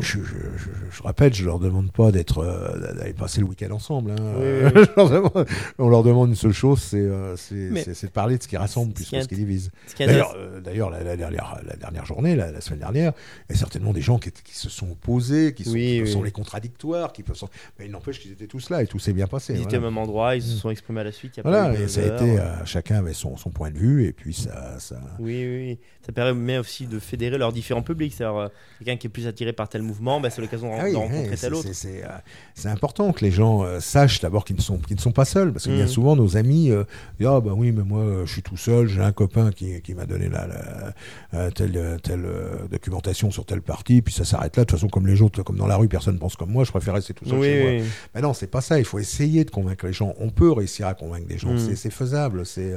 Je, 0.00 0.18
je, 0.18 0.34
je, 0.56 0.68
je 0.90 1.02
répète, 1.02 1.34
je 1.34 1.44
leur 1.44 1.58
demande 1.58 1.90
pas 1.92 2.12
d'être 2.12 2.38
euh, 2.38 2.94
d'aller 2.94 3.12
passer 3.12 3.40
le 3.40 3.46
week-end 3.46 3.70
ensemble. 3.72 4.12
hein. 4.12 4.16
Oui, 4.38 4.44
oui. 4.64 4.70
je 4.74 4.96
leur 4.96 5.10
demande- 5.10 5.46
on 5.78 5.88
leur 5.88 6.02
demande 6.02 6.28
une 6.30 6.34
seule 6.36 6.52
chose, 6.52 6.80
c'est 6.82 7.00
euh, 7.00 7.36
c'est 7.36 8.06
de 8.06 8.10
parler 8.10 8.38
de 8.38 8.42
ce 8.42 8.48
qui 8.48 8.56
rassemble 8.56 8.92
plus 8.92 9.10
que 9.10 9.20
ce 9.22 9.28
qui 9.28 9.34
divise. 9.36 9.70
D'ailleurs, 9.98 10.34
euh, 10.36 10.60
d'ailleurs, 10.60 10.90
la, 10.90 11.02
la 11.02 11.16
dernière, 11.16 11.60
la 11.66 11.76
dernière 11.76 12.04
journée, 12.06 12.36
la, 12.36 12.50
la 12.52 12.60
semaine 12.60 12.80
dernière, 12.80 13.12
il 13.48 13.52
y 13.52 13.56
a 13.56 13.58
certainement 13.58 13.92
des 13.92 14.00
gens 14.00 14.18
qui, 14.18 14.30
se 14.52 14.68
sont 14.70 14.90
opposés, 14.90 15.54
qui 15.54 15.64
sont, 15.64 15.72
Oui, 15.72 15.96
qui 15.96 16.02
oui. 16.02 16.12
sont 16.12 16.22
les 16.22 16.30
contradictoires, 16.30 17.12
qui 17.12 17.22
peuvent 17.22 17.36
sont... 17.36 17.48
mais 17.78 17.86
il 17.86 17.90
n'empêche 17.90 18.20
qu'ils 18.20 18.32
étaient 18.32 18.46
tous 18.46 18.70
là 18.70 18.82
et 18.82 18.86
tout 18.86 18.98
s'est 18.98 19.12
bien 19.12 19.26
passé. 19.26 19.54
Ils 19.54 19.62
étaient 19.62 19.78
au 19.78 19.82
même 19.82 19.98
endroit, 19.98 20.36
ils 20.36 20.42
se 20.42 20.54
Mm. 20.54 20.58
sont 20.58 20.70
exprimés 20.70 21.00
à 21.00 21.04
la 21.04 21.12
suite. 21.12 21.32
il 21.36 21.38
y 21.38 21.40
a 21.40 21.42
Voilà, 21.50 21.68
pas 21.70 21.74
eu 21.74 21.78
de- 21.78 21.82
et 21.84 21.88
ça 21.88 22.00
a 22.00 22.06
été, 22.06 22.38
chacun 22.64 22.96
avait 22.98 23.12
son, 23.12 23.36
son 23.36 23.50
point 23.50 23.70
de 23.70 23.78
vue 23.78 24.06
et 24.06 24.12
puis 24.12 24.32
ça, 24.34 24.78
ça... 24.78 24.96
Oui, 25.18 25.34
oui, 25.44 25.58
oui. 25.70 25.78
Ça 26.06 26.12
permet 26.12 26.58
aussi 26.58 26.86
de 26.86 26.98
fédérer 26.98 27.36
leurs 27.38 27.52
différents 27.52 27.82
publics. 27.82 28.14
C'est-à-dire, 28.16 28.50
quelqu'un 28.78 28.96
qui 28.96 29.06
est 29.08 29.10
plus 29.10 29.26
attiré 29.26 29.52
par 29.52 29.68
tel 29.68 29.82
mouvement, 29.88 30.20
bah, 30.20 30.30
c'est 30.30 30.40
l'occasion 30.40 30.70
Ah 30.78 30.84
oui, 30.84 30.92
de 30.92 30.96
rencontrer 30.96 31.36
tel 31.36 31.54
autre. 31.54 31.68
c'est- 31.72 32.04
euh, 32.04 32.08
c'est 32.54 32.68
important 32.68 33.12
que 33.12 33.24
les 33.24 33.30
gens 33.30 33.64
euh, 33.64 33.80
sachent 33.80 34.20
d'abord 34.20 34.44
qu'ils 34.44 34.56
ne, 34.56 34.60
sont, 34.60 34.78
qu'ils 34.78 34.96
ne 34.96 35.00
sont 35.00 35.12
pas 35.12 35.24
seuls. 35.24 35.52
Parce 35.52 35.64
que 35.66 35.70
bien 35.70 35.82
Mhm. 35.84 35.88
souvent, 35.90 36.14
nos 36.16 36.36
amis 36.36 36.70
euh, 36.70 36.84
disent 37.18 37.28
Ah, 37.28 37.40
bah 37.40 37.52
oui, 37.56 37.72
mais 37.72 37.82
moi, 37.82 38.00
euh, 38.02 38.26
je 38.26 38.32
suis 38.32 38.42
tout 38.42 38.56
seul, 38.56 38.86
j'ai 38.86 39.00
un 39.02 39.12
copain 39.12 39.50
qui, 39.50 39.80
qui 39.82 39.94
m'a 39.94 40.06
donné 40.06 40.28
la, 40.28 40.46
la- 40.46 40.94
euh, 41.34 41.50
telle, 41.50 41.98
telle 42.02 42.24
documentation 42.70 43.30
sur 43.30 43.44
telle 43.44 43.62
partie, 43.62 44.02
puis 44.02 44.12
ça 44.14 44.24
s'arrête 44.24 44.56
là. 44.56 44.64
De 44.64 44.68
toute 44.68 44.78
façon, 44.78 44.88
comme 44.88 45.06
les 45.06 45.22
autres, 45.22 45.42
comme 45.42 45.56
dans 45.56 45.66
la 45.66 45.76
rue, 45.76 45.88
personne 45.88 46.14
ne 46.14 46.18
pense 46.20 46.36
comme 46.36 46.50
moi, 46.50 46.64
je 46.64 46.70
préfère 46.70 46.94
rester 46.94 47.14
tout 47.14 47.24
seul 47.24 47.38
Oui, 47.38 47.46
chez 47.46 47.62
moi. 47.78 47.86
Mais 48.14 48.20
non, 48.20 48.34
c'est 48.34 48.46
pas 48.46 48.60
ça. 48.60 48.78
Il 48.78 48.84
faut 48.84 48.98
essayer 48.98 49.44
de 49.44 49.50
convaincre 49.50 49.86
les 49.86 49.92
gens. 49.92 50.14
On 50.18 50.30
peut 50.30 50.52
réussir 50.52 50.86
à 50.86 50.94
convaincre 50.94 51.26
des 51.26 51.38
gens. 51.38 51.52
Mm. 51.52 51.74
C'est- 51.74 51.88
faisable. 51.88 52.44
C'est 52.44 52.74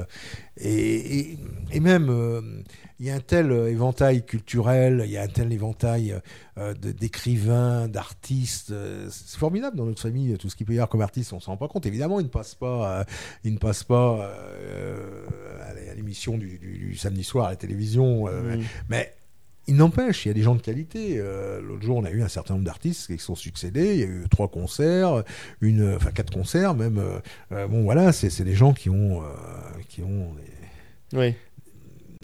et, 0.58 1.20
et, 1.20 1.38
et 1.72 1.80
même 1.80 2.10
euh, 2.10 2.42
il 3.00 3.06
y 3.06 3.10
a 3.10 3.16
un 3.16 3.20
tel 3.20 3.52
euh, 3.52 3.72
éventail 3.72 4.26
culturel, 4.26 5.02
il 5.06 5.12
y 5.12 5.18
a 5.18 5.24
un 5.24 5.28
tel 5.28 5.52
éventail 5.54 6.16
euh, 6.58 6.74
d'écrivains, 6.74 7.88
d'artistes. 7.88 8.74
c'est 9.10 9.38
formidable 9.40 9.78
dans 9.78 9.86
notre 9.86 10.02
famille 10.02 10.38
tout 10.38 10.50
ce 10.50 10.56
qu'il 10.56 10.66
peut 10.66 10.74
y 10.74 10.78
avoir 10.78 10.90
comme 10.90 11.02
artiste. 11.02 11.34
On 11.34 11.40
s'en 11.40 11.52
rend 11.52 11.58
pas 11.58 11.68
compte. 11.68 11.86
Évidemment, 11.86 12.20
ils 12.20 12.26
ne 12.26 12.30
passent 12.30 12.56
pas, 12.56 13.06
ils 13.44 13.54
ne 13.54 13.60
passent 13.60 13.84
pas 13.86 14.32
à 15.90 15.96
l'émission 15.96 16.38
du, 16.38 16.58
du- 16.60 16.78
du 16.78 16.96
samedi 16.96 17.24
soir 17.24 17.48
à 17.48 17.50
la 17.52 17.56
télévision. 17.56 18.26
mais 18.90 19.14
il 19.72 19.78
n'empêche, 19.78 20.26
il 20.26 20.28
y 20.28 20.32
a 20.32 20.34
des 20.34 20.42
gens 20.42 20.56
de 20.56 20.62
qualité. 20.62 21.16
Euh, 21.18 21.62
L'autre 21.62 21.84
jour, 21.84 21.96
on 21.96 22.04
a 22.04 22.12
eu 22.12 22.22
un 22.22 22.28
certain 22.28 22.56
nombre 22.56 22.66
d'artistes 22.66 23.08
qui 23.08 23.18
se 23.18 23.26
sont 23.26 23.36
succédés. 23.36 23.94
Il 23.94 24.00
y 24.02 24.04
a 24.04 24.06
eu 24.06 24.26
trois 24.30 24.50
concerts, 24.50 25.24
une, 25.62 25.96
enfin 25.96 26.12
quatre 26.12 26.34
concerts 26.34 26.76
même. 26.76 26.98
Euh, 26.98 27.20
euh, 27.54 27.68
bon, 27.68 27.84
voilà, 27.84 28.12
c'est 28.12 28.44
des 28.44 28.54
gens 28.54 28.74
qui 28.74 28.90
ont, 28.90 29.22
Oui. 31.14 31.36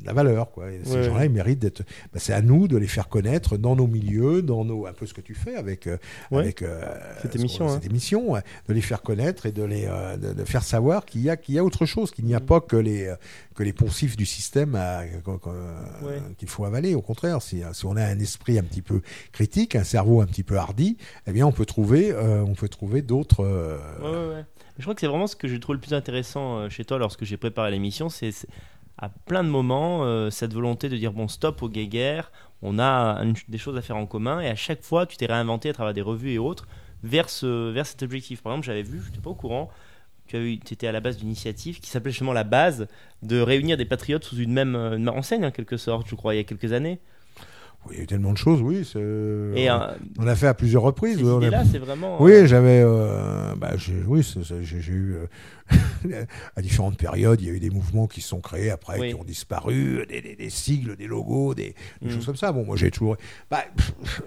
La 0.08 0.14
valeur, 0.14 0.52
quoi. 0.52 0.72
Et 0.72 0.80
ces 0.84 0.96
Ouais. 0.96 1.04
gens-là, 1.04 1.26
ils 1.26 1.32
méritent 1.32 1.60
d'être. 1.60 1.84
bah, 2.12 2.20
c'est 2.20 2.34
à 2.34 2.42
nous 2.42 2.68
de 2.68 2.78
les 2.78 2.88
faire 2.88 3.08
connaître 3.10 3.58
dans 3.58 3.76
nos 3.76 3.86
milieux, 3.88 4.42
dans 4.42 4.66
nos, 4.66 4.88
un 4.88 4.94
peu 4.94 5.06
ce 5.06 5.14
que 5.14 5.22
tu 5.22 5.36
fais 5.36 5.56
avec, 5.56 5.86
euh, 5.88 5.98
Ouais. 6.32 6.40
avec 6.40 6.62
euh, 6.64 6.82
Cette 7.22 7.36
émission, 7.36 7.68
hein. 7.70 7.74
cette 7.76 7.86
émission, 7.86 8.32
ouais, 8.32 8.42
de 8.68 8.74
les 8.74 8.82
faire 8.82 9.02
connaître 9.02 9.46
et 9.46 9.52
de 9.52 9.64
les, 9.64 9.86
euh, 9.88 10.18
de, 10.18 10.34
de 10.34 10.44
faire 10.46 10.64
savoir 10.64 11.06
qu'il 11.06 11.22
y 11.22 11.30
a, 11.30 11.38
qu'il 11.38 11.54
y 11.56 11.60
a 11.60 11.64
autre 11.64 11.86
chose, 11.86 12.12
qu'il 12.12 12.26
n'y 12.26 12.34
a 12.34 12.40
Mm. 12.40 12.46
pas 12.46 12.62
que 12.62 12.76
les, 12.78 13.14
que 13.56 13.64
les 13.64 13.74
poncifs 13.74 14.16
du 14.18 14.26
système 14.26 14.78
qu'il 16.38 16.48
faut 16.50 16.66
avaler. 16.66 16.96
Au 16.96 17.02
contraire, 17.02 17.42
si, 17.42 17.62
si 17.74 17.86
on 17.86 17.96
a 17.96 18.04
un 18.04 18.20
esprit 18.20 18.58
un 18.60 18.64
petit 18.64 18.82
peu 18.82 19.02
critique, 19.32 19.76
un 19.76 19.84
cerveau 19.84 20.22
un 20.22 20.26
petit 20.26 20.44
peu 20.44 20.58
hardi, 20.58 20.98
eh 21.28 21.32
bien, 21.32 21.46
on 21.46 21.52
peut 21.52 21.66
trouver, 21.66 22.14
on 22.16 22.54
peut 22.56 22.70
trouver 22.70 23.02
d'autres. 23.02 23.44
Je 24.78 24.84
crois 24.84 24.94
que 24.94 25.02
c'est 25.02 25.08
vraiment 25.08 25.28
ce 25.28 25.36
que 25.36 25.48
j'ai 25.48 25.60
trouvé 25.60 25.78
le 25.78 25.82
plus 25.82 25.94
intéressant 25.94 26.70
chez 26.70 26.86
toi 26.86 26.98
lorsque 27.00 27.24
j'ai 27.26 27.38
préparé 27.38 27.72
l'émission. 27.72 28.10
C'est 28.10 28.32
à 28.98 29.10
plein 29.10 29.44
de 29.44 29.50
moments 29.50 30.04
euh, 30.04 30.30
cette 30.30 30.54
volonté 30.54 30.90
de 30.90 30.98
dire 30.98 31.14
bon, 31.14 31.28
stop 31.28 31.62
au 31.62 31.70
guéguerre, 31.70 32.32
on 32.62 32.80
a 32.80 33.24
des 33.48 33.58
choses 33.58 33.78
à 33.78 33.82
faire 33.82 33.98
en 33.98 34.06
commun 34.06 34.40
et 34.40 34.48
à 34.48 34.56
chaque 34.56 34.82
fois 34.82 35.06
tu 35.06 35.18
t'es 35.18 35.28
réinventé 35.28 35.70
à 35.70 35.74
travers 35.74 35.94
des 35.94 36.02
revues 36.02 36.32
et 36.32 36.40
autres 36.40 36.68
vers, 37.04 37.30
ce, 37.30 37.72
vers 37.72 37.86
cet 37.86 38.02
objectif. 38.04 38.42
Par 38.42 38.54
exemple, 38.54 38.66
j'avais 38.66 38.82
vu, 38.82 39.00
je 39.00 39.10
n'étais 39.10 39.22
pas 39.22 39.30
au 39.30 39.36
courant, 39.36 39.70
tu 40.28 40.54
étais 40.54 40.88
à 40.88 40.92
la 40.92 41.00
base 41.00 41.18
d'une 41.18 41.28
initiative 41.28 41.80
qui 41.80 41.90
s'appelait 41.90 42.12
justement 42.12 42.34
la 42.34 42.44
base 42.44 42.88
de 43.22 43.40
réunir 43.40 43.78
des 43.78 43.86
patriotes 43.86 44.24
sous 44.24 44.38
une 44.38 44.52
même, 44.52 44.76
euh, 44.76 44.98
une 44.98 45.04
même 45.04 45.16
enseigne 45.16 45.46
en 45.46 45.52
quelque 45.52 45.78
sorte, 45.78 46.08
je 46.08 46.16
crois, 46.16 46.34
il 46.34 46.38
y 46.38 46.42
a 46.42 46.44
quelques 46.44 46.74
années. 46.74 47.00
Il 47.92 47.98
y 47.98 48.00
a 48.02 48.04
eu 48.04 48.08
tellement 48.08 48.34
de 48.34 48.38
choses, 48.38 48.62
oui. 48.62 48.88
Et 49.56 49.70
on, 49.72 49.80
on 50.20 50.28
a 50.28 50.36
fait 50.36 50.48
à 50.48 50.54
plusieurs 50.54 50.84
reprises. 50.84 51.22
oui, 51.22 51.46
a- 51.54 51.66
c'est 51.66 51.78
vraiment. 51.80 52.22
Oui, 52.22 52.32
euh, 52.34 52.46
j'avais, 52.48 52.82
euh, 52.84 53.56
bah, 53.56 53.72
j'ai, 53.78 53.94
oui, 54.08 54.22
j'ai, 54.62 54.92
eu 54.92 55.16
euh, 55.16 56.26
à 56.56 56.62
différentes 56.62 56.98
périodes, 56.98 57.42
il 57.42 57.48
y 57.48 57.50
a 57.50 57.54
eu 57.54 57.60
des 57.60 57.70
mouvements 57.70 58.08
qui 58.08 58.22
se 58.22 58.30
sont 58.30 58.40
créés 58.42 58.70
après, 58.72 59.00
Oui. 59.00 59.10
qui 59.10 59.16
ont 59.16 59.24
disparu, 59.24 60.06
des, 60.08 60.22
des- 60.22 60.36
des 60.36 60.50
sigles, 60.50 60.96
des 60.96 61.08
logos, 61.08 61.54
des, 61.54 61.76
des 62.02 62.08
Mm. 62.08 62.12
choses 62.12 62.26
comme 62.26 62.36
ça. 62.36 62.52
Bon, 62.52 62.64
moi 62.66 62.76
j'ai 62.78 62.92
toujours, 62.92 63.18
bah, 63.52 63.64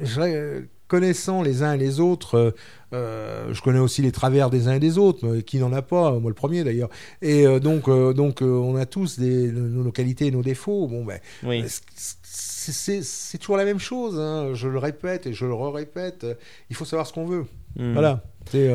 je, 0.02 0.64
connaissant 0.90 1.40
les 1.40 1.62
uns 1.62 1.74
et 1.74 1.78
les 1.78 2.00
autres, 2.00 2.34
euh, 2.36 2.50
euh, 2.92 3.54
je 3.54 3.62
connais 3.62 3.78
aussi 3.78 4.02
les 4.02 4.10
travers 4.10 4.50
des 4.50 4.66
uns 4.66 4.72
et 4.74 4.80
des 4.80 4.98
autres. 4.98 5.24
mais 5.26 5.42
Qui 5.42 5.58
n'en 5.58 5.72
a 5.72 5.82
pas 5.82 6.18
Moi 6.18 6.28
le 6.30 6.34
premier 6.34 6.64
d'ailleurs. 6.64 6.90
Et 7.22 7.46
euh, 7.46 7.60
donc, 7.60 7.88
euh, 7.88 8.12
donc, 8.12 8.42
on 8.42 8.74
a 8.74 8.86
tous 8.86 9.18
des, 9.18 9.52
nos, 9.52 9.84
nos 9.84 9.92
qualités 9.92 10.26
et 10.26 10.30
nos 10.32 10.42
défauts. 10.42 10.88
Bon, 10.88 11.04
ben, 11.04 11.20
oui. 11.44 11.64
c'est, 11.94 13.38
toujours 13.38 13.56
la 13.56 13.64
même 13.64 13.78
chose. 13.78 14.18
hein. 14.18 14.50
Je 14.54 14.66
le 14.68 14.78
répète 14.78 15.26
et 15.26 15.32
je 15.32 15.46
le 15.46 15.54
répète. 15.54 16.26
Il 16.68 16.74
faut 16.76 16.84
savoir 16.84 17.06
ce 17.06 17.12
qu'on 17.12 17.26
veut. 17.26 17.46
Mm. 17.76 17.92
Voilà. 17.92 18.22
C'est, 18.50 18.68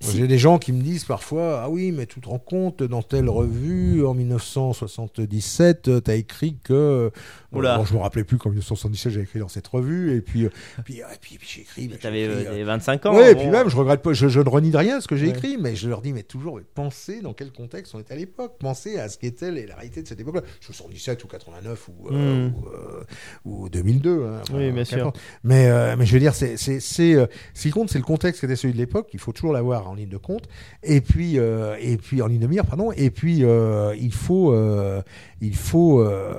Si- 0.00 0.16
J'ai 0.16 0.28
des 0.28 0.38
gens 0.38 0.58
qui 0.60 0.70
me 0.70 0.80
disent 0.80 1.04
parfois 1.04 1.62
Ah 1.64 1.68
oui, 1.68 1.90
mais 1.90 2.06
tu 2.06 2.20
te 2.20 2.28
rends 2.28 2.38
compte, 2.38 2.84
dans 2.84 3.02
telle 3.02 3.28
revue, 3.28 4.06
en 4.06 4.14
1977, 4.14 5.90
tu 6.04 6.10
as 6.10 6.14
écrit 6.14 6.56
que. 6.62 7.10
Oula. 7.52 7.78
Bon, 7.78 7.84
je 7.86 7.94
me 7.94 7.98
rappelais 8.00 8.24
plus 8.24 8.36
qu'en 8.36 8.50
1977, 8.50 9.12
j'ai 9.12 9.20
écrit 9.22 9.38
dans 9.38 9.48
cette 9.48 9.66
revue. 9.68 10.14
Et 10.14 10.20
puis, 10.20 10.44
euh, 10.44 10.50
puis, 10.84 11.02
euh, 11.02 11.06
et 11.06 11.16
puis, 11.18 11.38
puis 11.38 11.48
j'ai 11.48 11.60
écrit. 11.62 11.90
euh, 12.04 12.44
euh, 12.46 12.54
des 12.54 12.64
25 12.64 13.06
ans. 13.06 13.16
oui, 13.16 13.24
et 13.30 13.34
bon. 13.34 13.40
puis 13.40 13.48
même, 13.50 13.68
je 13.70 13.76
regrette 13.76 14.02
pas, 14.02 14.12
je, 14.12 14.28
je 14.28 14.40
ne 14.40 14.48
renie 14.48 14.70
de 14.70 14.76
rien 14.76 15.00
ce 15.00 15.08
que 15.08 15.16
j'ai 15.16 15.26
Ouais. 15.28 15.32
écrit, 15.32 15.56
mais 15.58 15.74
je 15.74 15.88
leur 15.88 16.02
dis, 16.02 16.12
mais 16.12 16.22
toujours, 16.24 16.56
mais 16.56 16.62
pensez 16.74 17.22
dans 17.22 17.32
quel 17.32 17.50
contexte 17.50 17.94
on 17.94 18.00
était 18.00 18.12
à 18.12 18.16
l'époque, 18.16 18.56
pensez 18.58 18.98
à 18.98 19.08
ce 19.08 19.16
qu'était 19.16 19.50
les- 19.50 19.66
la 19.66 19.76
réalité 19.76 20.02
de 20.02 20.08
cette 20.08 20.20
époque-là. 20.20 20.42
77 20.60 21.24
ou 21.24 21.26
89 21.28 21.88
ou, 21.88 22.08
euh, 22.10 22.48
Mm. 22.48 22.54
ou, 22.54 22.66
euh, 22.68 23.04
ou 23.44 23.68
2002. 23.70 24.24
hein, 24.26 24.40
enfin, 24.42 24.54
Oui, 24.58 24.70
bien 24.70 24.84
sûr. 24.84 25.12
Mais, 25.42 25.68
euh, 25.68 25.96
mais 25.98 26.04
je 26.04 26.12
veux 26.12 26.20
dire, 26.20 26.34
c'est, 26.34 26.56
c'est, 26.58 26.80
c'est, 26.80 27.14
euh, 27.14 27.26
ce 27.54 27.62
qui 27.62 27.70
compte, 27.70 27.88
c'est 27.88 27.98
le 27.98 28.04
contexte 28.04 28.40
qui 28.40 28.46
était 28.46 28.56
celui 28.56 28.74
de 28.74 28.78
l'époque, 28.78 29.08
il 29.14 29.18
faut 29.20 29.32
toujours 29.32 29.52
l'avoir 29.54 29.88
en 29.88 29.94
ligne 29.94 30.08
de 30.10 30.16
compte, 30.18 30.48
et 30.82 31.00
puis, 31.00 31.38
euh, 31.38 31.76
et 31.80 31.96
puis 31.96 32.20
en 32.20 32.26
ligne 32.26 32.40
de 32.40 32.46
mire, 32.46 32.66
pardon, 32.66 32.92
et 32.92 33.10
puis 33.10 33.42
euh, 33.42 33.94
il 33.98 34.12
faut, 34.12 34.52
euh, 34.52 35.00
il 35.40 35.54
faut, 35.56 36.00
euh, 36.00 36.34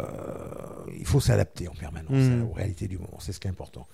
il 0.97 1.06
faut 1.06 1.20
s'adapter 1.20 1.68
en 1.68 1.74
permanence 1.74 2.12
Mm. 2.12 2.43
aux 2.50 2.54
réalités 2.54 2.88
du 2.88 2.97
moment, 2.97 3.18
c'est 3.20 3.32
ce 3.34 3.39
qui 3.39 3.47
est 3.47 3.52
important. 3.52 3.88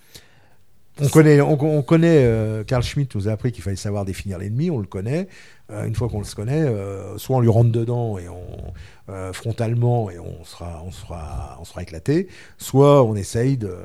On 1.01 1.09
connaît, 1.09 1.41
on, 1.41 1.61
on 1.61 1.81
connaît 1.81 2.23
euh, 2.23 2.63
Carl 2.63 2.81
Schmitt 2.81 3.13
nous 3.15 3.27
a 3.27 3.33
appris 3.33 3.51
qu'il 3.51 3.61
fallait 3.63 3.75
savoir 3.75 4.05
définir 4.05 4.37
l'ennemi, 4.37 4.71
on 4.71 4.79
le 4.79 4.85
connaît. 4.87 5.27
Euh, 5.69 5.83
une 5.85 5.93
fois 5.93 6.07
qu'on 6.07 6.19
le 6.21 6.35
connaît, 6.35 6.61
euh, 6.61 7.17
soit 7.17 7.35
on 7.35 7.41
lui 7.41 7.49
rentre 7.49 7.69
dedans 7.71 8.17
et 8.17 8.29
on 8.29 8.73
euh, 9.09 9.33
frontalement 9.33 10.09
et 10.09 10.19
on 10.19 10.45
sera, 10.45 10.81
on 10.85 10.91
sera, 10.91 11.57
on 11.59 11.65
sera 11.65 11.83
éclaté, 11.83 12.29
soit 12.57 13.03
on 13.03 13.13
essaye 13.15 13.57
de, 13.57 13.75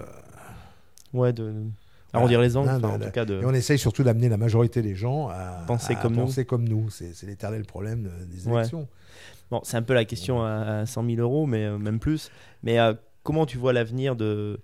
Ouais, 1.12 1.32
de 1.32 1.52
arrondir 2.12 2.40
les 2.40 2.56
angles, 2.56 2.68
Ah, 2.70 2.76
enfin, 2.78 2.96
de- 2.98 3.02
en 3.04 3.06
tout 3.06 3.12
cas 3.12 3.24
de. 3.24 3.40
et 3.42 3.44
on 3.44 3.54
essaye 3.54 3.78
surtout 3.78 4.04
d'amener 4.04 4.28
la 4.28 4.36
majorité 4.36 4.80
des 4.80 4.94
gens 4.94 5.28
à 5.28 5.64
Penser 5.66 5.94
à 5.94 5.96
comme 5.96 6.14
nous. 6.14 6.22
penser 6.26 6.44
comme 6.44 6.68
nous. 6.68 6.90
C'est, 6.90 7.12
l'éternel 7.26 7.64
problème 7.64 8.04
de- 8.04 8.24
des 8.36 8.46
Ouais. 8.48 8.62
Bon, 9.50 9.60
c'est 9.64 9.76
un 9.76 9.82
peu 9.82 9.94
la 9.94 10.04
question 10.04 10.42
à, 10.42 10.80
à 10.80 10.86
100 10.86 11.04
000 11.04 11.20
euros, 11.20 11.46
mais 11.46 11.64
euh, 11.64 11.78
même 11.78 11.98
plus. 11.98 12.30
Mais 12.62 12.78
euh, 12.78 12.94
comment 13.22 13.46
tu 13.46 13.58
vois 13.58 13.72
l'avenir 13.72 14.14
de, 14.14 14.60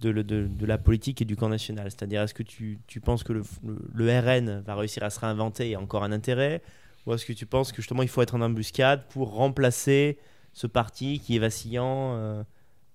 de, 0.00 0.66
la 0.66 0.78
politique 0.78 1.20
et 1.20 1.24
du 1.24 1.36
camp 1.36 1.48
national? 1.48 1.90
C'est-à-dire, 1.90 2.22
est-ce 2.22 2.34
que 2.34 2.42
tu, 2.42 2.78
tu 2.86 3.00
penses 3.00 3.24
que 3.24 3.32
le, 3.32 4.20
RN 4.20 4.60
va 4.60 4.74
réussir 4.76 5.02
à 5.02 5.10
se 5.10 5.18
réinventer 5.20 5.70
et 5.70 5.76
encore 5.76 6.04
un 6.04 6.12
intérêt? 6.12 6.62
Ou 7.06 7.14
est-ce 7.14 7.26
que 7.26 7.32
tu 7.32 7.46
penses 7.46 7.72
que 7.72 7.76
justement 7.76 8.02
il 8.02 8.08
faut 8.08 8.22
être 8.22 8.34
en 8.34 8.42
embuscade 8.42 9.06
pour 9.08 9.32
remplacer 9.32 10.18
ce 10.52 10.66
parti 10.66 11.18
qui 11.18 11.36
est 11.36 11.38
vacillant 11.38 12.14
euh, 12.14 12.42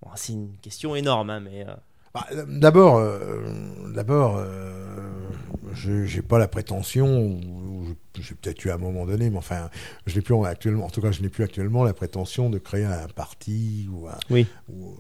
bon, 0.02 0.10
C'est 0.16 0.34
une 0.34 0.56
question 0.58 0.96
énorme, 0.96 1.30
hein, 1.30 1.40
mais. 1.40 1.66
Euh, 2.16 2.46
Bah, 2.46 2.46
d'abord, 2.48 2.98
euh, 2.98 3.44
d'abord, 3.94 4.38
euh, 4.38 4.72
je 5.74 6.06
j'ai 6.06 6.22
pas 6.22 6.38
la 6.40 6.48
prétention, 6.48 7.40
j'ai 8.20 8.36
peut-être 8.36 8.64
eu 8.66 8.70
à 8.70 8.76
un 8.76 8.78
moment 8.78 9.06
donné, 9.06 9.30
mais 9.30 9.38
enfin, 9.38 9.70
je 10.06 10.16
n'ai 10.16 10.22
plus 10.22 10.36
actuellement, 10.46 10.86
en 10.86 10.90
tout 10.90 11.02
cas, 11.02 11.12
je 11.12 11.22
n'ai 11.22 11.30
plus 11.30 11.44
actuellement 11.44 11.84
la 11.84 11.94
prétention 11.94 12.50
de 12.50 12.58
créer 12.58 12.86
un 12.86 13.08
parti 13.14 13.88
ou 13.92 14.08
un, 14.08 14.18
Oui. 14.30 14.48
ou, 14.72 14.96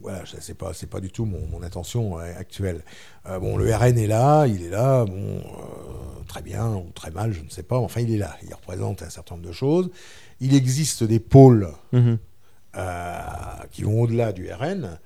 voilà, 0.00 0.22
c'est 0.40 0.56
pas, 0.56 0.72
c'est 0.74 0.86
pas 0.86 1.00
du 1.00 1.10
tout 1.10 1.24
mon, 1.24 1.44
mon 1.48 1.62
intention 1.62 2.18
euh, 2.18 2.32
actuelle. 2.38 2.82
Euh, 3.26 3.38
bon, 3.40 3.56
le 3.56 3.74
RN 3.74 3.98
est 3.98 4.06
là, 4.06 4.46
il 4.46 4.62
est 4.62 4.70
là, 4.70 5.04
bon, 5.04 5.38
euh, 5.38 6.22
très 6.28 6.40
bien 6.42 6.72
ou 6.74 6.90
très 6.94 7.10
mal, 7.10 7.32
je 7.32 7.42
ne 7.42 7.48
sais 7.50 7.64
pas. 7.64 7.78
Enfin, 7.78 8.00
il 8.02 8.14
est 8.14 8.18
là. 8.18 8.36
Il 8.46 8.54
représente 8.54 9.02
un 9.02 9.10
certain 9.10 9.34
nombre 9.34 9.48
de 9.48 9.52
choses. 9.52 9.90
Il 10.40 10.54
existe 10.54 11.02
des 11.02 11.18
pôles 11.18 11.68
euh, 11.94 13.26
qui 13.72 13.82
vont 13.82 14.00
au-delà 14.02 14.32
du 14.32 14.48
RN. 14.52 14.98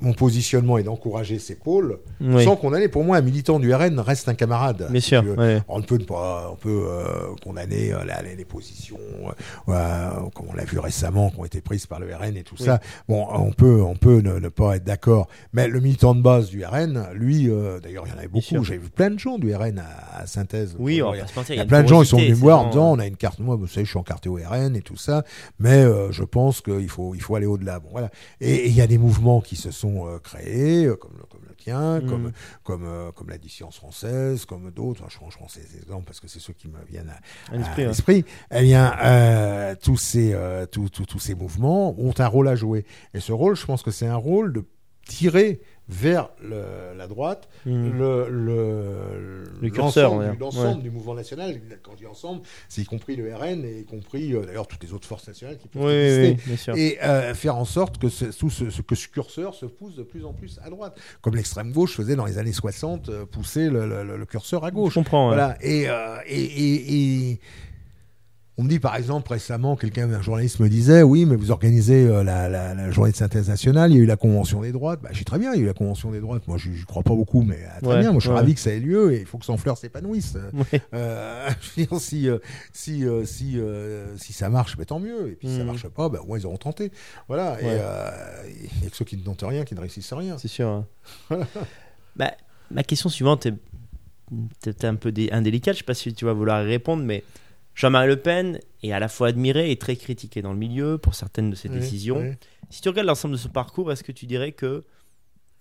Mon 0.00 0.12
positionnement 0.12 0.78
est 0.78 0.84
d'encourager 0.84 1.38
ces 1.38 1.56
pôles, 1.56 1.98
Oui, 2.20 2.44
sans 2.44 2.54
qu'on 2.56 2.72
allait. 2.72 2.88
Pour 2.88 3.02
moi, 3.04 3.16
un 3.16 3.20
militant 3.20 3.58
du 3.58 3.74
RN 3.74 3.98
reste 3.98 4.28
un 4.28 4.34
camarade. 4.34 4.86
bien 4.90 5.00
sûr. 5.00 5.24
ouais. 5.36 5.60
On 5.68 5.78
ne 5.78 5.84
peut 5.84 5.98
pas, 5.98 6.50
on 6.52 6.56
peut 6.56 6.86
euh, 6.88 7.34
condamner 7.42 7.92
euh, 7.92 8.04
la- 8.04 8.22
les, 8.22 8.44
positions, 8.44 8.96
euh, 9.68 10.10
comme 10.34 10.46
on 10.50 10.54
l'a 10.54 10.64
vu 10.64 10.78
récemment, 10.78 11.30
qui 11.30 11.40
ont 11.40 11.44
été 11.44 11.60
prises 11.60 11.86
par 11.86 12.00
le 12.00 12.06
RN 12.14 12.36
et 12.36 12.42
tout 12.42 12.54
Oui. 12.58 12.64
ça. 12.66 12.80
Bon, 13.08 13.26
on 13.32 13.50
peut, 13.52 13.82
on 13.82 13.96
peut 13.96 14.20
ne, 14.20 14.38
ne 14.38 14.48
pas 14.48 14.76
être 14.76 14.84
d'accord. 14.84 15.28
Mais 15.52 15.68
le 15.68 15.80
militant 15.80 16.14
de 16.14 16.22
base 16.22 16.48
du 16.48 16.64
RN, 16.64 17.08
lui, 17.14 17.48
euh, 17.50 17.80
d'ailleurs, 17.80 18.04
il 18.06 18.10
y 18.10 18.14
en 18.14 18.18
avait 18.18 18.28
beaucoup. 18.28 18.64
J'ai 18.64 18.78
vu 18.78 18.88
plein 18.90 19.10
de 19.10 19.18
gens 19.18 19.38
du 19.38 19.54
RN 19.54 19.78
à, 19.80 20.20
à 20.22 20.26
Synthèse. 20.26 20.76
Oui, 20.78 21.02
on 21.02 21.12
il 21.14 21.16
y 21.16 21.20
va 21.20 21.24
a, 21.24 21.26
pas 21.26 21.32
se 21.32 21.38
mentir. 21.38 21.54
il 21.54 21.56
y 21.56 21.60
a 21.60 21.62
une 21.64 21.68
plein 21.68 21.82
de 21.82 21.88
gens 21.88 22.00
qui 22.02 22.06
sont 22.08 22.18
venus 22.18 22.30
me 22.30 22.34
voir 22.36 22.60
en 22.60 22.68
disant, 22.70 22.92
on 22.92 22.98
a 22.98 23.06
une 23.06 23.16
carte. 23.16 23.40
Moi, 23.40 23.56
vous 23.56 23.66
savez, 23.66 23.84
je 23.84 23.90
suis 23.90 23.98
encarté 23.98 24.28
au 24.28 24.34
RN 24.36 24.76
et 24.76 24.82
tout 24.82 24.96
ça. 24.96 25.24
Mais 25.58 25.82
euh, 25.84 26.12
je 26.12 26.22
pense 26.24 26.60
qu'il 26.60 26.88
faut, 26.88 27.14
il 27.14 27.20
faut 27.20 27.34
aller 27.34 27.46
au-delà. 27.46 27.80
Bon, 27.80 27.88
voilà. 27.90 28.10
Et 28.40 28.68
il 28.68 28.74
y 28.74 28.80
a 28.80 28.86
des 28.86 28.98
mouvements 28.98 29.40
qui 29.40 29.56
se 29.56 29.70
sont 29.70 29.87
euh, 30.06 30.18
créés, 30.18 30.84
euh, 30.86 30.96
comme, 30.96 31.12
le- 31.18 31.24
comme 31.24 31.40
le 31.48 31.54
tien, 31.54 32.00
Mhm. 32.00 32.08
comme 32.08 32.32
comme 32.62 32.84
euh, 32.84 33.12
comme 33.12 33.28
la 33.30 33.38
dissidence 33.38 33.76
française, 33.76 34.44
comme 34.44 34.70
d'autres. 34.70 35.02
Enfin, 35.04 35.18
je, 35.26 35.30
je 35.32 35.36
prends 35.38 35.48
ces 35.48 35.76
exemples 35.76 36.04
parce 36.06 36.20
que 36.20 36.28
c'est 36.28 36.40
ceux 36.40 36.52
qui 36.52 36.68
me 36.68 36.78
viennent 36.88 37.10
à, 37.10 37.54
Un 37.54 37.60
esprit, 37.60 37.82
à 37.82 37.84
ouais. 37.84 37.88
l'esprit. 37.88 38.24
Eh 38.52 38.62
bien, 38.62 38.94
euh, 39.02 39.74
tous 39.82 39.96
ces 39.96 40.32
euh, 40.34 40.66
tous, 40.66 40.88
tous, 40.90 41.06
tous 41.06 41.18
ces 41.18 41.34
mouvements 41.34 41.94
ont 42.00 42.14
un 42.18 42.26
rôle 42.26 42.48
à 42.48 42.54
jouer. 42.56 42.84
Et 43.14 43.20
ce 43.20 43.32
rôle, 43.32 43.56
je 43.56 43.64
pense 43.66 43.82
que 43.82 43.90
c'est 43.90 44.06
un 44.06 44.16
rôle 44.16 44.52
de 44.52 44.64
tirer 45.06 45.60
vers 45.90 46.28
le- 46.42 46.96
la 46.96 47.06
droite 47.06 47.48
Mhm. 47.64 47.98
le, 47.98 48.28
le, 48.28 49.44
Le 49.60 49.70
curseur, 49.70 50.18
dire. 50.20 50.34
l'ensemble 50.38 50.76
Ouais. 50.76 50.82
du 50.82 50.90
mouvement 50.90 51.14
national. 51.14 51.58
Quand 51.82 51.92
je 51.92 51.98
dis 51.98 52.06
ensemble, 52.06 52.42
c'est 52.68 52.82
y 52.82 52.84
compris 52.84 53.16
le 53.16 53.34
RN 53.34 53.64
et 53.64 53.80
y 53.80 53.84
compris 53.84 54.34
euh, 54.34 54.44
d'ailleurs 54.44 54.66
toutes 54.66 54.82
les 54.82 54.92
autres 54.92 55.08
forces 55.08 55.26
nationales 55.26 55.56
qui 55.56 55.68
peuvent 55.68 55.82
Oui, 55.84 55.92
exister 55.92 56.28
oui, 56.30 56.42
bien 56.46 56.56
sûr. 56.56 56.76
et 56.76 56.98
euh, 57.02 57.34
faire 57.34 57.56
en 57.56 57.64
sorte 57.64 57.98
que 57.98 58.08
ce, 58.10 58.26
tout 58.26 58.50
ce, 58.50 58.64
que 58.82 58.94
ce 58.94 59.08
curseur 59.08 59.54
se 59.54 59.64
pousse 59.66 59.96
de 59.96 60.02
plus 60.02 60.24
en 60.26 60.32
plus 60.34 60.60
à 60.62 60.68
droite, 60.70 60.98
comme 61.22 61.36
l'extrême 61.36 61.72
gauche 61.72 61.94
faisait 61.96 62.16
dans 62.16 62.26
les 62.26 62.36
années 62.38 62.52
60, 62.52 63.08
euh, 63.08 63.24
pousser 63.24 63.70
le, 63.70 63.86
le- 63.86 64.16
le 64.16 64.26
curseur 64.26 64.64
à 64.64 64.68
Je 64.68 64.74
gauche. 64.74 64.94
comprends. 64.94 65.30
ouais. 65.30 65.36
Voilà. 65.36 65.56
Et, 65.62 65.88
euh, 65.88 66.16
et, 66.26 66.42
et- 66.42 67.30
et 67.32 67.40
on 68.58 68.64
me 68.64 68.68
dit 68.68 68.80
par 68.80 68.96
exemple 68.96 69.30
récemment, 69.32 69.76
quelqu'un, 69.76 70.10
un 70.12 70.20
journaliste 70.20 70.58
me 70.58 70.68
disait, 70.68 71.02
oui, 71.02 71.24
mais 71.24 71.36
vous 71.36 71.50
organisez 71.52 72.06
euh, 72.06 72.24
la, 72.24 72.48
la- 72.48 72.74
la 72.74 72.90
journée 72.90 73.12
de 73.12 73.16
synthèse 73.16 73.48
nationale, 73.48 73.92
il 73.92 73.96
y 73.96 74.00
a 74.00 74.02
eu 74.02 74.06
la 74.06 74.16
convention 74.16 74.60
des 74.62 74.72
droites. 74.72 75.00
Bah, 75.00 75.10
je 75.12 75.18
dis 75.18 75.24
très 75.24 75.38
bien, 75.38 75.52
il 75.54 75.58
y 75.58 75.60
a 75.60 75.62
eu 75.62 75.66
la 75.66 75.74
convention 75.74 76.10
des 76.10 76.18
droites. 76.20 76.46
Moi, 76.48 76.58
je 76.58 76.70
ne 76.70 76.84
crois 76.84 77.02
pas 77.04 77.14
beaucoup, 77.14 77.42
mais 77.42 77.54
euh, 77.56 77.80
très 77.80 77.88
Ouais, 77.94 78.00
bien. 78.00 78.10
Moi, 78.10 78.18
je 78.18 78.24
suis 78.26 78.30
ouais. 78.30 78.34
ravi 78.34 78.54
que 78.54 78.60
ça 78.60 78.72
ait 78.72 78.80
lieu 78.80 79.12
et 79.14 79.20
il 79.20 79.26
faut 79.26 79.38
que 79.38 79.44
Sanfleur 79.44 79.78
s'épanouisse. 79.78 80.36
Ouais. 80.52 80.82
Euh, 80.94 81.48
je 81.60 81.80
veux 81.82 81.86
dire, 81.86 82.00
si, 82.00 82.28
euh, 82.28 82.38
si, 82.72 83.04
si, 83.24 83.58
euh, 83.60 84.16
si 84.16 84.32
ça 84.32 84.48
marche, 84.48 84.76
bah, 84.76 84.84
tant 84.84 84.98
mieux. 84.98 85.28
Et 85.28 85.32
puis 85.36 85.46
si 85.48 85.54
ça 85.54 85.60
Mhm. 85.60 85.66
marche 85.66 85.86
pas, 85.88 86.08
bah, 86.08 86.18
au 86.22 86.26
moins 86.26 86.38
ils 86.38 86.44
auront 86.46 86.56
tenté. 86.56 86.90
Voilà. 87.28 87.60
Et 87.62 87.64
Ouais. 87.66 87.80
il 88.80 88.84
y 88.84 88.86
a 88.86 88.90
que 88.90 88.96
ceux 88.96 89.04
qui 89.04 89.16
ne 89.16 89.22
tentent 89.22 89.44
rien 89.46 89.64
qui 89.64 89.74
ne 89.76 89.80
réussissent 89.80 90.12
rien. 90.12 90.36
C'est 90.38 90.48
sûr. 90.48 90.66
hein. 90.68 90.86
Bah, 92.16 92.32
ma 92.72 92.82
question 92.82 93.08
suivante 93.08 93.46
est 93.46 93.54
peut-être 94.60 94.84
un 94.84 94.96
peu 94.96 95.12
dé- 95.12 95.28
indélicate. 95.30 95.74
Je 95.74 95.78
sais 95.78 95.84
pas 95.84 95.94
si 95.94 96.12
tu 96.12 96.24
vas 96.24 96.32
vouloir 96.32 96.64
répondre, 96.64 97.02
mais 97.04 97.22
Jean-Marie 97.78 98.08
Le 98.08 98.16
Pen 98.16 98.58
est 98.82 98.90
à 98.92 98.98
la 98.98 99.06
fois 99.08 99.28
admiré 99.28 99.70
et 99.70 99.78
très 99.78 99.94
critiqué 99.94 100.42
dans 100.42 100.52
le 100.52 100.58
milieu 100.58 100.98
pour 100.98 101.14
certaines 101.14 101.48
de 101.48 101.54
ses 101.54 101.68
Oui, 101.68 101.78
décisions. 101.78 102.18
oui. 102.18 102.32
Si 102.70 102.80
tu 102.80 102.88
regardes 102.88 103.06
l'ensemble 103.06 103.34
de 103.34 103.38
son 103.38 103.50
parcours, 103.50 103.92
est-ce 103.92 104.02
que 104.02 104.10
tu 104.10 104.26
dirais 104.26 104.50
que 104.50 104.84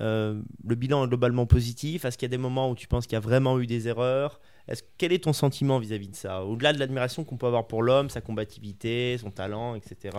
euh, 0.01 0.41
le 0.67 0.75
bilan 0.75 1.05
est 1.05 1.07
globalement 1.09 1.45
positif? 1.45 2.05
Est-ce 2.05 2.17
qu'il 2.17 2.25
y 2.25 2.31
a 2.31 2.35
des 2.35 2.41
moments 2.41 2.71
où 2.71 2.75
tu 2.75 2.87
penses 2.87 3.05
qu'il 3.05 3.13
y 3.13 3.17
a 3.17 3.19
vraiment 3.21 3.59
eu 3.59 3.67
des 3.67 3.87
erreurs? 3.87 4.39
Est-ce 4.67 4.81
Quel 4.97 5.13
est 5.13 5.23
ton 5.25 5.31
sentiment 5.33 5.77
vis-à-vis 5.77 6.07
de 6.09 6.15
ça? 6.15 6.43
Au-delà 6.43 6.73
de 6.73 6.79
l'admiration 6.79 7.23
qu'on 7.23 7.37
peut 7.37 7.45
avoir 7.45 7.67
pour 7.67 7.83
l'homme, 7.83 8.09
sa 8.09 8.19
combativité, 8.21 9.15
son 9.19 9.29
talent, 9.29 9.75
etc. 9.75 10.17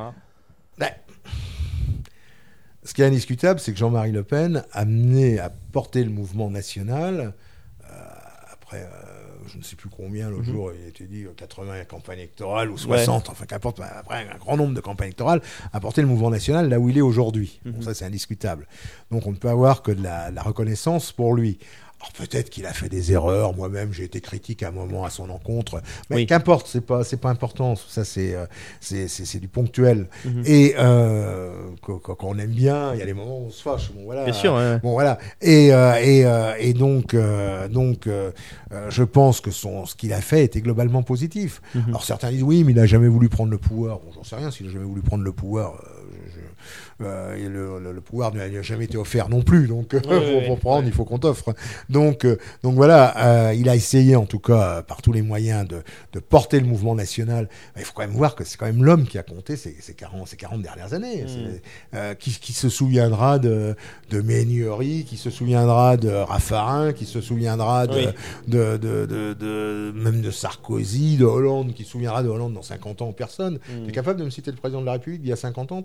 Ce 2.84 2.94
qui 2.94 3.02
est 3.02 3.06
indiscutable, 3.06 3.58
c'est 3.58 3.72
que 3.72 3.78
Jean-Marie 3.78 4.12
Le 4.12 4.22
Pen 4.22 4.64
a 4.70 4.84
mené 4.84 5.40
à 5.40 5.50
porter 5.50 6.04
le 6.04 6.10
mouvement 6.10 6.48
national 6.48 7.34
euh, 7.84 7.94
après. 8.52 8.82
euh, 8.84 9.17
je 9.48 9.58
ne 9.58 9.62
sais 9.62 9.74
plus 9.76 9.88
combien, 9.88 10.30
l'autre 10.30 10.44
Mhm. 10.46 10.52
jour, 10.52 10.72
il 10.80 10.88
était 10.88 11.04
dit 11.04 11.24
euh, 11.24 11.32
80 11.36 11.84
campagnes 11.86 12.18
électorales 12.20 12.70
ou 12.70 12.78
60, 12.78 13.28
enfin 13.30 13.46
qu'importe, 13.46 13.78
bah, 13.78 13.90
après 13.98 14.26
un 14.32 14.38
grand 14.38 14.56
nombre 14.56 14.74
de 14.74 14.80
campagnes 14.80 15.08
électorales, 15.08 15.40
a 15.72 15.80
porté 15.80 16.00
le 16.02 16.06
mouvement 16.08 16.30
national 16.30 16.68
là 16.68 16.78
où 16.78 16.88
il 16.88 16.96
est 16.98 17.02
aujourd'hui. 17.02 17.60
Bon, 17.64 17.78
Mhm. 17.78 17.82
ça, 17.82 17.94
c'est 17.94 18.04
indiscutable. 18.04 18.68
Donc 19.10 19.26
on 19.26 19.32
ne 19.32 19.36
peut 19.36 19.48
avoir 19.50 19.82
que 19.82 19.90
de 19.92 20.02
la, 20.02 20.30
de 20.30 20.36
la 20.36 20.42
reconnaissance 20.42 21.10
pour 21.12 21.34
lui. 21.34 21.58
Alors 22.00 22.12
peut-être 22.12 22.48
qu'il 22.48 22.64
a 22.66 22.72
fait 22.72 22.88
des 22.88 23.12
erreurs. 23.12 23.56
Moi-même, 23.56 23.92
j'ai 23.92 24.04
été 24.04 24.20
critique 24.20 24.62
à 24.62 24.68
un 24.68 24.70
moment 24.70 25.04
à 25.04 25.10
son 25.10 25.30
encontre. 25.30 25.80
Mais 26.10 26.16
Oui. 26.16 26.26
qu'importe, 26.26 26.68
c'est 26.68 26.80
pas, 26.80 27.02
c'est 27.02 27.16
pas 27.16 27.30
important. 27.30 27.74
Ça, 27.74 28.04
c'est, 28.04 28.34
euh, 28.34 28.46
c'est, 28.80 29.40
du 29.40 29.48
ponctuel. 29.48 30.06
Mhm. 30.24 30.42
Et 30.46 30.74
euh, 30.78 31.50
quand, 31.82 32.22
on 32.22 32.38
aime 32.38 32.50
bien, 32.50 32.94
il 32.94 33.00
y 33.00 33.02
a 33.02 33.06
des 33.06 33.14
moments 33.14 33.40
où 33.40 33.46
on 33.46 33.50
se 33.50 33.62
fâche. 33.62 33.90
Bon, 33.92 34.04
voilà. 34.04 34.24
Bien 34.24 34.32
sûr, 34.32 34.54
ouais. 34.54 34.78
Bon 34.80 34.92
voilà 34.92 35.18
et 35.40 35.72
euh, 35.72 35.94
et, 36.00 36.24
euh, 36.24 36.54
et 36.58 36.72
donc 36.72 37.16
donc 37.70 38.08
je 38.88 39.02
pense 39.02 39.40
que 39.40 39.50
son 39.50 39.86
ce 39.86 39.94
qu'il 39.94 40.12
a 40.12 40.20
fait 40.20 40.44
était 40.44 40.60
globalement 40.60 41.02
positif. 41.02 41.60
Mhm. 41.74 41.84
Alors 41.88 42.04
certains 42.04 42.30
disent 42.30 42.42
oui 42.42 42.64
mais 42.64 42.72
il 42.72 42.78
a 42.78 42.86
jamais 42.86 43.08
voulu 43.08 43.28
prendre 43.28 43.50
le 43.50 43.58
pouvoir. 43.58 43.98
Bon 43.98 44.12
j'en 44.14 44.24
sais 44.24 44.36
rien 44.36 44.50
s'il 44.50 44.66
a 44.68 44.70
jamais 44.70 44.84
voulu 44.84 45.02
prendre 45.02 45.24
le 45.24 45.32
pouvoir. 45.32 45.82
Euh, 47.00 47.36
et 47.36 47.48
le, 47.48 47.78
le- 47.78 47.92
le 47.92 48.00
pouvoir 48.00 48.34
ne 48.34 48.44
lui 48.46 48.58
a 48.58 48.62
jamais 48.62 48.84
été 48.84 48.96
offert 48.96 49.28
non 49.28 49.42
plus 49.42 49.66
donc 49.68 49.92
ouais, 50.08 50.46
pour, 50.46 50.58
prendre 50.58 50.86
il 50.86 50.92
faut 50.92 51.04
qu'on 51.04 51.18
t'offre. 51.18 51.54
Donc 51.88 52.24
euh, 52.24 52.36
donc 52.62 52.74
voilà 52.74 53.48
euh, 53.48 53.54
il 53.54 53.68
a 53.68 53.76
essayé 53.76 54.16
en 54.16 54.26
tout 54.26 54.38
cas 54.40 54.78
euh, 54.78 54.82
par 54.82 55.00
tous 55.02 55.12
les 55.12 55.22
moyens 55.22 55.66
de, 55.68 55.82
de 56.12 56.18
porter 56.20 56.58
le 56.60 56.66
mouvement 56.66 56.94
national. 56.94 57.48
Mais 57.76 57.82
il 57.82 57.84
faut 57.84 57.92
quand 57.94 58.02
même 58.02 58.16
voir 58.16 58.34
que 58.34 58.44
c'est 58.44 58.56
quand 58.56 58.66
même 58.66 58.82
l'homme 58.84 59.06
qui 59.06 59.18
a 59.18 59.22
compté 59.22 59.56
ces, 59.56 59.76
ces 59.80 59.94
40 59.94 60.26
ces 60.28 60.36
40 60.36 60.60
dernières 60.62 60.92
années. 60.94 61.24
Euh, 61.94 62.14
qui, 62.14 62.30
qui 62.32 62.52
se 62.52 62.68
souviendra 62.68 63.38
de, 63.38 63.74
de 64.10 64.20
Ménuerie, 64.20 65.04
qui 65.04 65.16
se 65.16 65.30
souviendra 65.30 65.96
de 65.96 66.08
Raffarin, 66.10 66.92
qui 66.92 67.06
se 67.06 67.20
souviendra 67.20 67.86
de, 67.86 67.94
Oui. 67.94 68.06
de, 68.48 68.76
de, 68.76 69.06
de- 69.06 69.34
de- 69.34 69.92
même 69.94 70.20
de 70.20 70.30
Sarkozy, 70.30 71.16
de 71.16 71.24
Hollande, 71.24 71.74
qui 71.74 71.84
se 71.84 71.90
souviendra 71.90 72.22
de 72.22 72.28
Hollande 72.28 72.54
dans 72.54 72.62
50 72.62 73.02
ans, 73.02 73.12
personne. 73.12 73.58
Mhm. 73.70 73.86
T'es 73.86 73.92
capable 73.92 74.18
de 74.20 74.24
me 74.24 74.30
citer 74.30 74.50
le 74.50 74.56
président 74.56 74.80
de 74.80 74.86
la 74.86 74.92
République 74.92 75.22
d'il 75.22 75.30
y 75.30 75.32
a 75.32 75.36
50 75.36 75.72
ans 75.72 75.82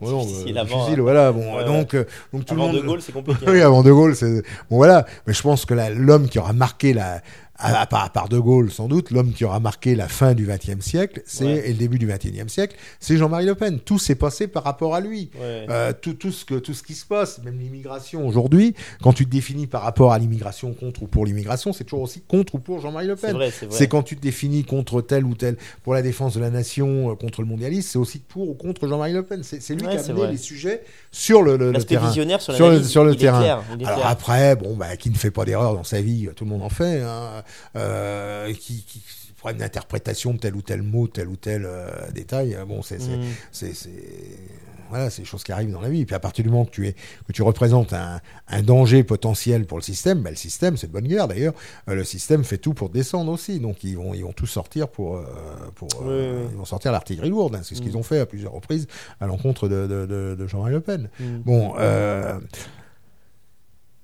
Bon, 0.00 0.10
non, 0.10 0.26
Euh, 0.56 0.60
avant, 0.60 0.76
difficile, 0.76 1.00
hein. 1.00 1.02
voilà. 1.02 1.32
Bon, 1.32 1.64
donc, 1.64 1.94
euh, 1.94 2.04
donc 2.32 2.44
tout 2.44 2.54
Avant 2.54 2.66
le 2.66 2.72
monde. 2.72 2.82
De 2.82 2.86
Gaulle, 2.86 3.02
c'est 3.02 3.12
compliqué. 3.12 3.44
oui, 3.48 3.60
avant 3.60 3.82
De 3.82 3.92
Gaulle, 3.92 4.16
c'est 4.16 4.42
bon 4.70 4.76
voilà. 4.76 5.06
Mais 5.26 5.32
je 5.32 5.42
pense 5.42 5.64
que 5.64 5.74
l'homme 5.74 6.28
qui 6.28 6.38
aura 6.38 6.52
marqué 6.52 6.92
la, 6.92 7.20
à, 7.58 7.80
à 7.80 7.86
part, 7.86 8.04
à 8.04 8.10
part 8.10 8.28
De 8.28 8.38
Gaulle 8.38 8.70
sans 8.70 8.88
doute, 8.88 9.10
l'homme 9.10 9.32
qui 9.32 9.44
aura 9.44 9.60
marqué 9.60 9.94
la 9.94 10.08
fin 10.08 10.34
du 10.34 10.46
XXe 10.46 10.80
siècle, 10.84 11.22
c'est 11.26 11.44
Ouais. 11.44 11.62
et 11.68 11.72
le 11.72 11.78
début 11.78 11.98
du 11.98 12.06
XXIe 12.06 12.48
siècle, 12.48 12.76
c'est 13.00 13.16
Jean-Marie 13.16 13.46
Le 13.46 13.54
Pen. 13.54 13.78
Tout 13.80 13.98
s'est 13.98 14.14
passé 14.14 14.46
par 14.48 14.64
rapport 14.64 14.94
à 14.94 15.00
lui. 15.00 15.30
Ouais. 15.40 15.66
Euh, 15.70 15.92
tout, 16.00 16.14
tout, 16.14 16.32
ce 16.32 16.44
que, 16.44 16.54
tout 16.56 16.74
ce 16.74 16.82
qui 16.82 16.94
se 16.94 17.06
passe, 17.06 17.40
même 17.44 17.58
l'immigration 17.58 18.26
aujourd'hui, 18.26 18.74
quand 19.02 19.12
tu 19.12 19.24
te 19.26 19.30
définis 19.30 19.66
par 19.66 19.82
rapport 19.82 20.12
à 20.12 20.18
l'immigration, 20.18 20.72
contre 20.74 21.02
ou 21.02 21.06
pour 21.06 21.24
l'immigration, 21.26 21.72
c'est 21.72 21.84
toujours 21.84 22.02
aussi 22.02 22.20
contre 22.20 22.56
ou 22.56 22.58
pour 22.58 22.80
Jean-Marie 22.80 23.06
Le 23.06 23.16
c'est 23.16 23.28
Pen. 23.28 23.36
vrai, 23.36 23.50
c'est 23.50 23.66
vrai. 23.66 23.76
C'est 23.76 23.88
quand 23.88 24.02
tu 24.02 24.16
te 24.16 24.22
définis 24.22 24.64
contre 24.64 25.00
tel 25.00 25.24
ou 25.24 25.34
tel, 25.34 25.56
pour 25.82 25.94
la 25.94 26.02
défense 26.02 26.34
de 26.34 26.40
la 26.40 26.50
nation, 26.50 27.10
euh, 27.10 27.14
contre 27.14 27.40
le 27.42 27.46
mondialisme, 27.48 27.88
c'est 27.92 27.98
aussi 27.98 28.18
pour 28.18 28.48
ou 28.48 28.54
contre 28.54 28.86
Jean-Marie 28.88 29.12
Le 29.12 29.22
Pen. 29.22 29.42
C'est 29.42 29.62
c'est 29.62 29.74
lui 29.74 29.84
Ouais, 29.86 29.92
qui 29.92 29.96
a 29.98 30.02
c'est 30.02 30.10
amené 30.10 30.32
les 30.32 30.36
sujets 30.36 30.82
sur 31.12 31.42
le, 31.42 31.56
le- 31.56 31.72
le 31.72 31.82
terrain. 31.84 32.06
visionnaire 32.08 32.40
sur, 32.40 32.54
Sur 32.54 32.70
le- 32.70 32.82
sur 32.82 33.04
le 33.04 33.14
terrain. 33.16 33.40
clair, 33.40 33.62
Alors 33.84 33.94
clair. 33.96 34.06
après, 34.06 34.56
bon, 34.56 34.74
bah, 34.76 34.96
qui 34.96 35.10
ne 35.10 35.14
fait 35.16 35.30
pas 35.30 35.44
d'erreur 35.44 35.74
dans 35.74 35.84
sa 35.84 36.00
vie, 36.00 36.28
tout 36.36 36.44
le 36.44 36.50
monde 36.50 36.62
en 36.62 36.68
fait, 36.68 37.00
hein, 37.00 37.42
euh, 37.76 38.52
qui, 38.54 38.82
qui 38.84 39.02
problème 39.38 39.58
d'interprétation 39.60 40.32
de 40.34 40.38
tel 40.38 40.56
ou 40.56 40.62
tel 40.62 40.82
mot, 40.82 41.06
tel 41.08 41.28
ou 41.28 41.36
tel 41.36 41.64
euh, 41.66 41.88
détail, 42.12 42.56
bon, 42.66 42.82
c'est 42.82 42.98
c'est- 43.52 43.70
voilà, 44.88 45.10
c'est 45.10 45.22
des 45.22 45.26
choses 45.26 45.42
qui 45.42 45.50
arrivent 45.50 45.72
dans 45.72 45.80
la 45.80 45.88
vie. 45.88 46.02
Et 46.02 46.06
puis 46.06 46.14
à 46.14 46.20
partir 46.20 46.44
du 46.44 46.50
moment 46.50 46.64
que 46.64 46.70
tu 46.70 46.86
es 46.86 46.92
que 47.26 47.32
tu 47.32 47.42
représentes 47.42 47.92
un, 47.92 48.20
un 48.48 48.62
danger 48.62 49.02
potentiel 49.02 49.66
pour 49.66 49.78
le 49.78 49.82
système, 49.82 50.20
bah, 50.22 50.30
le 50.30 50.36
système, 50.36 50.76
c'est 50.76 50.86
de 50.86 50.92
bonne 50.92 51.08
guerre 51.08 51.26
d'ailleurs. 51.26 51.54
euh, 51.88 51.94
le 51.96 52.04
système 52.04 52.44
fait 52.44 52.56
tout 52.58 52.72
pour 52.72 52.88
descendre 52.88 53.32
aussi, 53.32 53.58
donc 53.58 53.82
ils 53.82 53.96
vont 53.96 54.14
ils 54.14 54.22
vont 54.22 54.32
tous 54.32 54.46
sortir 54.46 54.86
pour 54.88 55.16
euh, 55.16 55.24
pour 55.74 55.88
Oui, 56.02 56.14
ils 56.52 56.56
vont 56.56 56.64
sortir 56.64 56.92
l'artillerie 56.92 57.30
lourde. 57.30 57.56
hein. 57.56 57.60
c'est 57.64 57.74
ce 57.74 57.82
qu'ils 57.82 57.90
Mhm. 57.92 57.96
ont 57.98 58.02
fait 58.04 58.20
à 58.20 58.26
plusieurs 58.26 58.52
reprises 58.52 58.86
à 59.20 59.26
l'encontre 59.26 59.68
de, 59.68 59.86
de, 59.88 60.06
de, 60.06 60.36
de 60.38 60.46
Jean-Marie 60.46 60.72
Le 60.74 60.80
Pen. 60.80 61.10
Mhm. 61.18 61.42
Bon. 61.44 61.74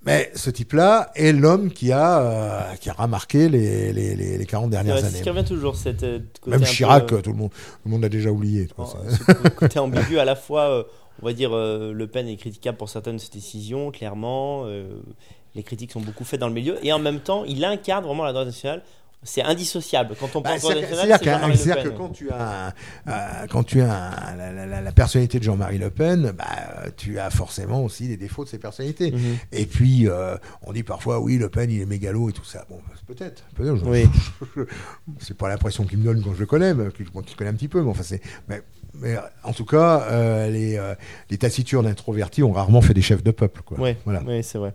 Euh, 0.09 0.11
mais 0.11 0.31
ce 0.35 0.51
type-là 0.51 1.11
est 1.15 1.33
l'homme 1.33 1.71
qui 1.73 1.93
a, 1.93 2.21
euh, 2.21 2.75
qui 2.81 2.91
a 2.91 2.93
remarqué 2.93 3.49
les, 3.49 3.93
les, 3.93 4.15
les, 4.17 4.39
les 4.39 4.47
40 4.47 4.67
C'est 4.67 4.71
dernières 4.71 4.95
vrai, 4.95 5.03
c'est 5.03 5.09
ce 5.09 5.15
années. 5.15 5.23
qui 5.23 5.31
revient 5.31 5.45
toujours, 5.45 5.77
cette, 5.77 6.03
euh, 6.03 6.19
côté 6.41 6.57
Même 6.59 6.67
Chirac, 6.67 7.07
peu, 7.07 7.23
tout 7.23 7.31
le 7.33 7.37
monde, 7.37 7.51
tout 7.51 7.57
le 7.87 7.91
monde 7.93 8.03
l'a 8.03 8.09
déjà 8.09 8.31
oublié. 8.31 8.69
euh, 8.79 8.85
ça. 8.85 8.99
ce 9.45 9.49
côté 9.51 9.79
ambigu 9.79 10.19
à 10.19 10.25
la 10.25 10.37
fois, 10.37 10.63
euh, 10.71 10.83
on 11.23 11.27
va 11.27 11.33
dire, 11.33 11.51
euh, 11.55 11.93
Le 11.93 12.07
Pen 12.07 12.27
est 12.29 12.37
critiquable 12.37 12.79
pour 12.79 12.89
certaines 12.89 13.17
de 13.17 13.21
ses 13.21 13.31
décisions, 13.31 13.91
clairement. 13.91 14.65
euh, 14.67 14.85
les 15.55 15.63
critiques 15.63 15.93
sont 15.93 16.01
beaucoup 16.01 16.25
faites 16.25 16.41
dans 16.41 16.49
le 16.49 16.55
milieu. 16.55 16.79
Et 16.85 16.93
en 16.93 16.99
même 16.99 17.21
temps, 17.21 17.45
il 17.45 17.63
incarne 17.65 18.05
vraiment 18.05 18.25
la 18.25 18.33
droite 18.33 18.47
nationale. 18.47 18.83
C'est 19.23 19.43
indissociable. 19.43 20.15
Quand 20.19 20.35
on 20.37 20.41
Bah, 20.41 20.51
pense 20.53 20.63
C'est-à-dire 20.63 20.89
Le 20.91 21.55
c'est-à-dire 21.55 21.83
que 21.83 21.89
Pen. 21.91 21.97
quand 21.97 22.09
tu 22.11 22.31
as, 22.31 22.75
euh, 23.09 23.47
quand 23.51 23.63
tu 23.63 23.81
as 23.81 24.35
la, 24.37 24.53
la- 24.53 24.67
la- 24.67 24.81
la 24.81 24.93
personnalité 24.93 25.39
de 25.39 25.45
Jean-Marie 25.45 25.79
Le 25.79 25.91
Pen, 25.91 26.33
bah, 26.37 26.45
tu 26.97 27.19
as 27.19 27.31
forcément 27.31 27.85
aussi 27.85 28.09
des 28.09 28.17
défauts 28.17 28.45
de 28.45 28.49
ses 28.49 28.59
personnalités. 28.59 29.13
Mhm. 29.13 29.37
Et 29.53 29.67
puis, 29.67 30.09
euh, 30.09 30.37
on 30.63 30.73
dit 30.73 30.83
parfois, 30.83 31.21
oui, 31.21 31.39
Le 31.39 31.49
Pen, 31.49 31.71
il 31.71 31.81
est 31.81 31.87
mégalo 31.87 32.31
et 32.31 32.33
tout 32.33 32.45
ça. 32.45 32.65
Bon, 32.69 32.81
bah, 32.89 32.95
peut-être. 33.07 33.45
peut-être 33.55 33.77
je- 33.77 33.85
Oui. 33.85 34.07
c'est 35.21 35.37
pas 35.37 35.49
l'impression 35.49 35.85
qu'il 35.85 35.99
me 35.99 36.05
donne 36.05 36.23
quand 36.23 36.35
je 36.35 36.41
le 36.41 36.47
connais, 36.47 36.75
mais 36.75 36.91
qu'il 36.93 37.07
qu'il 37.09 37.37
connaît 37.37 37.51
un 37.51 37.55
petit 37.55 37.69
peu. 37.69 37.83
Mais 37.83 37.91
enfin, 37.91 38.03
c'est. 38.03 38.21
Mais, 38.49 38.63
mais, 38.95 39.17
euh, 39.17 39.21
en 39.45 39.53
tout 39.53 39.65
cas, 39.65 40.07
euh, 40.11 40.51
les, 40.51 40.77
euh, 40.77 40.95
les 41.31 41.39
taciturnes 41.39 41.87
introvertis 41.87 42.43
ont 42.43 42.53
rarement 42.53 42.81
fait 42.83 42.95
des 42.95 43.03
chefs 43.03 43.23
de 43.23 43.31
peuple. 43.31 43.63
Quoi. 43.63 43.79
Ouais, 43.79 43.97
Voilà. 44.05 44.23
ouais, 44.23 44.43
c'est 44.43 44.59
vrai. 44.59 44.75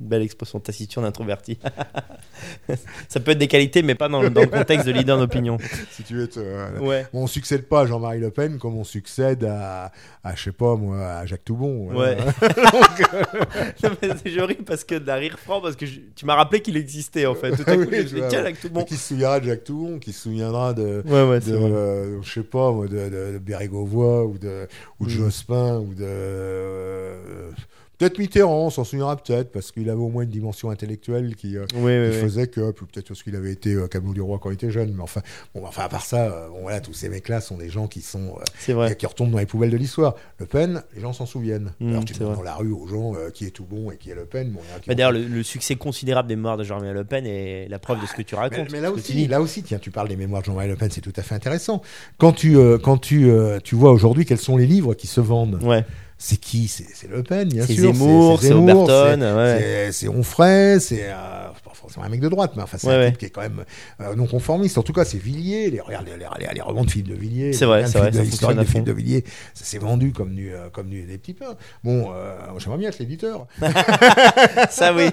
Belle 0.00 0.22
expression 0.22 0.58
taciturne 0.60 1.04
introverti. 1.04 1.58
ça 3.08 3.20
peut 3.20 3.32
être 3.32 3.38
des 3.38 3.48
qualités, 3.48 3.82
mais 3.82 3.94
pas 3.94 4.08
dans, 4.08 4.22
le- 4.22 4.30
dans 4.30 4.40
le 4.40 4.46
contexte 4.46 4.86
de 4.86 4.92
leader 4.92 5.18
d'opinion. 5.18 5.58
Si 5.92 6.02
tu 6.02 6.14
veux 6.14 6.28
euh, 6.38 6.78
Ouais. 6.80 7.06
Bon, 7.12 7.24
on 7.24 7.26
succède 7.26 7.66
pas 7.68 7.82
à 7.82 7.86
Jean-Marie 7.86 8.18
Le 8.20 8.30
Pen 8.30 8.58
comme 8.58 8.76
on 8.78 8.84
succède 8.84 9.44
à, 9.44 9.92
à, 10.24 10.34
je 10.34 10.42
sais 10.44 10.52
pas 10.52 10.76
moi, 10.76 10.98
à 11.06 11.26
Jacques 11.26 11.44
Toubon. 11.44 11.92
Ouais. 11.94 12.16
Euh, 12.18 12.48
Non, 13.82 13.90
mais 14.00 14.08
c'est- 14.22 14.30
je 14.30 14.40
ris 14.40 14.54
parce 14.54 14.84
que 14.84 14.94
d'un 14.94 15.16
rire 15.16 15.38
franc, 15.38 15.60
parce 15.60 15.76
que 15.76 15.84
je- 15.86 16.00
tu 16.16 16.24
m'as 16.24 16.34
rappelé 16.34 16.60
qu'il 16.62 16.76
existait 16.78 17.26
en 17.26 17.34
fait. 17.34 17.50
Tout 17.52 17.64
à 17.66 17.74
coup, 17.76 17.84
oui, 17.90 18.06
je 18.08 18.16
vois, 18.16 18.28
tiens, 18.28 18.38
ouais. 18.38 18.44
avec 18.46 18.60
tout 18.60 18.70
bon. 18.70 18.84
Qui 18.84 18.96
se 18.96 19.08
souviendra 19.08 19.40
de 19.40 19.44
Jacques 19.46 19.64
Toubon 19.64 19.98
Qui 19.98 20.12
se 20.12 20.20
souviendra 20.22 20.72
de, 20.72 21.02
Ouais, 21.06 21.22
ouais, 21.28 21.40
de, 21.40 21.52
euh, 21.54 22.22
je 22.22 22.32
sais 22.32 22.42
pas 22.42 22.72
moi, 22.72 22.86
de, 22.86 22.96
de, 22.96 23.38
ou 23.38 24.38
de, 24.38 24.66
ou 24.98 25.04
de 25.06 25.10
Mm. 25.10 25.10
Jospin 25.10 25.78
ou 25.78 25.92
de. 25.94 26.04
euh, 26.06 27.50
Peut-être 28.00 28.18
Mitterrand, 28.18 28.66
on 28.66 28.70
s'en 28.70 28.82
souviendra 28.84 29.14
peut-être, 29.16 29.52
parce 29.52 29.72
qu'il 29.72 29.90
avait 29.90 30.00
au 30.00 30.08
moins 30.08 30.22
une 30.22 30.30
dimension 30.30 30.70
intellectuelle 30.70 31.36
qui, 31.36 31.58
euh, 31.58 31.66
Oui, 31.74 31.92
oui, 31.98 32.10
qui 32.10 32.16
oui. 32.16 32.22
faisait 32.22 32.46
que, 32.46 32.70
puis 32.70 32.86
peut-être 32.86 33.08
parce 33.08 33.22
qu'il 33.22 33.36
avait 33.36 33.52
été 33.52 33.74
euh, 33.74 33.88
du 34.14 34.22
Roi 34.22 34.38
quand 34.40 34.48
il 34.50 34.54
était 34.54 34.70
jeune, 34.70 34.94
mais 34.96 35.02
enfin, 35.02 35.20
bon, 35.54 35.66
enfin 35.66 35.82
à 35.82 35.88
part 35.90 36.02
ça, 36.06 36.24
euh, 36.32 36.48
bon, 36.48 36.62
voilà, 36.62 36.80
tous 36.80 36.94
ces 36.94 37.10
mecs-là 37.10 37.42
sont 37.42 37.58
des 37.58 37.68
gens 37.68 37.88
qui 37.88 38.00
sont 38.00 38.36
euh, 38.38 38.44
C'est 38.58 38.72
vrai. 38.72 38.96
qui 38.96 39.04
retombent 39.04 39.32
dans 39.32 39.38
les 39.38 39.44
poubelles 39.44 39.68
de 39.70 39.76
l'histoire. 39.76 40.14
Le 40.38 40.46
Pen, 40.46 40.82
les 40.94 41.02
gens 41.02 41.12
s'en 41.12 41.26
souviennent. 41.26 41.72
Mm, 41.78 41.90
Alors 41.90 42.04
tu 42.06 42.14
demandes 42.14 42.36
dans 42.36 42.42
la 42.42 42.54
rue 42.54 42.72
aux 42.72 42.86
gens 42.86 43.14
euh, 43.14 43.28
qui 43.28 43.44
est 43.44 43.50
tout 43.50 43.64
bon 43.66 43.90
et 43.90 43.98
qui 43.98 44.08
est 44.10 44.14
Le 44.14 44.24
Pen. 44.24 44.50
Bon, 44.50 44.60
Bah, 44.86 44.94
D'ailleurs, 44.94 45.12
le, 45.12 45.22
le 45.26 45.42
succès 45.42 45.76
considérable 45.76 46.26
des 46.28 46.36
mémoires 46.36 46.56
de 46.56 46.64
Jean-Marie 46.64 46.94
Le 46.94 47.04
Pen 47.04 47.26
est 47.26 47.68
la 47.68 47.78
preuve 47.78 48.00
de 48.00 48.06
ce 48.06 48.14
que 48.14 48.22
tu 48.22 48.34
mais, 48.34 48.40
racontes. 48.40 48.72
mais 48.72 48.80
là 48.80 48.90
aussi, 48.92 49.12
dis. 49.12 49.26
là 49.26 49.42
aussi, 49.42 49.62
tiens, 49.62 49.78
tu 49.78 49.90
parles 49.90 50.08
des 50.08 50.16
mémoires 50.16 50.40
de 50.40 50.46
Jean-Marie 50.46 50.68
Le 50.68 50.76
Pen, 50.76 50.88
c'est 50.90 51.02
tout 51.02 51.12
à 51.16 51.22
fait 51.22 51.34
intéressant. 51.34 51.82
Quand 52.16 52.32
tu, 52.32 52.56
euh, 52.56 52.78
quand 52.78 52.96
tu, 52.96 53.28
euh, 53.30 53.58
tu 53.62 53.74
vois 53.74 53.92
aujourd'hui 53.92 54.24
quels 54.24 54.38
sont 54.40 54.56
les 54.56 54.66
livres 54.66 54.94
qui 54.94 55.06
se 55.06 55.20
vendent, 55.20 55.62
Ouais. 55.62 55.84
C'est 56.22 56.36
qui? 56.36 56.68
C'est 56.68 57.08
Le 57.08 57.22
Pen, 57.22 57.48
bien 57.48 57.64
C'est 57.66 57.72
sûr. 57.74 57.94
Zemmour, 57.94 58.38
c'est 58.42 58.48
Zemmour, 58.48 58.82
Oberton, 58.84 59.20
c'est- 59.20 59.32
ouais. 59.32 59.58
c'est- 59.58 59.92
C'est 59.92 60.08
Onfray, 60.08 60.78
c'est 60.80 61.04
euh, 61.08 61.48
pas 61.64 61.72
forcément 61.72 62.04
un 62.04 62.08
mec 62.10 62.20
de 62.20 62.28
droite, 62.28 62.52
mais 62.56 62.62
enfin 62.62 62.76
c'est 62.78 62.86
Ouais, 62.88 62.94
un 62.94 62.98
ouais. 62.98 63.10
type 63.10 63.18
qui 63.18 63.24
est 63.24 63.30
quand 63.30 63.40
même 63.40 63.64
euh, 64.02 64.14
non 64.14 64.26
conformiste. 64.26 64.76
En 64.76 64.82
tout 64.82 64.92
cas, 64.92 65.04
c'est 65.06 65.16
Villiers. 65.18 65.70
Les, 65.70 65.80
regarde 65.80 66.06
les, 66.06 66.12
les, 66.18 66.26
les, 66.46 66.54
les 66.54 66.60
romans 66.60 66.84
de 66.84 66.90
Philippe 66.90 67.08
de 67.08 67.14
Villiers. 67.14 67.52
C'est 67.54 67.64
vrai, 67.64 67.86
c'est 67.86 67.98
vrai, 67.98 68.12
ça 68.12 68.18
de 68.52 68.64
Philippe 68.64 68.84
de 68.86 68.92
Villiers. 68.92 69.24
Ça 69.54 69.64
s'est 69.64 69.78
vendu 69.78 70.12
comme 70.12 70.34
du, 70.34 70.52
euh, 70.54 70.68
comme 70.70 70.88
du, 70.90 71.02
des 71.04 71.16
petits 71.18 71.32
pains. 71.34 71.56
Bon, 71.82 72.12
euh, 72.14 72.36
j'aimerais 72.58 72.78
bien 72.78 72.90
être 72.90 72.98
l'éditeur. 72.98 73.46
Ça, 74.70 74.94
oui. 74.94 75.08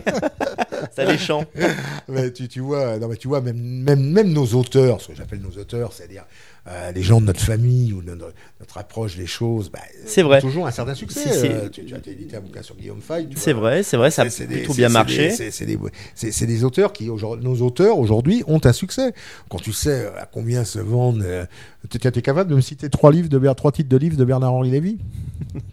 Ça 0.96 1.06
les 1.06 1.18
chant. 1.18 1.46
mais 2.08 2.32
tu, 2.32 2.48
tu 2.48 2.60
vois, 2.60 2.98
non, 2.98 3.08
mais 3.08 3.16
tu 3.18 3.28
vois, 3.28 3.42
même, 3.42 3.58
même, 3.58 4.02
même 4.12 4.32
nos 4.32 4.46
auteurs, 4.48 5.02
ce 5.02 5.08
que 5.10 5.16
j'appelle 5.16 5.40
nos 5.42 5.60
auteurs, 5.60 5.94
c'est-à-dire 5.94 6.26
euh, 6.68 6.92
les 6.92 7.02
gens 7.02 7.22
de 7.22 7.26
notre 7.26 7.40
famille 7.40 7.94
ou 7.94 8.02
de 8.02 8.14
notre, 8.14 8.34
notre 8.60 8.78
approche 8.78 9.16
des 9.16 9.26
choses, 9.28 9.70
bah, 9.72 9.80
C'est 10.06 10.24
ont 10.24 10.28
vrai. 10.28 10.42
toujours 10.42 10.68
un 10.68 10.72
certain 10.72 10.94
succès. 10.96 11.22
C'est- 11.24 11.34
c'est- 11.34 11.52
Euh, 11.54 11.70
tu, 11.70 11.86
tu 11.86 11.94
as 11.94 11.98
édité 12.12 12.36
un 12.38 12.42
bouquin 12.42 12.62
sur 12.62 12.76
Guillaume 12.76 13.02
Fay. 13.02 13.28
tu 13.30 13.38
C'est 13.38 13.54
vrai, 13.54 13.84
c'est 13.84 13.98
vrai, 13.98 14.12
ça 14.12 14.24
a 14.24 14.26
C'est- 14.30 14.44
c'est 14.44 14.48
des- 14.48 14.58
plutôt 14.58 14.74
c'est- 14.74 14.78
bien 14.80 14.88
c'est 14.90 14.94
marché. 14.94 15.30
C'est 15.32 15.52
c'est 15.52 15.66
des, 15.66 15.78
c'est- 16.16 16.32
c'est 16.32 16.46
des 16.46 16.64
auteurs 16.64 16.92
qui, 16.94 17.06
nos 17.08 17.62
auteurs 17.62 17.98
aujourd'hui, 17.98 18.44
ont 18.48 18.60
un 18.64 18.74
succès. 18.74 19.14
Quand 19.50 19.60
tu 19.60 19.72
sais 19.74 20.06
euh, 20.06 20.20
à 20.22 20.26
combien 20.26 20.64
se 20.64 20.80
vendent. 20.80 21.22
Euh, 21.24 21.46
T'es 21.90 22.00
t'es 22.12 22.22
capable 22.22 22.50
de 22.50 22.56
me 22.56 22.60
citer 22.62 22.90
trois 22.90 23.14
livres 23.14 23.30
de 23.30 23.54
trois 23.54 23.72
titres 23.72 23.88
de 23.88 23.96
livres 23.96 24.18
de 24.18 24.26
Bernard-Henri 24.26 24.70
Lévy? 24.72 24.98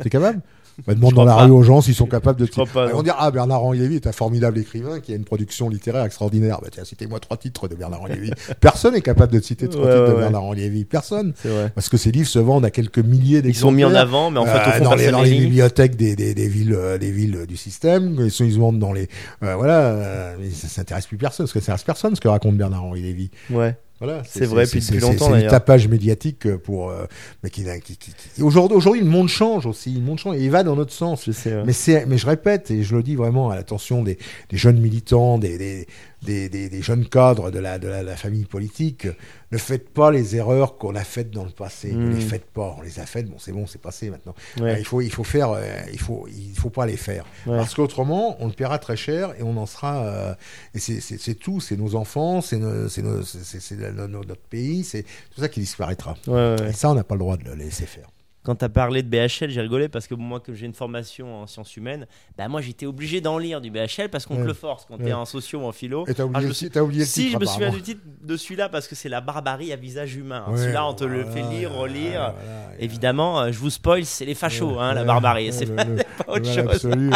T'es 0.01 0.11
capable? 0.11 0.41
Bah, 0.87 0.95
Demande 0.95 1.15
dans 1.15 1.25
la 1.25 1.35
pas. 1.37 1.45
rue 1.45 1.51
aux 1.51 1.63
gens 1.63 1.81
s'ils 1.81 1.95
sont 1.95 2.07
capables 2.07 2.39
de. 2.41 2.47
Ils 2.47 2.93
vont 2.93 3.03
dire 3.03 3.17
Ah, 3.19 3.31
Bernard-Henri 3.31 3.79
Lévy 3.79 3.97
est 3.97 4.07
un 4.07 4.13
formidable 4.13 4.59
écrivain 4.59 5.01
qui 5.01 5.13
a 5.13 5.17
une 5.17 5.25
production 5.25 5.69
littéraire 5.69 6.05
extraordinaire. 6.05 6.59
Bah, 6.63 6.69
tiens, 6.73 6.85
citez-moi 6.85 7.21
trois 7.21 7.37
titres 7.37 7.69
de 7.69 7.75
Bernard-Henri 7.75 8.15
Lévy. 8.15 8.31
Personne 8.61 8.95
n'est 8.95 9.01
capable 9.01 9.33
de 9.33 9.41
citer 9.41 9.69
trois 9.69 9.85
Ouais, 9.85 9.91
titres 9.93 10.03
de 10.03 10.09
ouais, 10.09 10.15
ouais. 10.15 10.21
Bernard-Henri 10.23 10.57
Lévy. 10.61 10.85
Personne. 10.85 11.33
Parce 11.75 11.89
que 11.89 11.97
ces 11.97 12.11
livres 12.13 12.29
se 12.29 12.39
vendent 12.39 12.65
à 12.65 12.71
quelques 12.71 12.99
milliers 12.99 13.43
Ils 13.45 13.55
sont 13.55 13.71
mis 13.73 13.85
en 13.85 13.89
d'exemplaires. 13.89 14.03
avant, 14.03 14.31
mais 14.31 14.39
en 14.41 14.47
fait, 14.47 14.51
au 14.59 14.71
Euh, 14.71 14.73
fond, 14.79 14.85
dans, 14.85 14.95
les, 14.95 15.11
dans 15.11 15.23
les 15.23 15.39
bibliothèques 15.39 15.97
des, 15.97 16.17
des, 16.17 16.35
des 16.35 16.49
villes, 16.49 16.75
euh, 16.75 16.99
des 16.99 17.11
villes 17.11 17.47
du 17.47 17.57
système, 17.57 18.17
ils, 18.21 18.31
sont, 18.31 18.45
ils 18.45 18.55
se 18.55 18.59
vendent 18.59 18.79
dans 18.79 18.93
les, 18.93 19.09
euh, 19.43 19.55
voilà, 19.57 19.79
euh, 19.81 20.37
mais 20.41 20.51
ça 20.51 20.69
s'intéresse 20.69 21.07
plus 21.07 21.17
personne, 21.19 21.47
parce 21.47 21.53
que 21.53 21.61
ça 21.61 21.73
intéresse 21.73 21.85
personne 21.85 22.15
ce 22.17 22.21
que 22.21 22.29
raconte 22.29 22.57
Bernard-Henri 22.57 23.03
Lévy. 23.03 23.31
Ouais. 23.51 23.77
Voilà, 24.01 24.23
C'est 24.29 24.45
vrai, 24.45 24.67
puis 24.67 24.81
depuis 24.81 24.95
c'est- 24.95 25.01
longtemps, 25.01 25.33
c'est 25.33 25.43
du 25.43 25.47
tapage 25.49 25.87
médiatique 25.89 26.57
pour, 26.57 26.91
euh, 26.91 27.05
mais 27.43 27.51
qui, 27.51 27.63
qui, 27.85 27.97
qui, 27.97 28.11
qui- 28.13 28.43
aujourd'hui, 28.43 29.01
le 29.01 29.07
monde 29.07 29.29
change 29.29 29.67
aussi, 29.67 29.93
le 29.95 30.01
monde 30.01 30.19
change 30.19 30.37
et 30.37 30.43
il 30.45 30.51
va 30.51 30.63
dans 30.65 30.75
notre 30.77 30.93
sens. 30.93 31.27
Ouais. 31.29 31.63
Mais 31.65 31.73
c'est, 31.73 32.05
mais 32.07 32.19
je 32.19 32.27
répète 32.27 32.71
et 32.73 32.83
je 32.83 32.97
le 32.97 33.03
dis 33.05 33.15
vraiment 33.15 33.51
à 33.51 33.55
l'attention 33.57 34.03
des, 34.03 34.19
des 34.51 34.57
jeunes 34.57 34.81
militants, 34.81 35.39
des, 35.39 35.57
des, 35.59 35.87
des, 36.25 36.49
des- 36.49 36.69
des 36.69 36.83
jeunes 36.83 37.07
cadres 37.09 37.51
de 37.51 37.59
la, 37.59 37.79
de 37.79 37.87
la, 37.89 38.03
la 38.03 38.17
famille 38.17 38.45
politique. 38.47 39.07
Ne 39.53 39.59
faites 39.59 39.89
pas 39.91 40.11
les 40.11 40.35
erreurs 40.35 40.79
qu'on 40.79 40.97
a 40.97 41.05
faites 41.05 41.31
dans 41.31 41.45
le 41.45 41.51
passé. 41.51 41.93
Ne 41.93 42.15
les 42.15 42.21
faites 42.21 42.47
pas. 42.47 42.75
On 42.79 42.83
les 42.83 42.99
a 42.99 43.07
faites. 43.07 43.27
Bon, 43.27 43.37
c'est 43.39 43.53
bon, 43.53 43.67
c'est 43.69 43.81
passé 43.81 44.11
maintenant. 44.11 44.35
Ouais. 44.61 44.73
Euh, 44.73 44.79
il 44.81 44.85
faut, 44.85 45.01
il 45.01 45.11
faut 45.13 45.23
faire, 45.23 45.51
euh, 45.53 45.63
il 45.93 46.01
faut, 46.01 46.27
il 46.29 46.55
faut 46.59 46.71
pas 46.71 46.87
les 46.87 46.97
faire. 46.97 47.25
Ouais. 47.47 47.57
Parce 47.57 47.75
qu'autrement, 47.75 48.37
on 48.41 48.47
le 48.49 48.53
paiera 48.53 48.79
très 48.81 48.97
cher 48.97 49.33
et 49.39 49.43
on 49.45 49.57
en 49.57 49.67
sera. 49.67 50.05
euh, 50.07 50.35
et 50.75 50.79
c'est, 50.81 51.35
tout. 51.35 51.61
C'est 51.61 51.77
nos 51.77 51.95
enfants, 51.95 52.41
c'est, 52.41 52.59
notre 52.59 54.37
pays, 54.51 54.85
c'est 54.85 55.03
tout 55.03 55.41
ça 55.41 55.49
qui 55.49 55.61
disparaîtra. 55.61 56.17
Ouais. 56.27 56.57
Et 56.69 56.73
ça, 56.73 56.91
on 56.91 56.95
n'a 56.95 57.05
pas 57.05 57.15
le 57.15 57.21
droit 57.21 57.37
de 57.37 57.45
le 57.45 57.55
laisser 57.55 57.87
faire. 57.87 58.09
Quand 58.45 58.57
tu 58.57 58.65
as 58.67 58.69
parlé 58.69 59.03
de 59.03 59.09
BHL, 59.09 59.49
j'ai 59.49 59.61
rigolé 59.63 59.89
parce 59.89 60.07
que 60.07 60.15
moi, 60.15 60.39
comme 60.39 60.55
j'ai 60.55 60.67
une 60.67 60.75
formation 60.75 61.41
en 61.43 61.47
sciences 61.47 61.75
humaines, 61.79 62.07
bah 62.37 62.47
moi 62.47 62.61
j'étais 62.61 62.85
obligé 62.85 63.23
d'en 63.23 63.39
lire 63.39 63.63
du 63.63 63.71
BHL 63.71 64.11
parce 64.13 64.27
qu'on 64.27 64.35
te 64.37 64.41
Ouais. 64.43 64.47
le 64.49 64.53
force 64.53 64.85
quand 64.85 64.99
tu 64.99 65.05
es 65.05 65.07
Ouais. 65.07 65.13
en 65.15 65.25
socio 65.25 65.61
ou 65.61 65.65
en 65.65 65.73
philo. 65.73 66.05
Et 66.07 66.13
t'as 66.13 66.25
Ah, 66.25 66.27
oublié, 66.27 66.81
oublié 66.81 67.01
le 67.01 67.07
Si, 67.07 67.21
titre, 67.27 67.33
je 67.33 67.39
me 67.39 67.45
souviens 67.47 67.71
du 67.71 67.81
titre 67.81 68.03
de 68.23 68.37
celui-là 68.37 68.69
parce 68.69 68.87
que 68.87 68.95
c'est 68.95 69.09
la 69.09 69.23
barbarie 69.23 69.73
à 69.73 69.77
visage 69.77 70.15
humain. 70.17 70.45
Ouais, 70.51 70.59
celui-là, 70.59 70.87
on 70.87 70.93
te 70.93 71.05
le 71.05 71.23
voilà, 71.23 71.31
fait 71.31 71.43
lire, 71.57 71.73
relire. 71.73 72.35
voilà, 72.35 72.71
Évidemment, 72.79 73.41
euh, 73.41 73.51
je 73.51 73.59
vous 73.59 73.71
spoil, 73.71 74.05
c'est 74.05 74.27
les 74.27 74.35
fachos, 74.35 74.79
hein, 74.79 74.93
la 74.93 75.01
Ouais, 75.01 75.07
barbarie. 75.07 75.47
ouais, 75.47 75.53
c'est 75.53 75.75
pas, 75.75 75.85
autre 76.29 76.45
chose. 76.45 76.59
absolu. 76.59 77.11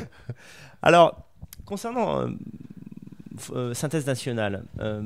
Alors, 0.82 1.24
concernant 1.64 2.20
euh, 2.20 2.28
euh, 3.54 3.74
synthèse 3.74 4.06
nationale, 4.06 4.64
euh, 4.80 5.02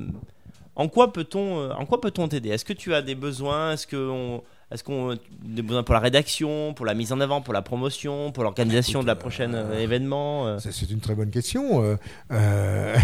en 0.75 0.89
quoi 0.89 1.13
peut-on, 1.13 1.71
en 1.71 1.87
quoi 1.87 2.01
peut-on 2.01 2.29
t'aider? 2.29 2.49
Est-ce 2.51 2.65
que 2.65 2.73
tu 2.73 2.95
as 2.95 3.03
des 3.03 3.15
besoins? 3.15 3.73
Est-ce 3.73 3.87
que 3.87 3.97
on- 4.11 4.43
est-ce 4.73 4.83
qu'on 4.85 5.17
des 5.43 5.63
besoins 5.63 5.83
pour 5.83 5.95
la 5.95 6.01
rédaction, 6.01 6.75
pour 6.75 6.87
la 6.87 6.95
mise 6.95 7.13
en 7.13 7.21
avant, 7.21 7.41
pour 7.41 7.55
la 7.55 7.63
promotion, 7.63 8.33
pour 8.33 8.43
l'organisation 8.45 9.03
de 9.03 9.07
la 9.07 9.13
euh, 9.13 9.17
prochaine 9.17 9.55
euh, 9.55 9.79
événement 9.79 10.47
euh, 10.47 10.59
C'est 10.59 10.91
une 10.91 11.01
très 11.01 11.15
bonne 11.15 11.31
question. 11.31 11.83
euh, 11.85 11.97
euh, 12.33 12.97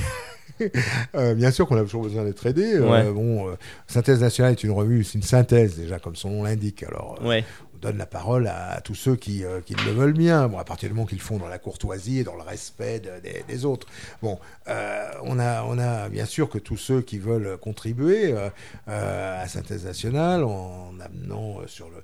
euh, 1.15 1.35
bien 1.35 1.51
sûr 1.51 1.67
qu'on 1.67 1.77
a 1.77 1.83
toujours 1.83 2.03
besoin 2.03 2.25
d'être 2.25 2.45
aidé. 2.47 2.75
euh, 2.75 2.89
Ouais. 2.91 3.13
bon, 3.13 3.49
euh, 3.49 3.53
Synthèse 3.87 4.21
nationale 4.21 4.53
est 4.53 4.65
une 4.65 4.71
revue, 4.73 5.05
c'est 5.05 5.15
une 5.19 5.23
synthèse 5.23 5.77
déjà, 5.77 5.99
comme 5.99 6.17
son 6.17 6.31
nom 6.31 6.43
l'indique. 6.43 6.83
Alors, 6.83 7.19
euh, 7.23 7.29
Ouais, 7.29 7.45
on 7.79 7.87
donne 7.87 7.99
la 7.99 8.07
parole 8.07 8.47
à, 8.49 8.81
tous 8.83 8.95
ceux 8.95 9.17
qui, 9.17 9.45
euh, 9.45 9.61
qui 9.61 9.75
le 9.75 9.93
veulent 9.93 10.13
bien. 10.13 10.49
Bon, 10.49 10.59
à 10.59 10.65
partir 10.65 10.89
du 10.89 10.95
moment 10.95 11.07
qu'ils 11.07 11.19
le 11.19 11.23
font 11.23 11.39
dans 11.39 11.49
la 11.49 11.59
courtoisie 11.59 12.19
et 12.19 12.25
dans 12.25 12.35
le 12.35 12.43
respect 12.43 13.01
de- 13.01 13.21
des, 13.47 13.65
autres. 13.65 13.87
Bon, 14.23 14.39
euh, 14.69 15.09
on 15.23 15.39
a, 15.39 15.63
on 15.65 15.79
a 15.79 16.09
bien 16.09 16.25
sûr 16.25 16.49
que 16.49 16.59
tous 16.59 16.77
ceux 16.77 17.03
qui 17.03 17.19
veulent 17.19 17.57
contribuer 17.59 18.35
euh, 18.89 19.43
à 19.43 19.47
Synthèse 19.49 19.85
nationale 19.85 20.45
en 20.45 20.93
amenant 21.01 21.59
sur 21.67 21.89
le. 21.91 22.03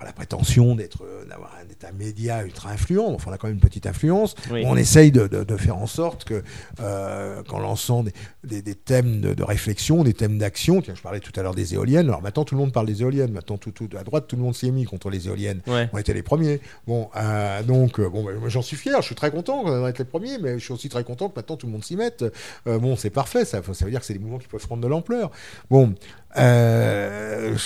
Pas 0.00 0.06
la 0.06 0.12
prétention 0.12 0.74
d'être 0.74 1.04
euh, 1.04 1.24
d'avoir 1.26 1.52
un, 1.54 1.88
un 1.88 1.92
média 1.92 2.42
ultra 2.44 2.70
influent, 2.70 3.12
enfin 3.14 3.30
on 3.30 3.34
a 3.34 3.38
quand 3.38 3.46
même 3.48 3.54
une 3.56 3.60
petite 3.60 3.86
influence. 3.86 4.34
oui. 4.50 4.64
On 4.66 4.76
essaye 4.76 5.12
de, 5.12 5.26
de- 5.28 5.44
de 5.44 5.56
faire 5.56 5.76
en 5.76 5.86
sorte 5.86 6.24
que, 6.24 6.42
euh, 6.80 7.42
qu'en 7.44 7.58
lançant 7.58 8.02
des, 8.02 8.12
des- 8.44 8.62
des 8.62 8.74
thèmes 8.74 9.20
de, 9.20 9.34
de 9.34 9.42
réflexion, 9.44 10.02
des 10.02 10.14
thèmes 10.14 10.38
d'action, 10.38 10.80
tiens, 10.82 10.94
je 10.94 11.02
parlais 11.02 11.20
tout 11.20 11.32
à 11.38 11.42
l'heure 11.42 11.54
des 11.54 11.74
éoliennes, 11.74 12.08
alors 12.08 12.22
maintenant 12.22 12.44
tout 12.44 12.54
le 12.54 12.60
monde 12.60 12.72
parle 12.72 12.86
des 12.86 13.02
éoliennes, 13.02 13.32
maintenant 13.32 13.58
tout, 13.58 13.70
tout, 13.72 13.88
à 13.98 14.02
droite 14.02 14.26
tout 14.26 14.36
le 14.36 14.42
monde 14.42 14.54
s'y 14.54 14.68
est 14.68 14.70
mis 14.70 14.84
contre 14.84 15.10
les 15.10 15.28
éoliennes. 15.28 15.60
Ouais. 15.66 15.88
On 15.92 15.98
était 15.98 16.14
les 16.14 16.22
premiers. 16.22 16.60
Bon, 16.86 17.10
euh, 17.16 17.62
donc, 17.62 18.00
euh, 18.00 18.08
bon, 18.08 18.24
ben, 18.24 18.36
j'en 18.48 18.62
suis 18.62 18.76
fier, 18.76 19.00
je 19.02 19.06
suis 19.06 19.14
très 19.14 19.30
content 19.30 19.84
d'être 19.84 19.98
les 19.98 20.04
premiers, 20.04 20.38
mais 20.38 20.58
je 20.58 20.64
suis 20.64 20.72
aussi 20.72 20.88
très 20.88 21.04
content 21.04 21.28
que 21.28 21.34
maintenant 21.36 21.56
tout 21.56 21.66
le 21.66 21.72
monde 21.72 21.84
s'y 21.84 21.96
mette. 21.96 22.24
Euh, 22.66 22.78
bon, 22.78 22.96
c'est 22.96 23.10
parfait, 23.10 23.44
ça, 23.44 23.60
ça 23.72 23.84
veut 23.84 23.90
dire 23.90 24.00
que 24.00 24.06
c'est 24.06 24.14
des 24.14 24.18
mouvements 24.18 24.38
qui 24.38 24.48
peuvent 24.48 24.66
prendre 24.66 24.82
de 24.82 24.88
l'ampleur. 24.88 25.30
Bon, 25.70 25.94
euh, 26.36 27.56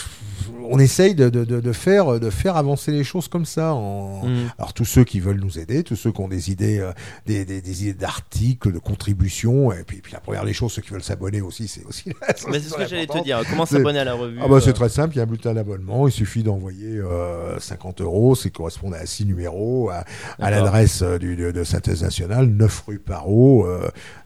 on 0.68 0.78
essaye 0.78 1.14
de, 1.14 1.28
de, 1.28 1.44
de, 1.44 1.72
faire, 1.72 2.18
de 2.18 2.30
faire 2.30 2.56
avancer 2.56 2.90
les 2.90 3.04
choses 3.04 3.28
comme 3.28 3.44
ça. 3.44 3.74
En... 3.74 4.26
Mm. 4.26 4.50
Alors 4.58 4.72
tous 4.72 4.84
ceux 4.84 5.04
qui 5.04 5.20
veulent 5.20 5.40
nous 5.40 5.58
aider, 5.58 5.82
tous 5.82 5.96
ceux 5.96 6.12
qui 6.12 6.20
ont 6.20 6.28
des 6.28 6.50
idées, 6.50 6.78
euh, 6.78 6.92
des, 7.26 7.44
des, 7.44 7.60
des, 7.60 7.82
idées 7.82 7.94
d'articles, 7.94 8.72
de 8.72 8.78
contributions, 8.78 9.72
et 9.72 9.84
puis, 9.84 9.98
puis 10.00 10.12
la 10.12 10.20
première 10.20 10.44
des 10.44 10.52
choses, 10.52 10.72
ceux 10.72 10.82
qui 10.82 10.90
veulent 10.90 11.02
s'abonner 11.02 11.40
aussi, 11.40 11.68
c'est 11.68 11.84
aussi. 11.84 12.12
Mais 12.48 12.60
c'est 12.60 12.70
ce 12.70 12.74
que 12.74 12.86
j'allais 12.86 13.06
te 13.06 13.22
dire. 13.22 13.42
Comment 13.48 13.66
s'abonner 13.66 14.00
à 14.00 14.04
la 14.04 14.14
revue 14.14 14.38
ah 14.42 14.48
bah, 14.48 14.60
C'est 14.60 14.70
euh, 14.70 14.72
très 14.72 14.88
simple, 14.88 15.14
il 15.14 15.18
y 15.18 15.20
a 15.20 15.24
un 15.24 15.26
bulletin 15.26 15.54
d'abonnement, 15.54 16.08
il 16.08 16.12
suffit 16.12 16.42
d'envoyer 16.42 16.98
euh, 16.98 17.58
50 17.58 18.00
euros, 18.00 18.34
c'est 18.34 18.50
correspond 18.50 18.92
à 18.92 19.04
6 19.04 19.26
numéros, 19.26 19.90
à, 19.90 20.04
à 20.38 20.50
l'adresse 20.50 21.02
du, 21.02 21.36
de, 21.36 21.50
de 21.50 21.64
Synthèse 21.64 22.02
Nationale, 22.02 22.46
9 22.46 22.84
rue 22.86 22.98
Parot, 22.98 23.66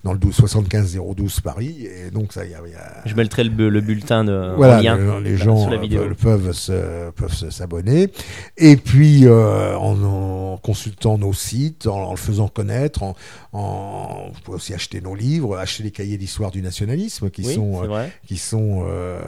dans 0.04 0.12
le 0.12 0.18
12, 0.18 0.34
75 0.34 0.98
012 1.16 1.40
Paris, 1.40 1.86
et 1.86 2.10
donc 2.10 2.32
ça, 2.32 2.44
il 2.44 2.52
y 2.52 2.54
a, 2.54 2.58
il 2.64 2.72
y 2.72 2.74
a... 2.74 3.02
Je 3.04 3.14
mettrai 3.14 3.44
le, 3.44 3.68
le 3.68 3.80
bulletin 3.80 4.24
de, 4.28 4.54
voilà, 4.56 4.78
en 4.78 4.82
lien 4.82 5.20
les, 5.20 5.30
les 5.30 5.36
là, 5.36 5.44
gens 5.44 5.64
sous 5.64 5.70
la 5.70 5.76
vidéo. 5.78 6.02
peuvent, 6.20 6.52
se- 6.52 7.10
peuvent 7.10 7.34
s'abonner. 7.50 8.10
Et 8.56 8.76
puis, 8.76 9.26
euh, 9.26 9.76
en, 9.76 10.02
en 10.02 10.56
consultant 10.58 11.18
nos 11.18 11.32
sites, 11.32 11.86
en, 11.86 12.08
en 12.08 12.10
le 12.10 12.16
faisant 12.16 12.48
connaître, 12.48 13.02
en, 13.02 13.14
en, 13.52 14.28
vous 14.32 14.40
pouvez 14.44 14.56
aussi 14.56 14.74
acheter 14.74 15.00
nos 15.00 15.14
livres, 15.14 15.56
acheter 15.56 15.82
les 15.84 15.90
cahiers 15.90 16.18
d'histoire 16.18 16.50
du 16.50 16.62
nationalisme 16.62 17.30
qui 17.30 17.44
oui, 17.46 17.54
sont, 17.54 17.72
euh, 17.84 18.06
qui 18.26 18.36
sont, 18.36 18.84
euh, 18.88 19.20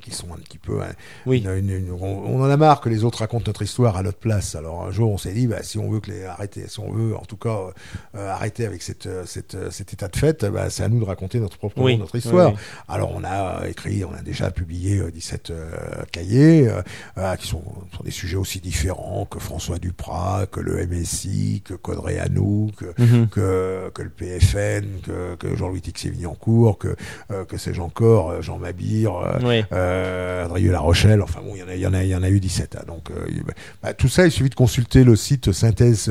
qui 0.00 0.10
sont 0.12 0.32
un 0.32 0.38
petit 0.38 0.58
peu. 0.58 0.80
hein, 0.82 0.92
Oui. 1.26 1.38
une- 1.44 1.70
une- 1.70 1.90
on, 1.92 2.04
on 2.04 2.42
en 2.42 2.50
a 2.50 2.56
marre 2.56 2.80
que 2.80 2.88
les 2.88 3.04
autres 3.04 3.18
racontent 3.20 3.44
notre 3.46 3.62
histoire 3.62 3.96
à 3.96 4.02
notre 4.02 4.18
place. 4.18 4.54
Alors 4.54 4.84
un 4.84 4.90
jour, 4.90 5.10
on 5.10 5.18
s'est 5.18 5.32
dit, 5.32 5.46
bah, 5.46 5.62
si 5.62 5.78
on 5.78 5.90
veut 5.90 6.00
que 6.00 6.10
les 6.10 6.24
arrêter, 6.24 6.66
si 6.68 6.80
on 6.80 6.90
veut, 6.92 7.16
en 7.16 7.24
tout 7.24 7.36
cas, 7.36 7.58
euh, 8.16 8.30
arrêter 8.30 8.66
avec 8.66 8.82
cette, 8.82 9.06
euh, 9.06 9.24
cette, 9.26 9.54
euh, 9.54 9.70
cet 9.70 9.92
état 9.92 10.08
de 10.08 10.16
fait, 10.16 10.44
bah, 10.44 10.70
c'est 10.70 10.82
à 10.84 10.88
nous 10.88 11.00
de 11.00 11.04
raconter 11.04 11.40
notre 11.40 11.58
propre 11.58 11.80
Oui, 11.82 11.96
notre 11.98 12.16
histoire. 12.16 12.52
oui. 12.52 12.58
Alors 12.88 13.12
on 13.14 13.22
a 13.24 13.66
écrit, 13.68 14.04
on 14.04 14.12
a 14.14 14.22
déjà 14.22 14.50
publié 14.50 14.98
euh, 14.98 15.10
17 15.10 15.50
euh, 15.50 15.70
cahiers 16.12 16.68
euh, 17.18 17.36
qui 17.36 17.46
sont 17.48 17.62
des 18.04 18.10
sujets 18.10 18.36
aussi 18.36 18.60
différents 18.60 19.26
que 19.30 19.38
François 19.38 19.78
Duprat, 19.78 20.46
que 20.50 20.60
le 20.60 20.86
MSI, 20.86 21.62
que 21.64 21.74
Caudray 21.74 22.18
Hanou, 22.18 22.70
que, 22.76 22.86
Mhm. 23.02 23.28
que, 23.28 23.90
que 23.94 24.02
le 24.02 24.10
PFN, 24.10 25.00
que, 25.04 25.34
que 25.36 25.54
Jean-Louis 25.56 25.80
Tixier-Villancourt, 25.80 26.78
que, 26.78 26.96
que 27.48 27.56
sais-je 27.56 27.80
encore, 27.80 28.30
euh, 28.30 28.42
Jean 28.42 28.58
Mabir, 28.58 29.12
Oui. 29.42 29.64
euh, 29.72 29.87
Adrieux 30.44 30.72
La 30.72 30.80
Rochelle, 30.80 31.22
enfin 31.22 31.40
bon, 31.44 31.52
il 31.54 31.60
y 31.60 31.62
en 31.62 31.68
a, 31.68 31.74
il 31.74 31.80
y 31.80 31.86
en 31.86 31.94
a, 31.94 32.02
il 32.04 32.08
y 32.10 32.14
en 32.14 32.22
a 32.22 32.28
eu 32.30 32.40
17. 32.40 32.76
hein, 32.76 32.84
donc 32.86 33.10
euh, 33.10 33.26
bah, 33.82 33.92
tout 33.94 34.08
ça, 34.08 34.24
il 34.26 34.30
suffit 34.32 34.48
de 34.50 34.54
consulter 34.54 35.04
le 35.04 35.16
site 35.16 35.52
synthèse 35.52 36.10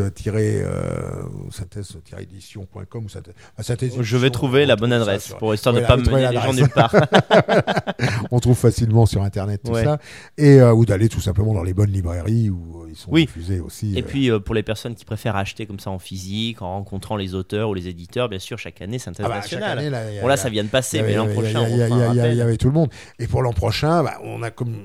synthèse-édition.com 1.49 3.05
ou 3.05 3.09
synthèse, 3.09 3.33
bah, 3.57 3.63
synthèse 3.63 3.93
Je 3.99 4.17
vais 4.17 4.29
trouver 4.29 4.65
la 4.65 4.75
bonne 4.75 4.93
adresse 4.93 5.25
sur- 5.25 5.37
pour 5.37 5.53
histoire 5.53 5.73
de 5.75 5.79
Voilà, 5.81 5.95
pas 6.03 6.11
mener 6.11 6.29
les 6.29 6.41
gens 6.41 6.53
nulle 6.53 6.69
part. 6.69 6.93
on 8.31 8.39
trouve 8.39 8.57
facilement 8.57 9.05
sur 9.05 9.21
internet 9.23 9.61
tout 9.63 9.71
Ouais. 9.71 9.83
ça 9.83 9.99
et 10.37 10.59
euh, 10.61 10.73
ou 10.73 10.85
d'aller 10.85 11.09
tout 11.09 11.21
simplement 11.21 11.53
dans 11.53 11.63
les 11.63 11.73
bonnes 11.73 11.91
librairies 11.91 12.49
où 12.49 12.83
euh, 12.83 12.87
ils 12.89 12.95
sont 12.95 13.11
Oui. 13.11 13.25
diffusés 13.25 13.59
aussi 13.59 13.97
Et 13.97 14.01
euh, 14.01 14.05
puis 14.05 14.31
euh, 14.31 14.39
pour 14.39 14.55
les 14.55 14.63
personnes 14.63 14.95
qui 14.95 15.05
préfèrent 15.05 15.35
acheter 15.35 15.65
comme 15.65 15.79
ça 15.79 15.89
en 15.91 15.99
physique, 15.99 16.61
en 16.61 16.71
rencontrant 16.71 17.15
les 17.15 17.35
auteurs 17.35 17.69
ou 17.69 17.73
les 17.73 17.87
éditeurs, 17.87 18.29
bien 18.29 18.39
sûr, 18.39 18.57
chaque 18.57 18.81
année, 18.81 18.99
Synthèse 18.99 19.25
ah 19.25 19.29
bah, 19.29 19.35
nationale. 19.35 19.77
année, 19.79 19.89
là, 19.89 19.99
a- 19.99 20.21
Bon 20.21 20.27
là, 20.27 20.37
ça 20.37 20.49
vient 20.49 20.63
de 20.63 20.69
passer, 20.69 21.01
mais 21.01 21.15
l'an 21.15 21.27
prochain, 21.27 21.67
il 21.67 21.77
y 21.77 22.41
avait 22.41 22.57
tout 22.57 22.67
le 22.67 22.73
monde 22.73 22.89
et 23.19 23.27
pour 23.27 23.41
l'an 23.41 23.53
prochain 23.53 23.66
bah, 24.03 24.17
on 24.23 24.41
a 24.43 24.51
comme 24.51 24.75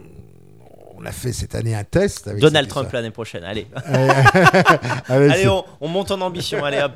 on 0.99 1.05
a 1.07 1.11
fait 1.11 1.33
cette 1.33 1.57
année 1.57 1.75
un 1.75 1.83
test 1.83 2.29
avec 2.29 2.41
Donald 2.41 2.69
Trump 2.69 2.89
l'année 2.93 3.11
prochaine, 3.11 3.43
allez. 3.43 3.67
allez, 5.09 5.49
on, 5.49 5.65
on 5.81 5.89
monte 5.89 6.13
en 6.13 6.21
ambition, 6.21 6.65
allez 6.65 6.81
hop. 6.81 6.93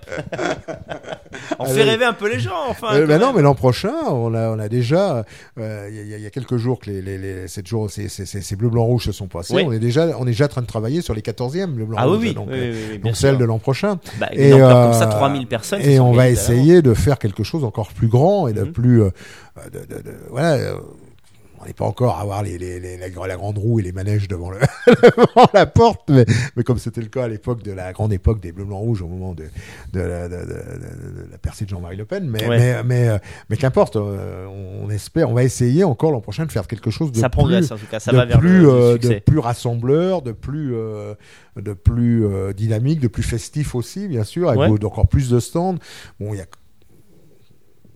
on 1.59 1.65
fait 1.65 1.83
rêver 1.83 2.05
un 2.05 2.13
peu 2.13 2.31
les 2.33 2.39
gens, 2.39 2.55
enfin. 2.69 2.95
Euh, 2.95 3.07
bah 3.07 3.19
non, 3.19 3.33
mais 3.33 3.43
l'an 3.43 3.55
prochain, 3.57 3.95
on 4.09 4.33
a, 4.35 4.49
on 4.51 4.61
a 4.61 4.69
déjà, 4.69 5.25
euh, 5.59 5.89
il 5.91 5.97
y, 6.09 6.15
a- 6.15 6.19
il 6.19 6.23
y 6.23 6.27
a 6.27 6.31
quelques 6.31 6.57
jours 6.57 6.79
que 6.79 6.91
les, 6.91 7.03
les, 7.03 7.19
les 7.19 7.47
jours, 7.65 7.91
ces, 7.91 8.09
ces, 8.09 8.27
ces- 8.27 8.43
ces 8.43 8.55
bleus 8.57 8.69
blancs 8.69 8.87
rouges 8.87 9.05
se 9.07 9.13
sont 9.13 9.27
passés. 9.27 9.55
Oui. 9.55 9.65
On 9.67 9.73
est 9.73 9.81
déjà, 9.81 10.07
on 10.19 10.23
est 10.25 10.31
déjà 10.31 10.45
en 10.45 10.49
train 10.49 10.63
de 10.63 10.67
travailler 10.69 11.01
sur 11.01 11.15
les 11.15 11.23
14e 11.23 11.67
bleus 11.67 11.87
blancs 11.87 11.99
Ah 12.01 12.09
oui, 12.09 12.15
rouges. 12.17 12.27
oui, 12.27 12.35
donc, 12.35 12.49
oui, 12.51 12.59
euh, 12.59 12.73
oui, 12.73 12.79
oui, 12.93 12.99
bien 12.99 13.11
donc 13.11 13.17
celles 13.17 13.31
sûr. 13.33 13.39
de 13.41 13.45
l'an 13.45 13.59
prochain. 13.59 13.99
Bah, 14.21 14.29
Et, 14.33 14.53
ampleur 14.53 14.83
comme 14.85 14.93
ça, 15.01 15.07
euh, 15.09 15.11
3000 15.19 15.47
personnes. 15.49 15.81
Et 15.83 15.99
on 15.99 16.13
va 16.13 16.29
essayer 16.29 16.81
de 16.81 16.95
faire 16.95 17.19
quelque 17.19 17.43
chose 17.43 17.65
encore 17.65 17.89
plus 17.93 18.09
grand 18.09 18.47
et 18.47 18.53
de 18.53 18.63
Mhm. 18.63 18.73
plus, 18.73 19.03
euh, 19.03 19.11
de, 19.73 19.81
de- 19.81 20.03
de- 20.03 20.15
voilà. 20.31 20.59
On 21.66 21.68
n'est 21.68 21.74
pas 21.74 21.84
encore 21.84 22.16
à 22.16 22.20
avoir 22.20 22.44
les, 22.44 22.59
les, 22.59 22.78
les- 22.78 22.97
la, 22.97 23.09
la 23.26 23.36
grande 23.36 23.59
roue 23.59 23.80
et 23.80 23.82
les 23.82 23.90
manèges 23.90 24.28
devant, 24.28 24.51
le, 24.51 24.59
devant 24.86 25.48
la 25.52 25.66
porte, 25.66 26.09
mais, 26.10 26.24
mais 26.56 26.62
comme 26.62 26.78
c'était 26.78 27.01
le 27.01 27.09
cas 27.09 27.24
à 27.24 27.28
l'époque 27.28 27.64
de 27.64 27.72
la 27.72 27.93
grande 27.93 28.12
époque 28.12 28.40
des 28.40 28.52
bleus 28.52 28.64
blancs 28.64 28.78
rouges 28.78 29.02
au 29.02 29.09
moment 29.09 29.34
de, 29.34 29.47
de, 29.93 30.01
la, 30.01 30.28
de- 30.28 30.36
de- 30.36 31.28
la 31.32 31.38
percée 31.38 31.64
de 31.64 31.70
Jean-Marie 31.70 31.97
Le 31.97 32.05
Pen, 32.05 32.28
mais, 32.28 32.47
Ouais. 32.47 32.59
mais, 32.59 32.82
mais, 32.84 33.09
euh, 33.09 33.18
mais 33.51 33.56
qu'importe, 33.56 33.97
euh, 33.97 34.47
on 34.47 34.88
espère, 34.90 35.28
on 35.28 35.34
va 35.34 35.43
essayer 35.43 35.82
encore 35.82 36.12
l'an 36.12 36.20
prochain 36.20 36.47
de 36.47 36.52
faire 36.52 36.68
quelque 36.68 36.90
chose 36.90 37.10
de 37.10 37.18
Ça 37.18 37.28
plus, 37.28 37.36
progresse 37.38 37.72
en 37.72 37.76
tout 37.78 37.86
cas, 37.90 37.98
ça 37.98 38.12
de 38.12 38.16
va 38.16 38.24
vers 38.26 38.38
plus, 38.38 38.60
le, 38.60 38.93
le 38.93 38.98
de 38.98 39.02
succès. 39.02 39.20
plus 39.20 39.40
rassembleur, 39.40 40.22
de 40.22 40.30
plus, 40.30 40.72
euh, 40.76 41.14
de 41.56 41.72
plus 41.72 42.24
dynamique, 42.55 43.01
de 43.01 43.09
plus 43.09 43.24
festif 43.24 43.74
aussi, 43.74 44.06
bien 44.06 44.22
sûr, 44.22 44.48
avec 44.51 44.70
Ouais. 44.70 44.78
d'encore 44.78 45.09
plus 45.09 45.30
de 45.30 45.40
stands. 45.40 45.74
Bon, 46.20 46.32
il 46.32 46.36
y 46.38 46.40
a 46.40 46.47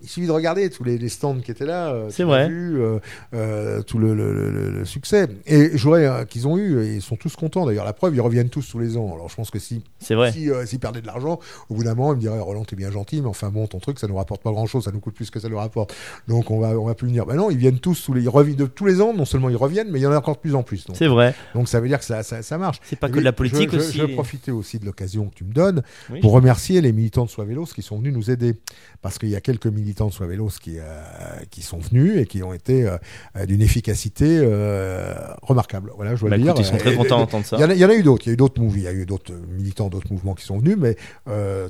il 0.03 0.09
suffit 0.09 0.27
de 0.27 0.33
regarder 0.33 0.69
tous 0.71 0.85
les, 0.85 0.99
les 0.99 1.09
stands 1.09 1.39
qui 1.41 1.51
étaient 1.51 1.67
là. 1.67 1.93
euh, 1.93 2.09
C'est 2.11 2.25
vrai. 2.25 2.49
vu, 2.49 2.81
euh, 2.81 2.99
euh, 3.35 3.83
tout 3.83 3.99
le, 3.99 4.15
le- 4.15 4.33
le- 4.33 4.71
le 4.71 4.85
succès. 4.85 5.29
Et 5.47 5.77
je 5.77 5.83
voudrais 5.85 6.07
euh, 6.07 6.25
qu'ils 6.25 6.47
ont 6.49 6.57
eu, 6.57 6.83
et 6.83 6.95
ils 6.97 7.03
sont 7.03 7.17
tous 7.17 7.37
contents. 7.37 7.67
D'ailleurs, 7.67 7.85
la 7.85 7.93
preuve, 7.93 8.15
ils 8.15 8.21
reviennent 8.21 8.49
tous 8.51 8.69
tous 8.69 8.79
les 8.79 8.97
ans. 8.97 9.13
Alors, 9.15 9.29
je 9.29 9.37
pense 9.37 9.51
que 9.51 9.59
si 9.59 9.83
C'est 9.99 10.15
vrai. 10.15 10.33
si, 10.33 10.49
s'ils 10.67 10.79
perdaient 10.79 11.01
de 11.03 11.07
l'argent, 11.07 11.39
au 11.69 11.75
bout 11.75 11.85
d'un 11.85 11.95
moment, 11.95 12.13
ils 12.13 12.17
me 12.17 12.21
diraient 12.21 12.41
Roland, 12.41 12.65
t'es 12.65 12.77
bien 12.77 12.91
gentil, 12.91 13.21
mais 13.21 13.29
enfin 13.29 13.51
bon, 13.51 13.67
ton 13.67 13.79
truc, 13.79 13.99
ça 13.99 14.07
nous 14.09 14.17
rapporte 14.17 14.43
pas 14.43 14.51
grand 14.53 14.67
chose, 14.67 14.85
ça 14.85 14.93
nous 14.93 15.01
coûte 15.01 15.15
plus 15.15 15.31
que 15.31 15.41
ça 15.41 15.49
nous 15.49 15.59
rapporte. 15.59 15.95
Donc 16.29 16.51
on 16.51 16.61
va, 16.61 16.69
on 16.79 16.87
va 16.87 16.95
plus 16.95 17.09
venir. 17.09 17.27
Ben 17.27 17.35
non, 17.37 17.51
ils 17.51 17.57
viennent 17.59 17.79
tous, 17.79 18.03
tous 18.05 18.13
les, 18.15 18.23
ils 18.23 18.29
reviennent 18.29 18.57
de 18.57 18.67
tous 18.67 18.87
les 18.87 19.01
ans, 19.01 19.13
non 19.15 19.25
seulement 19.25 19.49
ils 19.51 19.57
reviennent, 19.57 19.91
mais 19.91 19.99
il 19.99 20.03
y 20.03 20.07
en 20.07 20.13
a 20.13 20.19
encore 20.19 20.37
de 20.37 20.41
plus 20.41 20.55
en 20.55 20.63
plus. 20.63 20.87
C'est 20.95 21.07
vrai. 21.07 21.35
donc 21.55 21.69
ça 21.69 21.81
veut 21.81 21.89
dire 21.89 21.99
que 21.99 22.05
ça, 22.05 22.23
ça, 22.23 22.43
ça 22.43 22.59
marche. 22.59 22.79
C'est 22.85 22.99
pas 22.99 23.09
Et 23.09 23.11
que 23.13 23.19
de 23.19 23.25
la 23.25 23.31
je- 23.31 23.37
politique 23.37 23.71
je, 23.73 23.77
aussi. 23.77 23.99
Je 23.99 24.05
vais 24.05 24.13
profiter 24.15 24.51
aussi 24.51 24.79
de 24.79 24.87
l'occasion 24.87 25.27
que 25.29 25.35
tu 25.35 25.45
me 25.45 25.53
donnes 25.53 25.83
Oui. 26.11 26.21
pour 26.21 26.33
remercier 26.33 26.81
les 26.81 26.93
militants 26.93 27.25
de 27.25 27.31
Soivélos 27.31 27.67
qui 27.75 27.83
sont 27.83 27.99
venus 27.99 28.15
nous 28.15 28.31
aider. 28.31 28.55
Parce 29.03 29.19
qu'il 29.19 29.29
y 29.31 29.37
a 29.37 29.41
quelques 29.41 29.67
militants 29.67 30.00
de 30.09 30.13
Soivélos 30.13 30.51
qui, 30.61 30.79
euh, 30.79 30.83
qui 31.51 31.63
sont 31.63 31.79
venus 31.79 32.19
et 32.19 32.27
qui 32.27 32.43
ont 32.43 32.53
été 32.53 32.87
euh, 32.87 33.47
d'une 33.47 33.63
efficacité 33.63 34.39
euh, 34.43 35.15
remarquable. 35.43 35.93
Voilà, 35.97 36.15
je 36.15 36.21
dois 36.21 36.31
Bah, 36.31 36.37
le 36.37 36.43
dire. 36.43 36.53
écoute, 36.53 36.65
ils 36.65 36.69
sont 36.69 36.77
très 36.77 36.93
Et- 36.93 36.97
contents 36.97 37.19
d'entendre 37.19 37.45
ça. 37.47 37.57
il 37.57 37.61
y, 37.61 37.65
en 37.65 37.71
a, 37.71 37.75
il 37.75 37.81
y 37.81 37.85
en 37.85 37.91
a 37.91 37.95
eu 37.95 38.03
d'autres, 38.03 38.27
il 38.27 38.29
y 38.29 38.31
a 38.31 38.35
eu 38.35 38.37
d'autres 38.37 38.61
mouvements, 38.61 38.77
il 38.79 38.83
y 38.85 38.87
a 38.89 38.93
eu 38.93 39.07
d'autres 39.07 39.33
militants, 39.57 39.89
d'autres 39.89 40.13
mouvements 40.13 40.35
qui 40.35 40.45
sont 40.45 40.59
venus, 40.59 40.77
mais 40.79 40.97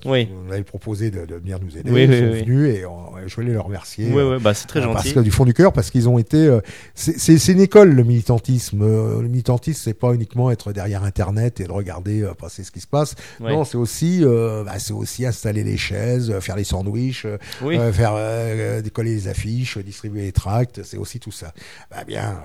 Oui. 0.04 0.28
on 0.46 0.50
avait 0.52 0.62
proposé 0.62 1.10
de, 1.10 1.24
de 1.26 1.34
venir 1.36 1.58
nous 1.60 1.76
aider, 1.76 1.90
Oui, 1.90 2.04
ils 2.04 2.10
oui, 2.10 2.18
sont 2.38 2.44
venus 2.46 2.74
et 2.74 2.84
on- 2.86 3.10
je 3.26 3.34
voulais 3.34 3.50
les 3.52 3.56
remercier. 3.56 4.10
Bah 4.40 4.54
c'est 4.54 4.66
très 4.66 4.80
Parce 4.80 5.04
gentil. 5.04 5.14
que 5.14 5.20
du 5.20 5.30
fond 5.30 5.44
du 5.44 5.54
cœur, 5.54 5.72
parce 5.72 5.90
qu'ils 5.90 6.08
ont 6.08 6.18
été. 6.18 6.58
c'est 6.94 7.48
une 7.52 7.60
école 7.60 7.90
le 7.92 8.04
militantisme. 8.04 8.80
Le 9.20 9.28
militantisme, 9.28 9.80
c'est 9.84 9.94
pas 9.94 10.12
uniquement 10.14 10.50
être 10.50 10.72
derrière 10.72 11.04
Internet 11.04 11.60
et 11.60 11.64
de 11.64 11.72
regarder 11.72 12.28
passer 12.38 12.64
ce 12.64 12.70
qui 12.70 12.80
se 12.80 12.86
passe. 12.86 13.14
Non, 13.40 13.64
c'est 13.64 13.76
aussi, 13.76 14.22
bah, 14.24 14.78
c'est 14.78 14.92
aussi 14.92 15.26
installer 15.26 15.64
les 15.64 15.76
chaises, 15.76 16.32
faire 16.40 16.56
les 16.56 16.64
sandwichs, 16.64 17.24
euh, 17.26 17.92
faire 18.16 18.78
euh, 18.78 18.82
décoller 18.82 19.10
les 19.14 19.28
affiches, 19.28 19.76
euh, 19.76 19.82
distribuer 19.82 20.22
les 20.22 20.32
tracts. 20.32 20.82
C'est 20.82 20.96
aussi 20.98 21.20
tout 21.20 21.32
ça. 21.32 21.52
Bah 21.90 22.04
bien. 22.04 22.42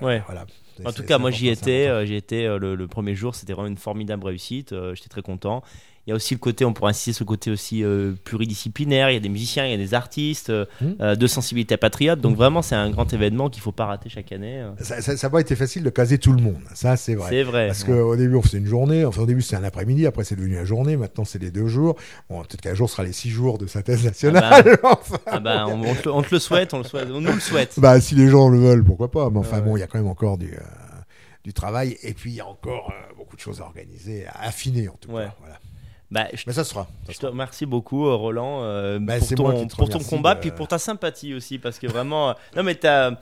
euh, 0.00 0.06
Ouais. 0.06 0.22
Voilà. 0.26 0.46
En 0.84 0.92
tout 0.92 1.02
cas, 1.02 1.18
moi 1.18 1.30
j'y 1.30 1.48
étais, 1.48 1.86
important. 1.88 2.00
euh, 2.00 2.04
j'y 2.06 2.14
étais 2.14 2.44
euh, 2.46 2.58
le, 2.58 2.74
le 2.74 2.88
premier 2.88 3.14
jour, 3.14 3.34
c'était 3.34 3.52
vraiment 3.52 3.68
une 3.68 3.76
formidable 3.76 4.24
réussite, 4.26 4.72
euh, 4.72 4.94
j'étais 4.94 5.08
très 5.10 5.20
content. 5.22 5.62
Il 6.10 6.12
y 6.12 6.14
a 6.14 6.16
aussi 6.16 6.34
le 6.34 6.40
côté, 6.40 6.64
on 6.64 6.72
pourrait 6.72 6.90
insister 6.90 7.12
sur 7.12 7.22
le 7.24 7.28
côté 7.28 7.52
aussi 7.52 7.84
euh, 7.84 8.14
pluridisciplinaire, 8.24 9.10
il 9.10 9.14
y 9.14 9.16
a 9.16 9.20
des 9.20 9.28
musiciens, 9.28 9.64
il 9.66 9.70
y 9.70 9.74
a 9.74 9.76
des 9.76 9.94
artistes, 9.94 10.50
euh, 10.50 10.64
Hmm. 10.80 10.94
euh, 11.00 11.14
de 11.14 11.26
sensibilité 11.28 11.76
patriote, 11.76 12.20
donc 12.20 12.36
vraiment 12.36 12.62
c'est 12.62 12.74
un 12.74 12.90
grand 12.90 13.12
événement 13.12 13.48
qu'il 13.48 13.62
faut 13.62 13.70
pas 13.70 13.86
rater 13.86 14.08
chaque 14.08 14.32
année. 14.32 14.64
Ça 14.80 15.00
ça- 15.02 15.16
ça 15.16 15.26
n'a 15.28 15.30
pas 15.30 15.40
été 15.40 15.54
facile 15.54 15.84
de 15.84 15.90
caser 15.90 16.18
tout 16.18 16.32
le 16.32 16.42
monde. 16.42 16.58
Ça, 16.74 16.96
c'est 16.96 17.14
vrai. 17.14 17.28
C'est 17.30 17.42
vrai. 17.44 17.68
Parce 17.68 17.84
ouais. 17.84 17.94
qu'au 17.96 18.16
début, 18.16 18.34
on 18.34 18.42
faisait 18.42 18.58
une 18.58 18.66
journée. 18.66 19.04
Enfin, 19.04 19.22
au 19.22 19.26
début, 19.26 19.40
c'était 19.42 19.54
un 19.56 19.62
après-midi. 19.64 20.04
Après, 20.06 20.24
c'est 20.24 20.34
devenu 20.34 20.58
une 20.58 20.64
journée. 20.64 20.96
Maintenant, 20.96 21.24
c'est 21.24 21.38
les 21.40 21.52
deux 21.52 21.68
jours. 21.68 21.94
Bon, 22.28 22.40
peut-être 22.40 22.60
qu'un 22.60 22.74
jour, 22.74 22.88
ce 22.88 22.96
sera 22.96 23.04
les 23.06 23.12
six 23.12 23.30
jours 23.30 23.58
de 23.58 23.68
synthèse 23.68 24.04
nationale. 24.04 24.78
Enfin, 24.82 25.18
Ah 25.26 25.38
bah, 25.38 25.66
on, 25.68 25.80
on 25.82 25.94
te, 25.94 26.06
le- 26.08 26.12
on 26.12 26.22
te 26.22 26.34
le 26.34 26.40
souhaite, 26.40 26.74
on, 26.74 26.78
le 26.78 26.84
souhaite, 26.84 27.06
on 27.12 27.20
nous 27.20 27.32
le 27.32 27.38
souhaite. 27.40 27.78
bah, 27.78 28.00
si 28.00 28.16
les 28.16 28.26
gens 28.28 28.48
le 28.48 28.58
veulent, 28.58 28.82
pourquoi 28.84 29.10
pas. 29.12 29.30
Mais 29.30 29.38
enfin, 29.38 29.58
Ouais, 29.58 29.62
bon, 29.62 29.76
il 29.76 29.80
y 29.80 29.82
a 29.84 29.86
quand 29.86 29.98
même 29.98 30.08
encore 30.08 30.38
du, 30.38 30.54
euh, 30.54 30.58
du 31.44 31.52
travail. 31.52 31.96
Et 32.02 32.14
puis, 32.14 32.30
il 32.30 32.36
y 32.36 32.40
a 32.40 32.46
encore 32.48 32.90
euh, 32.92 33.14
beaucoup 33.16 33.36
de 33.36 33.40
choses 33.40 33.60
à 33.60 33.64
organiser, 33.64 34.26
à 34.26 34.46
affiner, 34.48 34.88
en 34.88 34.96
tout 35.00 35.10
Ouais. 35.12 35.24
cas. 35.26 35.34
Voilà. 35.40 35.59
Bah, 36.10 36.26
je, 36.34 36.42
Mais 36.46 36.52
ça 36.52 36.64
sera. 36.64 36.88
ça 37.06 37.12
je 37.12 37.18
te 37.18 37.26
remercie 37.26 37.66
beaucoup, 37.66 38.06
euh, 38.06 38.14
Roland, 38.14 38.62
euh, 38.64 38.98
Bah, 39.00 39.18
pour, 39.18 39.28
ton, 39.28 39.66
pour 39.68 39.88
ton 39.88 39.98
combat, 40.00 40.34
de- 40.34 40.40
puis 40.40 40.50
pour 40.50 40.66
ta 40.68 40.78
sympathie 40.78 41.34
aussi, 41.34 41.58
parce 41.58 41.78
que 41.78 41.86
vraiment, 41.86 42.30
euh, 42.30 42.32
non 42.56 42.62
mais 42.62 42.74
t'as- 42.74 43.12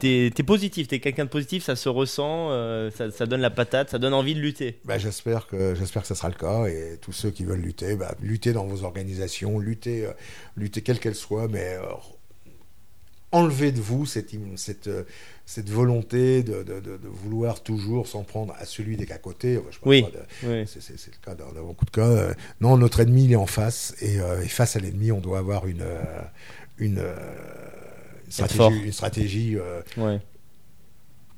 T'es 0.00 0.30
t'es 0.32 0.44
positif, 0.44 0.86
t'es 0.86 1.00
quelqu'un 1.00 1.24
de 1.24 1.28
positif, 1.28 1.64
ça 1.64 1.74
se 1.74 1.88
ressent, 1.88 2.50
euh, 2.52 2.88
ça, 2.92 3.10
ça 3.10 3.26
donne 3.26 3.40
la 3.40 3.50
patate, 3.50 3.90
ça 3.90 3.98
donne 3.98 4.14
envie 4.14 4.36
de 4.36 4.38
lutter. 4.38 4.78
Bah, 4.84 4.96
j'espère 4.96 5.48
que 5.48 5.74
j'espère 5.74 6.02
que 6.02 6.06
ça 6.08 6.14
sera 6.14 6.28
le 6.28 6.36
cas 6.36 6.66
et 6.66 6.98
tous 7.02 7.10
ceux 7.10 7.32
qui 7.32 7.44
veulent 7.44 7.58
lutter, 7.60 7.96
bah, 7.96 8.14
lutter 8.20 8.52
dans 8.52 8.64
vos 8.64 8.84
organisations, 8.84 9.58
lutter, 9.58 10.06
euh, 10.06 10.12
lutter 10.56 10.82
quelle 10.82 11.00
qu'elle 11.00 11.16
soit, 11.16 11.48
mais 11.48 11.74
euh, 11.82 11.82
enlevez 13.32 13.72
de 13.72 13.80
vous 13.80 14.06
cette 14.06 14.86
euh, 14.88 15.04
cette 15.44 15.68
volonté 15.70 16.42
de, 16.42 16.62
de, 16.62 16.80
de- 16.80 16.96
de 16.98 17.08
vouloir 17.08 17.62
toujours 17.62 18.06
s'en 18.06 18.22
prendre 18.22 18.54
à 18.58 18.64
celui 18.66 18.96
des 18.96 19.06
qu'à 19.06 19.18
côté. 19.18 19.56
Enfin, 19.58 19.68
je 19.70 19.78
Oui. 19.88 20.04
c'est, 20.66 20.88
le 20.90 21.24
cas 21.24 21.34
dans, 21.34 21.52
dans 21.52 21.64
beaucoup 21.64 21.84
de 21.86 21.90
cas. 21.90 22.06
Euh, 22.06 22.34
non, 22.60 22.76
notre 22.76 23.00
ennemi 23.00 23.24
il 23.24 23.32
est 23.32 23.36
en 23.36 23.46
face 23.46 23.94
et, 24.00 24.20
euh, 24.20 24.42
et 24.42 24.48
face 24.48 24.76
à 24.76 24.80
l'ennemi, 24.80 25.10
on 25.12 25.20
doit 25.20 25.38
avoir 25.38 25.66
une 25.66 25.84
une 26.78 27.02
stratégie, 28.28 28.80
une 28.84 28.92
stratégie 28.92 29.56
euh, 29.56 29.80
Ouais. 29.96 30.20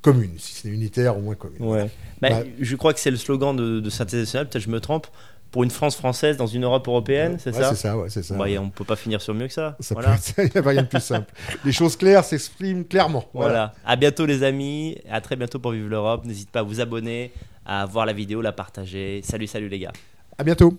commune, 0.01 0.33
si 0.37 0.53
c'est 0.55 0.69
unitaire 0.69 1.17
au 1.17 1.21
moins 1.21 1.35
commune. 1.35 1.63
Ouais. 1.63 1.89
Bah, 2.21 2.29
Bah, 2.29 2.43
je 2.59 2.75
crois 2.75 2.93
que 2.93 2.99
c'est 2.99 3.11
le 3.11 3.17
slogan 3.17 3.55
de, 3.55 3.79
de 3.79 3.89
Synthèse 3.89 4.19
nationale, 4.19 4.49
peut-être 4.49 4.63
je 4.63 4.69
me 4.69 4.79
trompe, 4.79 5.07
pour 5.51 5.63
une 5.63 5.69
France 5.69 5.95
française 5.97 6.37
dans 6.37 6.47
une 6.47 6.63
Europe 6.63 6.87
européenne, 6.87 7.35
c'est 7.37 7.53
Ouais, 7.53 7.61
ça 7.61 7.69
C'est 7.71 7.75
ça, 7.87 7.97
ouais, 7.97 8.09
c'est 8.09 8.23
ça. 8.23 8.35
Bah, 8.35 8.45
on 8.59 8.69
peut 8.69 8.85
pas 8.85 8.95
finir 8.95 9.21
sur 9.21 9.33
mieux 9.33 9.47
que 9.47 9.53
ça. 9.53 9.75
Ça 9.81 9.93
voilà. 9.95 10.15
peut- 10.35 10.43
Il 10.55 10.61
n'y 10.61 10.65
a 10.65 10.69
rien 10.69 10.81
de 10.83 10.87
plus 10.87 11.01
simple. 11.01 11.31
Les 11.65 11.71
choses 11.73 11.95
claires 11.97 12.23
s'expriment 12.23 12.85
clairement. 12.85 13.25
Voilà. 13.33 13.49
Voilà. 13.49 13.73
À 13.85 13.95
bientôt 13.97 14.25
les 14.25 14.43
amis. 14.43 14.97
À 15.09 15.19
très 15.21 15.35
bientôt 15.35 15.59
pour 15.59 15.71
Vivre 15.71 15.89
l'Europe. 15.89 16.23
N'hésitez 16.25 16.49
pas 16.51 16.61
à 16.61 16.63
vous 16.63 16.79
abonner, 16.79 17.31
à 17.65 17.85
voir 17.85 18.05
la 18.05 18.13
vidéo, 18.13 18.41
la 18.41 18.53
partager. 18.53 19.21
Salut, 19.23 19.47
salut 19.47 19.67
les 19.69 19.79
gars. 19.79 19.91
À 20.37 20.43
bientôt. 20.43 20.77